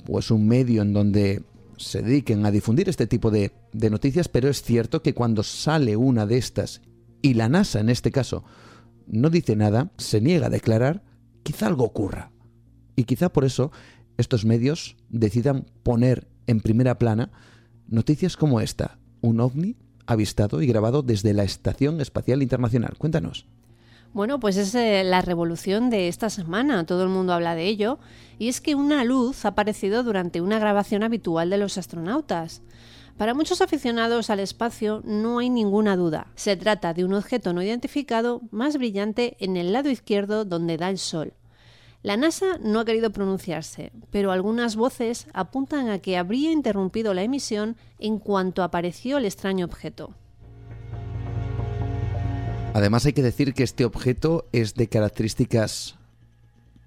pues 0.05 0.31
un 0.31 0.47
medio 0.47 0.81
en 0.81 0.93
donde 0.93 1.43
se 1.77 2.01
dediquen 2.01 2.45
a 2.45 2.51
difundir 2.51 2.89
este 2.89 3.07
tipo 3.07 3.31
de, 3.31 3.51
de 3.73 3.89
noticias, 3.89 4.27
pero 4.27 4.49
es 4.49 4.61
cierto 4.61 5.01
que 5.01 5.13
cuando 5.13 5.43
sale 5.43 5.95
una 5.95 6.25
de 6.25 6.37
estas, 6.37 6.81
y 7.21 7.33
la 7.33 7.49
NASA 7.49 7.79
en 7.79 7.89
este 7.89 8.11
caso 8.11 8.43
no 9.07 9.29
dice 9.29 9.55
nada, 9.55 9.91
se 9.97 10.21
niega 10.21 10.47
a 10.47 10.51
declarar, 10.51 11.03
quizá 11.43 11.67
algo 11.67 11.83
ocurra. 11.83 12.31
Y 12.95 13.03
quizá 13.05 13.29
por 13.29 13.45
eso 13.45 13.71
estos 14.17 14.45
medios 14.45 14.95
decidan 15.09 15.65
poner 15.83 16.27
en 16.47 16.61
primera 16.61 16.97
plana 16.97 17.31
noticias 17.87 18.37
como 18.37 18.61
esta, 18.61 18.99
un 19.21 19.39
ovni 19.39 19.75
avistado 20.11 20.61
y 20.61 20.67
grabado 20.67 21.01
desde 21.01 21.33
la 21.33 21.43
Estación 21.43 22.01
Espacial 22.01 22.41
Internacional. 22.41 22.95
Cuéntanos. 22.97 23.45
Bueno, 24.13 24.41
pues 24.41 24.57
es 24.57 24.75
eh, 24.75 25.03
la 25.05 25.21
revolución 25.21 25.89
de 25.89 26.09
esta 26.09 26.29
semana, 26.29 26.85
todo 26.85 27.03
el 27.03 27.09
mundo 27.09 27.31
habla 27.33 27.55
de 27.55 27.67
ello, 27.67 27.97
y 28.37 28.49
es 28.49 28.59
que 28.59 28.75
una 28.75 29.05
luz 29.05 29.45
ha 29.45 29.49
aparecido 29.49 30.03
durante 30.03 30.41
una 30.41 30.59
grabación 30.59 31.03
habitual 31.03 31.49
de 31.49 31.57
los 31.57 31.77
astronautas. 31.77 32.61
Para 33.17 33.33
muchos 33.33 33.61
aficionados 33.61 34.29
al 34.29 34.41
espacio 34.41 35.01
no 35.05 35.39
hay 35.39 35.49
ninguna 35.49 35.95
duda, 35.95 36.27
se 36.35 36.57
trata 36.57 36.93
de 36.93 37.05
un 37.05 37.13
objeto 37.13 37.53
no 37.53 37.63
identificado 37.63 38.41
más 38.51 38.77
brillante 38.77 39.37
en 39.39 39.55
el 39.55 39.71
lado 39.71 39.89
izquierdo 39.89 40.43
donde 40.43 40.75
da 40.75 40.89
el 40.89 40.97
Sol. 40.97 41.33
La 42.03 42.17
NASA 42.17 42.57
no 42.59 42.79
ha 42.79 42.85
querido 42.85 43.11
pronunciarse, 43.11 43.91
pero 44.09 44.31
algunas 44.31 44.75
voces 44.75 45.27
apuntan 45.33 45.89
a 45.89 45.99
que 45.99 46.17
habría 46.17 46.51
interrumpido 46.51 47.13
la 47.13 47.21
emisión 47.21 47.75
en 47.99 48.17
cuanto 48.17 48.63
apareció 48.63 49.19
el 49.19 49.25
extraño 49.25 49.65
objeto. 49.65 50.15
Además 52.73 53.05
hay 53.05 53.13
que 53.13 53.21
decir 53.21 53.53
que 53.53 53.61
este 53.61 53.85
objeto 53.85 54.47
es 54.51 54.73
de 54.73 54.87
características 54.87 55.99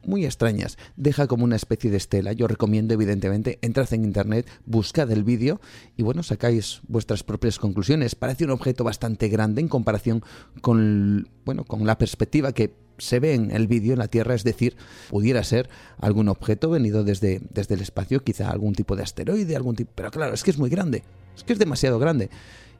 muy 0.02 0.24
extrañas. 0.24 0.78
Deja 0.96 1.28
como 1.28 1.44
una 1.44 1.56
especie 1.56 1.92
de 1.92 1.96
estela. 1.96 2.32
Yo 2.32 2.48
recomiendo, 2.48 2.92
evidentemente, 2.92 3.60
entrad 3.62 3.92
en 3.94 4.04
internet, 4.04 4.48
buscad 4.66 5.10
el 5.12 5.22
vídeo 5.22 5.60
y 5.96 6.02
bueno, 6.02 6.24
sacáis 6.24 6.80
vuestras 6.88 7.22
propias 7.22 7.60
conclusiones. 7.60 8.16
Parece 8.16 8.44
un 8.44 8.50
objeto 8.50 8.82
bastante 8.82 9.28
grande 9.28 9.60
en 9.60 9.68
comparación 9.68 10.24
con, 10.60 11.28
bueno, 11.44 11.64
con 11.64 11.86
la 11.86 11.98
perspectiva 11.98 12.52
que 12.52 12.83
se 12.98 13.20
ve 13.20 13.34
en 13.34 13.50
el 13.50 13.66
vídeo 13.66 13.92
en 13.92 13.98
la 13.98 14.08
Tierra, 14.08 14.34
es 14.34 14.44
decir, 14.44 14.76
pudiera 15.10 15.42
ser 15.44 15.68
algún 15.98 16.28
objeto 16.28 16.70
venido 16.70 17.04
desde, 17.04 17.40
desde 17.50 17.74
el 17.74 17.80
espacio, 17.80 18.22
quizá 18.22 18.50
algún 18.50 18.74
tipo 18.74 18.96
de 18.96 19.02
asteroide, 19.02 19.56
algún 19.56 19.76
tipo... 19.76 19.90
Pero 19.94 20.10
claro, 20.10 20.34
es 20.34 20.42
que 20.42 20.50
es 20.50 20.58
muy 20.58 20.70
grande, 20.70 21.02
es 21.36 21.44
que 21.44 21.52
es 21.52 21.58
demasiado 21.58 21.98
grande. 21.98 22.30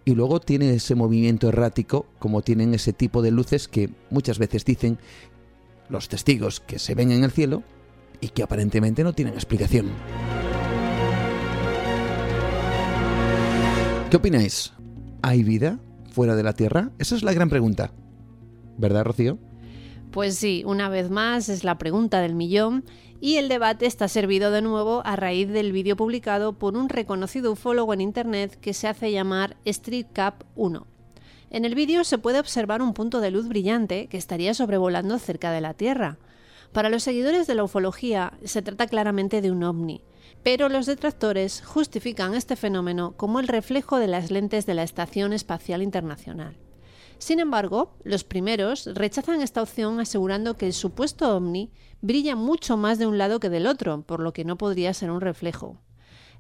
Y 0.05 0.15
luego 0.15 0.41
tiene 0.41 0.75
ese 0.75 0.95
movimiento 0.95 1.49
errático, 1.49 2.07
como 2.19 2.43
tienen 2.43 2.75
ese 2.75 2.93
tipo 2.93 3.23
de 3.23 3.31
luces 3.31 3.69
que 3.69 3.91
muchas 4.11 4.39
veces 4.39 4.65
dicen 4.65 4.99
los 5.89 6.09
testigos 6.09 6.61
que 6.61 6.79
se 6.79 6.95
ven 6.95 7.11
en 7.11 7.25
el 7.25 7.31
cielo 7.31 7.63
y 8.21 8.29
que 8.29 8.43
aparentemente 8.43 9.03
no 9.03 9.15
tienen 9.15 9.35
explicación. 9.35 9.91
¿Qué 14.11 14.17
opináis? 14.17 14.73
¿Hay 15.23 15.43
vida 15.43 15.81
fuera 16.13 16.37
de 16.37 16.43
la 16.43 16.53
Tierra? 16.53 16.93
Esa 16.99 17.17
es 17.17 17.23
la 17.23 17.33
gran 17.33 17.49
pregunta. 17.49 17.93
¿Verdad, 18.77 19.05
Rocío? 19.05 19.39
Pues 20.15 20.37
sí, 20.37 20.63
una 20.65 20.89
vez 20.89 21.11
más 21.11 21.49
es 21.49 21.65
la 21.65 21.77
pregunta 21.77 22.21
del 22.21 22.37
millón 22.37 22.85
y 23.21 23.39
el 23.39 23.49
debate 23.49 23.87
está 23.87 24.07
servido 24.07 24.53
de 24.53 24.63
nuevo 24.63 25.03
a 25.05 25.17
raíz 25.17 25.49
del 25.49 25.73
vídeo 25.73 25.97
publicado 25.97 26.53
por 26.53 26.77
un 26.77 26.89
reconocido 26.89 27.51
ufólogo 27.51 27.93
en 27.93 28.01
Internet 28.01 28.57
que 28.61 28.75
se 28.75 28.87
hace 28.87 29.11
llamar 29.11 29.57
StreetCap 29.67 30.45
1. 30.55 30.87
En 31.51 31.65
el 31.65 31.75
vídeo 31.75 32.05
se 32.05 32.19
puede 32.19 32.39
observar 32.39 32.81
un 32.81 32.95
punto 32.95 33.21
de 33.21 33.33
luz 33.33 33.49
brillante 33.49 34.07
que 34.07 34.17
estaría 34.17 34.55
sobrevolando 34.55 35.19
cerca 35.19 35.51
de 35.51 35.61
la 35.61 35.75
Tierra. 35.75 36.17
Para 36.71 36.91
los 36.91 37.03
seguidores 37.03 37.49
de 37.49 37.57
la 37.57 37.65
ufología 37.65 38.35
se 38.45 38.63
trata 38.63 38.87
claramente 38.87 39.41
de 39.41 39.51
un 39.51 39.65
ovni, 39.65 40.01
pero 40.45 40.69
los 40.69 40.87
detractores 40.87 41.61
justifican 41.67 42.35
este 42.35 42.55
fenómeno 42.55 43.15
como 43.17 43.41
el 43.41 43.49
reflejo 43.49 43.99
de 43.99 44.07
las 44.07 44.31
lentes 44.31 44.65
de 44.65 44.75
la 44.75 44.85
Estación 44.85 45.33
Espacial 45.33 45.83
Internacional. 45.83 46.55
Sin 47.25 47.41
embargo, 47.41 47.97
los 48.05 48.23
primeros 48.23 48.85
rechazan 48.85 49.41
esta 49.41 49.63
opción 49.63 49.99
asegurando 49.99 50.59
que 50.59 50.67
el 50.67 50.75
supuesto 50.75 51.35
ovni 51.35 51.73
brilla 52.03 52.37
mucho 52.37 52.77
más 52.77 52.99
de 52.99 53.07
un 53.07 53.17
lado 53.17 53.41
que 53.41 53.49
del 53.49 53.67
otro, 53.67 54.03
por 54.03 54.21
lo 54.21 54.35
que 54.35 54.45
no 54.45 54.59
podría 54.59 54.93
ser 54.93 55.11
un 55.11 55.23
reflejo. 55.23 55.81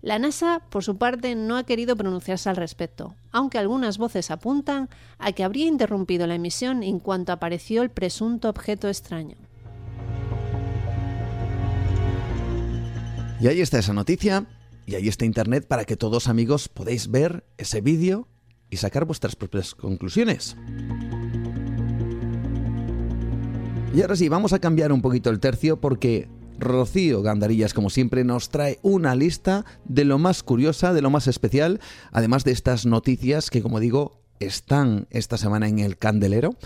La 0.02 0.18
NASA, 0.18 0.60
por 0.68 0.84
su 0.84 0.98
parte, 0.98 1.36
no 1.36 1.56
ha 1.56 1.64
querido 1.64 1.96
pronunciarse 1.96 2.50
al 2.50 2.56
respecto, 2.56 3.14
aunque 3.32 3.56
algunas 3.56 3.96
voces 3.96 4.30
apuntan 4.30 4.90
a 5.16 5.32
que 5.32 5.42
habría 5.42 5.68
interrumpido 5.68 6.26
la 6.26 6.34
emisión 6.34 6.82
en 6.82 6.98
cuanto 6.98 7.32
apareció 7.32 7.80
el 7.80 7.88
presunto 7.88 8.50
objeto 8.50 8.86
extraño. 8.86 9.38
Y 13.40 13.46
ahí 13.46 13.62
está 13.62 13.78
esa 13.78 13.94
noticia, 13.94 14.44
y 14.84 14.96
ahí 14.96 15.08
está 15.08 15.24
Internet 15.24 15.66
para 15.66 15.86
que 15.86 15.96
todos 15.96 16.28
amigos 16.28 16.68
podáis 16.68 17.10
ver 17.10 17.46
ese 17.56 17.80
vídeo 17.80 18.28
y 18.74 18.76
sacar 18.76 19.04
vuestras 19.04 19.36
propias 19.36 19.74
conclusiones. 19.74 20.56
Y 23.94 24.02
ahora 24.02 24.16
sí, 24.16 24.28
vamos 24.28 24.52
a 24.52 24.58
cambiar 24.58 24.92
un 24.92 25.00
poquito 25.00 25.30
el 25.30 25.38
tercio 25.38 25.80
porque 25.80 26.28
Rocío 26.58 27.22
Gandarillas, 27.22 27.72
como 27.72 27.88
siempre, 27.88 28.24
nos 28.24 28.48
trae 28.48 28.80
una 28.82 29.14
lista 29.14 29.64
de 29.84 30.04
lo 30.04 30.18
más 30.18 30.42
curiosa, 30.42 30.92
de 30.92 31.02
lo 31.02 31.10
más 31.10 31.28
especial, 31.28 31.80
además 32.10 32.42
de 32.42 32.50
estas 32.50 32.84
noticias 32.84 33.50
que, 33.50 33.62
como 33.62 33.78
digo, 33.78 34.20
están 34.40 35.06
esta 35.10 35.38
semana 35.38 35.68
en 35.68 35.78
el 35.78 35.96
candelero. 35.96 36.56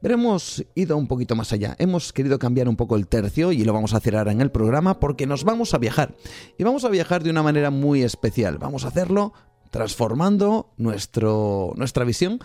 Pero 0.00 0.14
hemos 0.14 0.64
ido 0.74 0.96
un 0.96 1.06
poquito 1.06 1.36
más 1.36 1.52
allá. 1.52 1.76
Hemos 1.78 2.12
querido 2.12 2.40
cambiar 2.40 2.68
un 2.68 2.74
poco 2.74 2.96
el 2.96 3.06
tercio 3.06 3.52
y 3.52 3.62
lo 3.62 3.72
vamos 3.72 3.94
a 3.94 3.98
hacer 3.98 4.16
ahora 4.16 4.32
en 4.32 4.40
el 4.40 4.50
programa 4.50 4.98
porque 4.98 5.28
nos 5.28 5.44
vamos 5.44 5.74
a 5.74 5.78
viajar. 5.78 6.16
Y 6.58 6.64
vamos 6.64 6.84
a 6.84 6.88
viajar 6.88 7.22
de 7.22 7.30
una 7.30 7.44
manera 7.44 7.70
muy 7.70 8.02
especial. 8.02 8.58
Vamos 8.58 8.84
a 8.84 8.88
hacerlo 8.88 9.32
transformando 9.72 10.70
nuestro, 10.76 11.72
nuestra 11.74 12.04
visión 12.04 12.38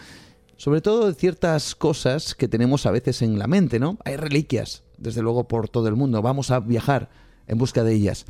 sobre 0.57 0.81
todo 0.81 1.07
de 1.07 1.13
ciertas 1.13 1.75
cosas 1.75 2.33
que 2.33 2.47
tenemos 2.47 2.85
a 2.85 2.91
veces 2.91 3.21
en 3.21 3.37
la 3.37 3.47
mente, 3.47 3.79
¿no? 3.79 3.99
Hay 4.03 4.17
reliquias, 4.17 4.83
desde 4.97 5.21
luego, 5.21 5.47
por 5.47 5.69
todo 5.69 5.87
el 5.87 5.95
mundo. 5.95 6.21
Vamos 6.23 6.49
a 6.49 6.59
viajar 6.59 7.09
en 7.45 7.59
busca 7.59 7.83
de 7.83 7.93
ellas. 7.93 8.25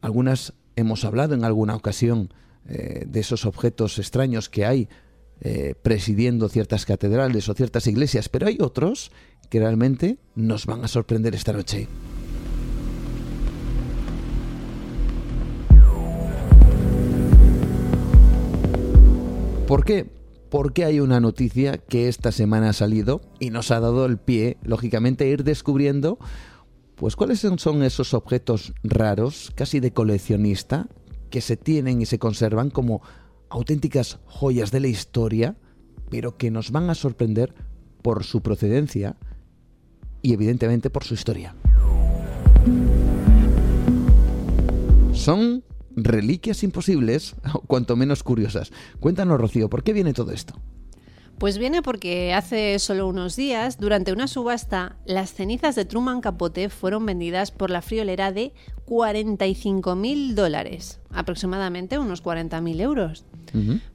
Algunas 0.00 0.52
hemos 0.74 1.04
hablado 1.04 1.34
en 1.34 1.44
alguna 1.44 1.76
ocasión 1.76 2.34
eh, 2.68 3.04
de 3.06 3.20
esos 3.20 3.46
objetos 3.46 3.98
extraños 3.98 4.48
que 4.48 4.66
hay 4.66 4.88
eh, 5.40 5.74
presidiendo 5.80 6.48
ciertas 6.48 6.84
catedrales 6.86 7.48
o 7.48 7.54
ciertas 7.54 7.86
iglesias, 7.86 8.28
pero 8.28 8.48
hay 8.48 8.58
otros 8.60 9.12
que 9.48 9.60
realmente 9.60 10.18
nos 10.34 10.66
van 10.66 10.84
a 10.84 10.88
sorprender 10.88 11.34
esta 11.36 11.52
noche. 11.52 11.86
¿Por 19.74 19.84
qué? 19.84 20.08
porque 20.50 20.84
hay 20.84 21.00
una 21.00 21.18
noticia 21.18 21.78
que 21.78 22.06
esta 22.06 22.30
semana 22.30 22.68
ha 22.68 22.72
salido 22.72 23.20
y 23.40 23.50
nos 23.50 23.72
ha 23.72 23.80
dado 23.80 24.06
el 24.06 24.18
pie, 24.18 24.56
lógicamente, 24.62 25.24
a 25.24 25.26
ir 25.26 25.42
descubriendo 25.42 26.16
pues 26.94 27.16
cuáles 27.16 27.40
son 27.40 27.82
esos 27.82 28.14
objetos 28.14 28.72
raros, 28.84 29.50
casi 29.56 29.80
de 29.80 29.92
coleccionista, 29.92 30.86
que 31.28 31.40
se 31.40 31.56
tienen 31.56 32.00
y 32.00 32.06
se 32.06 32.20
conservan 32.20 32.70
como 32.70 33.02
auténticas 33.48 34.20
joyas 34.26 34.70
de 34.70 34.78
la 34.78 34.86
historia, 34.86 35.56
pero 36.08 36.36
que 36.36 36.52
nos 36.52 36.70
van 36.70 36.88
a 36.88 36.94
sorprender 36.94 37.52
por 38.00 38.22
su 38.22 38.42
procedencia 38.42 39.16
y 40.22 40.34
evidentemente 40.34 40.88
por 40.88 41.02
su 41.02 41.14
historia. 41.14 41.56
Son 45.12 45.64
reliquias 45.96 46.62
imposibles, 46.62 47.34
o 47.52 47.60
cuanto 47.66 47.96
menos 47.96 48.22
curiosas. 48.22 48.72
Cuéntanos, 49.00 49.40
Rocío, 49.40 49.68
¿por 49.68 49.82
qué 49.82 49.92
viene 49.92 50.12
todo 50.12 50.32
esto? 50.32 50.60
Pues 51.38 51.58
viene 51.58 51.82
porque 51.82 52.32
hace 52.32 52.78
solo 52.78 53.08
unos 53.08 53.34
días, 53.34 53.78
durante 53.78 54.12
una 54.12 54.28
subasta, 54.28 54.96
las 55.04 55.34
cenizas 55.34 55.74
de 55.74 55.84
Truman 55.84 56.20
Capote 56.20 56.68
fueron 56.68 57.04
vendidas 57.06 57.50
por 57.50 57.70
la 57.70 57.82
friolera 57.82 58.30
de 58.30 58.52
45 58.84 59.96
mil 59.96 60.36
dólares, 60.36 61.00
aproximadamente 61.10 61.98
unos 61.98 62.20
40 62.20 62.60
mil 62.60 62.80
euros. 62.80 63.24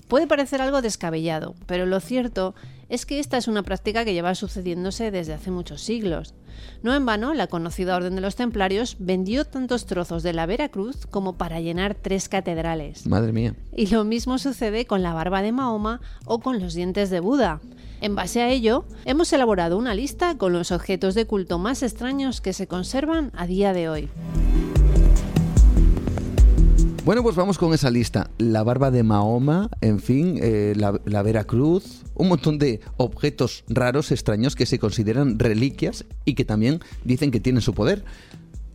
Puede 0.10 0.26
parecer 0.26 0.60
algo 0.60 0.81
descabellado, 0.81 1.53
pero 1.68 1.86
lo 1.86 1.99
cierto 1.99 2.56
es 2.90 3.06
que 3.06 3.19
esta 3.19 3.38
es 3.38 3.48
una 3.48 3.61
práctica 3.61 4.03
que 4.03 4.15
lleva 4.15 4.34
sucediéndose 4.34 5.11
desde 5.11 5.36
hace 5.36 5.52
muchos 5.52 5.81
siglos. 5.81 6.34
No 6.81 6.95
en 6.95 7.06
vano, 7.06 7.36
la 7.36 7.45
conocida 7.45 7.95
Orden 7.95 8.15
de 8.15 8.22
los 8.22 8.36
Templarios 8.36 8.98
vendió 8.98 9.45
tantos 9.45 9.86
trozos 9.86 10.23
de 10.23 10.34
la 10.34 10.48
Veracruz 10.48 11.06
como 11.06 11.38
para 11.38 11.61
llenar 11.61 11.94
tres 11.94 12.27
catedrales. 12.27 13.06
Madre 13.06 13.31
mía. 13.31 13.53
Y 13.72 13.86
lo 13.86 14.03
mismo 14.03 14.40
sucede 14.40 14.88
con 14.88 15.03
la 15.03 15.14
barba 15.14 15.44
de 15.44 15.52
Mahoma 15.52 16.02
o 16.26 16.40
con 16.40 16.60
los 16.60 16.73
dientes 16.73 17.11
de 17.11 17.19
Buda. 17.19 17.61
En 18.02 18.15
base 18.15 18.41
a 18.41 18.49
ello, 18.49 18.86
hemos 19.06 19.31
elaborado 19.31 19.77
una 19.77 19.94
lista 19.94 20.40
con 20.40 20.53
los 20.53 20.72
objetos 20.72 21.14
de 21.14 21.27
culto 21.27 21.60
más 21.60 21.84
extraños 21.84 22.41
que 22.41 22.53
se 22.53 22.65
conservan 22.65 23.31
a 23.36 23.45
día 23.45 23.73
de 23.73 23.90
hoy. 23.90 24.10
Bueno, 27.05 27.23
pues 27.23 27.35
vamos 27.35 27.57
con 27.57 27.73
esa 27.73 27.89
lista. 27.89 28.30
La 28.38 28.63
barba 28.63 28.91
de 28.91 29.03
Mahoma, 29.03 29.69
en 29.81 29.99
fin, 29.99 30.38
eh, 30.41 30.73
la, 30.76 30.99
la, 31.05 31.23
Veracruz, 31.23 32.03
un 32.13 32.27
montón 32.27 32.59
de 32.59 32.81
objetos 32.97 33.63
raros, 33.67 34.11
extraños, 34.11 34.55
que 34.55 34.65
se 34.65 34.80
consideran 34.80 35.39
reliquias 35.39 36.05
y 36.26 36.35
que 36.35 36.45
también 36.45 36.80
dicen 37.03 37.31
que 37.31 37.39
tienen 37.39 37.61
su 37.61 37.73
poder. 37.73 38.03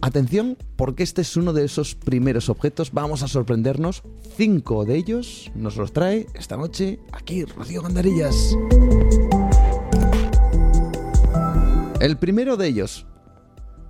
Atención, 0.01 0.59
porque 0.77 1.03
este 1.03 1.23
es 1.23 1.37
uno 1.37 1.53
de 1.53 1.65
esos 1.65 1.95
primeros 1.95 2.49
objetos. 2.49 2.93
Vamos 2.93 3.23
a 3.23 3.29
sorprendernos. 3.29 4.03
Cinco 4.37 4.85
de 4.85 4.97
ellos 4.97 5.51
nos 5.55 5.77
los 5.77 5.93
trae 5.93 6.27
esta 6.35 6.57
noche 6.57 7.01
aquí, 7.13 7.45
Rocío 7.45 7.83
Gandarillas. 7.83 8.57
El 12.01 12.17
primero 12.19 12.57
de 12.57 12.67
ellos, 12.67 13.07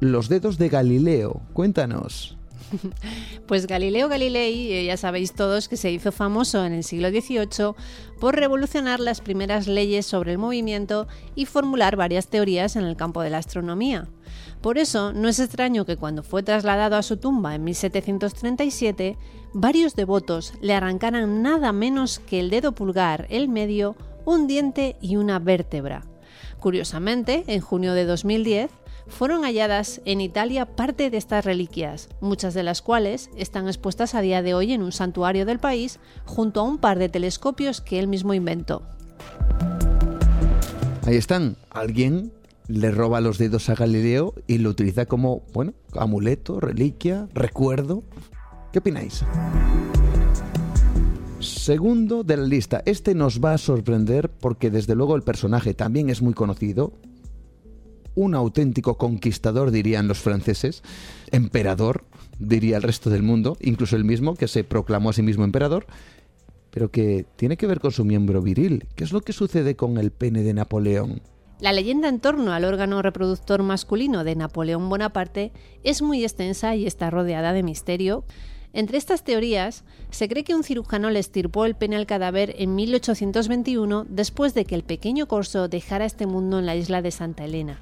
los 0.01 0.28
dedos 0.28 0.59
de 0.59 0.69
Galileo. 0.69 1.43
Cuéntanos. 1.52 2.36
Pues 3.47 3.67
Galileo 3.67 4.09
Galilei, 4.09 4.73
eh, 4.73 4.85
ya 4.87 4.97
sabéis 4.97 5.33
todos 5.33 5.69
que 5.69 5.77
se 5.77 5.91
hizo 5.91 6.13
famoso 6.13 6.65
en 6.65 6.73
el 6.73 6.85
siglo 6.85 7.11
XVIII 7.11 7.75
por 8.19 8.37
revolucionar 8.37 9.01
las 9.01 9.21
primeras 9.21 9.67
leyes 9.67 10.07
sobre 10.07 10.33
el 10.33 10.39
movimiento 10.39 11.07
y 11.35 11.47
formular 11.47 11.97
varias 11.97 12.29
teorías 12.29 12.77
en 12.77 12.85
el 12.85 12.97
campo 12.97 13.23
de 13.23 13.31
la 13.31 13.39
astronomía. 13.39 14.09
Por 14.63 14.79
eso, 14.79 15.13
no 15.13 15.29
es 15.29 15.41
extraño 15.41 15.85
que 15.85 15.97
cuando 15.97 16.23
fue 16.23 16.43
trasladado 16.43 16.97
a 16.97 17.03
su 17.03 17.19
tumba 17.19 17.55
en 17.55 17.65
1737, 17.65 19.19
varios 19.53 19.95
devotos 19.95 20.55
le 20.63 20.73
arrancaran 20.73 21.43
nada 21.43 21.73
menos 21.73 22.19
que 22.21 22.41
el 22.41 22.49
dedo 22.49 22.73
pulgar, 22.73 23.27
el 23.29 23.49
medio, 23.49 23.95
un 24.25 24.47
diente 24.47 24.97
y 25.03 25.17
una 25.17 25.39
vértebra. 25.39 26.07
Curiosamente, 26.61 27.45
en 27.47 27.61
junio 27.61 27.93
de 27.93 28.07
2010, 28.07 28.71
fueron 29.06 29.43
halladas 29.43 30.01
en 30.05 30.20
Italia 30.20 30.66
parte 30.66 31.10
de 31.10 31.16
estas 31.16 31.44
reliquias, 31.44 32.09
muchas 32.20 32.55
de 32.55 32.62
las 32.62 32.82
cuales 32.82 33.31
están 33.36 33.66
expuestas 33.66 34.14
a 34.14 34.20
día 34.20 34.43
de 34.43 34.55
hoy 34.55 34.72
en 34.72 34.82
un 34.82 34.93
santuario 34.93 35.47
del 35.47 35.59
país 35.59 35.98
junto 36.24 36.60
a 36.60 36.64
un 36.64 36.78
par 36.78 36.98
de 36.98 37.09
telescopios 37.09 37.81
que 37.81 37.98
él 37.98 38.09
mismo 38.09 38.35
inventó. 38.35 38.82
Ahí 41.06 41.16
están, 41.16 41.56
alguien 41.70 42.32
le 42.66 42.90
roba 42.90 43.20
los 43.20 43.36
dedos 43.39 43.68
a 43.68 43.74
Galileo 43.74 44.35
y 44.47 44.59
lo 44.59 44.70
utiliza 44.70 45.06
como, 45.06 45.43
bueno, 45.52 45.74
amuleto, 45.93 46.60
reliquia, 46.60 47.28
recuerdo. 47.35 48.05
¿Qué 48.72 48.78
opináis? 48.78 49.22
Segundo 51.40 52.24
de 52.24 52.39
la 52.39 52.44
lista, 52.44 52.82
este 52.86 53.14
nos 53.14 53.40
va 53.44 53.52
a 53.52 53.59
sorprender 53.59 54.31
porque 54.31 54.70
desde 54.70 54.94
luego 54.94 55.14
el 55.14 55.22
personaje 55.22 55.74
también 55.74 56.09
es 56.09 56.22
muy 56.22 56.32
conocido, 56.32 56.94
un 58.15 58.35
auténtico 58.35 58.97
conquistador, 58.97 59.70
dirían 59.70 60.09
los 60.09 60.19
franceses, 60.19 60.82
emperador, 61.31 62.05
diría 62.39 62.77
el 62.77 62.82
resto 62.82 63.11
del 63.11 63.23
mundo, 63.23 63.57
incluso 63.61 63.97
el 63.97 64.05
mismo 64.05 64.35
que 64.35 64.49
se 64.49 64.65
proclamó 64.65 65.11
a 65.11 65.12
sí 65.12 65.23
mismo 65.23 65.45
emperador, 65.45 65.86
pero 66.70 66.91
que 66.91 67.24
tiene 67.36 67.57
que 67.57 67.66
ver 67.66 67.81
con 67.81 67.93
su 67.93 68.05
miembro 68.05 68.43
viril. 68.43 68.86
¿Qué 68.97 69.05
es 69.05 69.12
lo 69.12 69.20
que 69.20 69.32
sucede 69.32 69.77
con 69.77 69.97
el 69.99 70.11
pene 70.11 70.43
de 70.43 70.55
Napoleón? 70.55 71.23
La 71.61 71.73
leyenda 71.73 72.09
en 72.09 72.19
torno 72.19 72.53
al 72.53 72.65
órgano 72.65 73.01
reproductor 73.01 73.62
masculino 73.62 74.24
de 74.24 74.35
Napoleón 74.35 74.89
Bonaparte 74.89 75.53
es 75.85 76.03
muy 76.03 76.23
extensa 76.24 76.74
y 76.74 76.86
está 76.86 77.11
rodeada 77.11 77.53
de 77.53 77.62
misterio. 77.62 78.24
Entre 78.73 78.99
estas 78.99 79.23
teorías, 79.23 79.85
se 80.11 80.28
cree 80.28 80.43
que 80.43 80.57
un 80.57 80.65
cirujano 80.65 81.11
le 81.11 81.20
estirpó 81.20 81.65
el 81.65 81.77
pene 81.77 81.95
al 81.95 82.07
cadáver 82.07 82.57
en 82.59 82.74
1821 82.74 84.05
después 84.09 84.53
de 84.53 84.65
que 84.65 84.74
el 84.74 84.82
pequeño 84.82 85.28
corso 85.28 85.69
dejara 85.69 86.05
este 86.05 86.27
mundo 86.27 86.59
en 86.59 86.66
la 86.66 86.74
isla 86.74 87.01
de 87.01 87.12
Santa 87.12 87.45
Elena. 87.45 87.81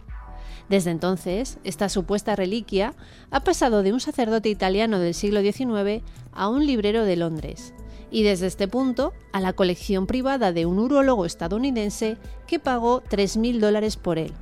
Desde 0.73 0.91
entonces, 0.91 1.59
esta 1.65 1.91
supuesta 1.91 2.35
reliquia 2.35 2.95
ha 3.31 3.41
pasado 3.41 3.83
de 3.83 3.93
un 3.93 4.01
sacerdote 4.01 4.49
italiano 4.49 4.99
del 4.99 5.13
siglo 5.13 5.43
XIX 5.43 6.03
a 6.33 6.49
un 6.49 6.65
librero 6.65 7.05
de 7.05 7.15
Londres, 7.15 7.75
y 8.11 8.23
desde 8.23 8.47
este 8.47 8.69
punto 8.69 9.13
a 9.35 9.43
la 9.43 9.53
colección 9.53 10.07
privada 10.07 10.51
de 10.51 10.65
un 10.65 10.79
urólogo 10.79 11.27
estadounidense 11.27 12.17
que 12.47 12.59
pagó 12.59 13.03
3.000 13.03 13.61
dólares 13.61 13.99
por 13.99 14.17
él. 14.17 14.33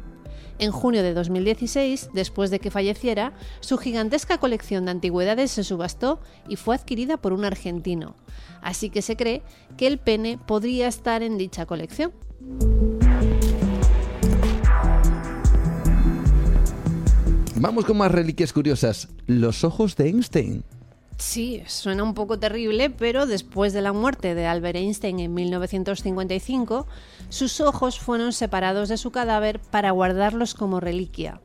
En 0.60 0.70
junio 0.70 1.02
de 1.02 1.14
2016, 1.14 2.10
después 2.14 2.52
de 2.52 2.60
que 2.60 2.70
falleciera, 2.70 3.32
su 3.58 3.76
gigantesca 3.76 4.38
colección 4.38 4.84
de 4.84 4.92
antigüedades 4.92 5.50
se 5.50 5.64
subastó 5.64 6.20
y 6.48 6.54
fue 6.54 6.76
adquirida 6.76 7.16
por 7.16 7.32
un 7.32 7.44
argentino, 7.44 8.14
así 8.62 8.88
que 8.88 9.02
se 9.02 9.16
cree 9.16 9.42
que 9.76 9.88
el 9.88 9.98
pene 9.98 10.38
podría 10.46 10.86
estar 10.86 11.24
en 11.24 11.38
dicha 11.38 11.66
colección. 11.66 12.12
Vamos 17.60 17.84
con 17.84 17.98
más 17.98 18.10
reliquias 18.10 18.54
curiosas. 18.54 19.08
Los 19.26 19.64
ojos 19.64 19.94
de 19.94 20.08
Einstein. 20.08 20.64
Sí, 21.18 21.62
suena 21.66 22.02
un 22.02 22.14
poco 22.14 22.38
terrible, 22.38 22.88
pero 22.88 23.26
después 23.26 23.74
de 23.74 23.82
la 23.82 23.92
muerte 23.92 24.34
de 24.34 24.46
Albert 24.46 24.76
Einstein 24.76 25.20
en 25.20 25.34
1955, 25.34 26.86
sus 27.28 27.60
ojos 27.60 28.00
fueron 28.00 28.32
separados 28.32 28.88
de 28.88 28.96
su 28.96 29.10
cadáver 29.10 29.60
para 29.60 29.90
guardarlos 29.90 30.54
como 30.54 30.80
reliquia. 30.80 31.42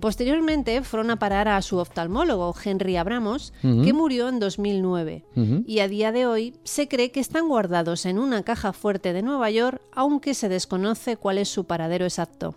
Posteriormente 0.00 0.82
fueron 0.82 1.12
a 1.12 1.20
parar 1.20 1.46
a 1.46 1.62
su 1.62 1.76
oftalmólogo, 1.76 2.52
Henry 2.64 2.96
Abramos, 2.96 3.52
que 3.62 3.92
murió 3.92 4.28
en 4.28 4.40
2009. 4.40 5.24
Y 5.64 5.78
a 5.78 5.86
día 5.86 6.10
de 6.10 6.26
hoy 6.26 6.56
se 6.64 6.88
cree 6.88 7.12
que 7.12 7.20
están 7.20 7.46
guardados 7.46 8.04
en 8.04 8.18
una 8.18 8.42
caja 8.42 8.72
fuerte 8.72 9.12
de 9.12 9.22
Nueva 9.22 9.48
York, 9.52 9.80
aunque 9.92 10.34
se 10.34 10.48
desconoce 10.48 11.16
cuál 11.16 11.38
es 11.38 11.48
su 11.48 11.66
paradero 11.66 12.04
exacto. 12.04 12.56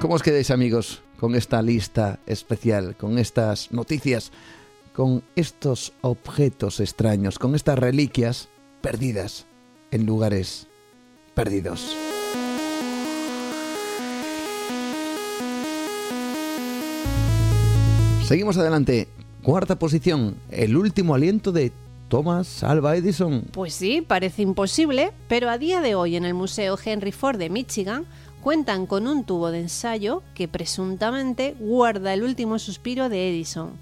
¿Cómo 0.00 0.14
os 0.14 0.22
quedáis 0.22 0.52
amigos 0.52 1.02
con 1.18 1.34
esta 1.34 1.60
lista 1.60 2.20
especial, 2.24 2.94
con 2.94 3.18
estas 3.18 3.72
noticias, 3.72 4.30
con 4.94 5.24
estos 5.34 5.92
objetos 6.02 6.78
extraños, 6.78 7.40
con 7.40 7.56
estas 7.56 7.80
reliquias 7.80 8.48
perdidas 8.80 9.46
en 9.90 10.06
lugares 10.06 10.68
perdidos? 11.34 11.96
Seguimos 18.24 18.56
adelante. 18.56 19.08
Cuarta 19.42 19.80
posición, 19.80 20.36
el 20.50 20.76
último 20.76 21.16
aliento 21.16 21.50
de 21.50 21.72
Thomas 22.08 22.62
Alva 22.62 22.96
Edison. 22.96 23.42
Pues 23.50 23.74
sí, 23.74 24.04
parece 24.06 24.42
imposible, 24.42 25.10
pero 25.28 25.50
a 25.50 25.58
día 25.58 25.80
de 25.80 25.96
hoy 25.96 26.14
en 26.14 26.24
el 26.24 26.34
Museo 26.34 26.78
Henry 26.82 27.10
Ford 27.12 27.38
de 27.38 27.50
Michigan 27.50 28.06
cuentan 28.42 28.86
con 28.86 29.06
un 29.06 29.24
tubo 29.24 29.50
de 29.50 29.60
ensayo 29.60 30.22
que 30.34 30.48
presuntamente 30.48 31.54
guarda 31.58 32.14
el 32.14 32.22
último 32.22 32.58
suspiro 32.58 33.08
de 33.08 33.30
Edison. 33.30 33.72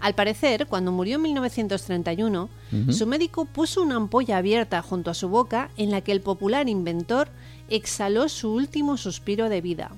Al 0.00 0.14
parecer, 0.14 0.66
cuando 0.66 0.92
murió 0.92 1.16
en 1.16 1.22
1931, 1.22 2.48
su 2.90 3.06
médico 3.06 3.46
puso 3.46 3.82
una 3.82 3.96
ampolla 3.96 4.36
abierta 4.36 4.80
junto 4.80 5.10
a 5.10 5.14
su 5.14 5.28
boca 5.28 5.70
en 5.76 5.90
la 5.90 6.02
que 6.02 6.12
el 6.12 6.20
popular 6.20 6.68
inventor 6.68 7.28
exhaló 7.68 8.28
su 8.28 8.52
último 8.52 8.96
suspiro 8.96 9.48
de 9.48 9.60
vida. 9.60 9.90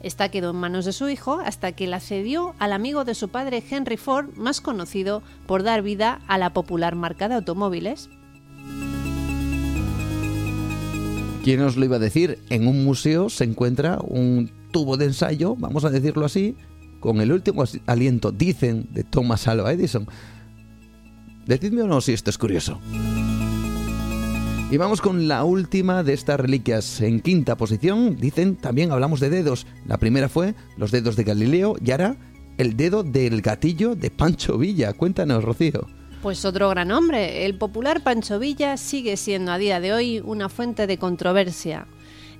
Esta 0.00 0.28
quedó 0.28 0.50
en 0.50 0.56
manos 0.56 0.84
de 0.84 0.92
su 0.92 1.08
hijo 1.08 1.40
hasta 1.44 1.72
que 1.72 1.88
la 1.88 1.98
cedió 1.98 2.54
al 2.60 2.72
amigo 2.72 3.04
de 3.04 3.16
su 3.16 3.30
padre 3.30 3.64
Henry 3.68 3.96
Ford, 3.96 4.28
más 4.36 4.60
conocido 4.60 5.22
por 5.46 5.64
dar 5.64 5.82
vida 5.82 6.20
a 6.28 6.38
la 6.38 6.52
popular 6.52 6.94
marca 6.94 7.28
de 7.28 7.34
automóviles. 7.34 8.08
¿Quién 11.44 11.62
os 11.62 11.76
lo 11.76 11.84
iba 11.84 11.96
a 11.96 12.00
decir? 12.00 12.38
En 12.50 12.66
un 12.66 12.84
museo 12.84 13.30
se 13.30 13.44
encuentra 13.44 13.98
un 14.02 14.50
tubo 14.70 14.96
de 14.96 15.06
ensayo, 15.06 15.56
vamos 15.56 15.84
a 15.84 15.90
decirlo 15.90 16.26
así, 16.26 16.56
con 17.00 17.20
el 17.20 17.32
último 17.32 17.64
aliento, 17.86 18.32
dicen, 18.32 18.88
de 18.90 19.04
Thomas 19.04 19.48
Alva 19.48 19.72
Edison. 19.72 20.06
Decidme 21.46 21.82
o 21.82 21.86
no 21.86 22.00
si 22.00 22.12
esto 22.12 22.30
es 22.30 22.38
curioso. 22.38 22.80
Y 24.70 24.76
vamos 24.76 25.00
con 25.00 25.28
la 25.28 25.44
última 25.44 26.02
de 26.02 26.12
estas 26.12 26.38
reliquias. 26.38 27.00
En 27.00 27.20
quinta 27.20 27.56
posición, 27.56 28.16
dicen, 28.16 28.56
también 28.56 28.92
hablamos 28.92 29.18
de 29.18 29.30
dedos. 29.30 29.66
La 29.86 29.96
primera 29.96 30.28
fue 30.28 30.54
los 30.76 30.90
dedos 30.90 31.16
de 31.16 31.24
Galileo 31.24 31.76
y 31.82 31.90
ahora 31.92 32.16
el 32.58 32.76
dedo 32.76 33.02
del 33.02 33.40
gatillo 33.40 33.94
de 33.94 34.10
Pancho 34.10 34.58
Villa. 34.58 34.92
Cuéntanos, 34.92 35.42
Rocío. 35.42 35.86
Pues 36.22 36.44
otro 36.44 36.68
gran 36.68 36.90
hombre. 36.90 37.46
El 37.46 37.54
popular 37.56 38.02
Pancho 38.02 38.40
Villa 38.40 38.76
sigue 38.76 39.16
siendo 39.16 39.52
a 39.52 39.58
día 39.58 39.78
de 39.78 39.92
hoy 39.92 40.20
una 40.24 40.48
fuente 40.48 40.88
de 40.88 40.98
controversia. 40.98 41.86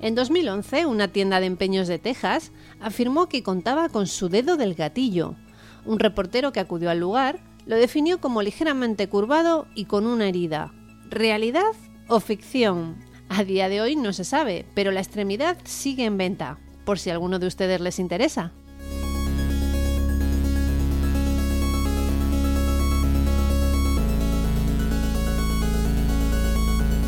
En 0.01 0.17
2011, 0.17 0.87
una 0.87 1.09
tienda 1.09 1.39
de 1.39 1.47
empeños 1.47 1.87
de 1.87 2.01
Texas 2.01 2.51
afirmó 2.81 3.29
que 3.29 3.45
contaba 3.45 3.89
con 3.89 4.09
su 4.09 4.29
dedo 4.29 4.57
del 4.57 4.75
gatillo. 4.75 5.37
Un 5.85 6.01
reportero 6.01 6.53
que 6.53 6.59
acudió 6.59 6.91
al 6.91 6.99
lugar 6.99 7.39
lo 7.67 7.77
definió 7.77 8.21
como 8.21 8.43
ligeramente 8.43 9.09
curvado 9.09 9.69
y 9.77 9.85
con 9.85 10.07
una 10.07 10.29
herida. 10.29 10.73
¿Realidad 11.09 11.73
o 12.09 12.19
ficción. 12.19 12.97
A 13.29 13.45
día 13.45 13.69
de 13.69 13.81
hoy 13.81 13.95
no 13.95 14.13
se 14.13 14.25
sabe, 14.25 14.67
pero 14.75 14.91
la 14.91 15.01
extremidad 15.01 15.57
sigue 15.65 16.05
en 16.05 16.19
venta, 16.19 16.59
por 16.85 16.99
si 16.99 17.11
alguno 17.11 17.39
de 17.39 17.47
ustedes 17.47 17.81
les 17.81 17.99
interesa. 17.99 18.53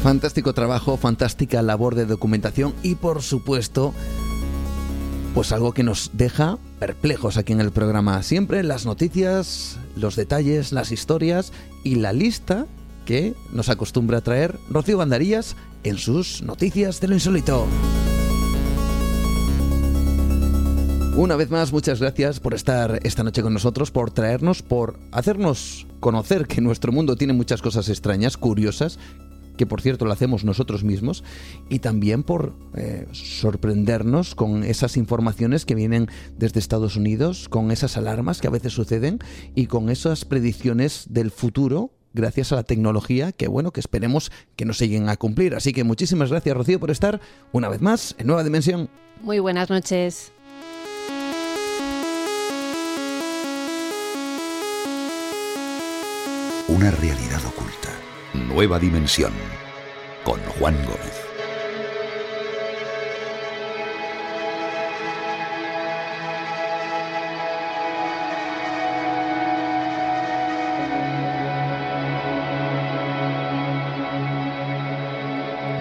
Fantástico 0.02 0.54
trabajo, 0.54 0.96
fantástica 0.96 1.60
labor 1.60 1.94
de 1.94 2.06
documentación 2.06 2.74
y 2.82 2.94
por 2.94 3.20
supuesto, 3.20 3.92
pues 5.34 5.52
algo 5.52 5.72
que 5.72 5.82
nos 5.82 6.10
deja 6.14 6.56
perplejos 6.78 7.36
aquí 7.36 7.52
en 7.52 7.60
el 7.60 7.70
programa. 7.70 8.22
Siempre 8.22 8.62
las 8.62 8.86
noticias, 8.86 9.78
los 9.96 10.16
detalles, 10.16 10.72
las 10.72 10.90
historias 10.90 11.52
y 11.84 11.96
la 11.96 12.14
lista 12.14 12.66
que 13.04 13.34
nos 13.52 13.68
acostumbra 13.68 14.18
a 14.18 14.20
traer 14.22 14.58
Rocío 14.70 14.96
Bandarillas 14.96 15.54
en 15.84 15.98
sus 15.98 16.40
noticias 16.42 17.02
de 17.02 17.08
lo 17.08 17.14
insólito. 17.14 17.66
Una 21.14 21.36
vez 21.36 21.50
más, 21.50 21.72
muchas 21.72 22.00
gracias 22.00 22.40
por 22.40 22.54
estar 22.54 23.00
esta 23.02 23.22
noche 23.22 23.42
con 23.42 23.52
nosotros, 23.52 23.90
por 23.90 24.10
traernos, 24.10 24.62
por 24.62 24.98
hacernos 25.12 25.86
conocer 26.00 26.46
que 26.46 26.62
nuestro 26.62 26.90
mundo 26.90 27.16
tiene 27.16 27.34
muchas 27.34 27.60
cosas 27.60 27.90
extrañas, 27.90 28.38
curiosas, 28.38 28.98
que 29.60 29.66
por 29.66 29.82
cierto 29.82 30.06
lo 30.06 30.12
hacemos 30.12 30.42
nosotros 30.42 30.84
mismos, 30.84 31.22
y 31.68 31.80
también 31.80 32.22
por 32.22 32.54
eh, 32.74 33.06
sorprendernos 33.12 34.34
con 34.34 34.64
esas 34.64 34.96
informaciones 34.96 35.66
que 35.66 35.74
vienen 35.74 36.08
desde 36.38 36.60
Estados 36.60 36.96
Unidos, 36.96 37.50
con 37.50 37.70
esas 37.70 37.98
alarmas 37.98 38.40
que 38.40 38.46
a 38.46 38.50
veces 38.50 38.72
suceden 38.72 39.18
y 39.54 39.66
con 39.66 39.90
esas 39.90 40.24
predicciones 40.24 41.04
del 41.10 41.30
futuro 41.30 41.92
gracias 42.14 42.52
a 42.52 42.56
la 42.56 42.62
tecnología 42.62 43.32
que 43.32 43.48
bueno, 43.48 43.70
que 43.70 43.80
esperemos 43.80 44.32
que 44.56 44.64
nos 44.64 44.78
lleguen 44.78 45.10
a 45.10 45.18
cumplir. 45.18 45.54
Así 45.54 45.74
que 45.74 45.84
muchísimas 45.84 46.30
gracias 46.30 46.56
Rocío 46.56 46.80
por 46.80 46.90
estar 46.90 47.20
una 47.52 47.68
vez 47.68 47.82
más 47.82 48.14
en 48.16 48.28
Nueva 48.28 48.42
Dimensión. 48.42 48.88
Muy 49.20 49.40
buenas 49.40 49.68
noches. 49.68 50.32
Una 56.66 56.90
realidad 56.92 57.44
oculta. 57.44 57.79
Nueva 58.52 58.80
Dimensión. 58.80 59.32
Con 60.24 60.40
Juan 60.40 60.74
Gómez. 60.84 61.20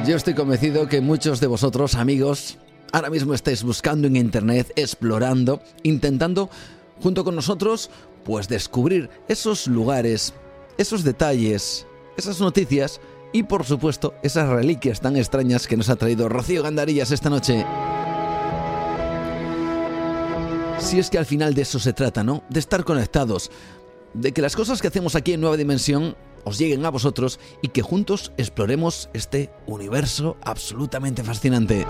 Yo 0.05 0.15
estoy 0.15 0.35
convencido 0.35 0.87
que 0.87 1.01
muchos 1.01 1.39
de 1.39 1.47
vosotros, 1.47 1.95
amigos, 1.95 2.59
ahora 2.91 3.09
mismo 3.09 3.33
estáis 3.33 3.63
buscando 3.63 4.05
en 4.05 4.15
Internet, 4.15 4.71
explorando, 4.75 5.63
intentando, 5.81 6.51
junto 7.01 7.23
con 7.23 7.35
nosotros, 7.35 7.89
pues 8.23 8.47
descubrir 8.47 9.09
esos 9.27 9.65
lugares, 9.65 10.35
esos 10.77 11.03
detalles, 11.03 11.87
esas 12.19 12.39
noticias 12.39 13.01
y, 13.33 13.43
por 13.43 13.65
supuesto, 13.65 14.13
esas 14.23 14.49
reliquias 14.49 15.01
tan 15.01 15.17
extrañas 15.17 15.67
que 15.67 15.77
nos 15.77 15.89
ha 15.89 15.95
traído 15.95 16.29
Rocío 16.29 16.63
Gandarillas 16.63 17.11
esta 17.11 17.29
noche. 17.29 17.65
Si 20.79 20.99
es 20.99 21.09
que 21.09 21.17
al 21.17 21.25
final 21.25 21.53
de 21.53 21.63
eso 21.63 21.79
se 21.79 21.93
trata, 21.93 22.23
¿no? 22.23 22.43
De 22.49 22.59
estar 22.59 22.83
conectados, 22.83 23.51
de 24.13 24.31
que 24.31 24.41
las 24.41 24.55
cosas 24.55 24.81
que 24.81 24.87
hacemos 24.87 25.15
aquí 25.15 25.33
en 25.33 25.41
Nueva 25.41 25.57
Dimensión 25.57 26.15
os 26.43 26.57
lleguen 26.57 26.85
a 26.85 26.89
vosotros 26.89 27.39
y 27.61 27.67
que 27.67 27.81
juntos 27.81 28.31
exploremos 28.37 29.09
este 29.13 29.51
universo 29.67 30.37
absolutamente 30.41 31.23
fascinante. 31.23 31.85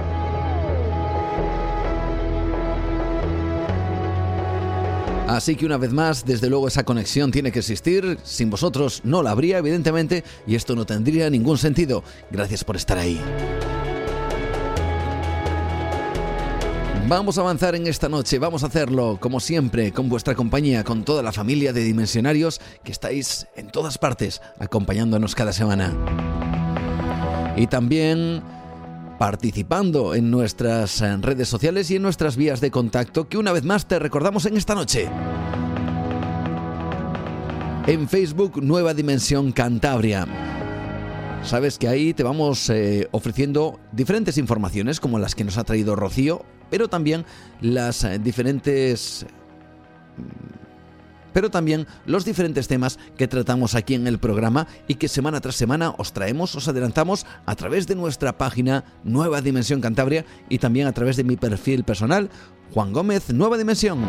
Así 5.29 5.55
que 5.55 5.67
una 5.67 5.77
vez 5.77 5.93
más, 5.93 6.25
desde 6.25 6.49
luego 6.49 6.67
esa 6.67 6.83
conexión 6.83 7.29
tiene 7.29 7.51
que 7.51 7.59
existir, 7.59 8.17
sin 8.23 8.49
vosotros 8.49 9.01
no 9.03 9.21
la 9.21 9.29
habría 9.29 9.59
evidentemente 9.59 10.23
y 10.47 10.55
esto 10.55 10.75
no 10.75 10.87
tendría 10.87 11.29
ningún 11.29 11.59
sentido. 11.59 12.03
Gracias 12.31 12.63
por 12.63 12.75
estar 12.75 12.97
ahí. 12.97 13.21
Vamos 17.07 17.37
a 17.37 17.41
avanzar 17.41 17.75
en 17.75 17.85
esta 17.85 18.09
noche, 18.09 18.39
vamos 18.39 18.63
a 18.63 18.67
hacerlo 18.67 19.19
como 19.21 19.39
siempre, 19.39 19.91
con 19.91 20.09
vuestra 20.09 20.33
compañía, 20.33 20.83
con 20.83 21.05
toda 21.05 21.21
la 21.21 21.31
familia 21.31 21.73
de 21.73 21.83
dimensionarios 21.83 22.59
que 22.83 22.91
estáis 22.91 23.45
en 23.55 23.69
todas 23.69 23.99
partes 23.99 24.41
acompañándonos 24.57 25.35
cada 25.35 25.53
semana. 25.53 25.95
Y 27.55 27.67
también 27.67 28.41
participando 29.19 30.15
en 30.15 30.31
nuestras 30.31 31.01
eh, 31.01 31.17
redes 31.17 31.47
sociales 31.47 31.91
y 31.91 31.97
en 31.97 32.01
nuestras 32.01 32.35
vías 32.35 32.61
de 32.61 32.71
contacto 32.71 33.29
que 33.29 33.37
una 33.37 33.51
vez 33.51 33.63
más 33.63 33.87
te 33.87 33.99
recordamos 33.99 34.47
en 34.47 34.57
esta 34.57 34.73
noche. 34.73 35.07
En 37.85 38.09
Facebook 38.09 38.63
Nueva 38.63 38.95
Dimensión 38.95 39.51
Cantabria. 39.51 40.25
Sabes 41.43 41.77
que 41.77 41.87
ahí 41.87 42.15
te 42.15 42.23
vamos 42.23 42.67
eh, 42.71 43.07
ofreciendo 43.11 43.79
diferentes 43.91 44.39
informaciones 44.39 44.99
como 44.99 45.19
las 45.19 45.35
que 45.35 45.43
nos 45.43 45.59
ha 45.59 45.63
traído 45.63 45.95
Rocío 45.95 46.43
pero 46.69 46.87
también 46.87 47.25
las 47.61 48.03
eh, 48.03 48.19
diferentes 48.19 49.25
pero 51.33 51.49
también 51.49 51.87
los 52.05 52.25
diferentes 52.25 52.67
temas 52.67 52.99
que 53.17 53.27
tratamos 53.27 53.75
aquí 53.75 53.93
en 53.93 54.07
el 54.07 54.19
programa 54.19 54.67
y 54.87 54.95
que 54.95 55.07
semana 55.07 55.41
tras 55.41 55.55
semana 55.55 55.93
os 55.97 56.13
traemos, 56.13 56.55
os 56.55 56.67
adelantamos 56.67 57.25
a 57.45 57.55
través 57.55 57.87
de 57.87 57.95
nuestra 57.95 58.37
página 58.37 58.83
Nueva 59.03 59.41
Dimensión 59.41 59.81
Cantabria 59.81 60.25
y 60.49 60.59
también 60.59 60.87
a 60.87 60.93
través 60.93 61.17
de 61.17 61.23
mi 61.23 61.37
perfil 61.37 61.83
personal, 61.83 62.29
Juan 62.73 62.93
Gómez 62.93 63.31
Nueva 63.33 63.57
Dimensión. 63.57 63.99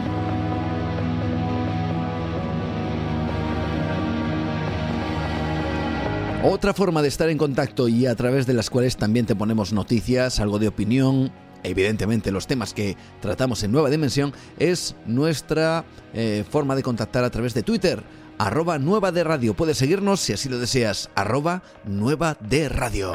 Otra 6.43 6.73
forma 6.73 7.03
de 7.03 7.09
estar 7.09 7.29
en 7.29 7.37
contacto 7.37 7.87
y 7.87 8.07
a 8.07 8.15
través 8.15 8.47
de 8.47 8.55
las 8.55 8.71
cuales 8.71 8.97
también 8.97 9.27
te 9.27 9.37
ponemos 9.37 9.75
noticias, 9.75 10.41
algo 10.41 10.59
de 10.59 10.69
opinión, 10.69 11.31
evidentemente 11.62 12.32
los 12.32 12.47
temas 12.47 12.74
que 12.74 12.97
tratamos 13.20 13.62
en 13.62 13.73
Nueva 13.73 13.91
Dimensión, 13.91 14.32
es 14.59 14.97
nuestra 15.07 15.85
eh, 16.15 16.45
forma 16.49 16.77
de 16.77 16.82
contactar 16.82 17.24
a 17.24 17.31
través 17.31 17.55
de 17.55 17.62
Twitter 17.62 18.03
arroba 18.39 18.78
nueva 18.78 19.12
de 19.12 19.23
radio. 19.23 19.53
Puedes 19.53 19.77
seguirnos 19.77 20.20
si 20.20 20.32
así 20.32 20.49
lo 20.49 20.59
deseas, 20.59 21.11
arroba 21.15 21.62
nueva 21.85 22.39
de 22.41 22.70
radio. 22.70 23.15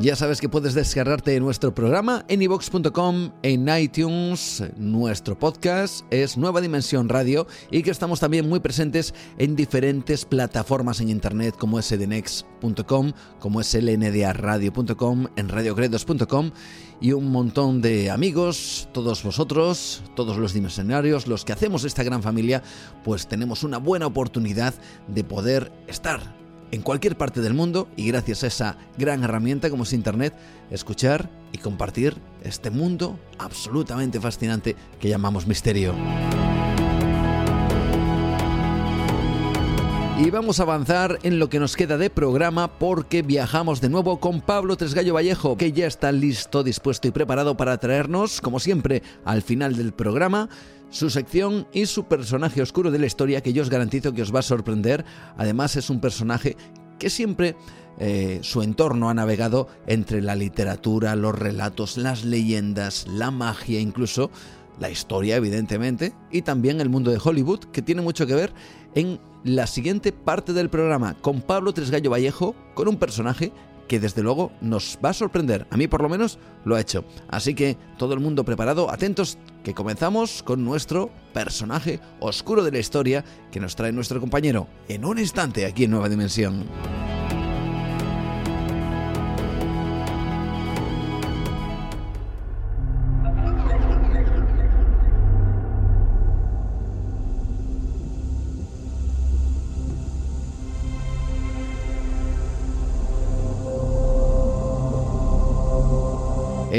Ya 0.00 0.16
sabes 0.16 0.40
que 0.40 0.50
puedes 0.50 0.74
descargarte 0.74 1.38
nuestro 1.40 1.74
programa 1.74 2.26
en 2.28 2.42
ivox.com, 2.42 3.30
en 3.42 3.68
iTunes. 3.68 4.62
Nuestro 4.76 5.38
podcast 5.38 6.04
es 6.10 6.36
Nueva 6.36 6.60
Dimensión 6.60 7.08
Radio 7.08 7.46
y 7.70 7.82
que 7.82 7.90
estamos 7.90 8.20
también 8.20 8.46
muy 8.46 8.60
presentes 8.60 9.14
en 9.38 9.56
diferentes 9.56 10.26
plataformas 10.26 11.00
en 11.00 11.08
internet 11.08 11.56
como 11.58 11.78
es 11.78 11.90
edenex.com, 11.90 13.12
como 13.38 13.60
es 13.62 13.74
lndradio.com, 13.74 15.26
en 15.36 15.48
radiocredos.com 15.48 16.50
y 17.00 17.12
un 17.12 17.30
montón 17.30 17.80
de 17.80 18.10
amigos, 18.10 18.88
todos 18.92 19.22
vosotros, 19.22 20.02
todos 20.14 20.36
los 20.36 20.52
dimensionarios, 20.52 21.26
los 21.26 21.46
que 21.46 21.54
hacemos 21.54 21.84
esta 21.84 22.02
gran 22.02 22.22
familia, 22.22 22.62
pues 23.04 23.26
tenemos 23.26 23.62
una 23.62 23.78
buena 23.78 24.06
oportunidad 24.06 24.74
de 25.08 25.24
poder 25.24 25.72
estar 25.86 26.43
en 26.74 26.82
cualquier 26.82 27.16
parte 27.16 27.40
del 27.40 27.54
mundo 27.54 27.86
y 27.96 28.08
gracias 28.08 28.42
a 28.42 28.48
esa 28.48 28.76
gran 28.98 29.22
herramienta 29.22 29.70
como 29.70 29.84
es 29.84 29.92
Internet, 29.92 30.34
escuchar 30.72 31.30
y 31.52 31.58
compartir 31.58 32.16
este 32.42 32.70
mundo 32.70 33.16
absolutamente 33.38 34.20
fascinante 34.20 34.74
que 34.98 35.08
llamamos 35.08 35.46
misterio. 35.46 35.94
Y 40.18 40.30
vamos 40.30 40.58
a 40.58 40.64
avanzar 40.64 41.18
en 41.22 41.38
lo 41.38 41.48
que 41.48 41.60
nos 41.60 41.76
queda 41.76 41.96
de 41.96 42.10
programa 42.10 42.78
porque 42.78 43.22
viajamos 43.22 43.80
de 43.80 43.88
nuevo 43.88 44.18
con 44.18 44.40
Pablo 44.40 44.76
Tresgallo 44.76 45.14
Vallejo, 45.14 45.56
que 45.56 45.72
ya 45.72 45.86
está 45.86 46.12
listo, 46.12 46.62
dispuesto 46.62 47.06
y 47.06 47.10
preparado 47.10 47.56
para 47.56 47.78
traernos, 47.78 48.40
como 48.40 48.58
siempre, 48.58 49.02
al 49.24 49.42
final 49.42 49.76
del 49.76 49.92
programa, 49.92 50.48
su 50.94 51.10
sección 51.10 51.66
y 51.72 51.86
su 51.86 52.04
personaje 52.04 52.62
oscuro 52.62 52.92
de 52.92 53.00
la 53.00 53.06
historia 53.06 53.40
que 53.40 53.52
yo 53.52 53.62
os 53.62 53.68
garantizo 53.68 54.12
que 54.12 54.22
os 54.22 54.32
va 54.32 54.38
a 54.38 54.42
sorprender. 54.42 55.04
Además 55.36 55.74
es 55.74 55.90
un 55.90 56.00
personaje 56.00 56.56
que 57.00 57.10
siempre 57.10 57.56
eh, 57.98 58.38
su 58.42 58.62
entorno 58.62 59.10
ha 59.10 59.14
navegado 59.14 59.66
entre 59.88 60.22
la 60.22 60.36
literatura, 60.36 61.16
los 61.16 61.36
relatos, 61.36 61.96
las 61.96 62.24
leyendas, 62.24 63.08
la 63.08 63.32
magia 63.32 63.80
incluso, 63.80 64.30
la 64.78 64.88
historia 64.88 65.34
evidentemente, 65.34 66.12
y 66.30 66.42
también 66.42 66.80
el 66.80 66.90
mundo 66.90 67.10
de 67.10 67.18
Hollywood, 67.22 67.64
que 67.72 67.82
tiene 67.82 68.00
mucho 68.00 68.24
que 68.24 68.36
ver 68.36 68.52
en 68.94 69.18
la 69.42 69.66
siguiente 69.66 70.12
parte 70.12 70.52
del 70.52 70.70
programa, 70.70 71.14
con 71.14 71.40
Pablo 71.40 71.74
Tresgallo 71.74 72.10
Vallejo, 72.10 72.54
con 72.74 72.86
un 72.86 72.98
personaje 72.98 73.52
que 73.88 74.00
desde 74.00 74.22
luego 74.22 74.52
nos 74.60 74.98
va 75.04 75.10
a 75.10 75.14
sorprender. 75.14 75.66
A 75.70 75.76
mí 75.76 75.86
por 75.86 76.02
lo 76.02 76.08
menos 76.08 76.38
lo 76.64 76.76
ha 76.76 76.80
hecho. 76.80 77.04
Así 77.28 77.54
que 77.54 77.76
todo 77.98 78.14
el 78.14 78.20
mundo 78.20 78.44
preparado, 78.44 78.90
atentos, 78.90 79.38
que 79.62 79.74
comenzamos 79.74 80.42
con 80.42 80.64
nuestro 80.64 81.10
personaje 81.32 82.00
oscuro 82.20 82.62
de 82.62 82.72
la 82.72 82.78
historia 82.78 83.24
que 83.50 83.60
nos 83.60 83.76
trae 83.76 83.92
nuestro 83.92 84.20
compañero 84.20 84.68
en 84.88 85.04
un 85.04 85.18
instante 85.18 85.66
aquí 85.66 85.84
en 85.84 85.90
Nueva 85.90 86.08
Dimensión. 86.08 86.64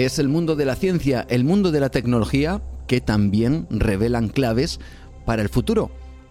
Es 0.06 0.19
el 0.19 0.30
mundo 0.30 0.56
de 0.56 0.65
la 0.65 0.76
ciencia, 0.76 1.26
el 1.30 1.44
mundo 1.44 1.72
de 1.72 1.80
la 1.80 1.90
tecnología, 1.90 2.61
que 2.86 3.02
también 3.02 3.65
revelan 3.72 4.27
claves 4.27 4.80
para 5.26 5.41
el 5.41 5.49
futuro. 5.49 5.90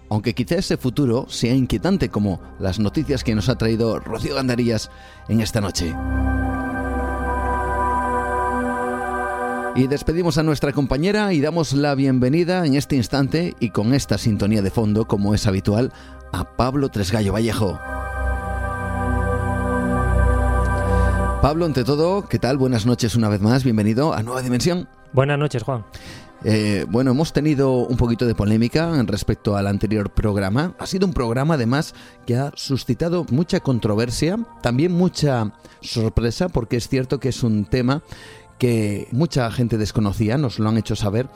Aunque 0.09 0.33
quizá 0.33 0.55
ese 0.55 0.77
futuro 0.77 1.27
sea 1.29 1.55
inquietante 1.55 2.09
como 2.09 2.41
las 2.61 2.79
noticias 2.79 3.25
que 3.25 3.35
nos 3.35 3.49
ha 3.49 3.59
traído 3.59 3.99
Rocío 3.99 4.37
Gandarillas 4.37 4.93
en 5.29 5.41
esta 5.41 5.61
noche. 5.61 5.93
Y 9.75 9.89
despedimos 9.89 10.39
a 10.39 10.45
nuestra 10.45 10.73
compañera 10.73 11.33
y 11.33 11.41
damos 11.41 11.73
la 11.73 11.97
bienvenida 11.97 12.65
en 12.65 12.77
este 12.77 12.95
instante 12.95 13.57
y 13.59 13.71
con 13.71 13.93
esta 13.93 14.19
sintonía 14.19 14.63
de 14.63 14.71
fondo, 14.71 15.09
como 15.09 15.35
es 15.35 15.49
habitual, 15.49 15.93
a 16.33 16.57
Pablo 16.57 16.91
Tresgallo 16.91 17.33
Vallejo. 17.33 17.81
Pablo, 21.45 21.67
ante 21.67 21.85
todo, 21.85 22.27
¿qué 22.27 22.39
tal? 22.39 22.57
Buenas 22.57 22.87
noches 22.87 23.17
una 23.17 23.29
vez 23.29 23.43
más, 23.43 23.65
bienvenido 23.65 24.15
a 24.15 24.23
Nueva 24.23 24.41
Dimensión. 24.41 24.89
Buenas 25.13 25.39
noches, 25.39 25.63
Juan. 25.63 25.85
Eh, 26.43 26.87
bueno, 26.89 27.11
hemos 27.11 27.35
tenido 27.35 27.81
un 27.81 27.99
poquito 27.99 28.25
de 28.25 28.35
polémica 28.35 28.91
respecto 29.03 29.55
al 29.55 29.67
anterior 29.67 30.09
programa. 30.09 30.73
Ha 30.79 30.87
sido 30.87 31.07
un 31.07 31.13
programa, 31.13 31.53
además, 31.53 31.95
que 32.25 32.39
ha 32.39 32.51
suscitado 32.55 33.27
mucha 33.31 33.61
controversia, 33.61 34.39
también 34.63 34.93
mucha 34.93 35.53
sorpresa, 35.83 36.49
porque 36.49 36.79
es 36.79 36.89
cierto 36.89 37.21
que 37.21 37.29
es 37.29 37.43
un 37.43 37.67
tema 37.67 38.03
que 38.59 39.09
mucha 39.11 39.51
gente 39.51 39.77
desconocía, 39.77 40.39
nos 40.39 40.59
lo 40.59 40.71
han 40.71 40.79
hecho 40.79 40.97
saber, 40.97 41.29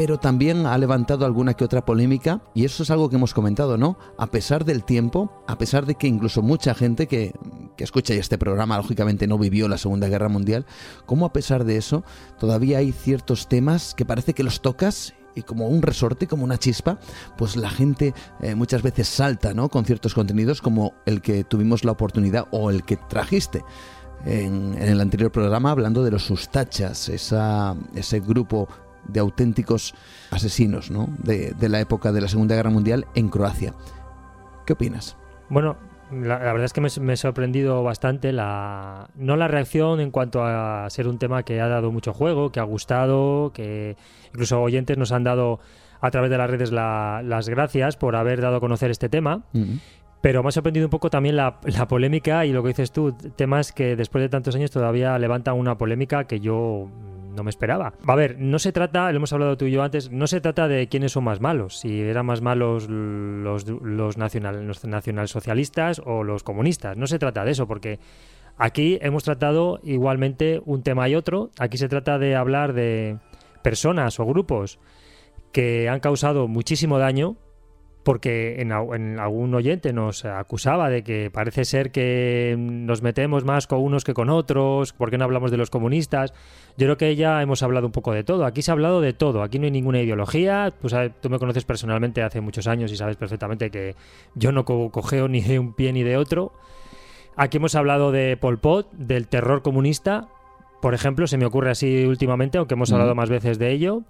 pero 0.00 0.18
también 0.18 0.64
ha 0.64 0.78
levantado 0.78 1.26
alguna 1.26 1.52
que 1.52 1.62
otra 1.62 1.84
polémica 1.84 2.40
y 2.54 2.64
eso 2.64 2.84
es 2.84 2.90
algo 2.90 3.10
que 3.10 3.16
hemos 3.16 3.34
comentado, 3.34 3.76
¿no? 3.76 3.98
A 4.16 4.28
pesar 4.28 4.64
del 4.64 4.82
tiempo, 4.82 5.30
a 5.46 5.58
pesar 5.58 5.84
de 5.84 5.94
que 5.94 6.06
incluso 6.06 6.40
mucha 6.40 6.74
gente 6.74 7.06
que, 7.06 7.34
que 7.76 7.84
escucha 7.84 8.14
este 8.14 8.38
programa 8.38 8.78
lógicamente 8.78 9.26
no 9.26 9.36
vivió 9.36 9.68
la 9.68 9.76
Segunda 9.76 10.08
Guerra 10.08 10.30
Mundial, 10.30 10.64
como 11.04 11.26
a 11.26 11.34
pesar 11.34 11.64
de 11.64 11.76
eso 11.76 12.02
todavía 12.38 12.78
hay 12.78 12.92
ciertos 12.92 13.46
temas 13.46 13.94
que 13.94 14.06
parece 14.06 14.32
que 14.32 14.42
los 14.42 14.62
tocas 14.62 15.12
y 15.34 15.42
como 15.42 15.68
un 15.68 15.82
resorte, 15.82 16.26
como 16.26 16.44
una 16.44 16.56
chispa, 16.56 16.98
pues 17.36 17.56
la 17.56 17.68
gente 17.68 18.14
eh, 18.40 18.54
muchas 18.54 18.80
veces 18.80 19.06
salta, 19.06 19.52
¿no? 19.52 19.68
Con 19.68 19.84
ciertos 19.84 20.14
contenidos 20.14 20.62
como 20.62 20.94
el 21.04 21.20
que 21.20 21.44
tuvimos 21.44 21.84
la 21.84 21.92
oportunidad 21.92 22.46
o 22.52 22.70
el 22.70 22.84
que 22.84 22.96
trajiste 22.96 23.62
en, 24.24 24.76
el 24.80 24.98
anterior 24.98 25.30
programa 25.30 25.70
hablando 25.70 26.02
de 26.02 26.10
los 26.10 26.24
sustachas, 26.24 27.10
esa, 27.10 27.76
ese 27.94 28.20
grupo 28.20 28.66
de 29.06 29.20
auténticos 29.20 29.94
asesinos 30.30 30.90
¿no? 30.90 31.08
de, 31.18 31.52
de, 31.52 31.68
la 31.68 31.80
época 31.80 32.12
de 32.12 32.20
la 32.20 32.28
Segunda 32.28 32.54
Guerra 32.54 32.70
Mundial 32.70 33.06
en 33.14 33.28
Croacia. 33.28 33.74
¿Qué 34.66 34.72
opinas? 34.74 35.16
Bueno, 35.48 35.76
la, 36.12 36.38
la 36.38 36.52
verdad 36.52 36.64
es 36.64 36.72
que 36.72 36.80
me, 36.80 36.88
me, 37.00 37.12
ha 37.12 37.16
sorprendido 37.16 37.82
bastante 37.82 38.32
la 38.32 39.08
no 39.16 39.36
la 39.36 39.48
reacción 39.48 40.00
en 40.00 40.10
cuanto 40.10 40.44
a 40.44 40.88
ser 40.90 41.08
un 41.08 41.18
tema 41.18 41.42
que 41.42 41.60
ha 41.60 41.68
dado 41.68 41.92
mucho 41.92 42.12
juego, 42.12 42.50
que 42.50 42.60
ha 42.60 42.64
gustado, 42.64 43.52
que 43.52 43.96
incluso 44.28 44.60
oyentes 44.60 44.96
nos 44.98 45.12
han 45.12 45.24
dado 45.24 45.60
a 46.00 46.10
través 46.10 46.30
de 46.30 46.38
las 46.38 46.50
redes 46.50 46.72
la, 46.72 47.22
las 47.24 47.48
gracias 47.48 47.96
por 47.96 48.16
haber 48.16 48.40
dado 48.40 48.56
a 48.56 48.60
conocer 48.60 48.90
este 48.90 49.08
tema. 49.08 49.42
Uh 49.52 49.58
-huh. 49.58 49.80
Pero 50.20 50.42
me 50.42 50.50
ha 50.50 50.52
sorprendido 50.52 50.86
un 50.86 50.90
poco 50.90 51.08
también 51.08 51.36
la, 51.36 51.60
la, 51.64 51.88
polémica 51.88 52.44
y 52.44 52.52
lo 52.52 52.62
que 52.62 52.68
dices 52.68 52.92
tú, 52.92 53.12
temas 53.36 53.72
que 53.72 53.96
después 53.96 54.20
de 54.20 54.28
tantos 54.28 54.54
años 54.54 54.70
todavía 54.70 55.18
levantan 55.18 55.56
una 55.56 55.78
polémica 55.78 56.24
que 56.24 56.40
yo 56.40 56.88
no 57.34 57.42
me 57.44 57.50
esperaba. 57.50 57.94
A 58.06 58.14
ver, 58.14 58.38
no 58.38 58.58
se 58.58 58.72
trata, 58.72 59.10
lo 59.10 59.16
hemos 59.16 59.32
hablado 59.32 59.56
tú 59.56 59.66
y 59.66 59.72
yo 59.72 59.82
antes, 59.82 60.10
no 60.10 60.26
se 60.26 60.40
trata 60.40 60.68
de 60.68 60.88
quiénes 60.88 61.12
son 61.12 61.24
más 61.24 61.40
malos, 61.40 61.78
si 61.78 62.00
eran 62.00 62.26
más 62.26 62.40
malos 62.42 62.88
los, 62.88 63.66
los, 63.68 64.16
nacional, 64.16 64.66
los 64.66 64.84
nacionalsocialistas 64.84 66.02
o 66.04 66.24
los 66.24 66.42
comunistas. 66.42 66.96
No 66.96 67.06
se 67.06 67.18
trata 67.18 67.44
de 67.44 67.52
eso, 67.52 67.66
porque 67.66 67.98
aquí 68.56 68.98
hemos 69.02 69.24
tratado 69.24 69.80
igualmente 69.82 70.60
un 70.64 70.82
tema 70.82 71.08
y 71.08 71.14
otro. 71.14 71.50
Aquí 71.58 71.78
se 71.78 71.88
trata 71.88 72.18
de 72.18 72.36
hablar 72.36 72.72
de 72.72 73.18
personas 73.62 74.18
o 74.20 74.26
grupos 74.26 74.78
que 75.52 75.88
han 75.88 76.00
causado 76.00 76.48
muchísimo 76.48 76.98
daño 76.98 77.36
porque 78.02 78.60
en, 78.60 78.72
en, 78.72 79.18
algún 79.18 79.54
oyente 79.54 79.92
nos 79.92 80.24
acusaba 80.24 80.88
de 80.88 81.02
que 81.02 81.30
parece 81.30 81.64
ser 81.64 81.90
que 81.90 82.56
nos 82.58 83.02
metemos 83.02 83.44
más 83.44 83.66
con 83.66 83.80
unos 83.80 84.04
que 84.04 84.14
con 84.14 84.30
otros, 84.30 84.92
¿por 84.92 85.10
qué 85.10 85.18
no 85.18 85.24
hablamos 85.24 85.50
de 85.50 85.56
los 85.56 85.70
comunistas? 85.70 86.32
Yo 86.78 86.86
creo 86.86 86.96
que 86.96 87.16
ya 87.16 87.42
hemos 87.42 87.62
hablado 87.62 87.86
un 87.86 87.92
poco 87.92 88.12
de 88.12 88.24
todo, 88.24 88.44
aquí 88.44 88.62
se 88.62 88.70
ha 88.70 88.74
hablado 88.74 89.00
de 89.00 89.12
todo, 89.12 89.42
aquí 89.42 89.58
no 89.58 89.66
hay 89.66 89.70
ninguna 89.70 90.00
ideología, 90.00 90.72
pues 90.80 90.94
tú 91.20 91.28
me 91.30 91.38
conoces 91.38 91.64
personalmente 91.64 92.22
hace 92.22 92.40
muchos 92.40 92.66
años 92.66 92.90
y 92.92 92.96
sabes 92.96 93.16
perfectamente 93.16 93.70
que 93.70 93.94
yo 94.34 94.52
no 94.52 94.64
co 94.64 94.90
cogeo 94.90 95.28
ni 95.28 95.40
de 95.40 95.58
un 95.58 95.74
pie 95.74 95.92
ni 95.92 96.02
de 96.02 96.16
otro. 96.16 96.52
Aquí 97.36 97.58
hemos 97.58 97.74
hablado 97.74 98.12
de 98.12 98.36
Pol 98.36 98.58
Pot, 98.58 98.90
del 98.92 99.28
terror 99.28 99.62
comunista, 99.62 100.28
por 100.80 100.94
ejemplo, 100.94 101.26
se 101.26 101.36
me 101.36 101.44
ocurre 101.44 101.70
así 101.70 102.04
últimamente, 102.06 102.58
aunque 102.58 102.74
hemos 102.74 102.92
hablado 102.92 103.14
mm. 103.14 103.16
más 103.16 103.30
veces 103.30 103.58
de 103.58 103.70
ello. 103.70 104.02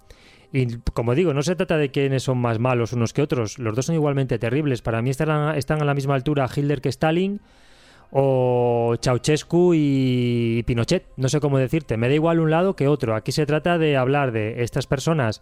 Y 0.53 0.77
como 0.93 1.15
digo, 1.15 1.33
no 1.33 1.43
se 1.43 1.55
trata 1.55 1.77
de 1.77 1.91
quiénes 1.91 2.23
son 2.23 2.37
más 2.37 2.59
malos 2.59 2.93
unos 2.93 3.13
que 3.13 3.21
otros. 3.21 3.57
Los 3.57 3.75
dos 3.75 3.85
son 3.85 3.95
igualmente 3.95 4.37
terribles. 4.37 4.81
Para 4.81 5.01
mí 5.01 5.09
están, 5.09 5.57
están 5.57 5.81
a 5.81 5.85
la 5.85 5.93
misma 5.93 6.15
altura 6.15 6.49
Hitler 6.53 6.81
que 6.81 6.89
Stalin 6.89 7.39
o 8.11 8.95
Ceausescu 9.01 9.73
y 9.73 10.63
Pinochet. 10.67 11.05
No 11.15 11.29
sé 11.29 11.39
cómo 11.39 11.57
decirte. 11.57 11.95
Me 11.95 12.09
da 12.09 12.15
igual 12.15 12.39
un 12.39 12.51
lado 12.51 12.75
que 12.75 12.87
otro. 12.87 13.15
Aquí 13.15 13.31
se 13.31 13.45
trata 13.45 13.77
de 13.77 13.95
hablar 13.95 14.33
de 14.33 14.61
estas 14.63 14.87
personas 14.87 15.41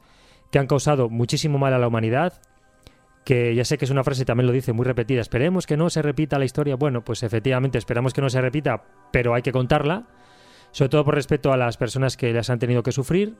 que 0.52 0.60
han 0.60 0.68
causado 0.68 1.10
muchísimo 1.10 1.58
mal 1.58 1.74
a 1.74 1.80
la 1.80 1.88
humanidad, 1.88 2.42
que 3.24 3.54
ya 3.54 3.66
sé 3.66 3.78
que 3.78 3.86
es 3.86 3.92
una 3.92 4.04
frase, 4.04 4.26
también 4.26 4.48
lo 4.48 4.54
dice 4.54 4.74
muy 4.74 4.86
repetida, 4.86 5.22
esperemos 5.22 5.68
que 5.68 5.78
no 5.78 5.90
se 5.90 6.02
repita 6.02 6.40
la 6.40 6.46
historia. 6.46 6.76
Bueno, 6.76 7.04
pues 7.04 7.24
efectivamente 7.24 7.78
esperamos 7.78 8.14
que 8.14 8.22
no 8.22 8.30
se 8.30 8.42
repita, 8.42 8.84
pero 9.12 9.36
hay 9.36 9.42
que 9.42 9.52
contarla, 9.52 10.08
sobre 10.72 10.90
todo 10.90 11.06
por 11.06 11.16
respeto 11.16 11.54
a 11.54 11.58
las 11.58 11.78
personas 11.78 12.18
que 12.18 12.34
las 12.34 12.50
han 12.50 12.60
tenido 12.60 12.84
que 12.84 12.92
sufrir. 12.92 13.36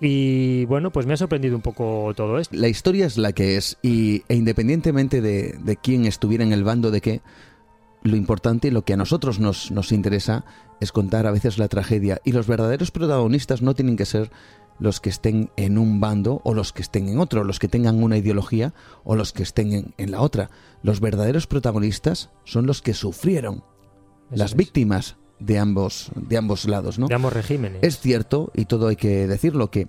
Y 0.00 0.66
bueno, 0.66 0.92
pues 0.92 1.06
me 1.06 1.14
ha 1.14 1.16
sorprendido 1.16 1.56
un 1.56 1.62
poco 1.62 2.12
todo 2.14 2.38
esto. 2.38 2.54
La 2.54 2.68
historia 2.68 3.06
es 3.06 3.16
la 3.16 3.32
que 3.32 3.56
es, 3.56 3.78
y, 3.82 4.24
e 4.28 4.34
independientemente 4.34 5.20
de, 5.20 5.58
de 5.58 5.76
quién 5.76 6.04
estuviera 6.04 6.44
en 6.44 6.52
el 6.52 6.64
bando 6.64 6.90
de 6.90 7.00
qué, 7.00 7.22
lo 8.02 8.16
importante 8.16 8.68
y 8.68 8.70
lo 8.70 8.84
que 8.84 8.92
a 8.92 8.96
nosotros 8.96 9.40
nos, 9.40 9.70
nos 9.70 9.92
interesa 9.92 10.44
es 10.80 10.92
contar 10.92 11.26
a 11.26 11.30
veces 11.32 11.58
la 11.58 11.68
tragedia. 11.68 12.20
Y 12.24 12.32
los 12.32 12.46
verdaderos 12.46 12.90
protagonistas 12.90 13.62
no 13.62 13.74
tienen 13.74 13.96
que 13.96 14.04
ser 14.04 14.30
los 14.78 15.00
que 15.00 15.08
estén 15.08 15.50
en 15.56 15.78
un 15.78 16.00
bando 16.00 16.42
o 16.44 16.52
los 16.52 16.72
que 16.74 16.82
estén 16.82 17.08
en 17.08 17.18
otro, 17.18 17.44
los 17.44 17.58
que 17.58 17.68
tengan 17.68 18.02
una 18.02 18.18
ideología 18.18 18.74
o 19.04 19.16
los 19.16 19.32
que 19.32 19.42
estén 19.42 19.72
en, 19.72 19.94
en 19.96 20.10
la 20.10 20.20
otra. 20.20 20.50
Los 20.82 21.00
verdaderos 21.00 21.46
protagonistas 21.46 22.30
son 22.44 22.66
los 22.66 22.82
que 22.82 22.92
sufrieron, 22.92 23.64
Eso 24.30 24.36
las 24.36 24.50
es. 24.50 24.56
víctimas 24.56 25.16
de 25.38 25.58
ambos, 25.58 26.10
de 26.14 26.36
ambos 26.36 26.66
lados, 26.66 26.98
¿no? 26.98 27.08
De 27.08 27.14
ambos 27.14 27.32
regímenes. 27.32 27.82
Es 27.82 28.00
cierto, 28.00 28.50
y 28.54 28.64
todo 28.64 28.88
hay 28.88 28.96
que 28.96 29.26
decirlo, 29.26 29.70
que 29.70 29.88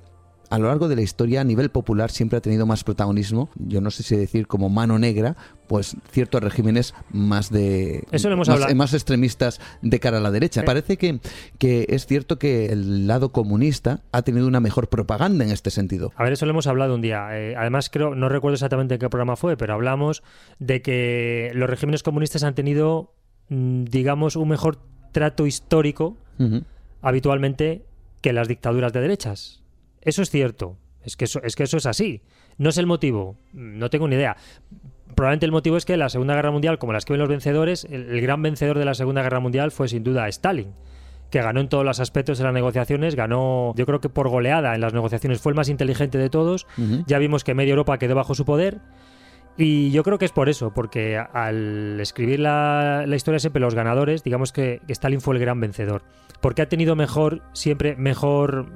a 0.50 0.58
lo 0.60 0.68
largo 0.68 0.88
de 0.88 0.96
la 0.96 1.02
historia 1.02 1.42
a 1.42 1.44
nivel 1.44 1.70
popular 1.70 2.12
siempre 2.12 2.38
ha 2.38 2.42
tenido 2.42 2.66
más 2.66 2.84
protagonismo, 2.84 3.50
yo 3.56 3.82
no 3.82 3.92
sé 3.92 4.04
si 4.04 4.16
decir 4.16 4.48
como 4.48 4.70
mano 4.70 4.98
negra, 4.98 5.36
pues 5.68 5.98
ciertos 6.12 6.42
regímenes 6.42 6.94
más 7.12 7.52
de 7.52 8.06
Eso 8.12 8.30
hemos 8.30 8.48
más, 8.48 8.74
más 8.74 8.94
extremistas 8.94 9.60
de 9.82 10.00
cara 10.00 10.18
a 10.18 10.22
la 10.22 10.32
derecha. 10.32 10.64
Parece 10.64 10.98
que, 10.98 11.20
que 11.58 11.86
es 11.90 12.06
cierto 12.06 12.40
que 12.40 12.68
el 12.68 13.08
lado 13.08 13.32
comunista 13.32 14.02
ha 14.12 14.22
tenido 14.22 14.48
una 14.48 14.60
mejor 14.60 14.88
propaganda 14.88 15.44
en 15.44 15.52
este 15.52 15.70
sentido. 15.70 16.14
A 16.16 16.24
ver, 16.24 16.34
eso 16.34 16.46
lo 16.46 16.52
hemos 16.52 16.68
hablado 16.68 16.96
un 16.96 17.02
día. 17.02 17.28
Eh, 17.38 17.56
además, 17.58 17.90
creo, 17.90 18.16
no 18.16 18.30
recuerdo 18.30 18.54
exactamente 18.54 18.96
en 18.96 19.00
qué 19.00 19.10
programa 19.10 19.36
fue, 19.36 19.58
pero 19.58 19.74
hablamos 19.74 20.24
de 20.60 20.82
que 20.82 21.52
los 21.54 21.70
regímenes 21.70 22.04
comunistas 22.04 22.44
han 22.44 22.56
tenido, 22.56 23.14
mm, 23.50 23.84
digamos, 23.86 24.38
un 24.38 24.48
mejor 24.48 24.80
trato 25.18 25.48
histórico 25.48 26.16
habitualmente 27.02 27.82
que 28.22 28.34
las 28.34 28.48
dictaduras 28.48 28.94
de 28.94 29.02
derechas. 29.02 29.64
Eso 30.00 30.22
es 30.22 30.30
cierto. 30.30 30.78
Es 31.02 31.18
que 31.18 31.26
eso, 31.26 31.42
es 31.42 31.56
que 31.56 31.64
eso 31.64 31.78
es 31.78 31.88
así. 31.88 32.22
No 32.60 32.70
es 32.70 32.78
el 32.78 32.86
motivo. 32.86 33.36
No 33.52 33.90
tengo 33.90 34.08
ni 34.08 34.16
idea. 34.16 34.38
Probablemente 35.16 35.48
el 35.48 35.52
motivo 35.52 35.76
es 35.76 35.86
que 35.86 35.98
la 35.98 36.10
Segunda 36.10 36.36
Guerra 36.36 36.52
Mundial, 36.52 36.78
como 36.78 36.92
la 36.92 37.00
escriben 37.00 37.20
los 37.20 37.30
vencedores, 37.30 37.86
el, 37.86 38.12
el 38.12 38.22
gran 38.22 38.44
vencedor 38.44 38.78
de 38.78 38.86
la 38.86 38.94
Segunda 38.94 39.24
Guerra 39.24 39.40
Mundial 39.40 39.72
fue 39.72 39.88
sin 39.88 40.04
duda 40.04 40.28
Stalin, 40.28 40.68
que 41.32 41.42
ganó 41.42 41.62
en 41.62 41.68
todos 41.68 41.84
los 41.84 42.00
aspectos 42.00 42.38
de 42.38 42.44
las 42.44 42.54
negociaciones, 42.54 43.16
ganó 43.16 43.74
yo 43.76 43.88
creo 43.88 44.00
que 44.02 44.10
por 44.10 44.30
goleada 44.30 44.76
en 44.76 44.82
las 44.82 44.94
negociaciones, 44.94 45.42
fue 45.42 45.52
el 45.52 45.56
más 45.56 45.70
inteligente 45.70 46.20
de 46.20 46.30
todos. 46.30 46.68
Ya 47.08 47.18
vimos 47.18 47.44
que 47.44 47.56
media 47.56 47.72
Europa 47.72 47.98
quedó 47.98 48.14
bajo 48.14 48.36
su 48.36 48.46
poder. 48.46 48.82
Y 49.58 49.90
yo 49.90 50.04
creo 50.04 50.20
que 50.20 50.26
es 50.26 50.32
por 50.32 50.50
eso, 50.50 50.72
porque 50.72 51.18
al 51.18 52.00
escribir 52.00 52.40
la, 52.40 53.06
la 53.08 53.16
historia 53.16 53.40
siempre 53.40 53.60
los 53.60 53.74
ganadores, 53.74 54.24
digamos 54.24 54.52
que, 54.52 54.82
que 54.86 54.94
Stalin 54.94 55.20
fue 55.20 55.36
el 55.36 55.42
gran 55.42 55.60
vencedor. 55.60 56.04
Porque 56.42 56.62
ha 56.62 56.70
tenido 56.70 56.96
mejor, 56.96 57.42
siempre 57.54 57.96
mejor, 57.96 58.68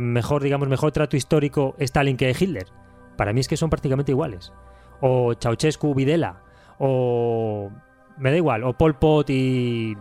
mejor, 0.00 0.42
digamos, 0.42 0.68
mejor 0.68 0.92
trato 0.92 1.16
histórico 1.16 1.74
Stalin 1.78 2.16
que 2.16 2.30
Hitler. 2.30 2.66
Para 3.16 3.32
mí 3.32 3.40
es 3.40 3.48
que 3.48 3.56
son 3.56 3.68
prácticamente 3.68 4.12
iguales. 4.12 4.52
O 5.00 5.34
Ceausescu, 5.34 5.92
Videla, 5.94 6.42
o 6.78 7.72
me 8.18 8.30
da 8.30 8.36
igual, 8.36 8.62
o 8.64 8.72
Pol 8.72 8.96
Pot 8.96 9.30
y 9.30 9.96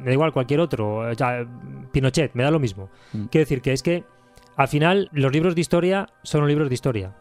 me 0.00 0.06
da 0.06 0.12
igual 0.12 0.32
cualquier 0.32 0.60
otro, 0.60 1.10
o 1.10 1.14
sea, 1.14 1.46
Pinochet, 1.92 2.34
me 2.34 2.42
da 2.42 2.50
lo 2.50 2.58
mismo. 2.58 2.90
Mm. 3.12 3.24
Quiero 3.26 3.42
decir 3.42 3.62
que 3.62 3.72
es 3.72 3.82
que 3.82 4.04
al 4.56 4.68
final 4.68 5.08
los 5.12 5.32
libros 5.32 5.54
de 5.54 5.60
historia 5.60 6.08
son 6.22 6.42
los 6.42 6.48
libros 6.48 6.68
de 6.68 6.74
historia. 6.74 7.14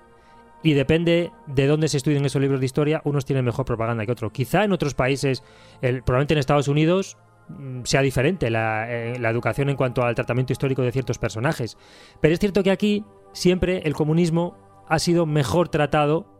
Y 0.63 0.73
depende 0.73 1.31
de 1.45 1.67
dónde 1.67 1.87
se 1.87 1.97
estudien 1.97 2.25
esos 2.25 2.41
libros 2.41 2.59
de 2.59 2.65
historia, 2.65 3.01
unos 3.05 3.25
tienen 3.25 3.45
mejor 3.45 3.65
propaganda 3.65 4.05
que 4.05 4.11
otros. 4.11 4.31
Quizá 4.31 4.63
en 4.63 4.71
otros 4.71 4.95
países, 4.95 5.43
probablemente 5.81 6.33
en 6.33 6.39
Estados 6.39 6.67
Unidos, 6.67 7.17
mm, 7.49 7.81
sea 7.83 8.01
diferente 8.01 8.49
la, 8.49 8.91
eh, 8.91 9.19
la 9.19 9.29
educación 9.29 9.69
en 9.69 9.75
cuanto 9.75 10.03
al 10.03 10.15
tratamiento 10.15 10.53
histórico 10.53 10.81
de 10.81 10.91
ciertos 10.91 11.19
personajes. 11.19 11.77
Pero 12.21 12.33
es 12.33 12.39
cierto 12.39 12.63
que 12.63 12.71
aquí 12.71 13.05
siempre 13.33 13.81
el 13.85 13.93
comunismo 13.93 14.57
ha 14.89 14.99
sido 14.99 15.25
mejor 15.25 15.69
tratado 15.69 16.37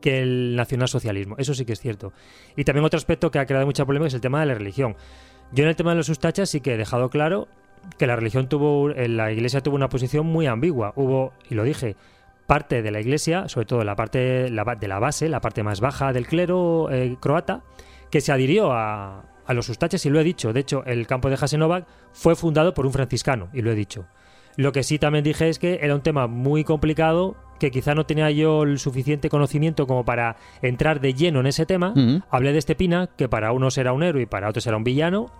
que 0.00 0.20
el 0.20 0.56
nacionalsocialismo. 0.56 1.36
Eso 1.38 1.54
sí 1.54 1.64
que 1.64 1.72
es 1.72 1.80
cierto. 1.80 2.12
Y 2.56 2.64
también 2.64 2.84
otro 2.84 2.98
aspecto 2.98 3.30
que 3.30 3.38
ha 3.38 3.46
creado 3.46 3.66
mucha 3.66 3.84
polémica 3.84 4.08
es 4.08 4.14
el 4.14 4.20
tema 4.20 4.40
de 4.40 4.46
la 4.46 4.54
religión. 4.54 4.96
Yo 5.52 5.64
en 5.64 5.70
el 5.70 5.76
tema 5.76 5.90
de 5.90 5.96
los 5.96 6.06
sustachas 6.06 6.50
sí 6.50 6.60
que 6.60 6.74
he 6.74 6.76
dejado 6.76 7.10
claro 7.10 7.48
que 7.98 8.06
la 8.06 8.16
religión 8.16 8.48
tuvo, 8.48 8.90
eh, 8.90 9.08
la 9.08 9.32
iglesia 9.32 9.62
tuvo 9.62 9.76
una 9.76 9.88
posición 9.88 10.26
muy 10.26 10.46
ambigua. 10.46 10.92
Hubo, 10.96 11.32
y 11.48 11.54
lo 11.54 11.64
dije, 11.64 11.96
parte 12.46 12.82
de 12.82 12.90
la 12.90 13.00
iglesia, 13.00 13.48
sobre 13.48 13.66
todo 13.66 13.84
la 13.84 13.96
parte 13.96 14.50
la 14.50 14.64
de 14.78 14.88
la 14.88 14.98
base, 14.98 15.28
la 15.28 15.40
parte 15.40 15.62
más 15.62 15.80
baja 15.80 16.12
del 16.12 16.26
clero 16.26 16.88
eh, 16.90 17.16
croata, 17.20 17.62
que 18.10 18.20
se 18.20 18.32
adhirió 18.32 18.72
a, 18.72 19.24
a 19.46 19.54
los 19.54 19.66
sustachas 19.66 20.04
y 20.06 20.10
lo 20.10 20.20
he 20.20 20.24
dicho. 20.24 20.52
De 20.52 20.60
hecho, 20.60 20.84
el 20.84 21.06
campo 21.06 21.30
de 21.30 21.36
Jasenovac 21.36 21.86
fue 22.12 22.36
fundado 22.36 22.74
por 22.74 22.86
un 22.86 22.92
franciscano 22.92 23.48
y 23.52 23.62
lo 23.62 23.70
he 23.72 23.74
dicho. 23.74 24.06
Lo 24.56 24.72
que 24.72 24.82
sí 24.82 24.98
también 24.98 25.22
dije 25.22 25.48
es 25.48 25.58
que 25.58 25.80
era 25.82 25.94
un 25.94 26.00
tema 26.00 26.26
muy 26.26 26.64
complicado, 26.64 27.36
que 27.60 27.70
quizá 27.70 27.94
no 27.94 28.06
tenía 28.06 28.30
yo 28.30 28.62
el 28.62 28.78
suficiente 28.78 29.28
conocimiento 29.28 29.86
como 29.86 30.04
para 30.04 30.36
entrar 30.62 31.00
de 31.00 31.12
lleno 31.12 31.40
en 31.40 31.46
ese 31.46 31.66
tema. 31.66 31.92
Hablé 32.30 32.52
de 32.52 32.58
Estepina, 32.58 33.08
que 33.16 33.28
para 33.28 33.52
unos 33.52 33.76
era 33.76 33.92
un 33.92 34.02
héroe 34.02 34.22
y 34.22 34.26
para 34.26 34.48
otros 34.48 34.66
era 34.66 34.76
un 34.76 34.84
villano. 34.84 35.30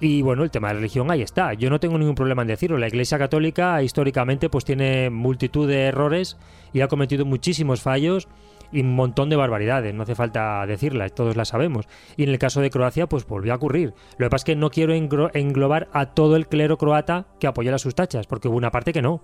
Y 0.00 0.20
bueno, 0.22 0.42
el 0.42 0.50
tema 0.50 0.68
de 0.68 0.74
la 0.74 0.80
religión 0.80 1.10
ahí 1.10 1.22
está. 1.22 1.54
Yo 1.54 1.70
no 1.70 1.80
tengo 1.80 1.96
ningún 1.96 2.14
problema 2.14 2.42
en 2.42 2.48
decirlo. 2.48 2.76
La 2.76 2.88
Iglesia 2.88 3.18
Católica 3.18 3.82
históricamente 3.82 4.50
pues 4.50 4.64
tiene 4.64 5.08
multitud 5.10 5.66
de 5.66 5.84
errores 5.84 6.36
y 6.72 6.82
ha 6.82 6.88
cometido 6.88 7.24
muchísimos 7.24 7.80
fallos 7.80 8.28
y 8.72 8.80
un 8.80 8.94
montón 8.94 9.30
de 9.30 9.36
barbaridades. 9.36 9.94
No 9.94 10.02
hace 10.02 10.14
falta 10.14 10.66
decirlas, 10.66 11.14
todos 11.14 11.34
las 11.36 11.48
sabemos. 11.48 11.86
Y 12.16 12.24
en 12.24 12.28
el 12.28 12.38
caso 12.38 12.60
de 12.60 12.68
Croacia 12.68 13.06
pues 13.06 13.26
volvió 13.26 13.54
a 13.54 13.56
ocurrir. 13.56 13.94
Lo 14.18 14.26
que 14.26 14.30
pasa 14.30 14.42
es 14.42 14.44
que 14.44 14.56
no 14.56 14.70
quiero 14.70 14.92
englobar 14.92 15.88
a 15.92 16.06
todo 16.06 16.36
el 16.36 16.46
clero 16.46 16.76
croata 16.76 17.26
que 17.40 17.46
apoya 17.46 17.70
las 17.70 17.84
tachas, 17.94 18.26
porque 18.26 18.48
hubo 18.48 18.56
una 18.56 18.70
parte 18.70 18.92
que 18.92 19.02
no. 19.02 19.22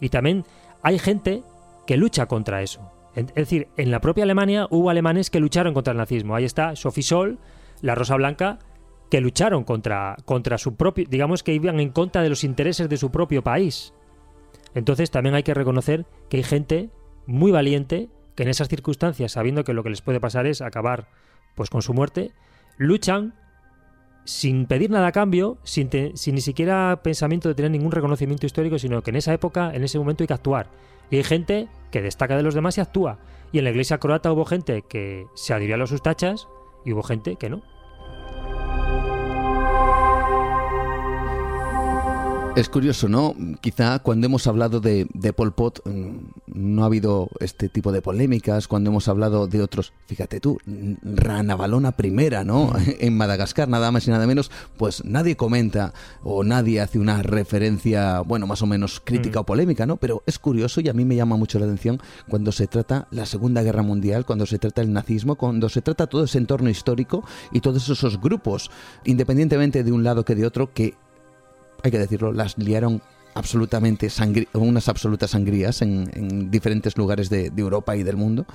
Y 0.00 0.10
también 0.10 0.44
hay 0.82 0.98
gente 1.00 1.42
que 1.86 1.96
lucha 1.96 2.26
contra 2.26 2.62
eso. 2.62 2.92
Es 3.16 3.34
decir, 3.34 3.68
en 3.76 3.90
la 3.90 4.00
propia 4.00 4.24
Alemania 4.24 4.66
hubo 4.70 4.90
alemanes 4.90 5.30
que 5.30 5.40
lucharon 5.40 5.74
contra 5.74 5.92
el 5.92 5.98
nazismo. 5.98 6.36
Ahí 6.36 6.44
está 6.44 6.76
Sophie 6.76 7.02
Sol, 7.02 7.38
la 7.80 7.94
Rosa 7.94 8.16
Blanca, 8.16 8.58
que 9.14 9.20
lucharon 9.20 9.62
contra, 9.62 10.16
contra 10.24 10.58
su 10.58 10.74
propio, 10.74 11.04
digamos 11.08 11.44
que 11.44 11.54
iban 11.54 11.78
en 11.78 11.90
contra 11.90 12.20
de 12.20 12.28
los 12.28 12.42
intereses 12.42 12.88
de 12.88 12.96
su 12.96 13.12
propio 13.12 13.44
país. 13.44 13.94
Entonces 14.74 15.12
también 15.12 15.36
hay 15.36 15.44
que 15.44 15.54
reconocer 15.54 16.04
que 16.28 16.38
hay 16.38 16.42
gente 16.42 16.90
muy 17.24 17.52
valiente 17.52 18.08
que 18.34 18.42
en 18.42 18.48
esas 18.48 18.66
circunstancias, 18.66 19.30
sabiendo 19.30 19.62
que 19.62 19.72
lo 19.72 19.84
que 19.84 19.90
les 19.90 20.02
puede 20.02 20.18
pasar 20.18 20.46
es 20.48 20.62
acabar 20.62 21.06
pues 21.54 21.70
con 21.70 21.80
su 21.80 21.94
muerte, 21.94 22.32
luchan 22.76 23.34
sin 24.24 24.66
pedir 24.66 24.90
nada 24.90 25.06
a 25.06 25.12
cambio, 25.12 25.58
sin, 25.62 25.90
sin 26.16 26.34
ni 26.34 26.40
siquiera 26.40 27.00
pensamiento 27.04 27.48
de 27.48 27.54
tener 27.54 27.70
ningún 27.70 27.92
reconocimiento 27.92 28.46
histórico, 28.46 28.80
sino 28.80 29.00
que 29.04 29.10
en 29.10 29.16
esa 29.16 29.32
época, 29.32 29.72
en 29.72 29.84
ese 29.84 29.96
momento 29.96 30.24
hay 30.24 30.26
que 30.26 30.34
actuar. 30.34 30.70
Y 31.08 31.18
hay 31.18 31.22
gente 31.22 31.68
que 31.92 32.02
destaca 32.02 32.36
de 32.36 32.42
los 32.42 32.54
demás 32.54 32.78
y 32.78 32.80
actúa. 32.80 33.20
Y 33.52 33.58
en 33.58 33.64
la 33.64 33.70
iglesia 33.70 33.98
croata 33.98 34.32
hubo 34.32 34.44
gente 34.44 34.82
que 34.82 35.26
se 35.36 35.54
adhirió 35.54 35.76
a 35.76 35.78
los 35.78 36.02
tachas 36.02 36.48
y 36.84 36.92
hubo 36.92 37.04
gente 37.04 37.36
que 37.36 37.48
no. 37.48 37.62
Es 42.56 42.68
curioso, 42.68 43.08
¿no? 43.08 43.34
Quizá 43.60 43.98
cuando 43.98 44.26
hemos 44.26 44.46
hablado 44.46 44.78
de, 44.80 45.08
de 45.12 45.32
Pol 45.32 45.52
Pot 45.52 45.80
mm, 45.84 46.18
no 46.54 46.82
ha 46.84 46.86
habido 46.86 47.28
este 47.40 47.68
tipo 47.68 47.90
de 47.90 48.00
polémicas, 48.00 48.68
cuando 48.68 48.90
hemos 48.90 49.08
hablado 49.08 49.48
de 49.48 49.60
otros, 49.60 49.92
fíjate 50.06 50.38
tú, 50.38 50.58
mm, 50.64 50.92
Ranavalona 51.02 51.92
primera, 51.92 52.44
¿no? 52.44 52.72
En 53.00 53.16
Madagascar, 53.16 53.68
nada 53.68 53.90
más 53.90 54.06
y 54.06 54.12
nada 54.12 54.28
menos, 54.28 54.52
pues 54.76 55.04
nadie 55.04 55.36
comenta 55.36 55.94
o 56.22 56.44
nadie 56.44 56.80
hace 56.80 57.00
una 57.00 57.24
referencia, 57.24 58.20
bueno, 58.20 58.46
más 58.46 58.62
o 58.62 58.66
menos 58.66 59.02
crítica 59.04 59.40
Mm. 59.40 59.42
o 59.42 59.46
polémica, 59.46 59.84
¿no? 59.84 59.96
Pero 59.96 60.22
es 60.24 60.38
curioso 60.38 60.80
y 60.80 60.88
a 60.88 60.92
mí 60.92 61.04
me 61.04 61.16
llama 61.16 61.36
mucho 61.36 61.58
la 61.58 61.64
atención 61.64 62.00
cuando 62.28 62.52
se 62.52 62.68
trata 62.68 63.08
la 63.10 63.26
Segunda 63.26 63.64
Guerra 63.64 63.82
Mundial, 63.82 64.24
cuando 64.24 64.46
se 64.46 64.60
trata 64.60 64.80
el 64.80 64.92
nazismo, 64.92 65.34
cuando 65.34 65.68
se 65.68 65.82
trata 65.82 66.06
todo 66.06 66.22
ese 66.22 66.38
entorno 66.38 66.70
histórico 66.70 67.24
y 67.50 67.60
todos 67.60 67.88
esos 67.88 68.20
grupos, 68.20 68.70
independientemente 69.04 69.82
de 69.82 69.90
un 69.90 70.04
lado 70.04 70.24
que 70.24 70.36
de 70.36 70.46
otro, 70.46 70.72
que 70.72 70.94
hay 71.84 71.90
que 71.92 71.98
decirlo, 71.98 72.32
las 72.32 72.58
liaron 72.58 73.00
absolutamente 73.36 74.08
unas 74.54 74.88
absolutas 74.88 75.30
sangrías 75.32 75.82
en, 75.82 76.08
en 76.14 76.50
diferentes 76.50 76.96
lugares 76.96 77.28
de, 77.30 77.50
de 77.50 77.62
Europa 77.62 77.96
y 77.96 78.02
del 78.04 78.16
mundo 78.16 78.46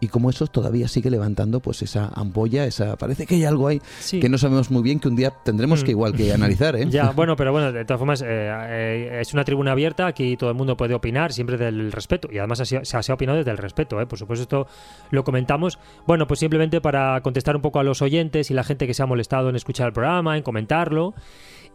y 0.00 0.08
como 0.08 0.28
eso 0.28 0.48
todavía 0.48 0.88
sigue 0.88 1.08
levantando 1.08 1.60
pues 1.60 1.80
esa 1.82 2.08
ampolla, 2.12 2.66
esa 2.66 2.96
parece 2.96 3.26
que 3.26 3.36
hay 3.36 3.44
algo 3.44 3.68
ahí 3.68 3.80
Sí. 4.00 4.18
que 4.18 4.28
no 4.28 4.36
sabemos 4.36 4.72
muy 4.72 4.82
bien 4.82 4.98
que 4.98 5.06
un 5.06 5.14
día 5.14 5.30
tendremos 5.44 5.82
Mm. 5.82 5.84
que 5.84 5.90
igual 5.92 6.12
que 6.14 6.32
analizar, 6.32 6.74
¿eh? 6.74 6.86
Ya, 6.90 7.10
bueno, 7.16 7.36
pero 7.36 7.52
bueno, 7.52 7.70
de 7.72 7.84
todas 7.84 7.98
formas, 8.00 8.22
eh, 8.22 8.26
eh, 8.28 9.18
es 9.20 9.32
una 9.34 9.44
tribuna 9.44 9.70
abierta, 9.70 10.06
aquí 10.08 10.36
todo 10.36 10.50
el 10.50 10.56
mundo 10.56 10.76
puede 10.76 10.94
opinar, 10.94 11.32
siempre 11.32 11.56
del 11.56 11.92
respeto, 11.92 12.28
y 12.30 12.38
además 12.38 12.58
se 12.64 12.76
ha, 12.76 12.84
se 13.02 13.12
ha 13.12 13.14
opinado 13.14 13.38
desde 13.38 13.52
el 13.52 13.56
respeto, 13.58 14.00
¿eh? 14.00 14.06
por 14.06 14.18
supuesto, 14.18 14.42
esto 14.42 14.66
lo 15.12 15.22
comentamos. 15.22 15.78
Bueno, 16.08 16.26
pues 16.26 16.40
simplemente 16.40 16.80
para 16.80 17.20
contestar 17.22 17.54
un 17.54 17.62
poco 17.62 17.78
a 17.78 17.84
los 17.84 18.02
oyentes 18.02 18.50
y 18.50 18.54
la 18.54 18.64
gente 18.64 18.88
que 18.88 18.94
se 18.94 19.02
ha 19.04 19.06
molestado 19.06 19.48
en 19.48 19.54
escuchar 19.56 19.86
el 19.86 19.92
programa, 19.92 20.36
en 20.36 20.42
comentarlo. 20.42 21.14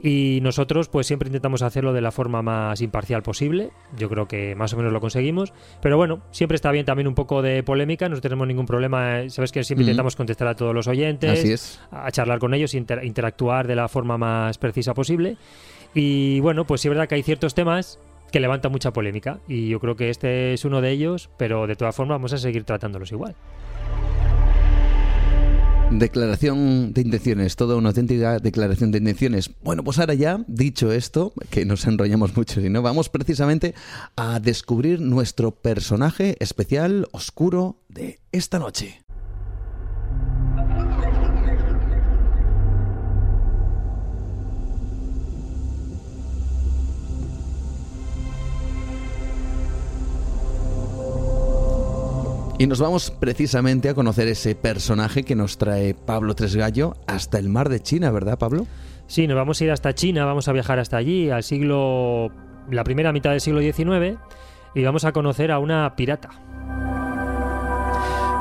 Y 0.02 0.40
nosotros, 0.42 0.88
pues 0.88 1.08
siempre 1.08 1.28
intentamos 1.28 1.62
hacerlo 1.62 1.92
de 1.92 2.00
la 2.00 2.12
forma 2.12 2.42
más 2.42 2.80
imparcial 2.82 3.22
posible. 3.22 3.72
Yo 3.98 4.08
creo 4.10 4.28
que 4.28 4.56
más 4.56 4.74
o 4.74 4.78
menos 4.78 4.94
lo 4.94 5.02
conseguimos. 5.02 5.52
Pero 5.82 5.98
bueno, 5.98 6.22
siempre 6.32 6.56
está 6.56 6.72
bien 6.72 6.86
también 6.86 7.08
un 7.08 7.16
poco 7.16 7.42
de 7.42 7.64
polémica. 7.64 8.08
No 8.08 8.20
tenemos 8.22 8.48
ningún 8.48 8.66
problema. 8.66 9.30
Sabes 9.30 9.52
que 9.52 9.64
siempre 9.66 9.84
intentamos 9.84 10.16
contestar 10.16 10.48
a 10.48 10.56
todos 10.56 10.74
los 10.74 10.88
oyentes, 10.88 11.40
Así 11.40 11.52
es. 11.52 11.82
a 11.92 12.10
charlar 12.12 12.40
con 12.40 12.54
ellos, 12.54 12.74
inter- 12.76 13.04
interactuar 13.04 13.68
de 13.68 13.76
la 13.76 13.90
forma 13.90 14.18
más 14.18 14.58
precisa 14.58 14.94
posible. 14.94 15.36
Y 15.94 16.40
bueno, 16.40 16.66
pues 16.66 16.80
sí 16.82 16.88
es 16.88 16.92
verdad 16.92 17.08
que 17.10 17.16
hay 17.16 17.24
ciertos 17.24 17.54
temas 17.54 18.00
que 18.32 18.40
levantan 18.40 18.72
mucha 18.72 18.92
polémica 18.94 19.40
y 19.48 19.70
yo 19.70 19.80
creo 19.80 19.96
que 19.96 20.12
este 20.12 20.54
es 20.54 20.64
uno 20.64 20.82
de 20.82 20.92
ellos, 20.92 21.30
pero 21.38 21.66
de 21.66 21.76
todas 21.76 21.96
formas 21.96 22.16
vamos 22.16 22.32
a 22.32 22.38
seguir 22.38 22.64
tratándolos 22.64 23.12
igual. 23.12 23.36
Declaración 25.92 26.94
de 26.94 27.02
intenciones, 27.02 27.56
toda 27.56 27.76
una 27.76 27.90
auténtica 27.90 28.40
declaración 28.40 28.92
de 28.92 29.00
intenciones. 29.00 29.50
Bueno, 29.64 29.84
pues 29.84 29.98
ahora 29.98 30.14
ya, 30.14 30.44
dicho 30.48 30.92
esto, 30.92 31.34
que 31.50 31.66
nos 31.66 31.86
enrollamos 31.88 32.38
mucho, 32.38 32.62
si 32.62 32.70
no, 32.70 32.82
vamos 32.82 33.10
precisamente 33.10 33.74
a 34.16 34.40
descubrir 34.40 35.02
nuestro 35.02 35.52
personaje 35.52 36.38
especial, 36.40 37.08
oscuro, 37.12 37.82
de 37.90 38.20
esta 38.32 38.60
noche. 38.60 39.04
Y 52.60 52.68
nos 52.68 52.82
vamos 52.82 53.10
precisamente 53.10 53.88
a 53.88 53.94
conocer 53.94 54.28
ese 54.28 54.54
personaje 54.54 55.24
que 55.24 55.34
nos 55.34 55.58
trae 55.58 55.94
Pablo 55.94 56.36
Tresgallo 56.36 56.98
hasta 57.08 57.40
el 57.40 57.48
mar 57.48 57.70
de 57.70 57.80
China, 57.80 58.12
¿verdad, 58.12 58.38
Pablo? 58.38 58.68
Sí, 59.08 59.28
nos 59.28 59.38
vamos 59.38 59.62
a 59.62 59.64
ir 59.64 59.72
hasta 59.72 59.96
China, 59.96 60.26
vamos 60.26 60.50
a 60.50 60.52
viajar 60.52 60.78
hasta 60.78 60.98
allí, 60.98 61.30
al 61.30 61.44
siglo. 61.44 62.34
la 62.70 62.84
primera 62.84 63.14
mitad 63.14 63.32
del 63.32 63.40
siglo 63.40 63.62
XIX, 63.62 64.20
y 64.76 64.84
vamos 64.84 65.06
a 65.06 65.14
conocer 65.14 65.54
a 65.54 65.60
una 65.60 65.96
pirata. 65.96 66.32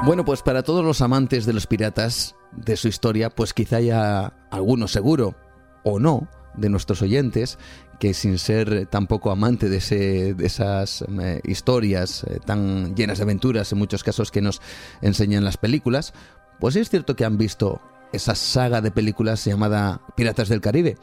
Bueno, 0.04 0.24
pues 0.24 0.42
para 0.42 0.64
todos 0.64 0.84
los 0.84 1.00
amantes 1.00 1.46
de 1.46 1.52
los 1.52 1.68
piratas, 1.68 2.34
de 2.50 2.76
su 2.76 2.88
historia, 2.88 3.30
pues 3.30 3.54
quizá 3.54 3.76
haya 3.76 4.26
alguno 4.50 4.88
seguro, 4.88 5.36
o 5.84 6.00
no, 6.00 6.28
de 6.58 6.68
nuestros 6.68 7.02
oyentes, 7.02 7.58
que 7.98 8.14
sin 8.14 8.38
ser 8.38 8.86
tampoco 8.86 9.30
amante 9.30 9.68
de, 9.68 9.78
ese, 9.78 10.34
de 10.34 10.46
esas 10.46 11.04
eh, 11.20 11.40
historias 11.44 12.24
eh, 12.24 12.38
tan 12.44 12.94
llenas 12.94 13.18
de 13.18 13.24
aventuras, 13.24 13.72
en 13.72 13.78
muchos 13.78 14.04
casos 14.04 14.30
que 14.30 14.40
nos 14.40 14.60
enseñan 15.00 15.44
las 15.44 15.56
películas, 15.56 16.12
pues 16.60 16.76
es 16.76 16.90
cierto 16.90 17.16
que 17.16 17.24
han 17.24 17.38
visto 17.38 17.80
esa 18.12 18.34
saga 18.34 18.80
de 18.80 18.90
películas 18.90 19.44
llamada 19.44 20.00
Piratas 20.16 20.48
del 20.48 20.60
Caribe. 20.60 20.96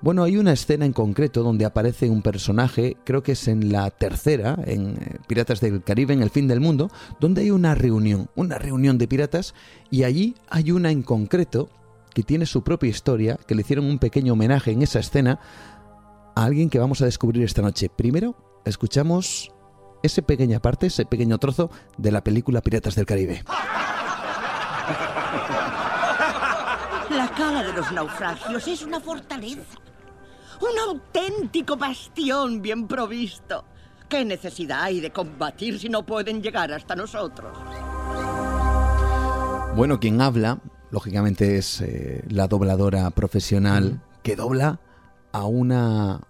Bueno, 0.00 0.24
hay 0.24 0.36
una 0.36 0.52
escena 0.52 0.84
en 0.84 0.92
concreto 0.92 1.42
donde 1.42 1.64
aparece 1.64 2.10
un 2.10 2.22
personaje, 2.22 2.96
creo 3.04 3.22
que 3.22 3.32
es 3.32 3.48
en 3.48 3.72
la 3.72 3.90
tercera, 3.90 4.58
en 4.64 4.96
eh, 5.00 5.18
Piratas 5.26 5.60
del 5.60 5.82
Caribe, 5.82 6.14
en 6.14 6.22
el 6.22 6.30
fin 6.30 6.48
del 6.48 6.60
mundo, 6.60 6.90
donde 7.20 7.42
hay 7.42 7.50
una 7.50 7.74
reunión, 7.74 8.28
una 8.34 8.58
reunión 8.58 8.98
de 8.98 9.08
piratas, 9.08 9.54
y 9.90 10.04
allí 10.04 10.34
hay 10.48 10.72
una 10.72 10.90
en 10.90 11.02
concreto 11.02 11.68
que 12.14 12.22
tiene 12.22 12.46
su 12.46 12.62
propia 12.62 12.90
historia, 12.90 13.38
que 13.46 13.54
le 13.54 13.62
hicieron 13.62 13.86
un 13.86 13.98
pequeño 13.98 14.34
homenaje 14.34 14.72
en 14.72 14.82
esa 14.82 15.00
escena 15.00 15.40
a 16.34 16.44
alguien 16.44 16.70
que 16.70 16.78
vamos 16.78 17.02
a 17.02 17.06
descubrir 17.06 17.42
esta 17.44 17.62
noche. 17.62 17.88
Primero, 17.88 18.62
escuchamos 18.64 19.52
esa 20.02 20.22
pequeña 20.22 20.60
parte, 20.60 20.86
ese 20.86 21.06
pequeño 21.06 21.38
trozo 21.38 21.70
de 21.96 22.10
la 22.10 22.22
película 22.22 22.60
Piratas 22.60 22.94
del 22.94 23.06
Caribe. 23.06 23.44
La 27.10 27.28
cala 27.36 27.62
de 27.62 27.72
los 27.72 27.92
naufragios 27.92 28.66
es 28.68 28.82
una 28.82 29.00
fortaleza. 29.00 29.78
Un 30.60 30.78
auténtico 30.88 31.76
bastión 31.76 32.62
bien 32.62 32.86
provisto. 32.86 33.64
¿Qué 34.08 34.24
necesidad 34.24 34.82
hay 34.82 35.00
de 35.00 35.10
combatir 35.10 35.78
si 35.78 35.88
no 35.88 36.04
pueden 36.04 36.42
llegar 36.42 36.72
hasta 36.72 36.94
nosotros? 36.94 37.56
Bueno, 39.74 39.98
quien 39.98 40.20
habla, 40.20 40.58
lógicamente, 40.92 41.56
es 41.56 41.80
eh, 41.80 42.22
la 42.28 42.46
dobladora 42.46 43.10
profesional 43.10 44.00
que 44.22 44.36
dobla 44.36 44.78
a 45.32 45.46
una 45.46 46.20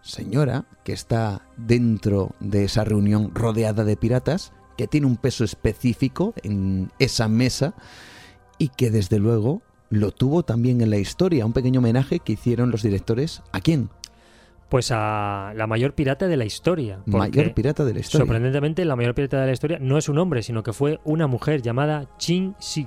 señora 0.00 0.64
que 0.84 0.92
está 0.92 1.42
dentro 1.56 2.30
de 2.38 2.64
esa 2.64 2.84
reunión 2.84 3.32
rodeada 3.34 3.84
de 3.84 3.96
piratas, 3.96 4.52
que 4.78 4.86
tiene 4.86 5.08
un 5.08 5.16
peso 5.16 5.42
específico 5.42 6.32
en 6.44 6.92
esa 7.00 7.28
mesa 7.28 7.74
y 8.58 8.68
que 8.68 8.90
desde 8.90 9.18
luego 9.18 9.62
lo 9.90 10.12
tuvo 10.12 10.44
también 10.44 10.80
en 10.80 10.90
la 10.90 10.98
historia, 10.98 11.44
un 11.44 11.52
pequeño 11.52 11.80
homenaje 11.80 12.20
que 12.20 12.34
hicieron 12.34 12.70
los 12.70 12.82
directores. 12.82 13.42
¿A 13.52 13.60
quién? 13.60 13.90
Pues 14.68 14.90
a 14.92 15.52
la 15.56 15.66
mayor 15.66 15.94
pirata 15.94 16.28
de 16.28 16.36
la 16.36 16.44
historia. 16.44 17.00
Mayor 17.06 17.54
pirata 17.54 17.84
de 17.84 17.94
la 17.94 18.00
historia. 18.00 18.24
Sorprendentemente, 18.24 18.84
la 18.84 18.94
mayor 18.94 19.14
pirata 19.14 19.40
de 19.40 19.46
la 19.46 19.52
historia 19.52 19.78
no 19.80 19.98
es 19.98 20.08
un 20.08 20.18
hombre, 20.18 20.42
sino 20.44 20.62
que 20.62 20.72
fue 20.72 21.00
una 21.04 21.26
mujer 21.26 21.62
llamada 21.62 22.08
Qin 22.18 22.54
Shi. 22.60 22.86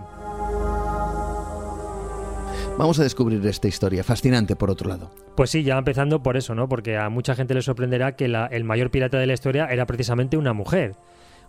Vamos 2.80 2.98
a 2.98 3.04
descubrir 3.04 3.46
esta 3.46 3.68
historia, 3.68 4.06
fascinante 4.06 4.56
por 4.56 4.70
otro 4.70 4.88
lado. 4.88 5.12
Pues 5.36 5.50
sí, 5.50 5.64
ya 5.64 5.78
empezando 5.78 6.24
por 6.24 6.38
eso, 6.38 6.56
¿no? 6.56 6.70
Porque 6.70 6.96
a 6.96 7.10
mucha 7.10 7.36
gente 7.36 7.54
le 7.54 7.62
sorprenderá 7.62 8.16
que 8.16 8.30
la- 8.30 8.46
el 8.46 8.64
mayor 8.64 8.90
pirata 8.90 9.20
de 9.20 9.28
la 9.28 9.34
historia 9.34 9.66
era 9.66 9.86
precisamente 9.86 10.38
una 10.38 10.54
mujer. 10.54 10.96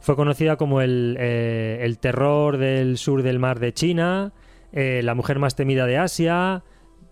Fue 0.01 0.17
conocida 0.17 0.57
como 0.57 0.81
el, 0.81 1.17
eh, 1.21 1.97
terror 2.01 2.57
del 2.57 2.99
sur 2.99 3.23
del 3.23 3.39
mar 3.39 3.61
de 3.61 3.73
China, 3.73 4.33
eh, 4.73 5.03
la 5.05 5.15
mujer 5.15 5.39
más 5.39 5.55
temida 5.55 5.87
de 5.87 5.99
Asia, 5.99 6.65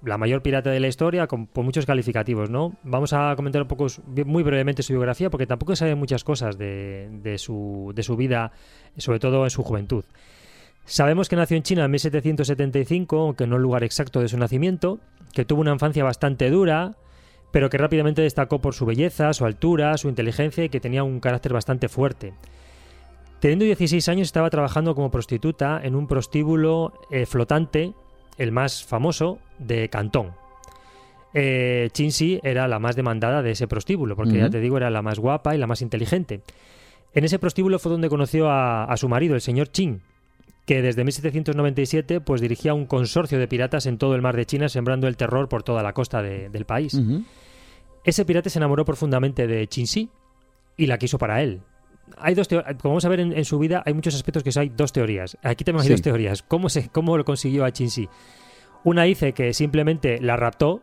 la 0.05 0.19
mayor 0.19 0.43
pirata 0.43 0.71
de 0.71 0.81
la 0.81 0.89
historia, 0.89 1.29
con, 1.29 1.49
muchos 1.55 1.87
calificativos, 1.87 2.51
¿no? 2.51 2.77
Vamos 2.83 3.13
a 3.13 3.37
comentar 3.37 3.63
un 3.63 3.69
poco, 3.69 3.87
muy 4.27 4.43
brevemente 4.43 4.83
su 4.83 4.95
biografía, 4.95 5.31
porque 5.31 5.47
tampoco 5.47 5.77
se 5.77 5.81
saben 5.81 5.97
muchas 5.97 6.25
cosas 6.25 6.59
de 6.59 7.37
su 7.39 8.17
vida, 8.19 8.51
sobre 8.97 9.21
todo 9.21 9.45
en 9.45 9.51
su 9.51 9.63
juventud. 9.63 10.03
Sabemos 10.89 11.29
que 11.29 11.37
nació 11.37 11.59
en 11.59 11.63
China 11.63 11.85
en 11.85 11.91
1775, 11.91 13.21
aunque 13.21 13.47
no 13.47 13.57
el 13.57 13.63
lugar 13.63 13.85
exacto 13.85 14.21
de 14.21 14.29
su 14.29 14.39
nacimiento, 14.39 14.99
que 15.35 15.45
tuvo 15.45 15.61
una 15.61 15.75
infancia 15.75 16.03
bastante 16.03 16.49
dura, 16.49 16.95
pero 17.53 17.69
que 17.69 17.77
rápidamente 17.77 18.23
destacó 18.23 18.63
por 18.63 18.75
su 18.75 18.87
belleza, 18.87 19.35
su 19.35 19.45
altura, 19.45 19.99
su 19.99 20.09
inteligencia 20.09 20.65
y 20.65 20.71
que 20.71 20.81
tenía 20.81 21.05
un 21.05 21.21
carácter 21.21 21.53
bastante 21.53 21.91
fuerte. 21.91 22.33
Teniendo 23.39 23.67
16 23.67 24.09
años 24.09 24.29
estaba 24.29 24.49
trabajando 24.49 24.95
como 24.95 25.11
prostituta 25.11 25.79
en 25.83 25.95
un 25.95 26.07
prostíbulo 26.07 26.95
eh, 27.11 27.27
flotante, 27.27 27.93
el 28.39 28.51
más 28.51 28.83
famoso, 28.83 29.41
de 29.59 29.91
Cantón. 29.91 30.33
Eh, 31.35 31.91
Chin 31.93 32.09
Shi 32.09 32.41
era 32.43 32.67
la 32.67 32.79
más 32.79 32.97
demandada 32.97 33.43
de 33.43 33.51
ese 33.51 33.69
prostíbulo, 33.69 34.17
porque 34.17 34.39
ya 34.39 34.49
te 34.49 34.59
digo, 34.59 34.79
era 34.79 34.89
la 34.89 35.03
más 35.03 35.19
guapa 35.19 35.55
y 35.55 35.59
la 35.59 35.67
más 35.67 35.83
inteligente. 35.83 36.41
En 37.13 37.25
ese 37.25 37.39
prostíbulo 37.39 37.79
fue 37.79 37.93
donde 37.93 38.09
conoció 38.09 38.49
a, 38.49 38.85
a 38.85 38.97
su 38.97 39.11
marido, 39.11 39.35
el 39.35 39.43
señor 39.43 39.69
Qin, 39.69 40.01
que 40.69 40.83
desde 40.83 41.03
1797 41.03 42.21
pues 42.21 42.41
dirigía 42.43 42.75
un 42.75 42.85
consorcio 42.85 43.39
de 43.39 43.49
piratas 43.49 43.87
en 43.87 43.97
todo 43.97 44.15
el 44.15 44.21
mar 44.23 44.37
de 44.37 44.45
China, 44.47 44.69
sembrando 44.69 45.09
el 45.09 45.17
terror 45.17 45.49
por 45.49 45.63
toda 45.63 45.83
la 45.83 45.95
costa 45.95 46.21
de- 46.23 46.51
del 46.51 46.67
país. 46.67 46.95
Ese 48.05 48.25
pirata 48.25 48.51
se 48.51 48.59
enamoró 48.59 48.85
profundamente 48.85 49.47
de 49.47 49.67
Qin 49.67 49.87
Shi 49.87 50.11
y 50.77 50.87
la 50.87 50.99
quiso 50.99 51.19
para 51.19 51.43
él. 51.43 51.63
Hay 52.19 52.35
dos 52.35 52.49
como 52.49 52.95
vamos 52.95 53.05
a 53.05 53.09
ver 53.09 53.21
en, 53.21 53.33
en 53.37 53.45
su 53.45 53.59
vida, 53.59 53.83
hay 53.85 53.93
muchos 53.95 54.15
aspectos 54.15 54.43
que 54.43 54.51
hay 54.59 54.69
dos 54.69 54.93
teorías. 54.93 55.37
Aquí 55.43 55.65
tenemos 55.65 55.85
Sí. 55.87 55.91
dos 55.93 56.03
teorías. 56.03 56.43
¿Cómo, 56.43 56.69
se, 56.69 56.89
¿Cómo 56.91 57.17
lo 57.17 57.25
consiguió 57.25 57.65
a 57.65 57.71
Qin 57.71 57.89
Shi? 57.89 58.09
Una 58.85 59.03
dice 59.05 59.33
que 59.33 59.53
simplemente 59.55 60.21
la 60.21 60.37
raptó 60.37 60.83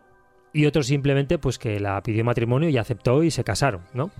y 0.54 0.66
otro 0.66 0.84
simplemente 0.84 1.38
pues 1.38 1.58
que 1.58 1.80
la 1.80 2.02
pidió 2.02 2.24
matrimonio 2.24 2.70
y 2.70 2.78
aceptó 2.78 3.24
y 3.24 3.32
se 3.32 3.44
casaron, 3.44 3.82
¿no? 3.94 4.12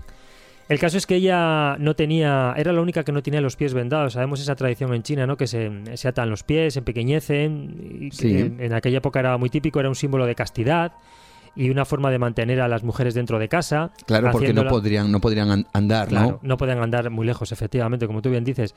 El 0.68 0.78
caso 0.80 0.98
es 0.98 1.06
que 1.06 1.14
ella 1.16 1.76
no 1.78 1.94
tenía, 1.94 2.52
era 2.56 2.72
la 2.72 2.80
única 2.80 3.04
que 3.04 3.12
no 3.12 3.22
tenía 3.22 3.40
los 3.40 3.54
pies 3.54 3.72
vendados. 3.72 4.14
Sabemos 4.14 4.40
esa 4.40 4.56
tradición 4.56 4.92
en 4.94 5.02
China, 5.04 5.24
¿no? 5.26 5.36
Que 5.36 5.46
se, 5.46 5.70
se 5.94 6.08
atan 6.08 6.28
los 6.28 6.42
pies, 6.42 6.74
se 6.74 6.80
empequeñecen. 6.80 8.00
Y 8.00 8.10
Sí. 8.10 8.36
en, 8.38 8.60
en 8.60 8.72
aquella 8.74 8.98
época 8.98 9.20
era 9.20 9.36
muy 9.38 9.48
típico, 9.48 9.78
era 9.78 9.88
un 9.88 9.94
símbolo 9.94 10.26
de 10.26 10.34
castidad 10.34 10.92
y 11.54 11.70
una 11.70 11.84
forma 11.84 12.10
de 12.10 12.18
mantener 12.18 12.60
a 12.60 12.68
las 12.68 12.82
mujeres 12.82 13.14
dentro 13.14 13.38
de 13.38 13.48
casa. 13.48 13.92
Claro, 14.06 14.30
porque 14.32 14.52
no 14.52 14.66
podrían, 14.66 15.10
no 15.12 15.20
podrían 15.20 15.50
an- 15.50 15.66
andar, 15.72 16.08
Claro, 16.08 16.26
¿no? 16.32 16.38
no 16.42 16.56
pueden 16.56 16.80
andar 16.80 17.08
muy 17.10 17.24
lejos, 17.26 17.52
efectivamente, 17.52 18.06
como 18.08 18.20
tú 18.20 18.28
bien 18.30 18.44
dices. 18.44 18.74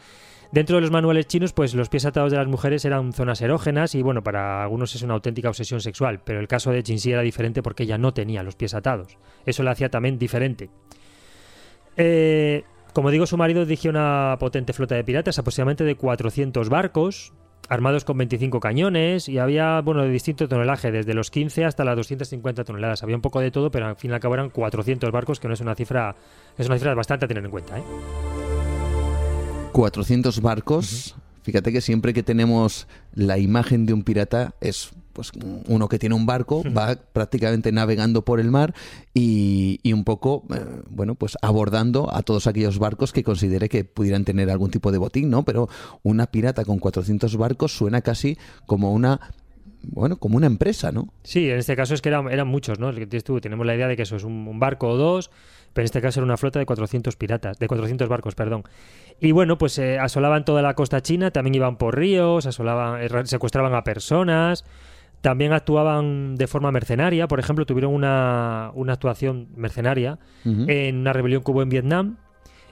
Dentro 0.51 0.75
de 0.77 0.81
los 0.81 0.91
manuales 0.91 1.27
chinos, 1.27 1.53
pues 1.53 1.73
los 1.75 1.89
pies 1.89 2.05
atados 2.05 2.31
de 2.31 2.37
las 2.37 2.47
mujeres 2.47 2.85
eran 2.85 3.11
zonas 3.13 3.41
erógenas 3.41 3.95
y 3.95 4.01
bueno, 4.01 4.23
para 4.23 4.63
algunos 4.63 4.95
es 4.95 5.01
una 5.01 5.15
auténtica 5.15 5.49
obsesión 5.49 5.81
sexual, 5.81 6.21
pero 6.23 6.39
el 6.39 6.47
caso 6.47 6.71
de 6.71 6.81
Jinxi 6.83 7.11
era 7.11 7.21
diferente 7.21 7.61
porque 7.61 7.83
ella 7.83 7.97
no 7.97 8.13
tenía 8.13 8.43
los 8.43 8.55
pies 8.55 8.73
atados. 8.75 9.17
Eso 9.45 9.61
la 9.63 9.71
hacía 9.71 9.89
también 9.89 10.17
diferente. 10.17 10.69
Eh, 11.99 12.63
como 12.93 13.11
digo, 13.11 13.27
su 13.27 13.35
marido 13.35 13.65
dirigió 13.65 13.91
una 13.91 14.37
potente 14.39 14.71
flota 14.73 14.95
de 14.95 15.03
piratas, 15.03 15.37
aproximadamente 15.37 15.83
de 15.83 15.95
400 15.95 16.69
barcos, 16.69 17.33
armados 17.67 18.05
con 18.05 18.17
25 18.17 18.61
cañones, 18.61 19.27
y 19.27 19.37
había, 19.37 19.81
bueno, 19.81 20.01
de 20.03 20.09
distinto 20.09 20.47
tonelaje, 20.47 20.91
desde 20.91 21.13
los 21.13 21.29
15 21.29 21.65
hasta 21.65 21.83
las 21.83 21.97
250 21.97 22.63
toneladas. 22.63 23.03
Había 23.03 23.17
un 23.17 23.21
poco 23.21 23.41
de 23.41 23.51
todo, 23.51 23.69
pero 23.69 23.85
al 23.85 23.97
fin 23.97 24.11
y 24.11 24.13
al 24.13 24.21
cabo 24.21 24.33
eran 24.33 24.49
400 24.49 25.11
barcos, 25.11 25.39
que 25.41 25.49
no 25.49 25.53
es 25.53 25.59
una 25.59 25.75
cifra, 25.75 26.15
es 26.57 26.67
una 26.67 26.77
cifra 26.77 26.95
bastante 26.95 27.25
a 27.25 27.27
tener 27.27 27.43
en 27.43 27.51
cuenta, 27.51 27.77
¿eh? 27.77 27.83
400 29.73 30.41
barcos. 30.41 31.15
Fíjate 31.43 31.71
que 31.71 31.81
siempre 31.81 32.13
que 32.13 32.23
tenemos 32.23 32.87
la 33.13 33.37
imagen 33.37 33.85
de 33.85 33.93
un 33.93 34.03
pirata 34.03 34.53
es 34.61 34.91
pues 35.19 35.33
uno 35.67 35.89
que 35.89 35.99
tiene 35.99 36.15
un 36.15 36.25
barco 36.25 36.63
va 36.71 36.95
prácticamente 36.95 37.73
navegando 37.73 38.23
por 38.23 38.39
el 38.39 38.49
mar 38.51 38.73
y, 39.13 39.81
y 39.83 39.91
un 39.91 40.05
poco, 40.05 40.45
eh, 40.55 40.63
bueno, 40.89 41.15
pues 41.15 41.37
abordando 41.41 42.09
a 42.15 42.21
todos 42.21 42.47
aquellos 42.47 42.79
barcos 42.79 43.11
que 43.11 43.21
considere 43.21 43.67
que 43.67 43.83
pudieran 43.83 44.23
tener 44.23 44.49
algún 44.49 44.71
tipo 44.71 44.93
de 44.93 44.97
botín, 44.97 45.29
¿no? 45.29 45.43
Pero 45.43 45.67
una 46.03 46.27
pirata 46.27 46.63
con 46.63 46.79
400 46.79 47.35
barcos 47.35 47.75
suena 47.75 47.99
casi 47.99 48.37
como 48.65 48.93
una 48.93 49.19
bueno, 49.81 50.15
como 50.15 50.37
una 50.37 50.47
empresa, 50.47 50.93
¿no? 50.93 51.09
Sí, 51.23 51.49
en 51.49 51.57
este 51.57 51.75
caso 51.75 51.93
es 51.93 52.01
que 52.01 52.07
eran, 52.07 52.31
eran 52.31 52.47
muchos, 52.47 52.79
¿no? 52.79 52.93
Tenemos 52.93 53.65
la 53.65 53.75
idea 53.75 53.89
de 53.89 53.97
que 53.97 54.03
eso 54.03 54.15
es 54.15 54.23
un, 54.23 54.47
un, 54.47 54.59
barco 54.59 54.87
o 54.87 54.95
dos, 54.95 55.31
pero 55.73 55.83
en 55.83 55.85
este 55.85 56.01
caso 56.01 56.21
era 56.21 56.25
una 56.25 56.37
flota 56.37 56.59
de 56.59 56.65
400 56.65 57.15
piratas, 57.17 57.59
de 57.59 57.67
400 57.67 58.07
barcos, 58.07 58.35
perdón. 58.35 58.63
Y 59.21 59.31
bueno, 59.33 59.57
pues 59.57 59.77
eh, 59.79 59.99
asolaban 59.99 60.45
toda 60.45 60.61
la 60.61 60.75
costa 60.75 61.01
china, 61.01 61.31
también 61.31 61.55
iban 61.55 61.77
por 61.77 61.97
ríos, 61.97 62.45
asolaban, 62.45 63.01
eh, 63.01 63.09
secuestraban 63.25 63.73
a 63.73 63.83
personas, 63.83 64.63
también 65.21 65.53
actuaban 65.53 66.35
de 66.35 66.47
forma 66.47 66.71
mercenaria, 66.71 67.27
por 67.27 67.39
ejemplo, 67.39 67.65
tuvieron 67.65 67.93
una, 67.93 68.71
una 68.73 68.93
actuación 68.93 69.47
mercenaria 69.55 70.17
en 70.45 70.97
una 70.97 71.13
rebelión 71.13 71.43
que 71.43 71.51
hubo 71.51 71.61
en 71.61 71.69
Vietnam, 71.69 72.17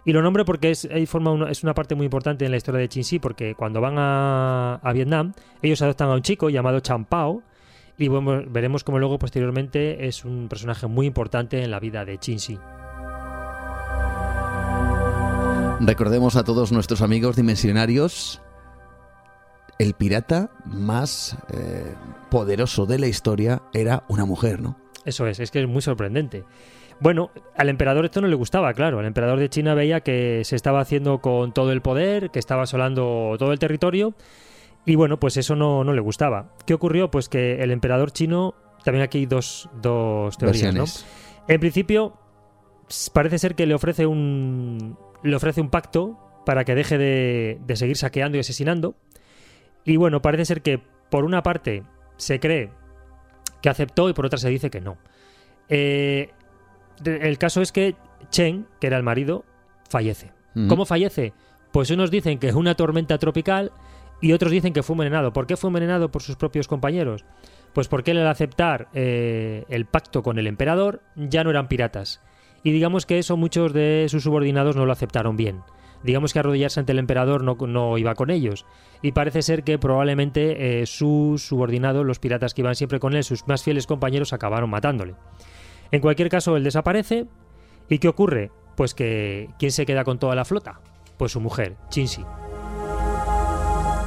y 0.05 0.13
lo 0.13 0.21
nombro 0.21 0.45
porque 0.45 0.71
es, 0.71 0.87
forma 1.07 1.31
una, 1.31 1.51
es 1.51 1.63
una 1.63 1.73
parte 1.73 1.93
muy 1.93 2.05
importante 2.05 2.45
en 2.45 2.51
la 2.51 2.57
historia 2.57 2.79
de 2.79 2.87
Chin 2.87 3.19
porque 3.19 3.55
cuando 3.55 3.81
van 3.81 3.95
a, 3.97 4.91
Vietnam, 4.93 5.33
ellos 5.61 5.81
adoptan 5.81 6.07
a 6.07 6.13
un 6.13 6.21
chico 6.21 6.49
llamado 6.49 6.79
Champao, 6.79 7.43
y 7.97 8.07
veremos 8.07 8.85
como 8.85 8.99
luego 8.99 9.19
posteriormente 9.19 10.07
es 10.07 10.23
un 10.23 10.47
personaje 10.47 10.87
muy 10.87 11.07
importante 11.07 11.61
en 11.61 11.71
la 11.71 11.81
vida 11.81 12.05
de 12.05 12.17
Chin 12.19 12.37
Recordemos 15.81 16.37
a 16.37 16.43
todos 16.45 16.71
nuestros 16.71 17.01
amigos 17.01 17.35
dimensionarios, 17.35 18.41
el 19.79 19.93
pirata 19.93 20.51
más 20.65 21.37
eh, 21.53 21.93
poderoso 22.29 22.85
de 22.85 22.99
la 22.99 23.07
historia 23.07 23.61
era 23.73 24.03
una 24.07 24.25
mujer, 24.25 24.61
¿no? 24.61 24.77
Eso 25.05 25.27
es, 25.27 25.39
es 25.39 25.51
que 25.51 25.61
es 25.61 25.67
muy 25.67 25.81
sorprendente. 25.81 26.43
Bueno, 26.99 27.29
al 27.55 27.69
emperador 27.69 28.05
esto 28.05 28.21
no 28.21 28.27
le 28.27 28.35
gustaba, 28.35 28.73
claro. 28.73 28.99
El 28.99 29.05
emperador 29.05 29.39
de 29.39 29.49
China 29.49 29.75
veía 29.75 30.01
que 30.01 30.41
se 30.43 30.55
estaba 30.55 30.81
haciendo 30.81 31.19
con 31.19 31.53
todo 31.53 31.71
el 31.71 31.81
poder, 31.81 32.31
que 32.31 32.39
estaba 32.39 32.63
asolando 32.63 33.35
todo 33.37 33.53
el 33.53 33.59
territorio. 33.59 34.15
Y 34.85 34.95
bueno, 34.95 35.19
pues 35.19 35.37
eso 35.37 35.55
no, 35.55 35.83
no 35.83 35.93
le 35.93 36.01
gustaba. 36.01 36.53
¿Qué 36.65 36.73
ocurrió? 36.73 37.11
Pues 37.11 37.29
que 37.29 37.61
el 37.61 37.71
emperador 37.71 38.11
chino, 38.11 38.55
también 38.83 39.03
aquí 39.03 39.19
hay 39.19 39.25
dos, 39.25 39.69
dos 39.81 40.37
teorías, 40.37 40.73
¿no? 40.73 40.85
En 41.47 41.59
principio, 41.59 42.17
parece 43.13 43.37
ser 43.37 43.55
que 43.55 43.65
le 43.65 43.75
ofrece 43.75 44.05
un, 44.05 44.97
le 45.23 45.35
ofrece 45.35 45.61
un 45.61 45.69
pacto 45.69 46.17
para 46.45 46.63
que 46.63 46.73
deje 46.73 46.97
de, 46.97 47.59
de 47.65 47.75
seguir 47.75 47.97
saqueando 47.97 48.37
y 48.37 48.41
asesinando. 48.41 48.95
Y 49.88 49.95
bueno, 49.95 50.22
parece 50.22 50.45
ser 50.45 50.61
que 50.61 50.80
por 51.09 51.23
una 51.23 51.41
parte 51.41 51.81
se 52.18 52.41
cree 52.41 52.69
que 53.61 53.69
aceptó 53.69 54.09
y 54.09 54.14
por 54.14 54.26
otra 54.26 54.38
se 54.38 54.49
dice 54.49 54.69
que 54.69 54.81
no. 54.81 54.97
Eh, 55.69 56.30
el 57.05 57.38
caso 57.38 57.61
es 57.61 57.72
que 57.72 57.95
Chen, 58.30 58.68
que 58.81 58.88
era 58.88 58.97
el 58.97 59.03
marido, 59.03 59.45
fallece. 59.89 60.31
¿Cómo 60.68 60.85
fallece? 60.85 61.34
Pues 61.72 61.91
unos 61.91 62.09
dicen 62.09 62.39
que 62.39 62.47
es 62.49 62.55
una 62.55 62.76
tormenta 62.76 63.18
tropical 63.19 63.72
y 64.22 64.34
otros 64.34 64.51
dicen 64.51 64.73
que 64.73 64.84
fue 64.84 64.95
envenenado. 64.95 65.31
¿Por 65.31 65.47
qué 65.47 65.55
fue 65.55 65.69
envenenado 65.69 66.11
por 66.11 66.22
sus 66.22 66.35
propios 66.35 66.68
compañeros? 66.68 67.23
Pues 67.73 67.88
porque 67.88 68.11
él 68.11 68.18
al 68.18 68.27
aceptar 68.27 68.89
eh, 68.93 69.64
el 69.69 69.85
pacto 69.85 70.22
con 70.22 70.38
el 70.38 70.47
emperador 70.47 71.01
ya 71.15 71.43
no 71.43 71.51
eran 71.51 71.69
piratas. 71.69 72.22
Y 72.64 72.72
digamos 72.72 73.05
que 73.05 73.19
eso 73.19 73.38
muchos 73.38 73.72
de 73.72 74.07
sus 74.09 74.23
subordinados 74.23 74.76
no 74.76 74.85
lo 74.85 74.91
aceptaron 74.91 75.38
bien. 75.38 75.61
Digamos 76.03 76.33
que 76.33 76.39
arrodillarse 76.39 76.79
ante 76.79 76.91
el 76.91 76.99
emperador 76.99 77.43
no, 77.43 77.57
no 77.67 77.97
iba 77.97 78.15
con 78.15 78.29
ellos. 78.29 78.65
Y 79.01 79.11
parece 79.11 79.41
ser 79.41 79.63
que 79.63 79.77
probablemente 79.79 80.81
eh, 80.81 80.85
sus 80.85 81.43
subordinados, 81.43 82.05
los 82.05 82.19
piratas 82.19 82.53
que 82.53 82.61
iban 82.61 82.75
siempre 82.75 82.99
con 82.99 83.15
él, 83.15 83.23
sus 83.23 83.47
más 83.47 83.63
fieles 83.63 83.87
compañeros, 83.87 84.33
acabaron 84.33 84.69
matándole. 84.69 85.15
En 85.91 86.01
cualquier 86.01 86.29
caso, 86.29 86.55
él 86.57 86.63
desaparece. 86.63 87.27
¿Y 87.89 87.99
qué 87.99 88.07
ocurre? 88.07 88.51
Pues 88.75 88.93
que 88.93 89.49
¿quién 89.57 89.71
se 89.71 89.85
queda 89.85 90.03
con 90.03 90.19
toda 90.19 90.35
la 90.35 90.45
flota? 90.45 90.79
Pues 91.17 91.31
su 91.31 91.39
mujer, 91.39 91.75
Chinsi. 91.89 92.23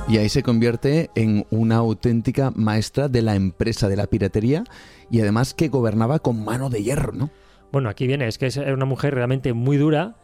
Y 0.09 0.19
ahí 0.19 0.29
se 0.29 0.43
convierte 0.43 1.11
en 1.15 1.47
una 1.51 1.77
auténtica 1.77 2.51
maestra 2.55 3.09
de 3.09 3.23
la 3.23 3.37
empresa 3.37 3.89
de 3.89 3.95
la 3.95 4.09
piratería 4.09 4.65
y 5.09 5.21
además 5.21 5.55
que 5.55 5.69
gobernaba 5.69 6.19
con 6.19 6.45
mano 6.45 6.69
de 6.69 6.83
hierro, 6.83 7.13
¿no? 7.13 7.31
Bueno, 7.71 7.89
aquí 7.89 8.09
viene, 8.09 8.27
es 8.27 8.37
que 8.37 8.47
es 8.47 8.57
una 8.57 8.87
mujer 8.87 9.15
realmente 9.15 9.53
muy 9.53 9.77
dura. 9.77 10.17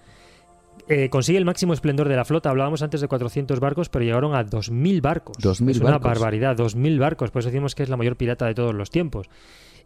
Eh, 0.88 1.10
consigue 1.10 1.38
el 1.38 1.44
máximo 1.44 1.72
esplendor 1.72 2.08
de 2.08 2.16
la 2.16 2.24
flota. 2.24 2.50
Hablábamos 2.50 2.82
antes 2.82 3.00
de 3.00 3.08
400 3.08 3.58
barcos, 3.58 3.88
pero 3.88 4.04
llegaron 4.04 4.34
a 4.34 4.44
2.000 4.44 5.00
barcos. 5.00 5.36
2.000 5.38 5.70
es 5.70 5.80
una 5.80 5.98
barbaridad, 5.98 6.56
2.000 6.56 6.98
barcos. 6.98 7.30
Por 7.30 7.40
eso 7.40 7.48
decimos 7.48 7.74
que 7.74 7.82
es 7.82 7.88
la 7.88 7.96
mayor 7.96 8.16
pirata 8.16 8.46
de 8.46 8.54
todos 8.54 8.74
los 8.74 8.90
tiempos 8.90 9.28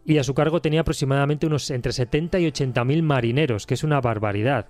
y 0.05 0.17
a 0.17 0.23
su 0.23 0.33
cargo 0.33 0.61
tenía 0.61 0.81
aproximadamente 0.81 1.45
unos 1.45 1.69
entre 1.69 1.91
70 1.91 2.39
y 2.39 2.47
80 2.47 2.83
mil 2.85 3.03
marineros, 3.03 3.67
que 3.67 3.75
es 3.75 3.83
una 3.83 4.01
barbaridad. 4.01 4.67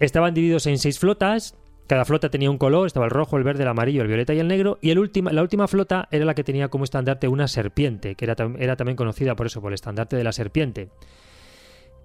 Estaban 0.00 0.34
divididos 0.34 0.66
en 0.66 0.78
seis 0.78 0.98
flotas, 0.98 1.56
cada 1.86 2.04
flota 2.04 2.28
tenía 2.28 2.50
un 2.50 2.58
color, 2.58 2.86
estaba 2.86 3.06
el 3.06 3.10
rojo, 3.10 3.36
el 3.36 3.44
verde, 3.44 3.62
el 3.62 3.68
amarillo, 3.68 4.02
el 4.02 4.08
violeta 4.08 4.34
y 4.34 4.38
el 4.38 4.48
negro, 4.48 4.78
y 4.80 4.90
el 4.90 5.10
la 5.32 5.42
última 5.42 5.68
flota 5.68 6.08
era 6.10 6.24
la 6.24 6.34
que 6.34 6.44
tenía 6.44 6.68
como 6.68 6.84
estandarte 6.84 7.28
una 7.28 7.48
serpiente, 7.48 8.14
que 8.14 8.24
era, 8.24 8.36
era 8.58 8.76
también 8.76 8.96
conocida 8.96 9.34
por 9.36 9.46
eso, 9.46 9.60
por 9.60 9.70
el 9.70 9.74
estandarte 9.74 10.16
de 10.16 10.24
la 10.24 10.32
serpiente. 10.32 10.90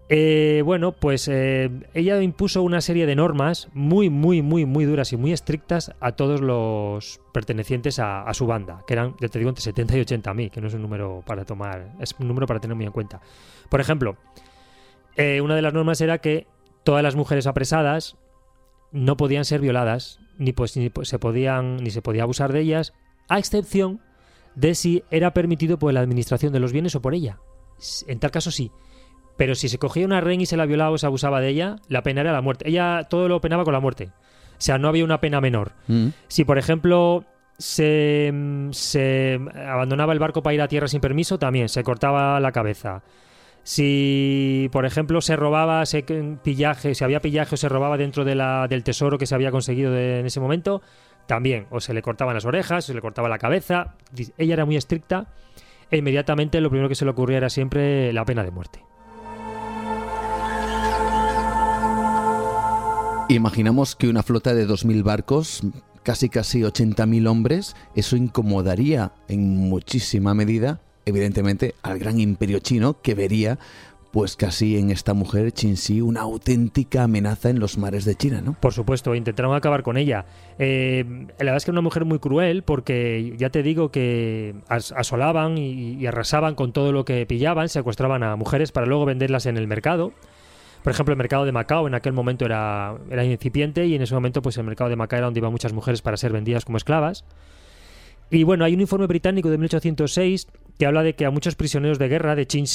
Eh, 0.10 0.62
bueno, 0.66 0.92
pues 0.92 1.28
eh, 1.30 1.72
ella 1.94 2.22
impuso 2.22 2.62
una 2.62 2.82
serie 2.82 3.06
de 3.06 3.16
normas 3.16 3.70
muy, 3.74 4.10
muy, 4.10 4.42
muy, 4.42 4.66
muy 4.66 4.86
duras 4.86 5.14
y 5.14 5.18
muy 5.18 5.32
estrictas 5.32 5.94
a 6.02 6.12
todos 6.12 6.42
los 6.42 7.22
pertenecientes 7.32 8.00
a, 8.00 8.32
su 8.34 8.46
banda, 8.46 8.84
que 8.86 8.94
eran, 8.94 9.16
ya 9.22 9.30
te 9.30 9.40
digo, 9.40 9.50
entre 9.50 9.64
70 9.64 9.98
y 9.98 10.02
80 10.02 10.34
mil, 10.34 10.52
que 10.52 10.60
no 10.60 10.68
es 10.68 10.74
un 10.74 10.82
número 10.82 11.24
para 11.26 11.46
tomar, 11.46 11.94
es 12.00 12.14
un 12.20 12.28
número 12.28 12.48
para 12.48 12.60
tener 12.60 12.76
muy 12.76 12.86
en 12.86 12.92
cuenta. 12.92 13.22
Por 13.70 13.80
ejemplo, 13.80 14.18
eh, 15.16 15.40
una 15.42 15.56
de 15.56 15.62
las 15.62 15.74
normas 15.74 16.02
era 16.02 16.18
que 16.18 16.48
todas 16.84 17.02
las 17.02 17.16
mujeres 17.16 17.48
apresadas 17.48 18.18
no 18.92 19.16
podían 19.16 19.46
ser 19.46 19.62
violadas, 19.62 20.20
ni, 20.38 20.52
pues, 20.52 20.76
ni 20.76 20.92
se 21.04 21.18
podían, 21.18 21.78
ni 21.78 21.92
se 21.92 22.02
podía 22.02 22.24
abusar 22.24 22.52
de 22.52 22.60
ellas, 22.60 22.94
a 23.30 23.40
excepción 23.40 24.02
de 24.56 24.76
si 24.76 25.04
era 25.10 25.34
permitido 25.34 25.80
por 25.80 25.94
la 25.94 26.02
administración 26.02 26.52
de 26.52 26.60
los 26.60 26.74
bienes 26.74 26.94
o 26.96 27.02
por 27.02 27.16
ella. 27.16 27.40
En 28.08 28.20
tal 28.20 28.32
caso 28.32 28.52
sí. 28.52 28.70
Pero 29.38 29.56
si 29.56 29.70
se 29.70 29.80
cogía 29.80 30.06
una 30.06 30.22
ren 30.22 30.42
y 30.42 30.46
se 30.46 30.58
la 30.58 30.66
violaba 30.66 30.92
o 30.92 30.98
se 30.98 31.06
abusaba 31.06 31.42
de 31.42 31.50
ella, 31.50 31.78
la 31.88 32.04
pena 32.04 32.22
era 32.22 32.32
la 32.32 32.42
muerte. 32.42 32.68
Ella 32.68 33.08
todo 33.10 33.28
lo 33.28 33.42
penaba 33.42 33.64
con 33.64 33.74
la 33.74 33.80
muerte. 33.80 34.12
O 34.52 34.62
sea, 34.66 34.78
no 34.78 34.88
había 34.88 35.04
una 35.04 35.20
pena 35.20 35.42
menor. 35.42 35.74
Mm. 35.88 36.10
Si, 36.28 36.46
por 36.46 36.58
ejemplo, 36.58 37.26
se, 37.58 38.32
se, 38.72 39.40
abandonaba 39.68 40.14
el 40.14 40.20
barco 40.20 40.44
para 40.44 40.54
ir 40.54 40.62
a 40.62 40.68
tierra 40.68 40.88
sin 40.88 41.02
permiso, 41.02 41.40
también 41.40 41.70
se 41.70 41.84
cortaba 41.84 42.40
la 42.40 42.52
cabeza. 42.52 43.04
Si, 43.64 44.70
por 44.72 44.86
ejemplo, 44.86 45.22
se 45.22 45.36
robaba 45.36 45.86
se, 45.86 46.04
pillaje, 46.44 46.96
si 46.96 47.04
había 47.04 47.22
pillaje 47.22 47.56
o 47.56 47.58
se 47.58 47.70
robaba 47.70 47.98
dentro 47.98 48.26
de 48.26 48.36
la, 48.36 48.68
del 48.68 48.84
tesoro 48.84 49.18
que 49.18 49.26
se 49.26 49.36
había 49.36 49.52
conseguido 49.52 49.98
en 49.98 50.26
ese 50.26 50.40
momento, 50.40 50.82
también. 51.26 51.68
O 51.72 51.80
se 51.80 51.94
le 51.94 52.02
cortaban 52.02 52.36
las 52.36 52.46
orejas, 52.46 52.86
o 52.86 52.88
se 52.88 52.94
le 52.94 53.02
cortaba 53.02 53.30
la 53.30 53.40
cabeza. 53.40 53.96
Ella 54.38 54.54
era 54.54 54.66
muy 54.66 54.76
estricta 54.76 55.28
e 55.90 55.98
inmediatamente 55.98 56.60
lo 56.60 56.70
primero 56.70 56.90
que 56.90 56.96
se 56.96 57.06
le 57.06 57.12
ocurría 57.12 57.38
era 57.38 57.50
siempre 57.50 58.12
la 58.14 58.26
pena 58.26 58.44
de 58.44 58.52
muerte. 58.52 58.80
Imaginamos 63.30 63.96
que 63.96 64.10
una 64.10 64.22
flota 64.22 64.54
de 64.54 64.68
2.000 64.68 65.04
barcos, 65.04 65.62
casi 66.04 66.30
casi 66.30 66.62
80.000 66.62 67.28
hombres, 67.28 67.76
eso 67.96 68.16
incomodaría 68.16 69.14
en 69.28 69.58
muchísima 69.58 70.34
medida, 70.34 70.82
evidentemente, 71.06 71.74
al 71.82 72.00
gran 72.00 72.20
imperio 72.20 72.60
chino 72.60 73.02
que 73.02 73.16
vería 73.16 73.58
pues 74.12 74.36
casi 74.36 74.78
en 74.78 74.92
esta 74.92 75.16
mujer 75.16 75.54
Qinxi 75.54 76.00
una 76.00 76.22
auténtica 76.22 77.02
amenaza 77.04 77.50
en 77.50 77.60
los 77.60 77.80
mares 77.80 78.06
de 78.06 78.14
China, 78.14 78.42
¿no? 78.42 78.56
Por 78.60 78.72
supuesto, 78.72 79.16
intentaron 79.16 79.56
acabar 79.56 79.82
con 79.82 79.98
ella. 79.98 80.26
Eh, 80.60 81.04
la 81.40 81.46
verdad 81.46 81.58
es 81.58 81.66
que 81.66 81.72
era 81.72 81.80
una 81.80 81.82
mujer 81.82 82.06
muy 82.06 82.20
cruel 82.20 82.62
porque 82.62 83.34
ya 83.38 83.50
te 83.50 83.64
digo 83.64 83.90
que 83.90 84.54
asolaban 84.68 85.58
y, 85.58 85.96
y 85.96 86.06
arrasaban 86.06 86.54
con 86.54 86.74
todo 86.74 86.92
lo 86.92 87.06
que 87.06 87.26
pillaban, 87.26 87.70
secuestraban 87.70 88.22
a 88.22 88.36
mujeres 88.36 88.72
para 88.72 88.86
luego 88.86 89.06
venderlas 89.06 89.48
en 89.48 89.58
el 89.58 89.68
mercado. 89.68 90.14
Por 90.84 90.92
ejemplo, 90.92 91.14
el 91.14 91.18
mercado 91.18 91.46
de 91.46 91.54
Macao 91.54 91.88
en 91.88 91.96
aquel 91.96 92.12
momento 92.12 92.46
era, 92.46 92.98
era 93.10 93.24
incipiente 93.24 93.86
y 93.86 93.96
en 93.96 94.02
ese 94.02 94.14
momento 94.14 94.42
pues 94.42 94.58
el 94.58 94.66
mercado 94.66 94.90
de 94.90 94.98
Macao 94.98 95.18
era 95.18 95.26
donde 95.26 95.40
iban 95.40 95.52
muchas 95.52 95.72
mujeres 95.72 96.02
para 96.02 96.18
ser 96.18 96.34
vendidas 96.34 96.66
como 96.66 96.78
esclavas. 96.78 97.24
Y 98.30 98.44
bueno, 98.44 98.66
hay 98.66 98.74
un 98.74 98.82
informe 98.82 99.08
británico 99.08 99.50
de 99.50 99.58
1806 99.58 100.48
que 100.78 100.86
habla 100.86 101.04
de 101.04 101.16
que 101.16 101.26
a 101.26 101.32
muchos 101.32 101.56
prisioneros 101.56 102.00
de 102.00 102.10
guerra 102.10 102.36
de 102.36 102.48
Chin 102.48 102.66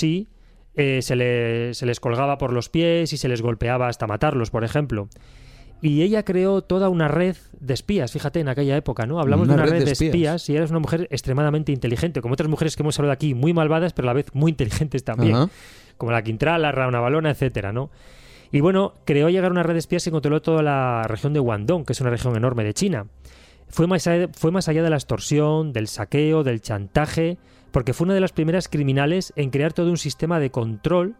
eh, 0.74 1.02
se, 1.02 1.74
se 1.74 1.86
les 1.86 2.00
colgaba 2.00 2.38
por 2.38 2.52
los 2.52 2.70
pies 2.70 3.12
y 3.12 3.18
se 3.18 3.28
les 3.28 3.42
golpeaba 3.42 3.88
hasta 3.88 4.06
matarlos, 4.06 4.50
por 4.50 4.64
ejemplo. 4.64 5.08
Y 5.82 6.02
ella 6.02 6.24
creó 6.24 6.62
toda 6.62 6.88
una 6.88 7.08
red 7.08 7.36
de 7.60 7.74
espías, 7.74 8.10
fíjate, 8.10 8.40
en 8.40 8.48
aquella 8.48 8.76
época, 8.76 9.06
¿no? 9.06 9.20
Hablamos 9.20 9.46
de 9.46 9.54
una 9.54 9.66
red, 9.66 9.84
de, 9.84 9.92
espías. 9.92 10.48
y 10.48 10.56
eres 10.56 10.70
una 10.70 10.80
mujer 10.80 11.06
extremadamente 11.10 11.70
inteligente, 11.70 12.20
como 12.20 12.34
otras 12.34 12.48
mujeres 12.48 12.74
que 12.74 12.82
hemos 12.82 12.98
hablado 12.98 13.12
aquí, 13.12 13.34
muy 13.34 13.52
malvadas, 13.52 13.92
pero 13.92 14.06
a 14.06 14.10
la 14.10 14.14
vez 14.14 14.26
muy 14.34 14.50
inteligentes 14.50 15.04
también 15.04 15.50
como 15.98 16.12
la 16.12 16.22
Quintral, 16.22 16.62
la 16.62 16.72
Rauna 16.72 17.00
Balona, 17.00 17.30
etcétera, 17.30 17.72
¿no? 17.72 17.90
Y 18.50 18.60
bueno, 18.60 18.94
creó 19.04 19.28
llegar 19.28 19.50
una 19.50 19.62
red 19.62 19.74
de 19.74 19.80
espías 19.80 20.06
y 20.06 20.10
controló 20.10 20.40
toda 20.40 20.62
la 20.62 21.04
región 21.06 21.34
de 21.34 21.40
Guangdong, 21.40 21.84
que 21.84 21.92
es 21.92 22.00
una 22.00 22.10
región 22.10 22.34
enorme 22.36 22.64
de 22.64 22.72
China. 22.72 23.06
Fue 23.68 23.86
más, 23.86 24.06
allá, 24.06 24.28
fue 24.32 24.50
más 24.50 24.68
allá 24.68 24.82
de 24.82 24.88
la 24.88 24.96
extorsión, 24.96 25.74
del 25.74 25.88
saqueo, 25.88 26.42
del 26.42 26.62
chantaje, 26.62 27.36
porque 27.70 27.92
fue 27.92 28.06
una 28.06 28.14
de 28.14 28.20
las 28.20 28.32
primeras 28.32 28.68
criminales 28.68 29.34
en 29.36 29.50
crear 29.50 29.74
todo 29.74 29.90
un 29.90 29.98
sistema 29.98 30.40
de 30.40 30.50
control 30.50 31.16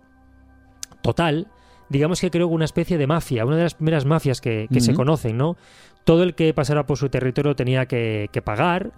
total. 1.03 1.49
Digamos 1.91 2.21
que 2.23 2.31
creó 2.31 2.49
una 2.49 2.65
especie 2.65 2.97
de 2.97 3.07
mafia, 3.07 3.45
una 3.45 3.57
de 3.57 3.65
las 3.65 3.75
primeras 3.75 4.07
mafias 4.07 4.41
que, 4.41 4.67
que 4.73 4.81
se 4.81 4.95
conocen, 4.95 5.37
¿no? 5.37 5.57
Todo 6.05 6.23
el 6.23 6.35
que 6.35 6.55
pasara 6.55 6.87
por 6.87 6.97
su 6.97 7.11
territorio 7.11 7.55
tenía 7.55 7.85
que, 7.85 8.31
que 8.33 8.41
pagar 8.41 8.93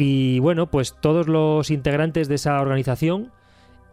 y 0.00 0.38
bueno, 0.38 0.70
pues 0.70 0.94
todos 1.00 1.26
los 1.26 1.72
integrantes 1.72 2.28
de 2.28 2.36
esa 2.36 2.60
organización, 2.60 3.32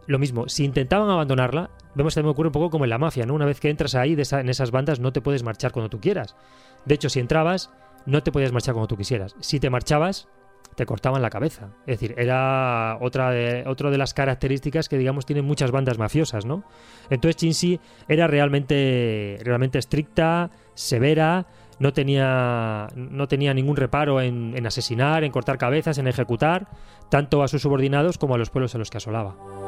lo 0.06 0.18
mismo, 0.18 0.48
si 0.48 0.64
intentaban 0.64 1.10
abandonarla, 1.10 1.70
vemos 1.94 2.14
que 2.14 2.20
también 2.20 2.32
ocurre 2.32 2.48
un 2.48 2.52
poco 2.52 2.70
como 2.70 2.84
en 2.84 2.90
la 2.90 2.98
mafia, 2.98 3.26
¿no? 3.26 3.34
Una 3.34 3.44
vez 3.44 3.60
que 3.60 3.70
entras 3.70 3.94
ahí 3.94 4.14
en 4.14 4.48
esas 4.48 4.70
bandas 4.70 5.00
no 5.00 5.12
te 5.12 5.20
puedes 5.20 5.42
marchar 5.42 5.72
cuando 5.72 5.90
tú 5.90 6.00
quieras. 6.00 6.36
De 6.84 6.94
hecho, 6.94 7.08
si 7.08 7.20
entrabas, 7.20 7.70
no 8.06 8.22
te 8.22 8.30
podías 8.32 8.52
marchar 8.52 8.74
cuando 8.74 8.88
tú 8.88 8.96
quisieras. 8.96 9.34
Si 9.40 9.58
te 9.58 9.70
marchabas, 9.70 10.28
te 10.76 10.86
cortaban 10.86 11.22
la 11.22 11.30
cabeza. 11.30 11.70
Es 11.86 11.98
decir, 11.98 12.14
era 12.18 12.98
otra 13.00 13.30
de, 13.30 13.64
otra 13.66 13.90
de 13.90 13.98
las 13.98 14.14
características 14.14 14.88
que, 14.88 14.98
digamos, 14.98 15.26
tienen 15.26 15.44
muchas 15.44 15.70
bandas 15.70 15.98
mafiosas, 15.98 16.44
¿no? 16.44 16.64
Entonces 17.10 17.36
Chinsi 17.36 17.80
era 18.08 18.26
realmente, 18.26 19.38
realmente 19.42 19.78
estricta, 19.78 20.50
severa, 20.74 21.46
no 21.78 21.92
tenía, 21.92 22.88
no 22.94 23.26
tenía 23.26 23.54
ningún 23.54 23.76
reparo 23.76 24.20
en, 24.20 24.56
en 24.56 24.66
asesinar, 24.66 25.24
en 25.24 25.32
cortar 25.32 25.58
cabezas, 25.58 25.98
en 25.98 26.06
ejecutar, 26.06 26.68
tanto 27.10 27.42
a 27.42 27.48
sus 27.48 27.62
subordinados 27.62 28.18
como 28.18 28.34
a 28.34 28.38
los 28.38 28.50
pueblos 28.50 28.74
en 28.74 28.80
los 28.80 28.90
que 28.90 28.98
asolaba. 28.98 29.65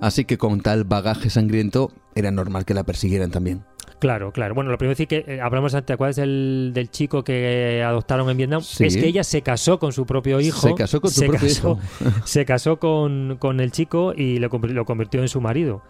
Así 0.00 0.24
que 0.24 0.38
con 0.38 0.60
tal 0.60 0.84
bagaje 0.84 1.30
sangriento 1.30 1.92
era 2.14 2.30
normal 2.30 2.64
que 2.64 2.74
la 2.74 2.84
persiguieran 2.84 3.30
también. 3.30 3.64
Claro, 3.98 4.32
claro. 4.32 4.54
Bueno, 4.54 4.70
lo 4.70 4.78
primero 4.78 4.96
que 4.96 5.04
decir 5.06 5.24
que 5.26 5.34
eh, 5.34 5.40
hablamos 5.42 5.74
antes, 5.74 5.86
¿te 5.86 5.92
acuerdas 5.92 6.16
del, 6.16 6.70
del 6.72 6.90
chico 6.90 7.22
que 7.22 7.82
adoptaron 7.86 8.30
en 8.30 8.36
Vietnam? 8.38 8.62
Sí. 8.62 8.84
Es 8.86 8.96
que 8.96 9.06
ella 9.06 9.22
se 9.24 9.42
casó 9.42 9.78
con 9.78 9.92
su 9.92 10.06
propio 10.06 10.40
hijo. 10.40 10.68
Se 10.68 10.74
casó 10.74 11.02
con 11.02 11.10
su 11.10 11.20
se 11.20 11.26
propio 11.26 11.48
casó- 11.48 11.78
hijo. 12.04 12.10
se 12.24 12.44
casó 12.46 12.78
con, 12.78 13.36
con 13.38 13.60
el 13.60 13.72
chico 13.72 14.14
y 14.16 14.38
lo, 14.38 14.48
lo 14.48 14.84
convirtió 14.86 15.20
en 15.20 15.28
su 15.28 15.42
marido. 15.42 15.82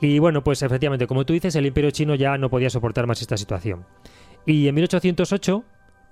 Y 0.00 0.18
bueno, 0.20 0.42
pues 0.42 0.62
efectivamente, 0.62 1.06
como 1.06 1.26
tú 1.26 1.34
dices, 1.34 1.54
el 1.54 1.66
imperio 1.66 1.90
chino 1.90 2.14
ya 2.14 2.38
no 2.38 2.48
podía 2.48 2.70
soportar 2.70 3.06
más 3.06 3.20
esta 3.20 3.36
situación. 3.36 3.84
Y 4.46 4.66
en 4.66 4.74
1808, 4.74 5.64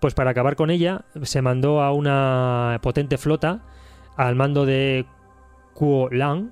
pues 0.03 0.13
para 0.13 0.31
acabar 0.33 0.55
con 0.55 0.69
ella, 0.71 1.07
se 1.23 1.41
mandó 1.41 1.81
a 1.81 1.93
una 1.95 2.79
potente 2.83 3.17
flota 3.17 3.65
al 4.17 4.37
mando 4.37 4.67
de 4.67 5.07
Kuo 5.73 6.11
Lang, 6.11 6.51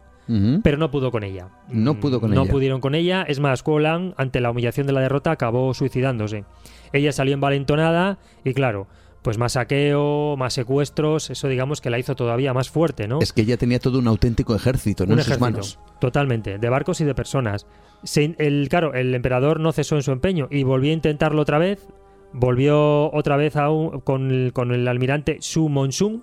Pero 0.62 0.76
no 0.78 0.90
pudo 0.90 1.10
con 1.10 1.24
ella. 1.24 1.48
No 1.68 1.98
pudo 2.00 2.20
con 2.20 2.30
no 2.32 2.42
ella. 2.42 2.50
pudieron 2.52 2.80
con 2.80 2.94
ella. 2.94 3.22
Es 3.26 3.40
más, 3.40 3.62
Kuo 3.62 3.78
Lang, 3.80 4.14
ante 4.16 4.40
la 4.40 4.50
humillación 4.50 4.86
de 4.86 4.92
la 4.92 5.00
derrota, 5.00 5.30
acabó 5.32 5.74
suicidándose. 5.74 6.44
Ella 6.92 7.12
salió 7.12 7.34
envalentonada 7.34 8.18
y 8.44 8.54
claro, 8.54 8.86
pues 9.22 9.36
más 9.38 9.52
saqueo, 9.52 10.36
más 10.38 10.54
secuestros, 10.54 11.30
eso 11.30 11.46
digamos 11.48 11.80
que 11.80 11.90
la 11.90 11.98
hizo 11.98 12.14
todavía 12.16 12.54
más 12.54 12.70
fuerte, 12.70 13.06
¿no? 13.08 13.18
Es 13.20 13.32
que 13.32 13.42
ella 13.42 13.56
tenía 13.56 13.78
todo 13.78 13.98
un 13.98 14.08
auténtico 14.08 14.54
ejército 14.54 15.04
¿no? 15.04 15.12
un 15.14 15.18
en 15.18 15.24
sus 15.24 15.38
manos. 15.40 15.78
totalmente, 16.00 16.58
de 16.58 16.68
barcos 16.68 17.00
y 17.00 17.04
de 17.04 17.14
personas. 17.14 17.66
Se- 18.02 18.34
el, 18.38 18.68
claro, 18.70 18.94
el 18.94 19.14
emperador 19.14 19.60
no 19.60 19.72
cesó 19.72 19.96
en 19.96 20.02
su 20.02 20.12
empeño 20.12 20.48
y 20.50 20.62
volvió 20.62 20.90
a 20.90 20.94
intentarlo 20.94 21.42
otra 21.42 21.58
vez. 21.58 21.86
Volvió 22.32 23.12
otra 23.12 23.36
vez 23.36 23.56
a 23.56 23.70
un- 23.70 24.00
con, 24.00 24.30
el, 24.30 24.52
con 24.52 24.72
el 24.72 24.86
almirante 24.88 25.38
Su 25.40 25.68
Monsun. 25.68 26.22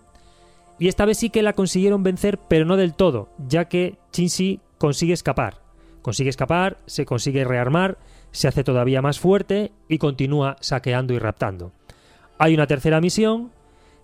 Y 0.80 0.88
esta 0.88 1.06
vez 1.06 1.18
sí 1.18 1.30
que 1.30 1.42
la 1.42 1.54
consiguieron 1.54 2.04
vencer, 2.04 2.40
pero 2.48 2.66
no 2.66 2.78
del 2.78 2.94
todo, 2.94 3.30
ya 3.48 3.66
que 3.66 3.98
Chinsi 4.12 4.60
consigue 4.78 5.14
escapar. 5.14 5.62
Consigue 6.02 6.30
escapar, 6.30 6.78
se 6.86 7.06
consigue 7.06 7.44
rearmar, 7.44 7.98
se 8.32 8.48
hace 8.48 8.64
todavía 8.64 9.02
más 9.02 9.20
fuerte 9.20 9.72
y 9.88 9.98
continúa 9.98 10.58
saqueando 10.60 11.14
y 11.14 11.20
raptando. 11.20 11.72
Hay 12.38 12.54
una 12.54 12.68
tercera 12.68 13.02
misión, 13.02 13.52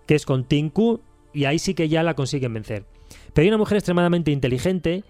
que 0.06 0.16
es 0.16 0.26
con 0.26 0.44
Tinku, 0.44 1.00
y 1.32 1.44
ahí 1.44 1.58
sí 1.58 1.74
que 1.74 1.88
ya 1.88 2.02
la 2.02 2.14
consiguen 2.14 2.54
vencer. 2.54 2.84
Pero 3.32 3.44
hay 3.44 3.48
una 3.48 3.58
mujer 3.58 3.76
extremadamente 3.76 4.32
inteligente 4.32 5.04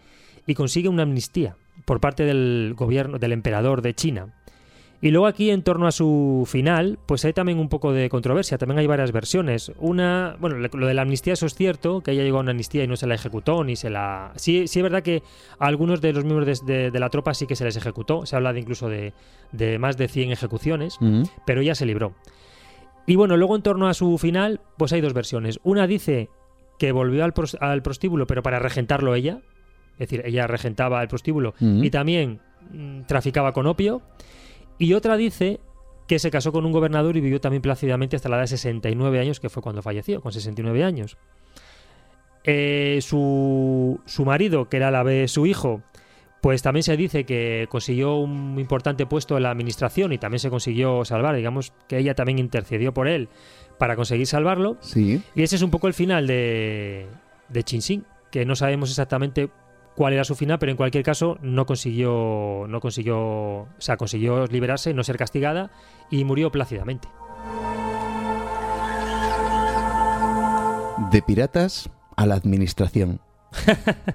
y 0.46 0.54
consigue 0.54 0.88
una 0.88 1.02
amnistía 1.02 1.56
por 1.84 2.00
parte 2.00 2.24
del 2.24 2.74
gobierno, 2.76 3.18
del 3.18 3.32
emperador 3.32 3.82
de 3.82 3.94
China. 3.94 4.34
Y 5.02 5.10
luego 5.10 5.26
aquí, 5.26 5.50
en 5.50 5.62
torno 5.62 5.86
a 5.86 5.92
su 5.92 6.44
final, 6.50 6.98
pues 7.04 7.24
hay 7.26 7.34
también 7.34 7.58
un 7.58 7.68
poco 7.68 7.92
de 7.92 8.08
controversia, 8.08 8.56
también 8.56 8.78
hay 8.78 8.86
varias 8.86 9.12
versiones. 9.12 9.70
Una, 9.78 10.34
bueno, 10.40 10.56
lo 10.56 10.86
de 10.86 10.94
la 10.94 11.02
amnistía 11.02 11.34
eso 11.34 11.44
es 11.44 11.54
cierto, 11.54 12.00
que 12.00 12.12
ella 12.12 12.22
llegó 12.22 12.38
a 12.38 12.40
una 12.40 12.52
amnistía 12.52 12.84
y 12.84 12.86
no 12.88 12.96
se 12.96 13.06
la 13.06 13.14
ejecutó, 13.14 13.62
ni 13.64 13.76
se 13.76 13.90
la... 13.90 14.32
Sí, 14.36 14.66
sí 14.66 14.78
es 14.78 14.82
verdad 14.82 15.02
que 15.02 15.22
a 15.58 15.66
algunos 15.66 16.00
de 16.00 16.12
los 16.14 16.24
miembros 16.24 16.46
de, 16.64 16.72
de- 16.74 16.90
de 16.90 16.98
la 17.00 17.10
tropa 17.10 17.34
sí 17.34 17.46
que 17.46 17.54
se 17.54 17.64
les 17.64 17.76
ejecutó, 17.76 18.24
se 18.24 18.34
habla 18.36 18.54
de 18.54 18.60
incluso 18.60 18.88
de, 18.88 19.12
de 19.52 19.78
más 19.78 19.98
de 19.98 20.08
100 20.08 20.32
ejecuciones, 20.32 20.96
pero 21.44 21.60
ella 21.60 21.74
se 21.74 21.84
libró. 21.84 22.14
Y 23.06 23.16
bueno, 23.16 23.36
luego 23.36 23.56
en 23.56 23.62
torno 23.62 23.88
a 23.88 23.92
su 23.94 24.16
final, 24.16 24.60
pues 24.78 24.94
hay 24.94 25.02
dos 25.02 25.12
versiones. 25.12 25.60
Una 25.64 25.86
dice 25.86 26.30
que 26.78 26.92
volvió 26.92 27.24
al, 27.24 27.34
pros- 27.34 27.58
al 27.60 27.82
prostíbulo, 27.82 28.26
pero 28.26 28.42
para 28.42 28.58
regentarlo 28.58 29.14
ella. 29.14 29.40
Es 29.94 30.08
decir, 30.08 30.22
ella 30.24 30.46
regentaba 30.46 31.02
el 31.02 31.08
prostíbulo 31.08 31.52
y 31.84 31.90
también 31.90 32.40
mm, 32.72 33.02
traficaba 33.02 33.52
con 33.52 33.66
opio. 33.66 34.00
Y 34.78 34.94
otra 34.94 35.16
dice 35.16 35.60
que 36.06 36.18
se 36.18 36.30
casó 36.30 36.52
con 36.52 36.66
un 36.66 36.72
gobernador 36.72 37.16
y 37.16 37.20
vivió 37.20 37.40
también 37.40 37.62
plácidamente 37.62 38.16
hasta 38.16 38.28
la 38.28 38.36
edad 38.36 38.44
de 38.44 38.48
69 38.48 39.20
años, 39.20 39.40
que 39.40 39.48
fue 39.48 39.62
cuando 39.62 39.82
falleció, 39.82 40.20
con 40.20 40.32
69 40.32 40.84
años. 40.84 41.16
Eh, 42.44 42.98
su, 43.00 44.00
su 44.04 44.24
marido, 44.24 44.68
que 44.68 44.76
era 44.76 44.88
a 44.88 44.90
la 44.90 45.02
vez 45.02 45.30
su 45.30 45.46
hijo, 45.46 45.82
pues 46.42 46.60
también 46.60 46.82
se 46.82 46.94
dice 46.98 47.24
que 47.24 47.66
consiguió 47.70 48.16
un 48.16 48.58
importante 48.58 49.06
puesto 49.06 49.38
en 49.38 49.44
la 49.44 49.50
administración 49.50 50.12
y 50.12 50.18
también 50.18 50.40
se 50.40 50.50
consiguió 50.50 51.04
salvar. 51.06 51.34
Digamos 51.36 51.72
que 51.88 51.96
ella 51.96 52.14
también 52.14 52.38
intercedió 52.38 52.92
por 52.92 53.08
él 53.08 53.30
para 53.78 53.96
conseguir 53.96 54.26
salvarlo. 54.26 54.76
Sí. 54.80 55.22
Y 55.34 55.42
ese 55.42 55.56
es 55.56 55.62
un 55.62 55.70
poco 55.70 55.88
el 55.88 55.94
final 55.94 56.26
de, 56.26 57.06
de 57.48 57.62
Chin 57.62 58.04
que 58.30 58.44
no 58.44 58.56
sabemos 58.56 58.90
exactamente 58.90 59.48
cuál 59.94 60.12
era 60.12 60.24
su 60.24 60.34
final, 60.34 60.58
pero 60.58 60.70
en 60.70 60.76
cualquier 60.76 61.04
caso 61.04 61.38
no 61.42 61.66
consiguió, 61.66 62.66
no 62.68 62.80
consiguió, 62.80 63.18
o 63.18 63.68
sea, 63.78 63.96
consiguió 63.96 64.46
liberarse, 64.46 64.94
no 64.94 65.04
ser 65.04 65.16
castigada 65.16 65.70
y 66.10 66.24
murió 66.24 66.50
plácidamente. 66.50 67.08
De 71.10 71.22
piratas 71.22 71.90
a 72.16 72.26
la 72.26 72.34
administración. 72.34 73.20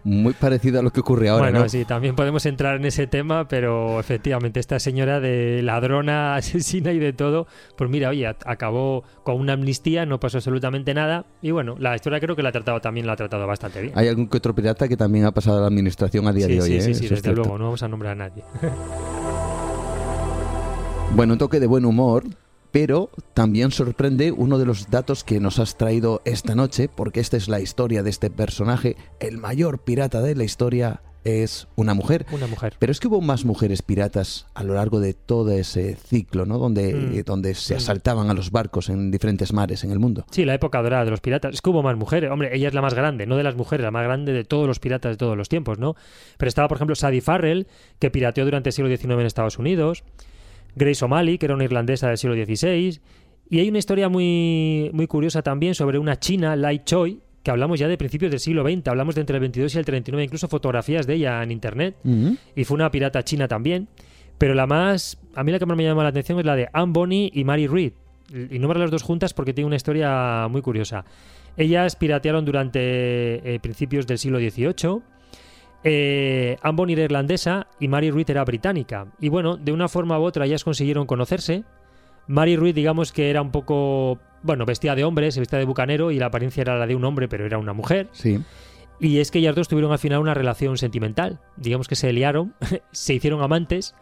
Muy 0.03 0.33
parecido 0.33 0.79
a 0.79 0.83
lo 0.83 0.91
que 0.91 0.99
ocurre 1.01 1.29
ahora, 1.29 1.45
bueno, 1.45 1.59
¿no? 1.59 1.69
sí, 1.69 1.85
también 1.85 2.15
podemos 2.15 2.45
entrar 2.45 2.75
en 2.75 2.85
ese 2.85 3.07
tema, 3.07 3.47
pero 3.47 3.99
efectivamente 3.99 4.59
esta 4.59 4.79
señora 4.79 5.19
de 5.19 5.61
ladrona, 5.61 6.35
asesina 6.35 6.91
y 6.91 6.99
de 6.99 7.13
todo, 7.13 7.47
pues 7.77 7.89
mira, 7.89 8.09
oye, 8.09 8.27
acabó 8.27 9.03
con 9.23 9.39
una 9.39 9.53
amnistía, 9.53 10.05
no 10.05 10.19
pasó 10.19 10.37
absolutamente 10.37 10.93
nada 10.93 11.25
y 11.41 11.51
bueno, 11.51 11.75
la 11.79 11.95
historia 11.95 12.19
creo 12.19 12.35
que 12.35 12.43
la 12.43 12.49
ha 12.49 12.53
tratado 12.53 12.79
también, 12.81 13.07
la 13.07 13.13
ha 13.13 13.17
tratado 13.17 13.45
bastante 13.47 13.81
bien. 13.81 13.93
Hay 13.95 14.07
algún 14.07 14.27
que 14.27 14.37
otro 14.37 14.53
pirata 14.53 14.87
que 14.87 14.97
también 14.97 15.25
ha 15.25 15.31
pasado 15.31 15.57
a 15.57 15.61
la 15.61 15.67
administración 15.67 16.27
a 16.27 16.33
día 16.33 16.47
sí, 16.47 16.53
de 16.53 16.61
hoy, 16.61 16.69
sí, 16.69 16.75
¿eh? 16.77 16.81
sí, 16.81 16.93
sí, 16.93 17.05
Eso 17.05 17.15
es 17.15 17.23
desde 17.23 17.35
luego, 17.35 17.57
no 17.57 17.65
vamos 17.65 17.83
a 17.83 17.87
nombrar 17.87 18.13
a 18.13 18.15
nadie. 18.15 18.43
Bueno, 21.15 21.33
un 21.33 21.39
toque 21.39 21.59
de 21.59 21.65
buen 21.65 21.85
humor, 21.85 22.23
pero 22.71 23.09
también 23.33 23.71
sorprende 23.71 24.31
uno 24.31 24.57
de 24.57 24.65
los 24.65 24.89
datos 24.89 25.23
que 25.23 25.39
nos 25.39 25.59
has 25.59 25.77
traído 25.77 26.21
esta 26.25 26.55
noche, 26.55 26.89
porque 26.93 27.19
esta 27.19 27.37
es 27.37 27.47
la 27.47 27.59
historia 27.59 28.03
de 28.03 28.09
este 28.09 28.29
personaje. 28.29 28.95
El 29.19 29.37
mayor 29.37 29.79
pirata 29.79 30.21
de 30.21 30.35
la 30.35 30.43
historia 30.43 31.01
es 31.25 31.67
una 31.75 31.93
mujer. 31.93 32.25
Una 32.31 32.47
mujer. 32.47 32.75
Pero 32.79 32.93
es 32.93 32.99
que 33.01 33.07
hubo 33.09 33.19
más 33.19 33.43
mujeres 33.43 33.81
piratas 33.81 34.47
a 34.53 34.63
lo 34.63 34.75
largo 34.75 35.01
de 35.01 35.13
todo 35.13 35.51
ese 35.51 35.95
ciclo, 35.95 36.45
¿no? 36.45 36.57
Donde, 36.57 36.93
Mm. 36.93 37.23
donde 37.25 37.55
se 37.55 37.73
Mm. 37.73 37.77
asaltaban 37.77 38.29
a 38.29 38.33
los 38.33 38.51
barcos 38.51 38.87
en 38.89 39.11
diferentes 39.11 39.51
mares 39.51 39.83
en 39.83 39.91
el 39.91 39.99
mundo. 39.99 40.25
Sí, 40.31 40.45
la 40.45 40.53
época 40.53 40.81
dorada 40.81 41.03
de 41.03 41.11
los 41.11 41.19
piratas. 41.19 41.55
Es 41.55 41.61
que 41.61 41.69
hubo 41.71 41.83
más 41.83 41.97
mujeres. 41.97 42.31
Hombre, 42.31 42.55
ella 42.55 42.69
es 42.69 42.73
la 42.73 42.81
más 42.81 42.93
grande, 42.93 43.25
no 43.27 43.35
de 43.35 43.43
las 43.43 43.55
mujeres, 43.57 43.83
la 43.83 43.91
más 43.91 44.05
grande 44.05 44.31
de 44.31 44.45
todos 44.45 44.65
los 44.65 44.79
piratas 44.79 45.11
de 45.11 45.17
todos 45.17 45.35
los 45.35 45.49
tiempos, 45.49 45.77
¿no? 45.77 45.95
Pero 46.37 46.47
estaba, 46.47 46.69
por 46.69 46.77
ejemplo, 46.77 46.95
Sadie 46.95 47.21
Farrell, 47.21 47.67
que 47.99 48.09
pirateó 48.09 48.45
durante 48.45 48.69
el 48.69 48.73
siglo 48.73 48.89
XIX 48.89 49.19
en 49.19 49.27
Estados 49.27 49.59
Unidos. 49.59 50.03
Grace 50.79 51.05
O'Malley, 51.05 51.37
que 51.37 51.45
era 51.45 51.55
una 51.55 51.65
irlandesa 51.65 52.07
del 52.07 52.17
siglo 52.17 52.35
XVI. 52.35 52.99
Y 53.49 53.59
hay 53.59 53.69
una 53.69 53.77
historia 53.79 54.09
muy, 54.09 54.89
muy 54.93 55.07
curiosa 55.07 55.41
también 55.41 55.75
sobre 55.75 55.99
una 55.99 56.17
china, 56.17 56.55
Lai 56.55 56.83
Choi, 56.83 57.19
que 57.43 57.51
hablamos 57.51 57.79
ya 57.79 57.87
de 57.87 57.97
principios 57.97 58.31
del 58.31 58.39
siglo 58.39 58.63
XX, 58.63 58.87
hablamos 58.87 59.15
de 59.15 59.21
entre 59.21 59.35
el 59.35 59.41
22 59.41 59.75
y 59.75 59.77
el 59.77 59.85
39, 59.85 60.23
incluso 60.23 60.47
fotografías 60.47 61.07
de 61.07 61.15
ella 61.15 61.41
en 61.41 61.51
internet 61.51 61.95
y 62.55 62.63
fue 62.63 62.75
una 62.75 62.91
pirata 62.91 63.23
china 63.23 63.47
también. 63.47 63.87
Pero 64.37 64.53
la 64.53 64.67
más, 64.67 65.17
a 65.35 65.43
mí 65.43 65.51
la 65.51 65.59
que 65.59 65.65
más 65.65 65.75
me 65.75 65.83
llama 65.83 66.03
la 66.03 66.09
atención 66.09 66.39
es 66.39 66.45
la 66.45 66.55
de 66.55 66.69
Anne 66.71 66.93
Bonny 66.93 67.31
y 67.33 67.43
Mary 67.43 67.67
Read. 67.67 67.91
Y 68.51 68.59
nombro 68.59 68.79
las 68.79 68.91
dos 68.91 69.03
juntas 69.03 69.33
porque 69.33 69.53
tiene 69.53 69.67
una 69.67 69.75
historia 69.75 70.47
muy 70.49 70.61
curiosa. 70.61 71.03
Ellas 71.57 71.95
piratearon 71.95 72.45
durante 72.45 72.79
eh, 72.79 73.59
principios 73.59 74.07
del 74.07 74.17
siglo 74.17 74.39
XVIII. 74.39 75.01
Eh, 75.83 76.57
Bonny 76.73 76.93
era 76.93 77.03
irlandesa 77.03 77.67
y 77.79 77.87
Mary 77.87 78.11
Read 78.11 78.29
era 78.29 78.43
británica. 78.43 79.07
Y 79.19 79.29
bueno, 79.29 79.57
de 79.57 79.71
una 79.71 79.87
forma 79.87 80.19
u 80.19 80.23
otra 80.23 80.45
ellas 80.45 80.63
consiguieron 80.63 81.05
conocerse. 81.05 81.63
Mary 82.27 82.57
Read, 82.57 82.75
digamos 82.75 83.11
que 83.11 83.29
era 83.29 83.41
un 83.41 83.51
poco, 83.51 84.19
bueno, 84.43 84.65
vestía 84.65 84.95
de 84.95 85.03
hombre, 85.03 85.31
se 85.31 85.39
vestía 85.39 85.59
de 85.59 85.65
bucanero 85.65 86.11
y 86.11 86.19
la 86.19 86.27
apariencia 86.27 86.61
era 86.61 86.77
la 86.77 86.85
de 86.85 86.95
un 86.95 87.03
hombre, 87.05 87.27
pero 87.27 87.45
era 87.45 87.57
una 87.57 87.73
mujer. 87.73 88.07
Sí. 88.11 88.39
Y 88.99 89.19
es 89.19 89.31
que 89.31 89.39
ellas 89.39 89.55
dos 89.55 89.67
tuvieron 89.67 89.91
al 89.91 89.99
final 89.99 90.19
una 90.19 90.33
relación 90.33 90.77
sentimental. 90.77 91.39
Digamos 91.55 91.87
que 91.87 91.95
se 91.95 92.11
liaron, 92.11 92.53
se 92.91 93.13
hicieron 93.13 93.41
amantes 93.41 93.95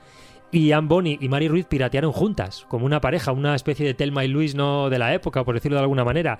y 0.51 0.71
Anne 0.71 0.87
Bonny 0.87 1.17
y 1.21 1.29
Mary 1.29 1.47
Ruiz 1.47 1.65
piratearon 1.65 2.11
juntas, 2.11 2.65
como 2.69 2.85
una 2.85 3.01
pareja, 3.01 3.31
una 3.31 3.55
especie 3.55 3.85
de 3.85 3.93
Telma 3.93 4.23
y 4.23 4.29
Luis 4.29 4.55
no 4.55 4.89
de 4.89 4.99
la 4.99 5.13
época, 5.13 5.43
por 5.43 5.55
decirlo 5.55 5.77
de 5.77 5.83
alguna 5.83 6.05
manera. 6.05 6.39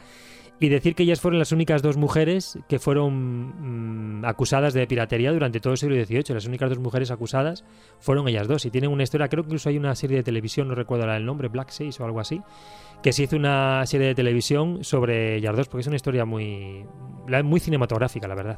Y 0.60 0.70
decir 0.70 0.96
que 0.96 1.04
ellas 1.04 1.22
fueron 1.22 1.38
las 1.38 1.52
únicas 1.52 1.84
dos 1.84 1.98
mujeres 1.98 2.58
que 2.68 2.80
fueron 2.80 4.22
mm, 4.22 4.26
acusadas 4.26 4.74
de 4.74 4.88
piratería 4.88 5.32
durante 5.32 5.60
todo 5.60 5.74
el 5.74 5.78
siglo 5.78 5.96
XVIII. 6.04 6.34
Las 6.34 6.48
únicas 6.48 6.70
dos 6.70 6.80
mujeres 6.80 7.12
acusadas 7.12 7.64
fueron 8.00 8.28
ellas 8.28 8.48
dos. 8.48 8.66
Y 8.66 8.72
tienen 8.72 8.90
una 8.90 9.04
historia, 9.04 9.28
creo 9.28 9.44
que 9.44 9.50
incluso 9.50 9.70
hay 9.70 9.78
una 9.78 9.94
serie 9.94 10.18
de 10.18 10.24
televisión, 10.24 10.68
no 10.68 10.76
recuerdo 10.76 11.12
el 11.14 11.26
nombre, 11.26 11.48
Black 11.48 11.70
Seas 11.70 12.00
o 12.00 12.06
algo 12.06 12.20
así, 12.20 12.42
que 13.04 13.14
se 13.14 13.24
hizo 13.24 13.36
una 13.36 13.86
serie 13.86 14.08
de 14.08 14.16
televisión 14.16 14.84
sobre 14.84 15.36
ellas 15.36 15.56
dos, 15.56 15.68
porque 15.68 15.82
es 15.82 15.88
una 15.88 15.96
historia 15.96 16.26
muy, 16.26 16.86
muy 17.44 17.60
cinematográfica, 17.60 18.28
la 18.28 18.36
verdad. 18.36 18.58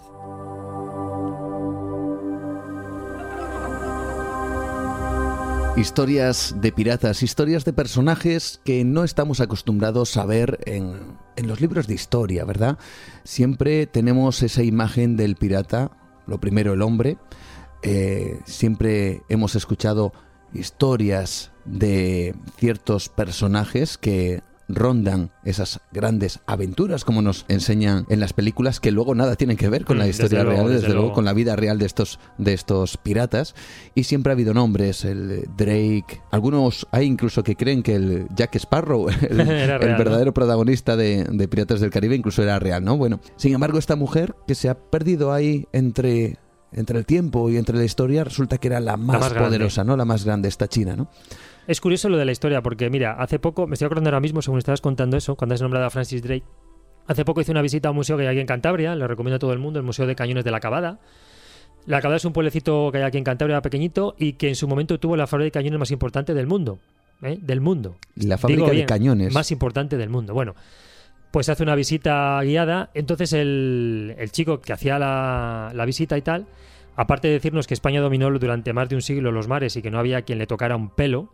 Historias 5.78 6.56
de 6.60 6.72
piratas, 6.74 7.24
historias 7.24 7.64
de 7.64 7.72
personajes 7.72 8.60
que 8.66 8.84
no 8.84 9.04
estamos 9.04 9.40
acostumbrados 9.40 10.18
a 10.18 10.26
ver 10.26 10.60
en, 10.66 11.18
los 11.48 11.62
libros 11.62 11.88
de 11.88 11.94
historia, 11.94 12.44
¿verdad? 12.44 12.78
Siempre 13.24 13.88
tenemos 13.88 14.44
esa 14.44 14.64
imagen 14.64 15.16
del 15.16 15.36
pirata, 15.36 15.92
lo 16.28 16.40
primero 16.40 16.74
el 16.74 16.82
hombre, 16.82 17.18
eh, 17.82 18.42
siempre 18.46 19.22
hemos 19.30 19.56
escuchado 19.56 20.12
historias 20.54 21.52
de 21.64 22.36
ciertos 22.58 23.08
personajes 23.08 23.98
que 23.98 24.42
rondan 24.70 25.32
esas 25.44 25.82
grandes 25.92 26.40
aventuras 26.46 27.04
como 27.04 27.22
nos 27.22 27.46
enseñan 27.48 28.06
en 28.10 28.20
las 28.20 28.34
películas 28.34 28.80
que 28.80 28.92
luego 28.92 29.16
nada 29.16 29.36
tienen 29.36 29.58
que 29.58 29.68
ver 29.68 29.84
con 29.84 29.98
la 29.98 30.06
mm, 30.06 30.10
historia 30.10 30.44
real, 30.44 30.70
desde, 30.70 30.94
luego, 30.94 31.12
con 31.12 31.26
la 31.26 31.34
vida 31.34 31.56
real 31.56 31.80
de 31.80 31.86
estos 31.86 32.20
de 32.38 32.54
estos 32.54 32.98
piratas. 32.98 33.56
Y 33.96 34.04
siempre 34.04 34.32
ha 34.32 34.36
habido 34.36 34.54
nombres, 34.54 35.04
el 35.04 35.50
Drake, 35.58 36.22
algunos 36.32 36.88
hay 36.92 37.08
incluso 37.08 37.44
que 37.44 37.56
creen 37.56 37.84
que 37.84 37.96
el 37.96 38.28
Jack 38.36 38.56
Sparrow, 38.56 39.10
el, 39.30 39.38
verdadero 39.38 40.34
protagonista 40.34 40.96
de, 40.96 41.48
Piratas 41.50 41.80
del 41.80 41.90
Caribe 41.90 42.16
incluso 42.16 42.44
era 42.44 42.60
real, 42.60 42.84
¿no? 42.84 42.96
Bueno, 42.96 43.20
sin 43.36 43.54
embargo 43.54 43.80
esta 43.80 43.96
mujer 43.96 44.36
que 44.48 44.54
se 44.54 44.70
ha 44.70 44.76
perdido 44.76 45.34
ahí 45.34 45.68
entre 45.74 46.38
entre 46.72 46.98
el 46.98 47.06
tiempo 47.06 47.50
y 47.50 47.58
entre 47.58 47.78
la 47.78 47.84
historia 47.84 48.24
resulta 48.24 48.58
que 48.58 48.68
era 48.68 48.80
la 48.80 48.98
más, 48.98 49.34
poderosa, 49.34 49.84
¿no? 49.84 49.98
La 49.98 50.06
más 50.06 50.26
grande 50.26 50.48
esta 50.48 50.68
china, 50.68 50.96
¿no? 50.96 51.10
Es 51.68 51.82
curioso 51.82 52.10
lo 52.10 52.18
de 52.18 52.26
la 52.26 52.32
historia, 52.32 52.62
porque 52.62 52.90
mira, 52.90 53.14
hace 53.14 53.38
poco, 53.38 53.68
me 53.68 53.74
estoy 53.74 53.86
acordando 53.86 54.10
ahora 54.10 54.20
mismo, 54.20 54.42
según 54.42 54.58
estabas 54.58 54.82
contando 54.82 55.18
eso, 55.18 55.36
cuando 55.36 55.56
has 55.56 55.62
nombrado 55.62 55.86
a 55.86 55.90
Francis 55.90 56.24
Drake, 56.24 56.46
hace 57.08 57.26
poco 57.26 57.42
hice 57.42 57.52
una 57.52 57.62
visita 57.62 57.90
a 57.90 57.92
un 57.92 57.98
museo 57.98 58.18
que 58.18 58.24
hay 58.24 58.30
aquí 58.30 58.40
en 58.40 58.48
Cantabria, 58.48 58.96
le 58.96 59.08
recomiendo 59.08 59.36
a 59.36 59.40
todo 59.40 59.54
el 59.54 59.60
mundo, 59.60 59.80
el 59.80 59.86
Museo 59.86 60.08
de 60.08 60.16
Cañones 60.16 60.44
de 60.44 60.52
la 60.52 60.60
Cabada. 60.60 61.00
La 61.86 62.02
Cabada 62.02 62.18
es 62.18 62.26
un 62.26 62.34
pueblecito 62.34 62.92
que 62.92 63.00
hay 63.00 63.04
aquí 63.04 63.18
en 63.18 63.24
Cantabria, 63.24 63.62
pequeñito, 63.62 64.16
y 64.18 64.34
que 64.34 64.50
en 64.50 64.56
su 64.56 64.68
momento 64.68 65.00
tuvo 65.00 65.16
la 65.16 65.28
fábrica 65.28 65.60
de 65.60 65.64
cañones 65.64 65.80
más 65.80 65.92
importante 65.92 66.34
del 66.34 66.48
mundo. 66.48 66.80
¿eh? 67.22 67.38
Del 67.42 67.62
mundo. 67.62 67.98
La 68.16 68.38
fábrica 68.38 68.72
de 68.72 68.86
cañones. 68.86 69.34
Más 69.34 69.52
importante 69.52 69.98
del 69.98 70.10
mundo. 70.10 70.34
Bueno, 70.34 70.56
pues 71.32 71.50
hace 71.50 71.64
una 71.64 71.76
visita 71.76 72.40
guiada. 72.44 72.92
Entonces 72.94 73.34
el, 73.34 74.16
chico 74.32 74.62
que 74.62 74.74
hacía 74.74 75.00
la, 75.00 75.72
la, 75.74 75.86
visita 75.86 76.18
y 76.18 76.22
tal, 76.22 76.48
aparte 76.96 77.28
de 77.28 77.36
decirnos 77.36 77.68
que 77.68 77.74
España 77.74 78.02
dominó 78.02 78.30
durante 78.38 78.74
más 78.74 78.90
de 78.90 78.96
un 78.96 79.02
siglo 79.02 79.32
los 79.32 79.48
mares 79.48 79.76
y 79.76 79.82
que 79.82 79.92
no 79.92 80.00
había 80.00 80.24
quien 80.24 80.40
le 80.40 80.48
tocara 80.48 80.76
un 80.76 80.90
pelo, 80.90 81.30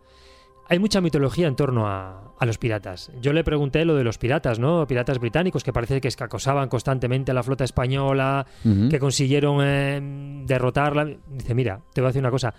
hay 0.67 0.79
mucha 0.79 0.99
mitología 0.99 1.47
en 1.47 1.55
torno 1.55 1.87
a, 1.87 2.21
los 2.41 2.57
piratas. 2.57 3.11
Yo 3.21 3.33
le 3.33 3.43
pregunté 3.43 3.85
lo 3.85 3.95
de 3.95 4.03
los 4.03 4.17
piratas, 4.17 4.59
¿no? 4.59 4.85
Piratas 4.85 5.19
británicos 5.19 5.63
que 5.63 5.73
parece 5.73 6.01
que 6.01 6.09
acosaban 6.19 6.69
constantemente 6.69 7.31
a 7.31 7.33
la 7.33 7.43
flota 7.43 7.63
española, 7.63 8.45
que 8.89 8.99
consiguieron 8.99 9.59
eh, 9.63 9.99
derrotarla. 10.45 11.07
Dice, 11.27 11.55
mira, 11.55 11.81
te 11.93 12.01
voy 12.01 12.07
a 12.07 12.09
decir 12.09 12.21
una 12.21 12.31
cosa. 12.31 12.53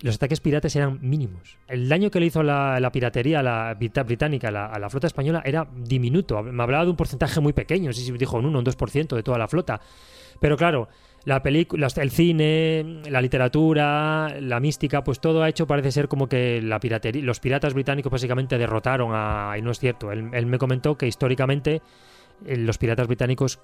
Los 0.00 0.16
ataques 0.16 0.40
piratas 0.40 0.76
eran 0.76 0.98
mínimos. 1.02 1.58
El 1.66 1.88
daño 1.88 2.10
que 2.10 2.20
le 2.20 2.26
hizo 2.26 2.42
la, 2.42 2.88
piratería 2.92 3.40
a 3.40 3.42
la 3.42 3.74
británica 3.74 4.48
a 4.48 4.78
la, 4.78 4.90
flota 4.90 5.08
española 5.08 5.42
era 5.44 5.66
diminuto. 5.74 6.42
Me 6.42 6.62
hablaba 6.62 6.84
de 6.84 6.90
un 6.90 6.96
porcentaje 6.96 7.40
muy 7.40 7.52
pequeño, 7.52 7.92
si 7.92 8.10
dijo 8.12 8.38
un 8.38 8.46
1 8.46 8.56
o 8.56 8.60
un 8.60 8.64
2% 8.64 9.16
de 9.16 9.22
toda 9.22 9.38
la 9.38 9.48
flota. 9.48 9.80
Pero 10.40 10.56
claro, 10.56 10.88
la 11.24 11.42
película, 11.42 11.88
el 11.96 12.10
cine, 12.10 13.02
la 13.10 13.20
literatura, 13.20 14.36
la 14.40 14.60
mística, 14.60 15.02
pues 15.02 15.18
todo 15.18 15.42
ha 15.42 15.48
hecho 15.48 15.66
parece 15.66 15.90
ser 15.90 16.06
como 16.06 16.28
que 16.28 16.62
la 16.62 16.78
piratería, 16.78 17.24
los 17.24 17.40
piratas 17.40 17.74
británicos 17.74 18.12
básicamente 18.12 18.56
derrotaron 18.56 19.10
a, 19.12 19.56
y 19.58 19.62
no 19.62 19.72
es 19.72 19.80
cierto. 19.80 20.12
él 20.12 20.46
me 20.46 20.58
comentó 20.58 20.96
que 20.96 21.08
históricamente 21.08 21.82
los 22.44 22.78
piratas 22.78 23.06
británicos 23.06 23.60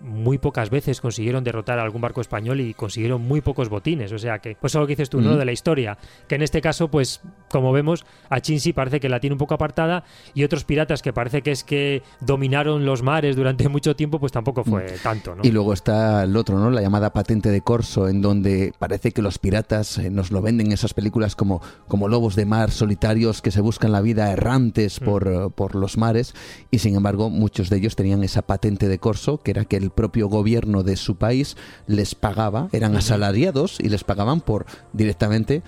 muy 0.00 0.36
pocas 0.36 0.68
veces 0.68 1.00
consiguieron 1.00 1.44
derrotar 1.44 1.78
a 1.78 1.82
algún 1.82 2.02
barco 2.02 2.20
español 2.20 2.60
y 2.60 2.74
consiguieron 2.74 3.22
muy 3.22 3.40
pocos 3.40 3.68
botines. 3.70 4.12
O 4.12 4.18
sea 4.18 4.38
que, 4.38 4.56
pues 4.60 4.74
algo 4.74 4.86
que 4.86 4.92
dices 4.92 5.08
tú, 5.08 5.20
¿no? 5.20 5.36
De 5.36 5.44
la 5.44 5.52
historia. 5.52 5.96
Que 6.28 6.34
en 6.34 6.42
este 6.42 6.60
caso, 6.60 6.88
pues, 6.88 7.22
como 7.48 7.72
vemos, 7.72 8.04
a 8.28 8.40
Chinsi 8.40 8.72
parece 8.74 9.00
que 9.00 9.08
la 9.08 9.20
tiene 9.20 9.32
un 9.32 9.38
poco 9.38 9.54
apartada 9.54 10.04
y 10.34 10.44
otros 10.44 10.64
piratas 10.64 11.00
que 11.00 11.12
parece 11.12 11.42
que 11.42 11.52
es 11.52 11.64
que 11.64 12.02
dominaron 12.20 12.84
los 12.84 13.02
mares 13.02 13.34
durante 13.34 13.68
mucho 13.70 13.96
tiempo, 13.96 14.20
pues 14.20 14.32
tampoco 14.32 14.62
fue 14.62 14.84
mm. 14.84 15.02
tanto, 15.02 15.34
¿no? 15.36 15.42
Y 15.42 15.50
luego 15.50 15.72
está 15.72 16.24
el 16.24 16.36
otro, 16.36 16.58
¿no? 16.58 16.70
La 16.70 16.82
llamada 16.82 17.12
patente 17.12 17.50
de 17.50 17.62
corso, 17.62 18.08
en 18.08 18.20
donde 18.20 18.72
parece 18.78 19.12
que 19.12 19.22
los 19.22 19.38
piratas 19.38 19.96
eh, 19.98 20.10
nos 20.10 20.30
lo 20.30 20.42
venden 20.42 20.66
en 20.66 20.72
esas 20.72 20.92
películas 20.92 21.34
como, 21.34 21.62
como 21.88 22.08
lobos 22.08 22.36
de 22.36 22.44
mar 22.44 22.70
solitarios 22.70 23.40
que 23.40 23.50
se 23.50 23.62
buscan 23.62 23.92
la 23.92 24.02
vida 24.02 24.30
errantes 24.30 25.00
mm. 25.00 25.04
por, 25.04 25.52
por 25.52 25.74
los 25.76 25.96
mares 25.96 26.34
y 26.70 26.80
sin 26.80 26.94
embargo 26.94 27.30
muchos 27.30 27.70
de 27.70 27.78
ellos 27.78 27.96
tenían 27.96 28.13
esa 28.22 28.42
patente 28.42 28.88
de 28.88 28.98
corso, 28.98 29.38
que 29.38 29.50
era 29.50 29.64
que 29.64 29.76
el 29.76 29.90
propio 29.90 30.28
gobierno 30.28 30.82
de 30.82 30.96
su 30.96 31.16
país 31.16 31.56
les 31.86 32.14
pagaba, 32.14 32.68
eran 32.72 32.94
asalariados 32.96 33.80
y 33.80 33.88
les 33.88 34.04
pagaban 34.04 34.40
por 34.40 34.66
directamente 34.92 35.62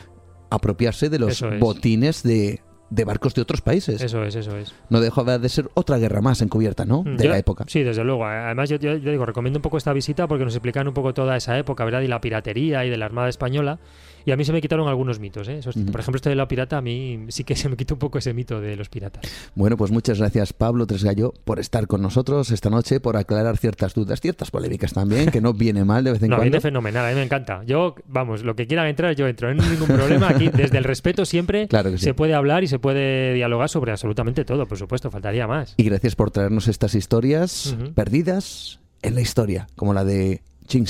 apropiarse 0.50 1.08
de 1.08 1.18
los 1.18 1.42
botines 1.58 2.22
de, 2.22 2.60
de 2.90 3.04
barcos 3.04 3.34
de 3.34 3.42
otros 3.42 3.60
países. 3.60 4.00
Eso 4.00 4.22
es, 4.24 4.34
eso 4.34 4.56
es. 4.56 4.74
No 4.90 5.00
dejaba 5.00 5.38
de 5.38 5.48
ser 5.48 5.68
otra 5.74 5.98
guerra 5.98 6.20
más 6.20 6.40
encubierta, 6.42 6.84
¿no? 6.84 7.02
Mm, 7.02 7.16
de 7.16 7.28
la 7.28 7.38
época. 7.38 7.64
Sí, 7.66 7.82
desde 7.82 8.04
luego. 8.04 8.24
Además, 8.24 8.68
yo, 8.70 8.76
yo, 8.76 8.96
digo, 8.98 9.26
recomiendo 9.26 9.58
un 9.58 9.62
poco 9.62 9.76
esta 9.76 9.92
visita 9.92 10.26
porque 10.28 10.44
nos 10.44 10.54
explican 10.54 10.86
un 10.86 10.94
poco 10.94 11.14
toda 11.14 11.36
esa 11.36 11.58
época, 11.58 11.84
¿verdad? 11.84 12.02
Y 12.02 12.08
la 12.08 12.20
piratería 12.20 12.84
y 12.84 12.90
de 12.90 12.96
la 12.96 13.06
Armada 13.06 13.28
Española. 13.28 13.78
Y 14.26 14.32
a 14.32 14.36
mí 14.36 14.44
se 14.44 14.52
me 14.52 14.60
quitaron 14.60 14.88
algunos 14.88 15.20
mitos. 15.20 15.46
¿eh? 15.48 15.60
Por 15.62 16.00
ejemplo, 16.00 16.16
este 16.16 16.28
de 16.28 16.34
la 16.34 16.48
pirata, 16.48 16.78
a 16.78 16.82
mí 16.82 17.26
sí 17.28 17.44
que 17.44 17.54
se 17.54 17.68
me 17.68 17.76
quitó 17.76 17.94
un 17.94 18.00
poco 18.00 18.18
ese 18.18 18.34
mito 18.34 18.60
de 18.60 18.74
los 18.74 18.88
piratas. 18.88 19.22
Bueno, 19.54 19.76
pues 19.76 19.92
muchas 19.92 20.18
gracias, 20.18 20.52
Pablo 20.52 20.84
Tresgallo, 20.84 21.32
por 21.44 21.60
estar 21.60 21.86
con 21.86 22.02
nosotros 22.02 22.50
esta 22.50 22.68
noche, 22.68 22.98
por 22.98 23.16
aclarar 23.16 23.56
ciertas 23.56 23.94
dudas, 23.94 24.20
ciertas 24.20 24.50
polémicas 24.50 24.92
también, 24.92 25.30
que 25.30 25.40
no 25.40 25.52
viene 25.54 25.84
mal 25.84 26.02
de 26.02 26.10
vez 26.10 26.22
en 26.24 26.30
no, 26.30 26.36
cuando. 26.36 26.50
viene 26.50 26.60
fenomenal, 26.60 27.06
a 27.06 27.08
mí 27.10 27.14
me 27.14 27.22
encanta. 27.22 27.62
Yo, 27.64 27.94
vamos, 28.08 28.42
lo 28.42 28.56
que 28.56 28.66
quieran 28.66 28.88
entrar, 28.88 29.14
yo 29.14 29.28
entro. 29.28 29.54
No 29.54 29.62
hay 29.62 29.70
ningún 29.70 29.86
problema. 29.86 30.28
Aquí, 30.28 30.48
desde 30.48 30.76
el 30.76 30.84
respeto, 30.84 31.24
siempre 31.24 31.68
se 31.96 32.12
puede 32.12 32.34
hablar 32.34 32.64
y 32.64 32.66
se 32.66 32.80
puede 32.80 33.32
dialogar 33.32 33.68
sobre 33.68 33.92
absolutamente 33.92 34.44
todo, 34.44 34.66
por 34.66 34.76
supuesto, 34.76 35.08
faltaría 35.08 35.46
más. 35.46 35.74
Y 35.76 35.84
gracias 35.84 36.16
por 36.16 36.32
traernos 36.32 36.66
estas 36.66 36.96
historias 36.96 37.76
perdidas 37.94 38.80
en 39.02 39.14
la 39.14 39.20
historia, 39.20 39.68
como 39.76 39.94
la 39.94 40.04
de 40.04 40.42
Ching 40.66 40.86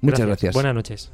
Muchas 0.00 0.26
gracias. 0.26 0.54
Buenas 0.54 0.74
noches. 0.76 1.10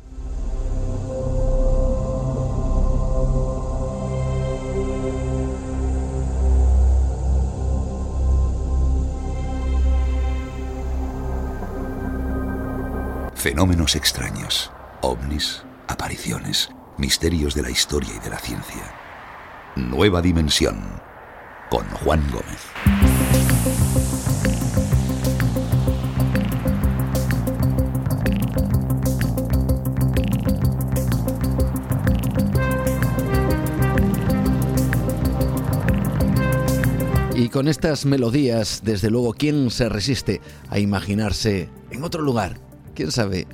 Fenómenos 13.39 13.95
extraños, 13.95 14.73
ovnis, 15.01 15.63
apariciones, 15.87 16.71
misterios 16.97 17.55
de 17.55 17.63
la 17.63 17.71
historia 17.71 18.11
y 18.17 18.19
de 18.19 18.31
la 18.31 18.39
ciencia. 18.41 18.93
Nueva 19.77 20.21
Dimensión, 20.21 20.83
con 21.71 21.87
Juan 21.91 22.21
Gómez. 22.33 22.59
Y 37.37 37.49
con 37.51 37.69
estas 37.69 38.05
melodías, 38.05 38.81
desde 38.83 39.11
luego, 39.11 39.33
¿quién 39.33 39.71
se 39.71 39.89
resiste 39.89 40.41
a 40.71 40.81
imaginarse 40.81 41.69
en 41.93 42.03
otro 42.03 42.23
lugar? 42.23 42.68
Quién 42.99 43.13
sabe 43.13 43.47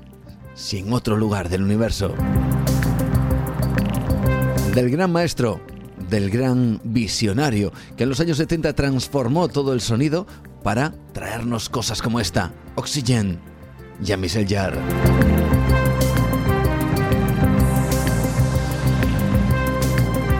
si 0.54 0.78
en 0.78 0.90
otro 0.94 1.18
lugar 1.18 1.50
del 1.50 1.62
universo. 1.62 2.14
Del 4.74 4.88
gran 4.88 5.12
maestro, 5.12 5.60
del 6.08 6.30
gran 6.30 6.80
visionario, 6.82 7.70
que 7.94 8.04
en 8.04 8.08
los 8.08 8.20
años 8.20 8.38
70 8.38 8.72
transformó 8.72 9.48
todo 9.48 9.74
el 9.74 9.82
sonido 9.82 10.26
para 10.62 10.94
traernos 11.12 11.68
cosas 11.68 12.00
como 12.00 12.20
esta. 12.20 12.54
Oxygen, 12.76 13.38
Jean-Michel. 14.00 14.46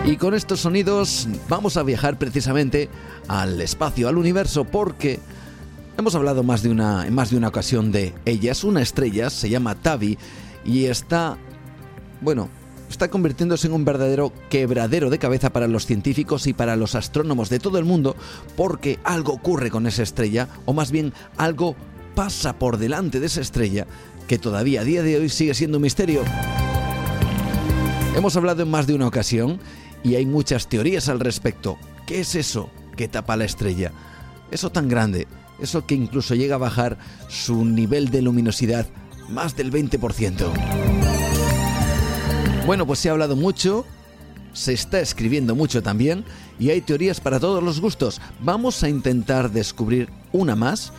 Y 0.03 0.17
con 0.17 0.33
estos 0.33 0.61
sonidos 0.61 1.27
vamos 1.47 1.77
a 1.77 1.83
viajar 1.83 2.17
precisamente 2.17 2.89
al 3.27 3.61
espacio, 3.61 4.07
al 4.07 4.17
universo, 4.17 4.63
porque 4.63 5.19
Hemos 5.97 6.13
hablado 6.13 6.43
más 6.43 6.61
de 6.61 6.69
una, 6.69 7.07
en 7.07 7.15
más 7.15 7.29
de 7.29 7.37
una 7.37 7.47
ocasión 7.47 7.91
de 7.91 8.13
ella. 8.25 8.51
Es 8.51 8.65
una 8.65 8.81
estrella, 8.81 9.29
se 9.29 9.49
llama 9.49 9.75
Tavi 9.75 10.17
y 10.65 10.85
está, 10.85 11.37
bueno, 12.19 12.49
está 12.89 13.07
convirtiéndose 13.09 13.67
en 13.67 13.73
un 13.73 13.85
verdadero 13.85 14.33
quebradero 14.49 15.09
de 15.09 15.19
cabeza 15.19 15.51
para 15.51 15.69
los 15.69 15.85
científicos 15.85 16.47
y 16.47 16.53
para 16.53 16.75
los 16.75 16.95
astrónomos 16.95 17.49
de 17.49 17.59
todo 17.59 17.77
el 17.77 17.85
mundo 17.85 18.17
porque 18.57 18.99
algo 19.05 19.33
ocurre 19.33 19.71
con 19.71 19.87
esa 19.87 20.03
estrella, 20.03 20.49
o 20.65 20.73
más 20.73 20.91
bien 20.91 21.13
algo 21.37 21.77
pasa 22.13 22.59
por 22.59 22.77
delante 22.77 23.21
de 23.21 23.27
esa 23.27 23.41
estrella 23.41 23.87
que 24.27 24.37
todavía 24.37 24.81
a 24.81 24.83
día 24.83 25.01
de 25.01 25.17
hoy 25.17 25.29
sigue 25.29 25.53
siendo 25.53 25.77
un 25.77 25.83
misterio. 25.83 26.23
Hemos 28.17 28.35
hablado 28.35 28.63
en 28.63 28.69
más 28.69 28.85
de 28.85 28.95
una 28.95 29.07
ocasión 29.07 29.59
y 30.03 30.15
hay 30.15 30.25
muchas 30.25 30.67
teorías 30.67 31.07
al 31.07 31.21
respecto. 31.21 31.77
¿Qué 32.05 32.19
es 32.19 32.35
eso 32.35 32.69
que 32.97 33.07
tapa 33.07 33.37
la 33.37 33.45
estrella? 33.45 33.91
Eso 34.51 34.71
tan 34.71 34.87
grande, 34.87 35.27
eso 35.59 35.85
que 35.85 35.95
incluso 35.95 36.35
llega 36.35 36.55
a 36.55 36.59
bajar 36.59 36.97
su 37.27 37.65
nivel 37.65 38.09
de 38.09 38.21
luminosidad 38.21 38.87
más 39.29 39.55
del 39.55 39.71
20%. 39.71 40.51
Bueno, 42.65 42.87
pues 42.87 42.99
se 42.99 43.09
ha 43.09 43.11
hablado 43.11 43.35
mucho, 43.35 43.85
se 44.53 44.73
está 44.73 44.99
escribiendo 44.99 45.55
mucho 45.55 45.83
también 45.83 46.23
y 46.59 46.69
hay 46.71 46.81
teorías 46.81 47.19
para 47.19 47.39
todos 47.39 47.63
los 47.63 47.79
gustos. 47.79 48.21
Vamos 48.39 48.83
a 48.83 48.89
intentar 48.89 49.51
descubrir 49.51 50.09
una 50.31 50.55
más 50.55 50.91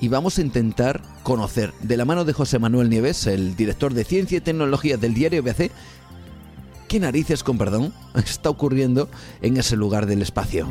y 0.00 0.08
vamos 0.08 0.38
a 0.38 0.40
intentar 0.40 1.00
conocer 1.22 1.72
de 1.80 1.96
la 1.96 2.04
mano 2.04 2.24
de 2.24 2.32
José 2.32 2.58
Manuel 2.58 2.90
Nieves, 2.90 3.28
el 3.28 3.54
director 3.54 3.94
de 3.94 4.04
Ciencia 4.04 4.38
y 4.38 4.40
Tecnología 4.40 4.96
del 4.96 5.14
diario 5.14 5.44
BC, 5.44 5.70
qué 6.88 6.98
narices, 6.98 7.44
con 7.44 7.56
perdón, 7.56 7.94
está 8.14 8.50
ocurriendo 8.50 9.08
en 9.42 9.56
ese 9.56 9.76
lugar 9.76 10.06
del 10.06 10.22
espacio. 10.22 10.68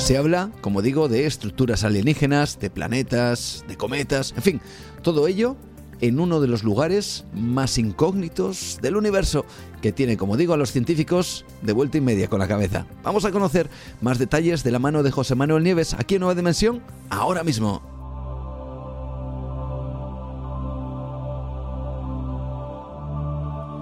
Se 0.00 0.16
habla, 0.16 0.50
como 0.62 0.80
digo, 0.82 1.08
de 1.08 1.26
estructuras 1.26 1.84
alienígenas, 1.84 2.58
de 2.58 2.70
planetas, 2.70 3.64
de 3.68 3.76
cometas, 3.76 4.32
en 4.34 4.42
fin, 4.42 4.60
todo 5.02 5.28
ello 5.28 5.56
en 6.00 6.18
uno 6.18 6.40
de 6.40 6.48
los 6.48 6.64
lugares 6.64 7.26
más 7.34 7.76
incógnitos 7.76 8.78
del 8.80 8.96
universo, 8.96 9.44
que 9.82 9.92
tiene, 9.92 10.16
como 10.16 10.38
digo, 10.38 10.54
a 10.54 10.56
los 10.56 10.72
científicos 10.72 11.44
de 11.60 11.74
vuelta 11.74 11.98
y 11.98 12.00
media 12.00 12.28
con 12.28 12.38
la 12.38 12.48
cabeza. 12.48 12.86
Vamos 13.04 13.26
a 13.26 13.30
conocer 13.30 13.68
más 14.00 14.18
detalles 14.18 14.64
de 14.64 14.70
la 14.70 14.78
mano 14.78 15.02
de 15.02 15.10
José 15.10 15.34
Manuel 15.34 15.62
Nieves 15.62 15.92
aquí 15.92 16.14
en 16.14 16.20
Nueva 16.20 16.34
Dimensión, 16.34 16.80
ahora 17.10 17.44
mismo. 17.44 17.82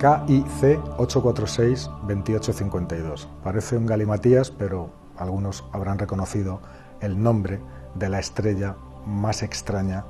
KIC 0.00 0.82
846-2852. 0.98 3.28
Parece 3.44 3.76
un 3.76 3.86
galimatías, 3.86 4.50
pero 4.50 5.06
algunos 5.18 5.64
habrán 5.72 5.98
reconocido 5.98 6.60
el 7.00 7.22
nombre 7.22 7.60
de 7.94 8.08
la 8.08 8.18
estrella 8.18 8.76
más 9.06 9.42
extraña 9.42 10.04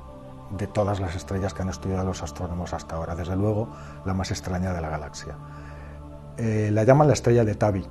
de 0.57 0.67
todas 0.67 0.99
las 0.99 1.15
estrellas 1.15 1.53
que 1.53 1.61
han 1.61 1.69
estudiado 1.69 2.03
los 2.03 2.23
astrónomos 2.23 2.73
hasta 2.73 2.95
ahora, 2.95 3.15
desde 3.15 3.35
luego 3.35 3.69
la 4.05 4.13
más 4.13 4.31
extraña 4.31 4.73
de 4.73 4.81
la 4.81 4.89
galaxia. 4.89 5.35
Eh, 6.37 6.69
la 6.71 6.83
llaman 6.83 7.07
la 7.07 7.13
estrella 7.13 7.43
de 7.43 7.55
Tabi, 7.55 7.85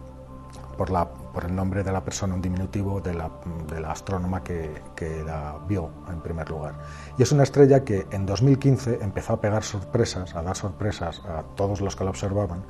por, 0.76 1.44
el 1.44 1.54
nombre 1.54 1.82
de 1.82 1.92
la 1.92 2.04
persona, 2.04 2.34
un 2.34 2.40
diminutivo 2.40 3.00
de 3.00 3.12
la, 3.12 3.30
de 3.68 3.80
la 3.80 3.90
astrónoma 3.90 4.42
que, 4.42 4.80
que, 4.94 5.24
la 5.24 5.58
vio 5.68 5.90
en 6.08 6.20
primer 6.20 6.48
lugar. 6.48 6.74
Y 7.18 7.22
es 7.22 7.32
una 7.32 7.42
estrella 7.42 7.84
que 7.84 8.06
en 8.12 8.26
2015 8.26 9.00
empezó 9.02 9.34
a 9.34 9.40
pegar 9.40 9.64
sorpresas, 9.64 10.34
a 10.34 10.42
dar 10.42 10.56
sorpresas 10.56 11.20
a 11.26 11.42
todos 11.56 11.80
los 11.80 11.96
que 11.96 12.04
la 12.04 12.10
observaban, 12.10 12.64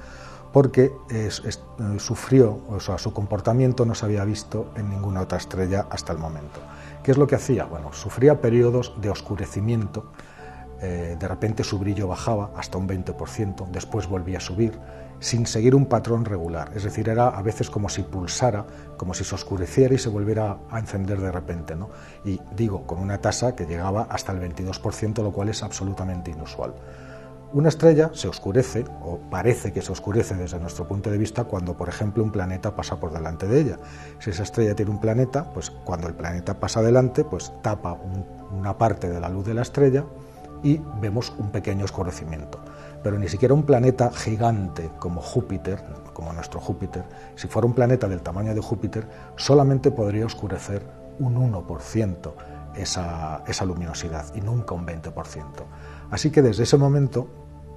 porque 0.53 0.93
es, 1.11 1.43
sufrió, 1.99 2.61
o 2.69 2.81
sea, 2.81 2.99
su 2.99 3.13
comportamiento 3.13 3.85
no 3.85 3.95
se 3.95 4.07
había 4.07 4.25
visto 4.25 4.71
en 4.77 4.91
ninguna 4.91 5.21
otra 5.21 5.39
estrella 5.39 5.87
hasta 5.91 6.13
el 6.13 6.19
momento. 6.19 6.61
¿Qué 7.03 7.13
es 7.13 7.19
lo 7.19 7.27
que 7.27 7.35
hacía? 7.35 7.65
Bueno, 7.65 7.93
sufría 7.93 8.41
periodos 8.41 8.95
de 9.01 9.11
oscurecimiento, 9.11 10.11
eh, 10.81 11.17
de 11.19 11.29
repente 11.29 11.65
su 11.65 11.79
brillo 11.79 12.07
bajaba 12.07 12.51
hasta 12.57 12.79
un 12.79 12.89
20%, 12.89 13.67
después 13.71 14.07
volvía 14.09 14.39
a 14.39 14.41
subir, 14.41 14.79
sin 15.21 15.47
seguir 15.47 15.75
un 15.75 15.87
patrón 15.87 16.25
regular. 16.25 16.71
Es 16.75 16.85
decir, 16.85 17.09
era 17.09 17.29
a 17.29 17.43
veces 17.43 17.71
como 17.71 17.89
si 17.89 18.03
pulsara, 18.03 18.67
como 18.97 19.15
si 19.15 19.25
se 19.25 19.35
oscureciera 19.35 19.95
y 19.95 19.99
se 19.99 20.09
volviera 20.09 20.59
a 20.71 20.79
encender 20.79 21.21
de 21.21 21.33
repente. 21.33 21.75
¿no? 21.75 21.91
Y 22.25 22.41
digo, 22.55 22.87
con 22.87 22.99
una 23.01 23.19
tasa 23.19 23.57
que 23.57 23.67
llegaba 23.67 24.07
hasta 24.11 24.33
el 24.33 24.41
22%, 24.41 25.23
lo 25.23 25.33
cual 25.33 25.49
es 25.49 25.63
absolutamente 25.63 26.31
inusual. 26.31 26.75
Una 27.51 27.71
estrella 27.71 28.11
se 28.13 28.29
oscurece, 28.29 28.85
o 29.01 29.19
parece 29.31 29.73
que 29.73 29.81
se 29.81 29.91
oscurece 29.91 30.35
desde 30.35 30.59
nuestro 30.59 30.87
punto 30.87 31.11
de 31.11 31.17
vista, 31.17 31.45
cuando, 31.45 31.79
por 31.79 31.89
ejemplo, 31.89 32.23
un 32.23 32.31
planeta 32.31 32.77
pasa 32.77 33.01
por 33.01 33.11
delante 33.11 33.47
de 33.47 33.61
ella. 33.61 33.79
Si 34.19 34.29
esa 34.29 34.43
estrella 34.43 34.75
tiene 34.75 34.91
un 34.91 35.01
planeta, 35.01 35.51
pues 35.55 35.71
cuando 35.71 36.09
el 36.09 36.15
planeta 36.15 36.61
pasa 36.61 36.83
delante, 36.83 37.25
pues 37.25 37.51
tapa 37.63 37.95
un, 37.95 38.27
una 38.53 38.77
parte 38.77 39.09
de 39.09 39.19
la 39.19 39.31
luz 39.31 39.47
de 39.47 39.55
la 39.55 39.63
estrella 39.63 40.05
y 40.63 40.79
vemos 41.01 41.33
un 41.39 41.51
pequeño 41.51 41.87
oscurecimiento. 41.87 42.61
Pero 43.03 43.19
ni 43.19 43.29
siquiera 43.29 43.55
un 43.55 43.63
planeta 43.63 44.11
gigante 44.11 44.91
como 44.99 45.23
Júpiter, 45.23 45.83
como 46.13 46.35
nuestro 46.35 46.61
Júpiter, 46.61 47.05
si 47.35 47.49
fuera 47.49 47.65
un 47.65 47.73
planeta 47.73 48.09
del 48.09 48.21
tamaño 48.21 48.55
de 48.55 48.61
Júpiter, 48.61 49.09
solamente 49.37 49.91
podría 49.91 50.27
oscurecer 50.27 50.83
un 51.19 51.35
1% 51.51 52.33
esa, 52.79 53.65
luminosidad 53.65 54.35
y 54.35 54.41
nunca 54.41 54.75
un 54.75 54.87
20%. 54.87 55.45
Así 56.11 56.31
que 56.31 56.43
desde 56.43 56.63
ese 56.63 56.77
momento, 56.77 57.29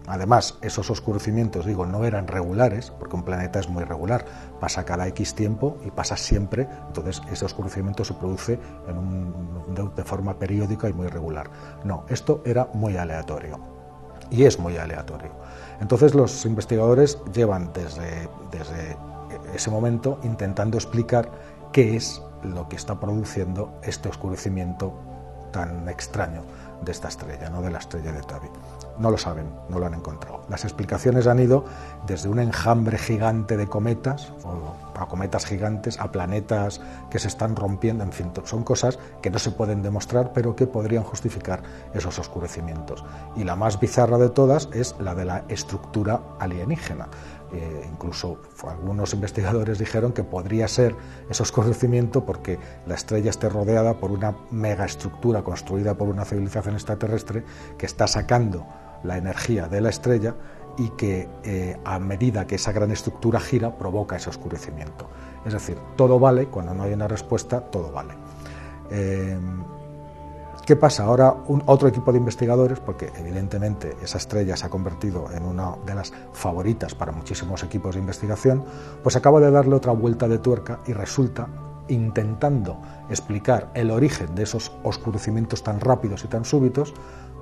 además, 0.08 0.58
esos 0.62 0.90
oscurecimientos, 0.90 1.66
digo, 1.66 1.86
no 1.86 2.06
eran 2.06 2.28
regulares, 2.28 2.92
porque 2.92 3.16
un 3.16 3.24
planeta 3.24 3.60
es 3.60 3.68
muy 3.68 3.84
regular, 3.84 4.26
pasa 4.60 4.86
cada 4.86 5.08
X 5.08 5.36
tiempo 5.36 5.78
y 5.86 5.92
pasa 5.92 6.16
siempre, 6.18 6.68
entonces 6.88 7.22
ese 7.32 7.46
oscurecimiento 7.46 8.06
se 8.06 8.14
produce 8.14 8.60
de, 9.76 9.90
de 9.96 10.04
forma 10.04 10.38
periódica 10.38 10.88
y 10.90 10.94
muy 10.94 11.08
regular. 11.08 11.50
No, 11.84 12.06
esto 12.10 12.42
era 12.46 12.70
muy 12.74 12.98
aleatorio 12.98 13.60
y 14.32 14.46
es 14.46 14.58
muy 14.58 14.78
aleatorio. 14.78 15.32
Entonces 15.82 16.16
los 16.16 16.46
investigadores 16.46 17.20
llevan 17.34 17.72
desde, 17.74 18.30
desde 18.52 18.98
ese 19.54 19.70
momento 19.70 20.20
intentando 20.24 20.78
explicar 20.78 21.30
qué 21.72 21.96
es 21.96 22.22
lo 22.44 22.68
que 22.70 22.76
está 22.76 23.00
produciendo 23.00 23.74
este 23.84 24.10
oscurecimiento 24.10 24.94
tan 25.52 25.88
extraño 25.90 26.44
de 26.82 26.92
esta 26.92 27.10
estrella, 27.10 27.50
no 27.50 27.62
de 27.62 27.70
la 27.70 27.78
estrella 27.78 28.12
de 28.12 28.22
Tabi. 28.22 28.48
No 28.98 29.12
lo 29.12 29.18
saben, 29.18 29.46
no 29.70 29.80
lo 29.80 29.86
han 29.86 29.94
encontrado. 29.94 30.42
Las 30.50 30.64
explicaciones 30.64 31.28
han 31.28 31.40
ido 31.40 31.66
desde 32.08 32.30
un 32.30 32.40
enjambre 32.40 32.98
gigante 32.98 33.58
de 33.58 33.68
cometas, 33.68 34.32
o 34.44 34.74
a 35.00 35.08
cometas 35.08 35.46
gigantes, 35.46 36.00
a 36.00 36.12
planetas 36.12 36.82
que 37.10 37.18
se 37.20 37.28
están 37.28 37.56
rompiendo, 37.56 38.04
en 38.04 38.12
fin, 38.12 38.32
son 38.46 38.64
cosas 38.64 39.00
que 39.22 39.32
no 39.32 39.40
se 39.40 39.52
pueden 39.52 39.82
demostrar, 39.82 40.32
pero 40.34 40.56
que 40.56 40.68
podrían 40.68 41.04
justificar 41.04 41.64
esos 41.94 42.20
oscurecimientos. 42.20 43.04
Y 43.36 43.44
la 43.44 43.56
más 43.56 43.80
bizarra 43.80 44.18
de 44.18 44.30
todas 44.30 44.70
es 44.74 44.96
la 45.00 45.16
de 45.16 45.26
la 45.26 45.44
estructura 45.48 46.22
alienígena. 46.40 47.08
Eh, 47.54 47.86
incluso 47.92 48.38
algunos 48.66 49.14
investigadores 49.14 49.78
dijeron 49.78 50.14
que 50.14 50.24
podría 50.24 50.70
ser 50.70 50.96
ese 51.30 51.44
oscurecimiento 51.44 52.26
porque 52.26 52.58
la 52.88 52.96
estrella 52.96 53.30
esté 53.30 53.50
rodeada 53.50 53.96
por 53.96 54.12
una 54.12 54.38
megaestructura 54.52 55.44
construida 55.44 55.96
por 55.96 56.08
una 56.08 56.24
civilización 56.24 56.76
extraterrestre 56.76 57.44
que 57.78 57.86
está 57.86 58.08
sacando 58.08 58.66
la 59.04 59.18
energía 59.18 59.68
de 59.68 59.82
la 59.82 59.90
estrella 59.90 60.36
y 60.78 60.90
que 60.92 61.28
eh, 61.44 61.78
a 61.84 62.00
medida 62.00 62.48
que 62.48 62.56
esa 62.56 62.72
gran 62.72 62.92
estructura 62.92 63.40
gira 63.40 63.78
provoca 63.78 64.16
ese 64.16 64.30
oscurecimiento. 64.30 65.10
Es 65.46 65.52
decir, 65.52 65.78
todo 65.98 66.20
vale, 66.20 66.46
cuando 66.46 66.74
no 66.74 66.84
hay 66.84 66.94
una 66.94 67.10
respuesta, 67.10 67.60
todo 67.60 67.92
vale. 67.92 68.14
Eh, 68.90 69.38
¿Qué 70.66 70.76
pasa? 70.76 71.06
Ahora 71.06 71.36
un, 71.48 71.64
otro 71.66 71.88
equipo 71.88 72.12
de 72.12 72.20
investigadores, 72.20 72.80
porque 72.80 73.12
evidentemente 73.18 73.98
esa 74.04 74.20
estrella 74.20 74.56
se 74.56 74.68
ha 74.68 74.70
convertido 74.70 75.26
en 75.34 75.44
una 75.44 75.76
de 75.88 75.96
las 75.96 76.14
favoritas 76.34 76.94
para 76.94 77.12
muchísimos 77.12 77.64
equipos 77.64 77.96
de 77.96 78.02
investigación, 78.02 78.64
pues 79.02 79.16
acaba 79.16 79.40
de 79.40 79.50
darle 79.50 79.76
otra 79.76 79.92
vuelta 79.92 80.28
de 80.28 80.38
tuerca 80.38 80.80
y 80.86 80.94
resulta, 80.94 81.48
intentando 81.88 82.80
explicar 83.10 83.72
el 83.74 83.90
origen 83.90 84.36
de 84.36 84.44
esos 84.44 84.72
oscurecimientos 84.84 85.64
tan 85.64 85.80
rápidos 85.80 86.24
y 86.24 86.28
tan 86.28 86.46
súbitos, 86.46 86.94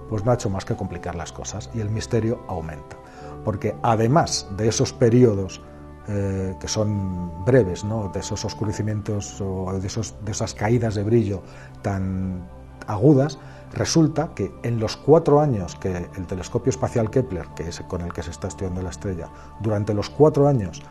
pues 0.08 0.24
no 0.24 0.32
ha 0.32 0.36
hecho 0.36 0.50
más 0.50 0.64
que 0.64 0.76
complicar 0.76 1.16
las 1.16 1.34
cosas 1.34 1.70
y 1.74 1.82
el 1.82 1.90
misterio 1.90 2.40
aumenta. 2.48 2.96
Porque 3.44 3.76
además 3.84 4.48
de 4.56 4.70
esos 4.70 4.94
periodos 4.94 5.62
eh, 6.08 6.56
que 6.60 6.68
son 6.70 7.44
breves, 7.46 7.84
¿no? 7.84 8.10
de 8.10 8.22
esos 8.22 8.44
oscurecimientos 8.46 9.40
o 9.42 9.78
de, 9.78 9.86
esos, 9.86 10.16
de 10.24 10.32
esas 10.32 10.54
caídas 10.54 10.96
de 10.96 11.04
brillo 11.04 11.44
tan, 11.84 12.48
agudas, 12.90 13.40
resulta 13.72 14.34
que 14.34 14.52
en 14.64 14.80
los 14.80 14.98
cuatro 14.98 15.40
años 15.40 15.76
que 15.76 16.10
el 16.16 16.28
telescopio 16.28 16.72
espacial 16.72 17.10
Kepler, 17.10 17.48
que 17.56 17.70
es 17.70 17.80
con 17.82 18.02
el 18.02 18.12
que 18.12 18.24
se 18.24 18.32
está 18.32 18.48
estudiando 18.48 18.82
la 18.82 18.90
estrella, 18.90 19.30
durante 19.62 19.94
los 19.94 20.10
cuatro 20.10 20.48
años 20.48 20.82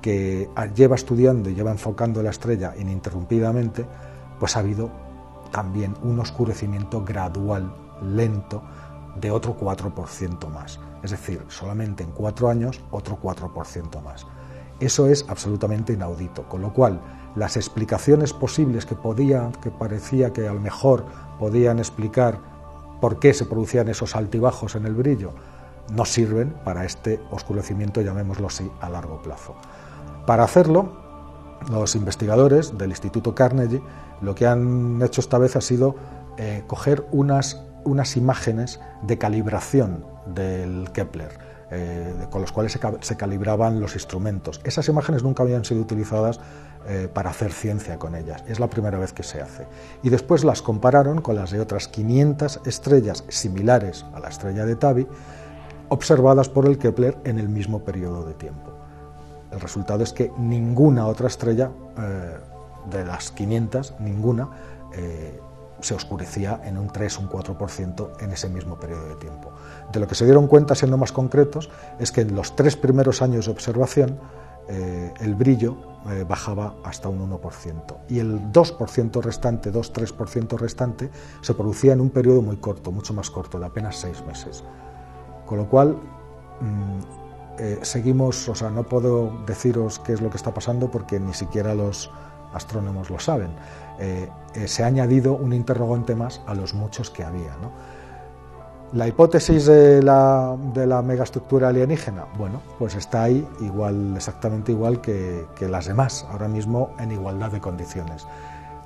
que 0.00 0.48
lleva 0.74 0.94
estudiando 0.94 1.50
y 1.50 1.54
lleva 1.54 1.72
enfocando 1.72 2.22
la 2.22 2.30
estrella 2.30 2.74
ininterrumpidamente, 2.78 3.84
pues 4.38 4.56
ha 4.56 4.60
habido 4.60 4.90
también 5.50 5.94
un 6.02 6.20
oscurecimiento 6.20 7.04
gradual, 7.04 7.74
lento, 8.02 8.62
de 9.16 9.30
otro 9.30 9.56
4% 9.58 10.48
más. 10.48 10.78
Es 11.02 11.10
decir, 11.10 11.44
solamente 11.48 12.04
en 12.04 12.12
cuatro 12.12 12.48
años 12.48 12.80
otro 12.90 13.18
4% 13.20 14.02
más. 14.02 14.26
Eso 14.78 15.06
es 15.08 15.26
absolutamente 15.28 15.92
inaudito, 15.92 16.48
con 16.48 16.62
lo 16.62 16.72
cual 16.72 17.00
las 17.34 17.56
explicaciones 17.56 18.32
posibles 18.32 18.86
que 18.86 18.94
podían, 18.94 19.52
que 19.52 19.70
parecía 19.70 20.32
que 20.32 20.48
a 20.48 20.54
lo 20.54 20.60
mejor 20.60 21.04
podían 21.40 21.80
explicar 21.80 22.38
por 23.00 23.18
qué 23.18 23.34
se 23.34 23.46
producían 23.46 23.88
esos 23.88 24.14
altibajos 24.14 24.76
en 24.76 24.86
el 24.86 24.94
brillo, 24.94 25.32
no 25.92 26.04
sirven 26.04 26.54
para 26.64 26.84
este 26.84 27.18
oscurecimiento, 27.32 28.02
llamémoslo 28.02 28.46
así, 28.46 28.70
a 28.80 28.88
largo 28.88 29.20
plazo. 29.22 29.56
Para 30.26 30.44
hacerlo, 30.44 30.92
los 31.70 31.96
investigadores 31.96 32.78
del 32.78 32.90
Instituto 32.90 33.34
Carnegie 33.34 33.82
lo 34.20 34.34
que 34.34 34.46
han 34.46 35.00
hecho 35.02 35.20
esta 35.20 35.38
vez 35.38 35.56
ha 35.56 35.60
sido 35.60 35.96
eh, 36.36 36.62
coger 36.66 37.06
unas, 37.10 37.62
unas 37.84 38.16
imágenes 38.16 38.78
de 39.02 39.18
calibración 39.18 40.04
del 40.26 40.90
Kepler 40.92 41.49
eh, 41.72 42.26
con 42.30 42.40
los 42.40 42.50
cuales 42.50 42.76
se, 43.00 43.16
calibraban 43.16 43.78
los 43.78 43.94
instrumentos. 43.94 44.60
Esas 44.64 44.88
imágenes 44.88 45.22
nunca 45.22 45.44
habían 45.44 45.64
sido 45.64 45.80
utilizadas 45.80 46.40
eh, 46.88 47.08
para 47.12 47.30
hacer 47.30 47.52
ciencia 47.52 47.96
con 47.96 48.16
ellas, 48.16 48.42
es 48.48 48.58
la 48.58 48.68
primera 48.68 48.98
vez 48.98 49.12
que 49.12 49.22
se 49.22 49.40
hace. 49.40 49.68
Y 50.02 50.10
después 50.10 50.42
las 50.42 50.62
compararon 50.62 51.20
con 51.20 51.36
las 51.36 51.52
de 51.52 51.60
otras 51.60 51.86
500 51.86 52.62
estrellas 52.64 53.22
similares 53.28 54.04
a 54.14 54.18
la 54.18 54.30
estrella 54.30 54.66
de 54.66 54.74
Tabi, 54.74 55.06
observadas 55.90 56.48
por 56.48 56.66
el 56.66 56.76
Kepler 56.76 57.16
en 57.22 57.38
el 57.38 57.48
mismo 57.48 57.84
periodo 57.84 58.24
de 58.24 58.34
tiempo. 58.34 58.72
El 59.52 59.60
resultado 59.60 60.02
es 60.02 60.12
que 60.12 60.32
ninguna 60.38 61.06
otra 61.06 61.28
estrella 61.28 61.70
eh, 61.98 62.36
de 62.90 63.04
las 63.04 63.30
500, 63.30 63.94
ninguna, 64.00 64.48
se 65.80 65.94
oscurecía 65.94 66.60
en 66.64 66.78
un 66.78 66.88
3 66.88 67.18
o 67.18 67.20
un 67.20 67.28
4% 67.28 68.10
en 68.20 68.32
ese 68.32 68.48
mismo 68.48 68.78
periodo 68.78 69.08
de 69.08 69.14
tiempo. 69.16 69.52
De 69.92 70.00
lo 70.00 70.06
que 70.06 70.14
se 70.14 70.24
dieron 70.24 70.46
cuenta, 70.46 70.74
siendo 70.74 70.96
más 70.96 71.12
concretos, 71.12 71.70
es 71.98 72.12
que 72.12 72.20
en 72.20 72.34
los 72.34 72.54
tres 72.54 72.76
primeros 72.76 73.22
años 73.22 73.46
de 73.46 73.52
observación 73.52 74.18
eh, 74.72 75.12
el 75.18 75.34
brillo 75.34 75.76
eh, 76.08 76.24
bajaba 76.28 76.76
hasta 76.84 77.08
un 77.08 77.28
1% 77.28 77.96
y 78.08 78.20
el 78.20 78.52
2% 78.52 79.20
restante, 79.20 79.72
2-3% 79.72 80.56
restante, 80.58 81.10
se 81.40 81.54
producía 81.54 81.92
en 81.92 82.00
un 82.00 82.10
periodo 82.10 82.40
muy 82.40 82.56
corto, 82.58 82.92
mucho 82.92 83.12
más 83.12 83.30
corto, 83.30 83.58
de 83.58 83.66
apenas 83.66 83.96
seis 83.96 84.24
meses. 84.24 84.62
Con 85.44 85.58
lo 85.58 85.68
cual, 85.68 85.96
mm, 86.60 86.98
eh, 87.58 87.78
seguimos, 87.82 88.48
o 88.48 88.54
sea, 88.54 88.70
no 88.70 88.84
puedo 88.84 89.42
deciros 89.44 89.98
qué 89.98 90.12
es 90.12 90.20
lo 90.20 90.30
que 90.30 90.36
está 90.36 90.54
pasando 90.54 90.88
porque 90.88 91.18
ni 91.18 91.34
siquiera 91.34 91.74
los 91.74 92.08
astrónomos 92.54 93.10
lo 93.10 93.18
saben. 93.18 93.50
Se 94.64 94.82
ha 94.82 94.86
añadido 94.86 95.34
un 95.34 95.52
interrogante 95.52 96.14
más 96.14 96.40
a 96.46 96.54
los 96.54 96.72
muchos 96.72 97.10
que 97.10 97.22
había. 97.22 97.54
La 98.92 99.06
hipótesis 99.06 99.66
de 99.66 100.02
la, 100.02 100.56
de 100.74 100.84
la, 100.84 101.00
megaestructura 101.00 101.68
alienígena, 101.68 102.26
bueno, 102.36 102.60
pues 102.76 102.96
está 102.96 103.22
ahí 103.22 103.46
igual, 103.60 104.16
exactamente 104.16 104.72
igual 104.72 105.00
que, 105.00 105.46
que 105.54 105.68
las 105.68 105.86
demás, 105.86 106.26
ahora 106.28 106.48
mismo 106.48 106.90
en 106.98 107.12
igualdad 107.12 107.52
de 107.52 107.60
condiciones. 107.60 108.26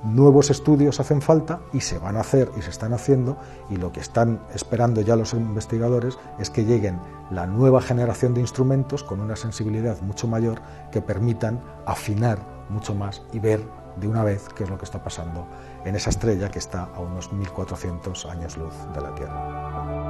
Nuevos 0.03 0.51
estudios 0.51 0.99
hacen 0.99 1.23
falta 1.23 1.61
y 1.73 1.81
se 1.81 1.97
van 1.97 2.17
a 2.17 2.19
hacer 2.19 2.51
y 2.55 2.61
se 2.61 2.69
están 2.69 2.93
haciendo 2.93 3.37
y 3.71 3.77
lo 3.77 3.91
que 3.91 3.99
están 3.99 4.39
esperando 4.53 5.01
ya 5.01 5.15
los 5.15 5.33
investigadores 5.33 6.19
es 6.37 6.51
que 6.51 6.65
lleguen 6.65 6.99
la 7.31 7.47
nueva 7.47 7.81
generación 7.81 8.35
de 8.35 8.41
instrumentos 8.41 9.03
con 9.03 9.19
una 9.19 9.35
sensibilidad 9.35 9.99
mucho 10.01 10.27
mayor 10.27 10.61
que 10.91 11.01
permitan 11.01 11.59
afinar 11.87 12.37
mucho 12.69 12.93
más 12.93 13.23
y 13.33 13.39
ver 13.39 13.63
de 13.97 14.07
una 14.07 14.23
vez 14.23 14.47
qué 14.55 14.63
es 14.63 14.69
lo 14.69 14.77
que 14.77 14.85
está 14.85 15.03
pasando 15.03 15.47
en 15.85 15.95
esa 15.95 16.09
estrella 16.09 16.49
que 16.49 16.59
está 16.59 16.83
a 16.83 16.99
unos 16.99 17.31
1400 17.31 18.25
años 18.25 18.57
luz 18.57 18.73
de 18.93 19.01
la 19.01 19.15
Tierra. 19.15 20.05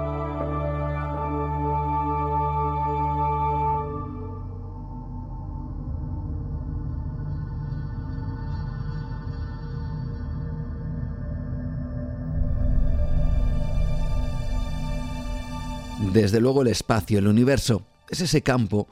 Desde 16.13 16.39
luego 16.39 16.61
el 16.61 16.69
espacio, 16.69 17.19
el 17.19 17.27
universo, 17.27 17.83
es 18.09 18.21
ese 18.21 18.41
campo 18.41 18.87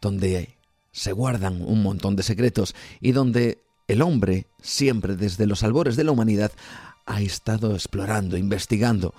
donde 0.00 0.56
se 0.92 1.12
guardan 1.12 1.60
un 1.62 1.82
montón 1.82 2.14
de 2.14 2.22
secretos 2.22 2.74
y 3.00 3.12
donde 3.12 3.64
el 3.88 4.02
hombre, 4.02 4.46
siempre 4.60 5.16
desde 5.16 5.46
los 5.46 5.62
albores 5.62 5.96
de 5.96 6.04
la 6.04 6.12
humanidad, 6.12 6.52
ha 7.06 7.22
estado 7.22 7.74
explorando, 7.74 8.36
investigando, 8.36 9.14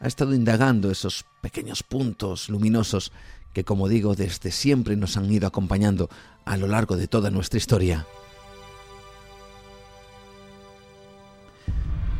ha 0.00 0.08
estado 0.08 0.34
indagando 0.34 0.90
esos 0.90 1.26
pequeños 1.42 1.82
puntos 1.82 2.48
luminosos 2.48 3.12
que, 3.52 3.64
como 3.64 3.88
digo, 3.88 4.14
desde 4.14 4.50
siempre 4.50 4.96
nos 4.96 5.18
han 5.18 5.30
ido 5.30 5.46
acompañando 5.46 6.08
a 6.46 6.56
lo 6.56 6.66
largo 6.66 6.96
de 6.96 7.06
toda 7.06 7.30
nuestra 7.30 7.58
historia. 7.58 8.06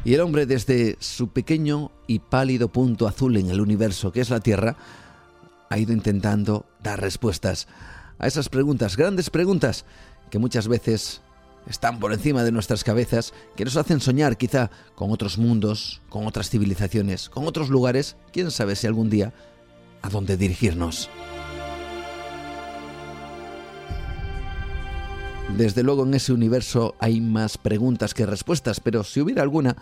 Y 0.04 0.14
el 0.14 0.20
hombre 0.20 0.46
desde 0.46 0.96
su 1.00 1.28
pequeño 1.28 1.90
y 2.06 2.18
pálido 2.18 2.68
punto 2.68 3.06
azul 3.06 3.36
en 3.36 3.48
el 3.48 3.60
universo 3.60 4.12
que 4.12 4.20
es 4.20 4.30
la 4.30 4.40
Tierra, 4.40 4.76
ha 5.70 5.78
ido 5.78 5.94
intentando 5.94 6.66
dar 6.82 7.00
respuestas 7.00 7.66
a 8.18 8.26
esas 8.26 8.50
preguntas, 8.50 8.96
grandes 8.96 9.30
preguntas, 9.30 9.86
que 10.28 10.38
muchas 10.38 10.68
veces 10.68 11.22
están 11.66 12.00
por 12.00 12.12
encima 12.12 12.44
de 12.44 12.52
nuestras 12.52 12.84
cabezas, 12.84 13.32
que 13.56 13.64
nos 13.64 13.76
hacen 13.76 14.00
soñar 14.00 14.36
quizá 14.36 14.70
con 14.94 15.10
otros 15.10 15.38
mundos, 15.38 16.00
con 16.08 16.26
otras 16.26 16.50
civilizaciones, 16.50 17.28
con 17.28 17.46
otros 17.46 17.68
lugares, 17.68 18.16
quién 18.32 18.50
sabe 18.50 18.76
si 18.76 18.86
algún 18.86 19.10
día 19.10 19.32
a 20.02 20.08
dónde 20.08 20.36
dirigirnos. 20.36 21.08
Desde 25.56 25.82
luego 25.82 26.04
en 26.04 26.14
ese 26.14 26.32
universo 26.32 26.94
hay 26.98 27.20
más 27.20 27.58
preguntas 27.58 28.14
que 28.14 28.24
respuestas, 28.24 28.80
pero 28.80 29.04
si 29.04 29.20
hubiera 29.20 29.42
alguna, 29.42 29.76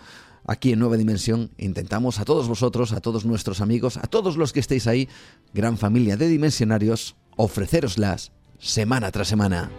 aquí 0.45 0.73
en 0.73 0.79
Nueva 0.79 0.97
Dimensión 0.97 1.51
intentamos 1.57 2.19
a 2.19 2.25
todos 2.25 2.47
vosotros, 2.49 2.91
a 2.91 2.99
todos 2.99 3.25
nuestros 3.25 3.61
amigos, 3.61 3.95
a 3.95 4.07
todos 4.07 4.35
los 4.35 4.51
que 4.51 4.59
estéis 4.59 4.85
ahí, 4.87 5.07
gran 5.53 5.77
familia 5.77 6.17
de 6.17 6.27
dimensionarios, 6.27 7.15
ofreceroslas 7.37 8.33
semana 8.59 9.11
tras 9.11 9.29
semana. 9.29 9.71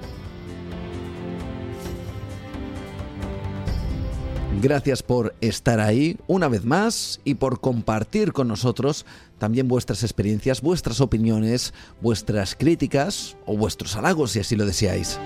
Gracias 4.60 5.02
por 5.02 5.34
estar 5.40 5.80
ahí 5.80 6.16
una 6.26 6.48
vez 6.48 6.64
más 6.64 7.20
y 7.24 7.34
por 7.34 7.60
compartir 7.60 8.32
con 8.32 8.48
nosotros 8.48 9.06
también 9.38 9.66
vuestras 9.66 10.04
experiencias, 10.04 10.60
vuestras 10.60 11.00
opiniones, 11.00 11.74
vuestras 12.00 12.54
críticas 12.54 13.36
o 13.44 13.56
vuestros 13.56 13.96
halagos 13.96 14.32
si 14.32 14.40
así 14.40 14.54
lo 14.54 14.66
deseáis. 14.66 15.18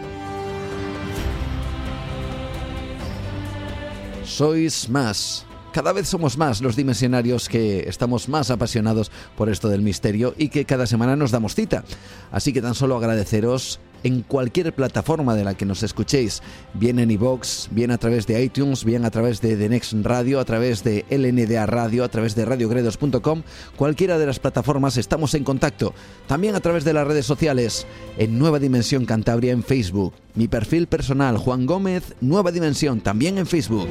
Sois 4.24 4.88
más. 4.88 5.46
Cada 5.72 5.92
vez 5.92 6.08
somos 6.08 6.38
más 6.38 6.62
los 6.62 6.74
dimensionarios 6.74 7.50
que 7.50 7.80
estamos 7.88 8.30
más 8.30 8.50
apasionados 8.50 9.10
por 9.36 9.50
esto 9.50 9.68
del 9.68 9.82
misterio 9.82 10.34
y 10.38 10.48
que 10.48 10.64
cada 10.64 10.86
semana 10.86 11.16
nos 11.16 11.30
damos 11.30 11.54
cita. 11.54 11.84
Así 12.32 12.54
que 12.54 12.62
tan 12.62 12.74
solo 12.74 12.96
agradeceros 12.96 13.78
en 14.02 14.22
cualquier 14.22 14.72
plataforma 14.74 15.34
de 15.34 15.44
la 15.44 15.54
que 15.54 15.66
nos 15.66 15.82
escuchéis, 15.82 16.42
bien 16.74 16.98
en 16.98 17.10
iVoox, 17.10 17.68
bien 17.70 17.90
a 17.90 17.98
través 17.98 18.26
de 18.26 18.42
iTunes, 18.42 18.84
bien 18.84 19.04
a 19.04 19.10
través 19.10 19.40
de 19.40 19.56
The 19.56 19.68
Next 19.68 19.94
Radio, 20.02 20.40
a 20.40 20.44
través 20.44 20.84
de 20.84 21.04
LNDA 21.10 21.66
Radio, 21.66 22.04
a 22.04 22.08
través 22.08 22.34
de 22.34 22.44
radiogredos.com, 22.44 23.42
cualquiera 23.76 24.18
de 24.18 24.26
las 24.26 24.38
plataformas 24.38 24.96
estamos 24.96 25.34
en 25.34 25.44
contacto. 25.44 25.94
También 26.26 26.54
a 26.54 26.60
través 26.60 26.84
de 26.84 26.92
las 26.92 27.06
redes 27.06 27.26
sociales, 27.26 27.86
en 28.18 28.38
Nueva 28.38 28.58
Dimensión 28.58 29.04
Cantabria 29.04 29.52
en 29.52 29.62
Facebook, 29.62 30.14
mi 30.34 30.48
perfil 30.48 30.86
personal 30.86 31.38
Juan 31.38 31.66
Gómez, 31.66 32.14
Nueva 32.20 32.52
Dimensión, 32.52 33.00
también 33.00 33.38
en 33.38 33.46
Facebook. 33.46 33.88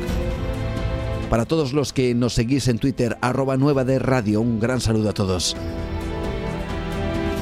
Para 1.30 1.46
todos 1.46 1.74
los 1.74 1.92
que 1.92 2.14
nos 2.14 2.34
seguís 2.34 2.68
en 2.68 2.78
Twitter, 2.78 3.18
arroba 3.20 3.58
nueva 3.58 3.84
de 3.84 4.00
radio, 4.00 4.42
un 4.42 4.60
gran 4.60 4.80
saludo 4.80 5.10
a 5.10 5.14
todos. 5.14 5.56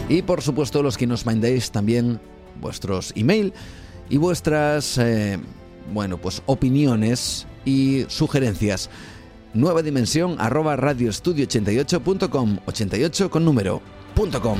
Y 0.09 0.21
por 0.21 0.41
supuesto 0.41 0.81
los 0.83 0.97
que 0.97 1.07
nos 1.07 1.25
mandéis 1.25 1.71
también 1.71 2.19
vuestros 2.63 3.13
email 3.15 3.53
y 4.09 4.17
vuestras, 4.17 4.97
eh, 4.97 5.37
bueno, 5.93 6.17
pues 6.17 6.41
opiniones 6.47 7.45
y 7.65 8.05
sugerencias. 8.07 8.89
Nueva 9.53 9.83
dimensión 9.83 10.37
arroba 10.39 10.75
radioestudio88.com 10.75 12.57
88 12.65 13.29
con 13.29 13.45
número 13.45 13.81
punto 14.15 14.41
com. 14.41 14.57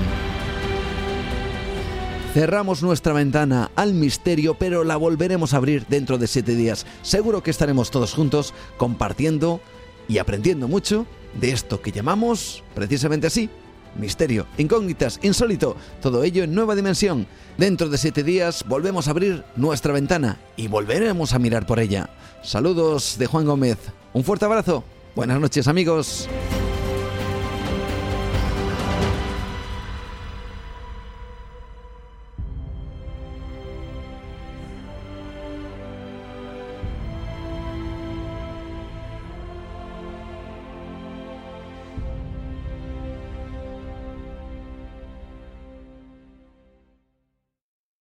Cerramos 2.34 2.81
nuestra 2.81 3.13
ventana 3.13 3.71
al 3.75 3.93
misterio, 3.93 4.55
pero 4.55 4.84
la 4.84 4.97
volveremos 4.97 5.53
a 5.53 5.57
abrir 5.57 5.85
dentro 5.88 6.17
de 6.17 6.27
siete 6.27 6.55
días. 6.55 6.85
Seguro 7.03 7.43
que 7.43 7.51
estaremos 7.51 7.91
todos 7.91 8.13
juntos 8.13 8.53
compartiendo 8.77 9.61
y 10.07 10.17
aprendiendo 10.17 10.67
mucho 10.67 11.05
de 11.39 11.51
esto 11.51 11.81
que 11.81 11.91
llamamos 11.91 12.63
precisamente 12.73 13.27
así, 13.27 13.49
misterio, 13.95 14.48
incógnitas, 14.57 15.20
insólito, 15.22 15.76
todo 16.02 16.24
ello 16.24 16.44
en 16.44 16.53
nueva 16.53 16.76
dimensión. 16.76 17.28
Dentro 17.57 17.90
de 17.90 17.98
siete 17.98 18.24
días 18.24 18.64
volvemos 18.68 19.07
a 19.07 19.11
abrir 19.11 19.44
nuestra 19.56 19.94
ventana 19.94 20.40
y 20.56 20.68
volveremos 20.68 21.34
a 21.34 21.40
mirar 21.40 21.65
por 21.65 21.80
ella. 21.80 22.10
Saludos 22.41 23.18
de 23.18 23.28
Juan 23.28 23.45
Gómez. 23.45 23.78
Un 24.14 24.24
fuerte 24.24 24.45
abrazo. 24.45 24.84
Buenas 25.15 25.40
noches 25.40 25.68
amigos. 25.68 26.28